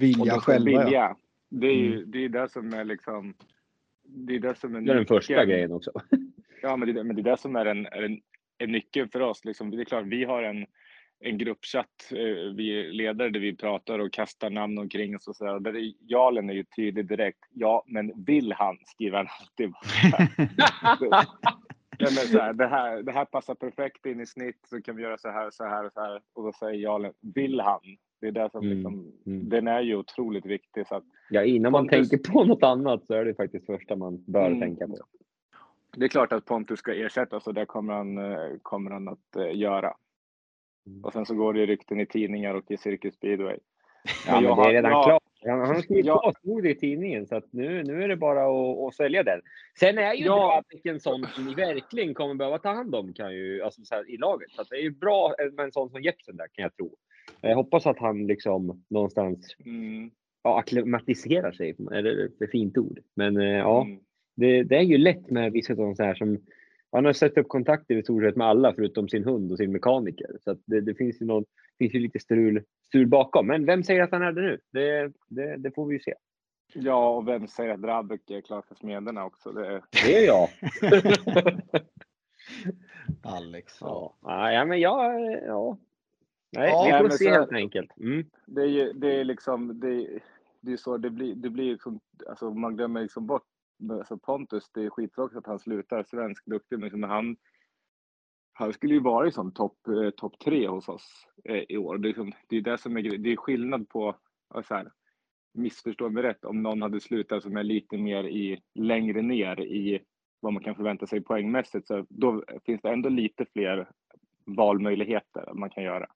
Vilja 0.00 0.40
själva 0.40 0.70
ja. 0.70 0.84
vilja. 0.84 1.16
Det 1.48 1.66
är 1.66 1.74
ju 1.74 2.04
det, 2.04 2.24
är 2.24 2.28
det 2.28 2.48
som 2.48 2.72
är 2.74 2.84
liksom 2.84 3.34
det 4.08 4.34
är 4.34 4.40
det 4.40 4.54
som 4.54 4.74
är 4.74 4.80
Det 4.80 4.92
är 4.92 4.96
den 4.96 5.06
första 5.06 5.44
grejen 5.44 5.72
också. 5.72 5.92
Ja, 6.62 6.76
men 6.76 6.94
det, 6.94 7.04
men 7.04 7.16
det 7.16 7.22
är 7.22 7.30
det 7.30 7.36
som 7.36 7.56
är 7.56 7.66
en, 7.66 7.86
en, 7.86 8.20
en 8.58 8.72
nyckel 8.72 9.08
för 9.08 9.20
oss. 9.20 9.44
Liksom. 9.44 9.70
Det 9.70 9.82
är 9.82 9.84
klart, 9.84 10.04
vi 10.06 10.24
har 10.24 10.42
en, 10.42 10.66
en 11.20 11.38
gruppchatt, 11.38 12.10
eh, 12.10 12.54
vi 12.54 12.92
ledare 12.92 13.30
där 13.30 13.40
vi 13.40 13.56
pratar 13.56 13.98
och 13.98 14.12
kastar 14.12 14.50
namn 14.50 14.78
omkring 14.78 15.16
oss 15.16 15.28
och 15.28 15.36
så 15.36 15.44
där. 15.44 15.60
Där 15.60 15.76
är, 15.76 15.92
Jalen 16.00 16.50
är 16.50 16.54
ju 16.54 16.64
tydlig 16.64 17.06
direkt. 17.06 17.38
Ja, 17.50 17.84
men 17.86 18.24
vill 18.24 18.52
han, 18.52 18.78
skriver 18.86 19.16
han 19.16 19.26
alltid. 19.40 19.72
Ja, 21.98 22.08
men 22.10 22.26
så 22.26 22.38
här, 22.38 22.52
det, 22.52 22.66
här, 22.66 23.02
det 23.02 23.12
här 23.12 23.24
passar 23.24 23.54
perfekt 23.54 24.06
in 24.06 24.20
i 24.20 24.26
snitt, 24.26 24.60
så 24.66 24.82
kan 24.82 24.96
vi 24.96 25.02
göra 25.02 25.18
så 25.18 25.30
här, 25.30 25.50
så 25.50 25.64
här 25.64 25.84
och 25.84 25.92
så 25.92 26.00
här. 26.00 26.20
Och 26.34 26.44
då 26.44 26.52
säger 26.52 26.80
Jalen, 26.80 27.12
vill 27.20 27.60
han? 27.60 27.80
Det 28.20 28.26
är 28.26 28.32
det 28.32 28.50
som 28.50 28.64
Mm, 28.64 28.74
liksom, 28.76 29.12
mm. 29.26 29.48
den 29.48 29.68
är 29.68 29.80
ju 29.80 29.96
otroligt 29.96 30.46
viktig. 30.46 30.86
Så 30.86 30.94
att, 30.94 31.04
Ja, 31.30 31.44
innan 31.44 31.72
man 31.72 31.88
Pontus- 31.88 32.08
tänker 32.10 32.32
på 32.32 32.44
något 32.44 32.62
annat 32.62 33.06
så 33.06 33.14
är 33.14 33.24
det 33.24 33.34
faktiskt 33.34 33.66
första 33.66 33.96
man 33.96 34.24
bör 34.26 34.46
Mm. 34.46 34.60
tänka 34.60 34.86
på. 34.88 34.96
det 35.96 36.04
är 36.04 36.08
klart 36.08 36.32
att 36.32 36.44
Pontus 36.44 36.78
ska 36.78 36.94
ersättas 36.94 37.46
och 37.46 37.54
det 37.54 37.66
kommer 37.66 37.92
han, 37.94 38.18
eh, 38.18 38.50
kommer 38.62 38.90
han 38.90 39.08
att 39.08 39.36
eh, 39.36 39.56
göra. 39.58 39.94
Mm. 40.86 41.04
Och 41.04 41.12
sen 41.12 41.26
så 41.26 41.34
går 41.34 41.52
det 41.52 41.60
ju 41.60 41.66
rykten 41.66 42.00
i 42.00 42.06
tidningar 42.06 42.54
och 42.54 42.70
i 42.70 42.76
Cirkus 42.76 43.14
Speedway. 43.14 43.56
Ja, 44.26 44.40
men 44.40 44.56
det 44.56 44.62
är 44.62 44.72
redan 44.72 44.90
jag- 44.90 45.04
klart. 45.04 45.22
Han, 45.46 45.58
han 45.60 45.68
har 45.68 45.74
skrivit 45.82 46.06
Ja. 46.06 46.32
på, 46.44 46.60
i 46.66 46.74
tidningen, 46.74 47.26
så 47.26 47.36
att 47.36 47.52
nu, 47.52 47.82
nu 47.82 48.02
är 48.02 48.08
det 48.08 48.16
bara 48.16 48.40
att, 48.46 48.78
att 48.88 48.94
sälja 48.94 49.22
den. 49.22 49.40
Sen 49.80 49.98
är 49.98 50.14
ju 50.14 50.24
Ja. 50.24 50.62
En 50.84 51.00
sån 51.00 51.26
som 51.26 51.44
ni 51.46 51.54
verkligen 51.54 52.14
kommer 52.14 52.34
behöva 52.34 52.58
ta 52.58 52.68
hand 52.72 52.94
om 52.94 53.12
kan 53.12 53.34
ju, 53.34 53.62
alltså 53.62 53.82
så 53.84 53.94
här, 53.94 54.10
i 54.10 54.16
laget. 54.16 54.50
Så 54.50 54.62
det 54.70 54.76
är 54.76 54.80
ju 54.82 54.90
bra 54.90 55.34
med 55.52 55.64
en 55.64 55.72
sån 55.72 55.90
som 55.90 56.02
Jepsen 56.02 56.36
där, 56.36 56.46
kan 56.52 56.62
jag 56.62 56.76
tro. 56.76 56.96
Jag 57.40 57.54
hoppas 57.56 57.86
att 57.86 57.98
han 57.98 58.26
liksom 58.26 58.84
någonstans 58.88 59.56
Mm. 59.64 60.10
ja, 60.42 60.58
akklimatiserar 60.58 61.52
sig. 61.52 61.74
Är 61.90 62.02
det 62.02 62.24
ett 62.44 62.50
fint 62.50 62.78
ord? 62.78 62.98
Men 63.14 63.36
eh, 63.36 63.44
ja, 63.44 63.82
Mm. 63.84 63.98
det, 64.36 64.62
det 64.62 64.76
är 64.76 64.82
ju 64.82 64.98
lätt 64.98 65.30
med 65.30 65.52
vissa 65.52 65.76
sådana 65.76 65.94
så 65.94 66.02
här 66.02 66.14
som 66.14 66.38
han 66.92 67.04
har 67.04 67.12
sett 67.12 67.38
upp 67.38 67.48
kontakter 67.48 67.94
i 67.96 68.02
stort 68.02 68.22
sett 68.22 68.36
med 68.36 68.46
alla 68.46 68.74
förutom 68.74 69.08
sin 69.08 69.24
hund 69.24 69.52
och 69.52 69.58
sin 69.58 69.72
mekaniker. 69.72 70.30
Så 70.44 70.50
att 70.50 70.58
det, 70.64 70.80
det 70.80 70.94
finns 70.94 71.22
ju 71.22 71.26
någon, 71.26 71.44
finns 71.78 71.94
ju 71.94 71.98
lite 71.98 72.18
strul, 72.18 72.62
strul 72.86 73.06
bakom. 73.06 73.46
Men 73.46 73.66
vem 73.66 73.82
säger 73.82 74.02
att 74.02 74.12
han 74.12 74.22
är 74.22 74.32
det 74.32 74.42
nu? 74.42 74.58
Det, 74.72 75.12
det, 75.28 75.56
det 75.56 75.70
får 75.70 75.86
vi 75.86 75.94
ju 75.94 76.00
se. 76.00 76.14
Ja, 76.74 77.16
och 77.16 77.28
vem 77.28 77.48
säger 77.48 77.74
att 77.74 77.82
Drabic 77.82 78.20
är 78.30 78.40
klar 78.40 78.62
för 78.68 78.74
Smederna 78.74 79.24
också? 79.24 79.52
Det 79.52 79.66
är... 79.66 79.82
Det 80.04 80.16
är 80.18 80.26
jag. 80.26 80.48
Alex. 83.22 83.74
ja. 83.80 84.14
ja, 84.22 84.64
men 84.64 84.80
jag, 84.80 85.32
ja. 85.46 85.78
Nej, 86.52 86.68
Ja, 86.70 87.00
vi 87.02 87.08
får 87.08 87.16
se 87.16 87.24
så- 87.24 87.30
helt 87.30 87.52
enkelt. 87.52 87.96
Mm. 87.96 88.24
Det 88.46 88.60
är 88.62 88.66
ju 88.66 88.92
det 88.92 89.20
är 89.20 89.24
liksom, 89.24 89.80
det, 89.80 90.20
det 90.60 90.72
är 90.72 90.76
så 90.76 90.96
det 90.96 91.10
blir, 91.10 91.34
det 91.34 91.50
blir 91.50 91.72
liksom, 91.72 92.00
alltså 92.28 92.50
man 92.50 92.76
glömmer 92.76 93.02
liksom 93.02 93.26
bort, 93.26 93.42
alltså 93.90 94.18
Pontus, 94.18 94.70
det 94.74 94.84
är 94.84 94.90
skittråkigt 94.90 95.38
att 95.38 95.46
han 95.46 95.58
slutar, 95.58 96.04
svensk, 96.04 96.46
duktig, 96.46 96.76
men 96.78 96.84
liksom 96.84 97.02
han, 97.02 97.36
han 98.52 98.72
skulle 98.72 98.94
ju 98.94 99.00
vara 99.00 99.30
sån 99.30 99.52
topp 99.52 99.88
eh, 99.88 100.10
top 100.10 100.38
tre 100.38 100.68
hos 100.68 100.88
oss 100.88 101.26
eh, 101.44 101.64
i 101.68 101.76
år. 101.76 101.98
Det 101.98 102.06
är, 102.06 102.08
liksom, 102.08 102.32
det 102.48 102.56
är 102.56 102.60
det 102.60 102.78
som 102.78 102.96
är 102.96 103.18
det 103.18 103.32
är 103.32 103.36
skillnad 103.36 103.88
på, 103.88 104.16
så 104.64 104.74
här, 104.74 104.92
missförstå 105.54 106.08
mig 106.08 106.22
rätt, 106.22 106.44
om 106.44 106.62
någon 106.62 106.82
hade 106.82 107.00
slutat 107.00 107.42
som 107.42 107.56
är 107.56 107.62
lite 107.62 107.98
mer 107.98 108.24
i, 108.24 108.60
längre 108.74 109.22
ner 109.22 109.60
i 109.60 110.00
vad 110.40 110.52
man 110.52 110.62
kan 110.62 110.74
förvänta 110.74 111.06
sig 111.06 111.20
poängmässigt, 111.20 111.86
så 111.86 112.06
då 112.08 112.44
finns 112.64 112.82
det 112.82 112.88
ändå 112.90 113.08
lite 113.08 113.46
fler 113.52 113.90
valmöjligheter 114.44 115.52
man 115.54 115.70
kan 115.70 115.84
göra 115.84 116.06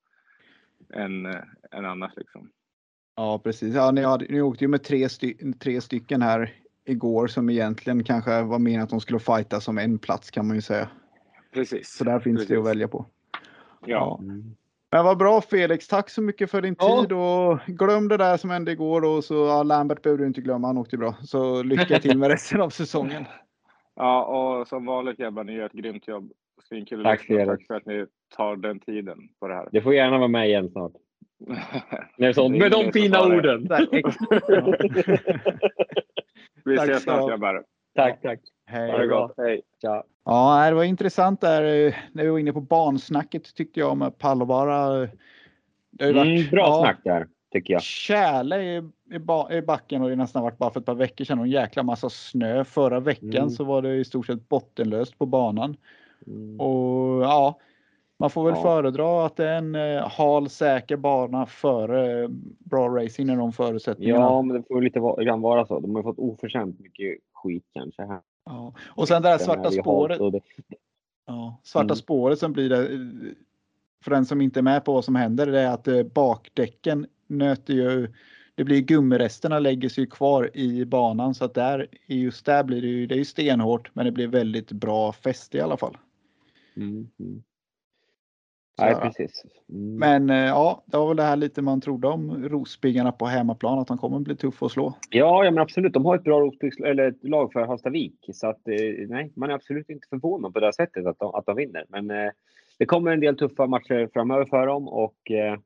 än, 0.94 1.26
eh, 1.26 1.40
än 1.70 1.84
annars 1.84 2.12
liksom. 2.16 2.50
Ja, 3.16 3.38
precis. 3.38 3.74
Ja, 3.74 3.90
ni, 3.90 4.02
hade, 4.02 4.26
ni 4.28 4.40
åkte 4.40 4.64
ju 4.64 4.68
med 4.68 4.82
tre, 4.82 5.08
sty 5.08 5.34
tre 5.60 5.80
stycken 5.80 6.22
här 6.22 6.54
igår 6.84 7.26
som 7.26 7.50
egentligen 7.50 8.04
kanske 8.04 8.42
var 8.42 8.58
menat 8.58 8.84
att 8.84 8.90
de 8.90 9.00
skulle 9.00 9.18
fighta 9.18 9.60
som 9.60 9.78
en 9.78 9.98
plats 9.98 10.30
kan 10.30 10.46
man 10.46 10.56
ju 10.56 10.62
säga. 10.62 10.88
Precis. 11.52 11.96
Så 11.96 12.04
där 12.04 12.20
finns 12.20 12.38
det 12.38 12.42
att 12.42 12.48
Precis. 12.48 12.66
välja 12.66 12.88
på. 12.88 13.06
Ja. 13.86 14.20
Men 14.92 15.04
vad 15.04 15.18
bra 15.18 15.40
Felix, 15.40 15.88
tack 15.88 16.10
så 16.10 16.22
mycket 16.22 16.50
för 16.50 16.62
din 16.62 16.76
Ja. 16.78 17.00
tid 17.02 17.12
och 17.12 17.58
glöm 17.66 18.08
det 18.08 18.16
där 18.16 18.36
som 18.36 18.50
hände 18.50 18.72
igår 18.72 19.04
och 19.04 19.24
så 19.24 19.34
ja, 19.34 19.62
Lambert 19.62 20.02
behöver 20.02 20.18
du 20.18 20.26
inte 20.26 20.40
glömma, 20.40 20.66
han 20.66 20.78
åkte 20.78 20.96
bra. 20.96 21.14
Så 21.22 21.62
lycka 21.62 21.98
till 21.98 22.18
med 22.18 22.28
resten 22.30 22.60
av 22.60 22.70
säsongen. 22.70 23.24
ja, 23.96 24.24
och 24.24 24.68
som 24.68 24.86
vanligt 24.86 25.18
grabbar, 25.18 25.44
ni 25.44 25.52
gör 25.52 25.66
ett 25.66 25.72
grymt 25.72 26.08
jobb. 26.08 26.32
Svinkul 26.68 27.02
Tack. 27.04 27.26
Tack 27.46 27.66
för 27.66 27.74
att 27.74 27.86
ni 27.86 28.06
tar 28.36 28.56
den 28.56 28.80
tiden 28.80 29.18
på 29.40 29.48
det 29.48 29.54
här. 29.54 29.68
Det 29.72 29.82
får 29.82 29.94
gärna 29.94 30.18
vara 30.18 30.28
med 30.28 30.48
igen 30.48 30.70
snart. 30.70 30.92
Med, 32.16 32.34
sånt, 32.34 32.52
Det 32.52 32.58
är 32.58 32.60
med 32.60 32.70
de 32.70 32.92
fina 32.92 33.24
orden. 33.26 33.68
Ex- 33.92 34.16
Vi 36.64 36.76
Tack 36.76 36.88
ses 36.88 37.02
snart 37.02 37.20
du 37.20 37.28
grabbar. 37.28 37.64
Tack, 37.94 38.22
tack. 38.22 38.40
Hej. 38.66 38.90
Ha 38.90 38.98
det 38.98 39.06
gott. 39.06 39.34
Hej. 39.36 39.62
Tja. 39.82 40.04
Ja, 40.24 40.66
det 40.70 40.74
var 40.74 40.84
intressant 40.84 41.40
där 41.40 41.86
eh, 41.86 41.94
när 42.12 42.24
vi 42.24 42.30
var 42.30 42.38
inne 42.38 42.52
på 42.52 42.60
bansnacket 42.60 43.54
tyckte 43.54 43.80
jag 43.80 43.96
med 43.96 44.18
Pallovara. 44.18 45.08
Det 45.90 46.04
har 46.04 46.10
Mm, 46.10 46.16
varit 46.18 46.50
bra 46.50 46.60
ja, 46.66 46.80
snack 46.82 47.00
där, 47.04 47.26
tycker 47.52 47.72
jag. 47.74 47.82
tjäle 47.82 48.62
i, 48.62 48.82
i, 49.14 49.18
ba, 49.18 49.50
i 49.52 49.62
backen 49.62 50.02
och 50.02 50.08
det 50.10 50.16
nästan 50.16 50.42
varit 50.42 50.58
bara 50.58 50.70
för 50.70 50.80
ett 50.80 50.86
par 50.86 50.94
veckor 50.94 51.24
sedan 51.24 51.38
och 51.38 51.44
en 51.44 51.50
jäkla 51.50 51.82
massa 51.82 52.10
snö. 52.10 52.64
Förra 52.64 53.00
veckan 53.00 53.30
Mm. 53.34 53.50
så 53.50 53.64
var 53.64 53.82
det 53.82 53.94
i 53.96 54.04
stort 54.04 54.26
sett 54.26 54.48
bottenlöst 54.48 55.18
på 55.18 55.26
banan. 55.26 55.76
Mm. 56.26 56.60
Och 56.60 57.22
ja, 57.22 57.58
man 58.18 58.30
får 58.30 58.44
väl 58.44 58.54
Ja. 58.56 58.62
föredra 58.62 59.26
att 59.26 59.36
det 59.36 59.48
är 59.48 59.58
en 59.58 59.74
eh, 59.74 60.08
hal 60.08 60.48
säker 60.48 60.96
bana 60.96 61.46
före 61.46 62.22
eh, 62.22 62.28
bra 62.58 62.88
racing 62.88 63.26
när 63.26 63.36
de 63.36 63.52
förutsättningarna. 63.52 64.20
Ja, 64.20 64.42
men 64.42 64.56
det 64.56 64.68
får 64.68 64.82
lite 64.82 65.00
va- 65.00 65.16
ibland 65.20 65.42
vara 65.42 65.66
så. 65.66 65.80
De 65.80 65.94
har 65.94 66.02
fått 66.02 66.18
oförtjänt 66.18 66.80
mycket 66.80 67.18
skit 67.32 67.64
kanske. 67.72 68.02
Här. 68.02 68.20
Ja. 68.44 68.74
Och 68.88 69.08
sen 69.08 69.22
det 69.22 69.28
här 69.28 69.38
svarta 69.38 69.70
spåret. 69.70 70.18
det- 70.32 70.40
Ja, 71.26 71.60
svarta 71.62 71.84
Mm. 71.84 71.96
spåret 71.96 72.38
som 72.38 72.52
blir 72.52 72.68
det. 72.68 72.88
eh, 72.92 72.98
För 74.04 74.10
den 74.10 74.26
som 74.26 74.40
inte 74.40 74.60
är 74.60 74.62
med 74.62 74.84
på 74.84 74.92
vad 74.92 75.04
som 75.04 75.14
händer, 75.16 75.46
det 75.46 75.60
är 75.60 75.70
att 75.70 75.88
eh, 75.88 76.02
bakdäcken 76.02 77.06
nöter 77.26 77.74
ju. 77.74 78.12
Det 78.54 78.64
blir 78.64 78.80
gummiresterna 78.80 79.58
lägger 79.58 79.88
sig 79.88 80.06
kvar 80.06 80.50
i 80.54 80.84
banan 80.84 81.34
så 81.34 81.44
att 81.44 81.54
där 81.54 81.86
i 82.06 82.20
just 82.20 82.46
där 82.46 82.64
blir 82.64 82.80
det 82.82 82.88
ju. 82.88 83.06
Det 83.06 83.14
är 83.14 83.18
ju 83.18 83.24
stenhårt, 83.24 83.90
men 83.94 84.04
det 84.06 84.12
blir 84.12 84.26
väldigt 84.26 84.72
bra 84.72 85.12
fäste 85.12 85.58
i 85.58 85.60
alla 85.60 85.76
fall. 85.76 85.96
Mm. 86.76 87.10
Mm. 87.18 87.42
Nej, 88.80 88.92
ja. 88.92 89.00
precis. 89.00 89.44
Mm. 89.68 89.98
Men 89.98 90.30
eh, 90.30 90.36
ja, 90.36 90.82
det 90.86 90.96
var 90.96 91.08
väl 91.08 91.16
det 91.16 91.22
här 91.22 91.36
lite 91.36 91.62
man 91.62 91.80
trodde 91.80 92.08
om 92.08 92.48
Rospiggarna 92.48 93.12
på 93.12 93.26
hemmaplan 93.26 93.78
att 93.78 93.88
de 93.88 93.98
kommer 93.98 94.20
bli 94.20 94.36
tuffa 94.36 94.66
att 94.66 94.72
slå. 94.72 94.94
Ja, 95.10 95.44
ja, 95.44 95.50
men 95.50 95.62
absolut. 95.62 95.92
De 95.92 96.04
har 96.04 96.16
ett 96.16 96.24
bra 96.24 96.40
Rospiggs- 96.40 96.84
eller 96.84 97.14
lag 97.22 97.52
för 97.52 97.66
Hallstavik. 97.66 98.28
Så 98.32 98.46
att, 98.46 98.68
eh, 98.68 99.08
nej, 99.08 99.32
man 99.36 99.50
är 99.50 99.54
absolut 99.54 99.90
inte 99.90 100.08
förvånad 100.08 100.54
på 100.54 100.60
det 100.60 100.66
här 100.66 100.72
sättet 100.72 101.06
att 101.06 101.18
de, 101.18 101.34
att 101.34 101.46
de 101.46 101.56
vinner. 101.56 101.84
Men 101.88 102.10
eh, 102.10 102.30
det 102.78 102.86
kommer 102.86 103.10
en 103.10 103.20
del 103.20 103.36
tuffa 103.36 103.66
matcher 103.66 104.10
framöver 104.12 104.44
för 104.44 104.66
dem 104.66 104.88
och 104.88 105.30
eh, 105.30 105.58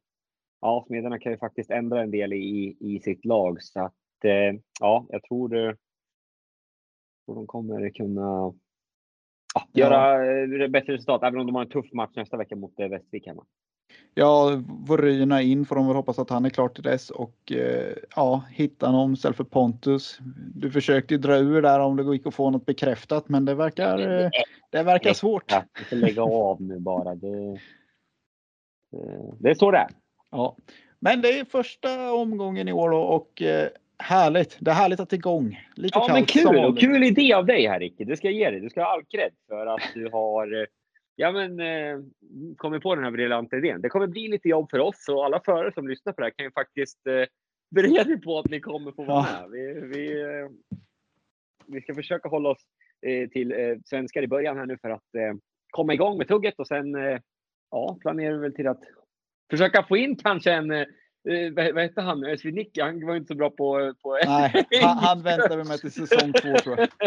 ja, 0.61 0.85
Smederna 0.87 1.19
kan 1.19 1.33
ju 1.33 1.39
faktiskt 1.39 1.71
ändra 1.71 2.03
en 2.03 2.11
del 2.11 2.33
i, 2.33 2.77
i 2.81 3.01
sitt 3.01 3.25
lag. 3.25 3.63
Så 3.63 3.81
att 3.81 4.25
eh, 4.25 4.61
ja, 4.81 5.07
jag 5.09 5.23
tror, 5.23 5.49
tror 7.27 7.35
de 7.35 7.47
kommer 7.47 7.91
kunna 7.91 8.53
ja, 9.55 9.69
göra 9.73 10.27
eh, 10.43 10.69
bättre 10.69 10.93
resultat, 10.93 11.23
även 11.23 11.41
om 11.41 11.47
de 11.47 11.55
har 11.55 11.63
en 11.63 11.69
tuff 11.69 11.93
match 11.93 12.17
nästa 12.17 12.37
vecka 12.37 12.57
mot 12.57 12.81
eh, 12.81 12.89
Västervik 12.89 13.27
hemma. 13.27 13.45
Ja, 14.15 14.63
Voryna 14.67 15.43
in 15.43 15.67
får 15.67 15.77
de 15.77 15.87
väl 15.87 15.97
hoppas 15.97 16.19
att 16.19 16.31
han 16.31 16.45
är 16.45 16.51
klar 16.51 16.69
till 16.69 16.83
dess 16.83 17.11
och 17.11 17.53
eh, 17.53 17.95
ja, 18.17 18.45
hitta 18.51 18.93
någon 18.93 19.13
istället 19.13 19.37
för 19.37 19.45
Pontus. 19.45 20.19
Du 20.55 20.71
försökte 20.71 21.15
ju 21.15 21.19
dra 21.19 21.37
ur 21.37 21.63
där 21.63 21.81
om 21.81 21.97
det 21.97 22.15
gick 22.15 22.27
att 22.27 22.35
få 22.35 22.51
något 22.51 22.67
bekräftat, 22.67 23.29
men 23.29 23.45
det 23.45 23.55
verkar, 23.55 23.99
eh, 23.99 24.31
det 24.71 24.83
verkar 24.83 25.13
svårt. 25.13 25.53
Ja, 25.53 25.65
får 25.89 25.97
lägga 25.97 26.23
av 26.23 26.63
nu 26.63 26.79
bara. 26.79 27.15
Det, 27.15 27.59
det, 28.91 29.35
det 29.39 29.51
är 29.51 29.55
så 29.55 29.71
det 29.71 29.79
är. 29.79 29.89
Ja, 30.31 30.57
men 30.99 31.21
det 31.21 31.39
är 31.39 31.45
första 31.45 32.13
omgången 32.13 32.69
i 32.69 32.73
år 32.73 32.93
och 32.93 33.43
härligt. 33.99 34.57
Det 34.61 34.71
är 34.71 34.75
härligt 34.75 35.01
att 35.01 35.11
det 35.11 35.15
är 35.17 35.19
igång. 35.19 35.61
Lite 35.77 35.99
Ja, 35.99 36.07
kallt 36.07 36.13
men 36.13 36.25
kul! 36.27 36.65
Och 36.65 36.79
kul 36.79 37.05
idé 37.05 37.33
av 37.33 37.47
dig 37.47 37.67
här 37.67 37.81
Ricky. 37.81 38.05
Det 38.05 38.17
ska 38.17 38.27
jag 38.27 38.35
ge 38.35 38.51
dig. 38.51 38.61
Du 38.61 38.71
ska 38.71 38.83
ha 38.83 38.93
all 38.93 39.05
cred 39.05 39.33
för 39.49 39.67
att 39.67 39.83
du 39.95 40.09
har 40.11 40.61
eh, 40.61 40.67
ja, 41.17 41.33
men, 41.33 41.61
eh, 41.61 41.99
kommit 42.57 42.83
på 42.83 42.95
den 42.95 43.05
här 43.05 43.11
briljanta 43.11 43.57
idén. 43.57 43.81
Det 43.81 43.89
kommer 43.89 44.07
bli 44.07 44.29
lite 44.29 44.49
jobb 44.49 44.71
för 44.71 44.79
oss 44.79 45.09
och 45.09 45.25
alla 45.25 45.41
förare 45.45 45.73
som 45.73 45.89
lyssnar 45.89 46.13
på 46.13 46.21
det 46.21 46.27
här 46.27 46.31
kan 46.37 46.45
ju 46.45 46.53
faktiskt 46.53 47.07
eh, 47.07 47.25
bereda 47.71 48.13
er 48.13 48.17
på 48.17 48.39
att 48.39 48.51
ni 48.51 48.61
kommer 48.61 48.93
få 48.93 49.05
vara 49.05 49.27
Ja. 49.33 49.47
med. 49.49 49.51
Vi, 49.51 49.81
vi, 49.87 50.23
eh, 50.23 50.49
vi 51.67 51.81
ska 51.81 51.95
försöka 51.95 52.29
hålla 52.29 52.49
oss 52.49 52.63
eh, 53.07 53.29
till 53.29 53.53
eh, 53.53 53.77
svenskar 53.85 54.23
i 54.23 54.29
början 54.29 54.57
här 54.57 54.67
nu 54.67 54.79
för 54.83 54.91
att 54.91 55.15
eh, 55.15 55.35
komma 55.71 55.95
igång 55.95 56.19
med 56.19 56.29
tugget 56.29 56.59
och 56.59 56.67
sen 56.67 56.95
eh, 56.95 57.19
ja, 57.71 57.99
planerar 58.01 58.33
vi 58.35 58.39
väl 58.39 58.55
till 58.55 58.69
att 58.69 58.81
försöka 59.51 59.83
få 59.83 59.97
in 59.97 60.17
kanske 60.17 60.53
en 60.53 60.71
vad, 61.53 61.75
vad 61.75 61.83
hette 61.83 62.01
han? 62.01 62.25
Eh, 62.25 62.37
Svidnicki, 62.37 62.81
han 62.81 63.07
var 63.07 63.17
inte 63.17 63.29
så 63.29 63.35
bra 63.35 63.51
på... 63.51 63.95
på 64.03 64.19
Nej, 64.27 64.67
han, 64.83 64.99
han 64.99 65.23
väntar 65.23 65.57
vi 65.57 65.65
med 65.65 65.81
till 65.81 65.93
säsong 65.93 66.33
två 66.33 66.57
tror 66.57 66.79
jag. 66.79 66.89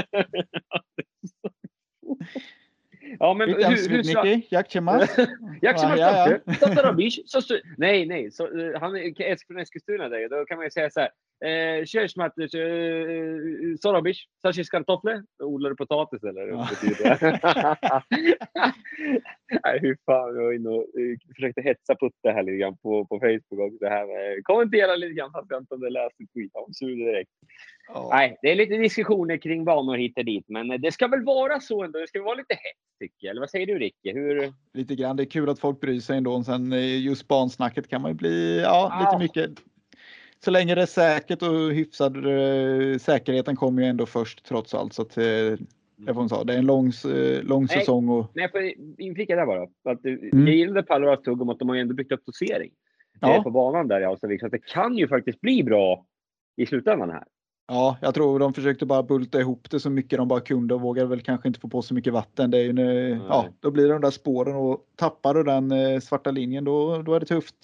Ja, 3.20 3.34
men 3.34 3.49
hur, 3.49 3.63
hur, 3.63 3.76
Svidnicki, 3.76 4.47
Jak 4.49 4.70
Cemas. 4.70 5.18
Jak 5.61 5.80
się 5.80 5.95
Ja, 5.97 6.39
nej, 7.78 8.05
nej. 8.05 8.32
Så, 8.32 8.43
eh, 8.43 8.80
han 8.80 8.95
är 8.95 9.22
är 9.22 9.38
från 9.47 9.59
Eskilstuna. 9.59 10.09
Där. 10.09 10.30
Då 10.30 10.45
kan 10.45 10.57
man 10.57 10.65
ju 10.65 10.72
säga 10.72 10.89
så 10.89 10.99
här. 10.99 11.09
Eh, 11.45 11.85
Cześć 11.85 12.15
Mattis, 12.17 12.53
eh, 12.53 12.61
co 13.81 13.93
robisz? 13.93 14.17
Sasisz 14.41 14.69
kartoffle? 14.69 15.23
Odlar 15.43 15.69
du 15.69 15.75
potatis 15.75 16.23
eller? 16.23 16.47
Ja. 16.47 16.67
Nej, 19.63 19.79
hur 19.81 19.97
fan. 20.05 20.35
Jag 20.35 20.43
var 20.43 20.53
inne 20.53 20.69
och 20.69 20.83
eh, 20.99 21.17
försökte 21.35 21.61
hetsa 21.61 21.95
Putte 21.95 22.29
här 22.31 22.43
lite 22.43 22.57
grann 22.57 22.77
på, 22.77 23.05
på 23.05 23.19
Facebook 23.19 23.59
också. 23.67 23.77
Det 23.79 23.89
här 23.89 24.05
med, 24.07 24.43
kommentera 24.43 24.95
lite 24.95 25.13
grann 25.13 25.31
fast 25.31 25.45
jag 25.49 25.61
inte 25.61 25.75
hade 25.75 25.89
läst 25.89 26.21
ett 26.21 26.29
skit. 26.33 26.51
Han 26.53 26.73
sur 26.73 26.95
direkt. 27.11 27.29
Ja. 27.93 28.09
Nej, 28.13 28.38
det 28.41 28.51
är 28.51 28.55
lite 28.55 28.77
diskussioner 28.77 29.38
kring 29.38 29.65
banor 29.65 29.97
hit 29.97 30.17
och 30.17 30.25
dit, 30.25 30.45
men 30.47 30.81
det 30.81 30.91
ska 30.91 31.07
väl 31.07 31.23
vara 31.23 31.59
så 31.59 31.83
ändå. 31.83 31.99
Det 31.99 32.07
ska 32.07 32.23
vara 32.23 32.35
lite 32.35 32.53
hett 32.53 32.99
tycker 32.99 33.15
jag. 33.27 33.31
Eller 33.31 33.41
vad 33.41 33.49
säger 33.49 33.65
du 33.67 33.79
Ricky? 33.79 34.13
Hur? 34.13 34.53
Lite 34.73 34.95
grann. 34.95 35.15
Det 35.17 35.23
är 35.23 35.29
kul 35.29 35.49
att 35.49 35.59
folk 35.59 35.79
bryr 35.81 35.99
sig 35.99 36.17
ändå. 36.17 36.33
Och 36.33 36.45
Sen 36.45 36.73
eh, 36.73 36.99
just 37.05 37.27
bansnacket 37.27 37.88
kan 37.88 38.01
man 38.01 38.11
ju 38.11 38.15
bli, 38.17 38.61
ja, 38.61 38.97
lite 38.99 39.09
Ja. 39.13 39.19
mycket. 39.19 39.59
Så 40.43 40.51
länge 40.51 40.75
det 40.75 40.81
är 40.81 40.85
säkert 40.85 41.41
och 41.41 41.71
hyfsad 41.71 42.15
eh, 42.17 42.97
säkerheten 42.97 43.55
kommer 43.55 43.81
ju 43.81 43.88
ändå 43.88 44.05
först 44.05 44.45
trots 44.45 44.73
allt. 44.73 44.93
Så 44.93 45.01
att, 45.01 45.17
eh, 45.17 45.23
det 45.95 46.13
får 46.13 46.27
säga. 46.27 46.43
Det 46.43 46.53
är 46.53 46.57
en 46.57 46.65
lång, 46.65 46.88
eh, 46.88 47.43
lång 47.43 47.67
säsong 47.67 48.09
och 48.09 48.25
Nej, 48.33 48.43
jag 48.43 48.51
får 48.51 48.61
inflika 48.97 49.35
där 49.35 49.45
bara. 49.45 49.63
Att, 49.63 50.05
eh, 50.05 50.11
Mm. 50.13 50.47
Jag 50.47 50.55
gillade 50.55 50.83
Palloras 50.83 51.21
tugg 51.21 51.41
om 51.41 51.49
att 51.49 51.59
de 51.59 51.69
har 51.69 51.75
ändå 51.75 51.93
byggt 51.93 52.11
upp 52.11 52.25
dosering 52.25 52.71
Ja. 53.21 53.35
eh, 53.35 53.43
på 53.43 53.51
banan 53.51 53.88
där 53.88 54.01
i 54.01 54.03
Hallstavik. 54.05 54.39
Så 54.39 54.45
att 54.45 54.51
det 54.51 54.65
kan 54.65 54.97
ju 54.97 55.07
faktiskt 55.07 55.41
bli 55.41 55.63
bra 55.63 56.05
i 56.55 56.65
slutändan 56.65 57.09
här. 57.09 57.23
Ja, 57.67 57.97
jag 58.01 58.13
tror 58.13 58.39
de 58.39 58.53
försökte 58.53 58.85
bara 58.85 59.03
bulta 59.03 59.39
ihop 59.39 59.69
det 59.69 59.79
så 59.79 59.89
mycket 59.89 60.17
de 60.17 60.27
bara 60.27 60.39
kunde 60.39 60.73
och 60.73 60.81
vågade 60.81 61.09
väl 61.09 61.21
kanske 61.21 61.47
inte 61.47 61.59
få 61.59 61.67
på 61.69 61.81
så 61.81 61.93
mycket 61.93 62.13
vatten. 62.13 62.51
Det 62.51 62.57
är 62.57 62.73
nu- 62.73 63.19
ja, 63.29 63.45
då 63.59 63.71
blir 63.71 63.88
det 63.88 63.93
de 63.93 64.01
där 64.01 64.11
spåren 64.11 64.55
och 64.55 64.85
tappar 64.95 65.33
du 65.33 65.43
den 65.43 65.71
eh, 65.71 65.99
svarta 65.99 66.31
linjen 66.31 66.63
då, 66.63 67.01
då 67.01 67.13
är 67.13 67.19
det 67.19 67.25
tufft. 67.25 67.55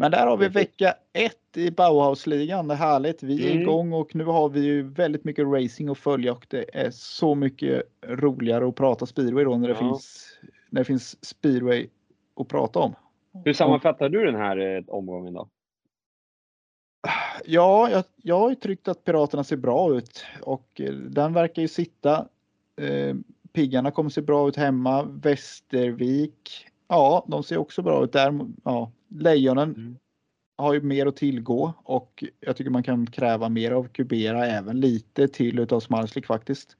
Men 0.00 0.10
där 0.10 0.26
har 0.26 0.36
vi 0.36 0.48
vecka 0.48 0.94
ett 1.12 1.56
i 1.56 1.70
Bauhausligan. 1.70 2.68
Det 2.68 2.74
är 2.74 2.78
härligt. 2.78 3.22
Vi 3.22 3.46
är 3.46 3.50
Mm. 3.50 3.62
igång 3.62 3.92
och 3.92 4.14
nu 4.14 4.24
har 4.24 4.48
vi 4.48 4.60
ju 4.60 4.82
väldigt 4.82 5.24
mycket 5.24 5.46
racing 5.46 5.90
att 5.90 5.98
följa 5.98 6.32
och 6.32 6.46
det 6.48 6.64
är 6.76 6.90
så 6.90 7.34
mycket 7.34 7.82
roligare 8.06 8.68
att 8.68 8.74
prata 8.74 9.06
speedway 9.06 9.44
då 9.44 9.56
när 9.56 9.68
det, 9.68 9.74
Ja. 9.74 9.78
finns, 9.78 10.28
när 10.70 10.80
det 10.80 10.84
finns 10.84 11.24
speedway 11.24 11.86
att 12.36 12.48
prata 12.48 12.78
om. 12.78 12.94
Hur 13.44 13.52
sammanfattar 13.52 14.08
du 14.08 14.24
den 14.24 14.34
här 14.34 14.76
eh, 14.76 14.82
omgången 14.88 15.34
då? 15.34 15.48
Ja, 17.44 17.90
jag, 17.90 18.04
jag 18.16 18.38
har 18.38 18.48
ju 18.50 18.56
tryckt 18.56 18.88
att 18.88 19.04
Piraterna 19.04 19.44
ser 19.44 19.56
bra 19.56 19.96
ut 19.96 20.24
och 20.42 20.80
eh, 20.80 20.92
den 20.92 21.32
verkar 21.32 21.62
ju 21.62 21.68
sitta. 21.68 22.28
Eh, 22.76 23.16
Piggarna 23.52 23.90
kommer 23.90 24.10
se 24.10 24.20
bra 24.22 24.48
ut 24.48 24.56
hemma. 24.56 25.02
Västervik, 25.02 26.66
ja, 26.88 27.24
de 27.28 27.42
ser 27.42 27.58
också 27.58 27.82
bra 27.82 28.04
ut 28.04 28.12
där. 28.12 28.40
Ja, 28.64 28.92
Lejonen 29.10 29.98
har 30.56 30.74
ju 30.74 30.80
mer 30.80 31.06
att 31.06 31.16
tillgå 31.16 31.72
och 31.84 32.24
jag 32.40 32.56
tycker 32.56 32.70
man 32.70 32.82
kan 32.82 33.06
kräva 33.06 33.48
mer 33.48 33.70
av 33.70 33.88
Kubera, 33.88 34.46
även 34.46 34.80
lite 34.80 35.28
till 35.28 35.58
utav 35.58 35.80
Smarslik 35.80 36.26
faktiskt. 36.26 36.76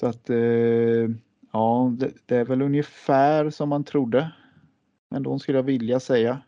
Så 0.00 0.06
att 0.06 0.30
eh, 0.30 0.36
ja, 1.52 1.94
det, 1.98 2.12
det 2.26 2.36
är 2.36 2.44
väl 2.44 2.62
ungefär 2.62 3.50
som 3.50 3.68
man 3.68 3.84
trodde. 3.84 4.32
Men 5.10 5.22
då 5.22 5.38
skulle 5.38 5.58
jag 5.58 5.62
vilja 5.62 6.00
säga. 6.00 6.42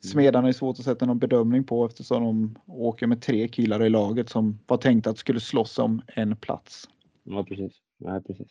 Smedarna 0.00 0.48
är 0.48 0.52
svårt 0.52 0.78
att 0.78 0.84
sätta 0.84 1.06
någon 1.06 1.18
bedömning 1.18 1.64
på 1.64 1.86
eftersom 1.86 2.22
de 2.22 2.58
åker 2.66 3.06
med 3.06 3.22
tre 3.22 3.48
killar 3.48 3.84
i 3.84 3.88
laget 3.88 4.28
som 4.28 4.58
var 4.66 4.76
tänkt 4.76 5.06
att 5.06 5.18
skulle 5.18 5.40
slåss 5.40 5.78
om 5.78 6.02
en 6.06 6.36
plats. 6.36 6.88
Ja, 7.22 7.44
precis. 7.44 7.72
Ja, 7.98 8.22
precis. 8.26 8.48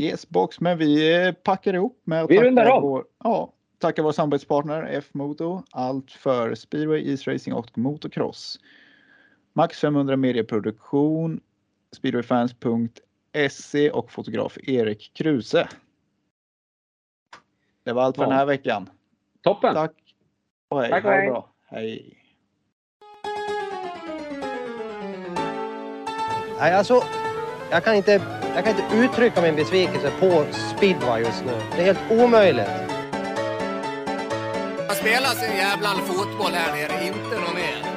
Yes 0.00 0.28
box, 0.28 0.60
men 0.60 0.78
vi 0.78 1.14
eh, 1.26 1.32
packar 1.32 1.74
ihop 1.74 2.00
med 2.04 2.22
att 2.22 2.30
Vi 2.30 2.36
tacka. 2.54 2.80
Vår, 2.80 3.04
ja, 3.24 3.52
tacka 3.78 4.02
vår 4.02 4.12
samarbetspartner 4.12 4.82
F-Moto, 4.82 5.62
allt 5.70 6.10
för 6.12 6.54
speedway, 6.54 7.00
isracing 7.00 7.54
och 7.54 7.78
motocross. 7.78 8.60
Max 9.52 9.80
500 9.80 10.16
medieproduktion, 10.16 11.40
speedwayfans.se 11.96 13.90
och 13.90 14.12
fotograf 14.12 14.58
Erik 14.62 15.10
Kruse. 15.14 15.68
Det 17.84 17.92
var 17.92 18.02
allt 18.02 18.16
för 18.16 18.22
Ja. 18.22 18.28
den 18.28 18.38
här 18.38 18.46
veckan. 18.46 18.90
Toppen! 19.42 19.74
Tack 19.74 19.92
och 20.68 20.80
hej. 20.80 20.90
Tack 20.90 21.04
och 21.04 21.10
ha 21.10 21.16
det 21.16 21.22
hej. 21.22 21.30
bra. 21.30 21.50
Hej. 21.66 22.14
Nej, 26.60 26.72
alltså, 26.74 27.02
jag 27.70 27.84
kan 27.84 27.94
inte, 27.94 28.20
jag 28.54 28.64
kan 28.64 28.76
inte 28.76 28.96
uttrycka 28.96 29.42
min 29.42 29.56
besvikelse 29.56 30.12
på 30.20 30.44
speedway 30.76 31.20
just 31.20 31.44
nu. 31.44 31.52
Det 31.76 31.82
är 31.82 31.84
helt 31.84 32.10
omöjligt. 32.10 32.68
Man 34.86 34.96
spelar 34.96 35.28
sin 35.28 35.56
jävla 35.56 35.88
fotboll 35.88 36.52
här 36.52 36.72
nere, 36.72 37.06
inte 37.06 37.40
någon 37.40 37.54
mer. 37.54 37.87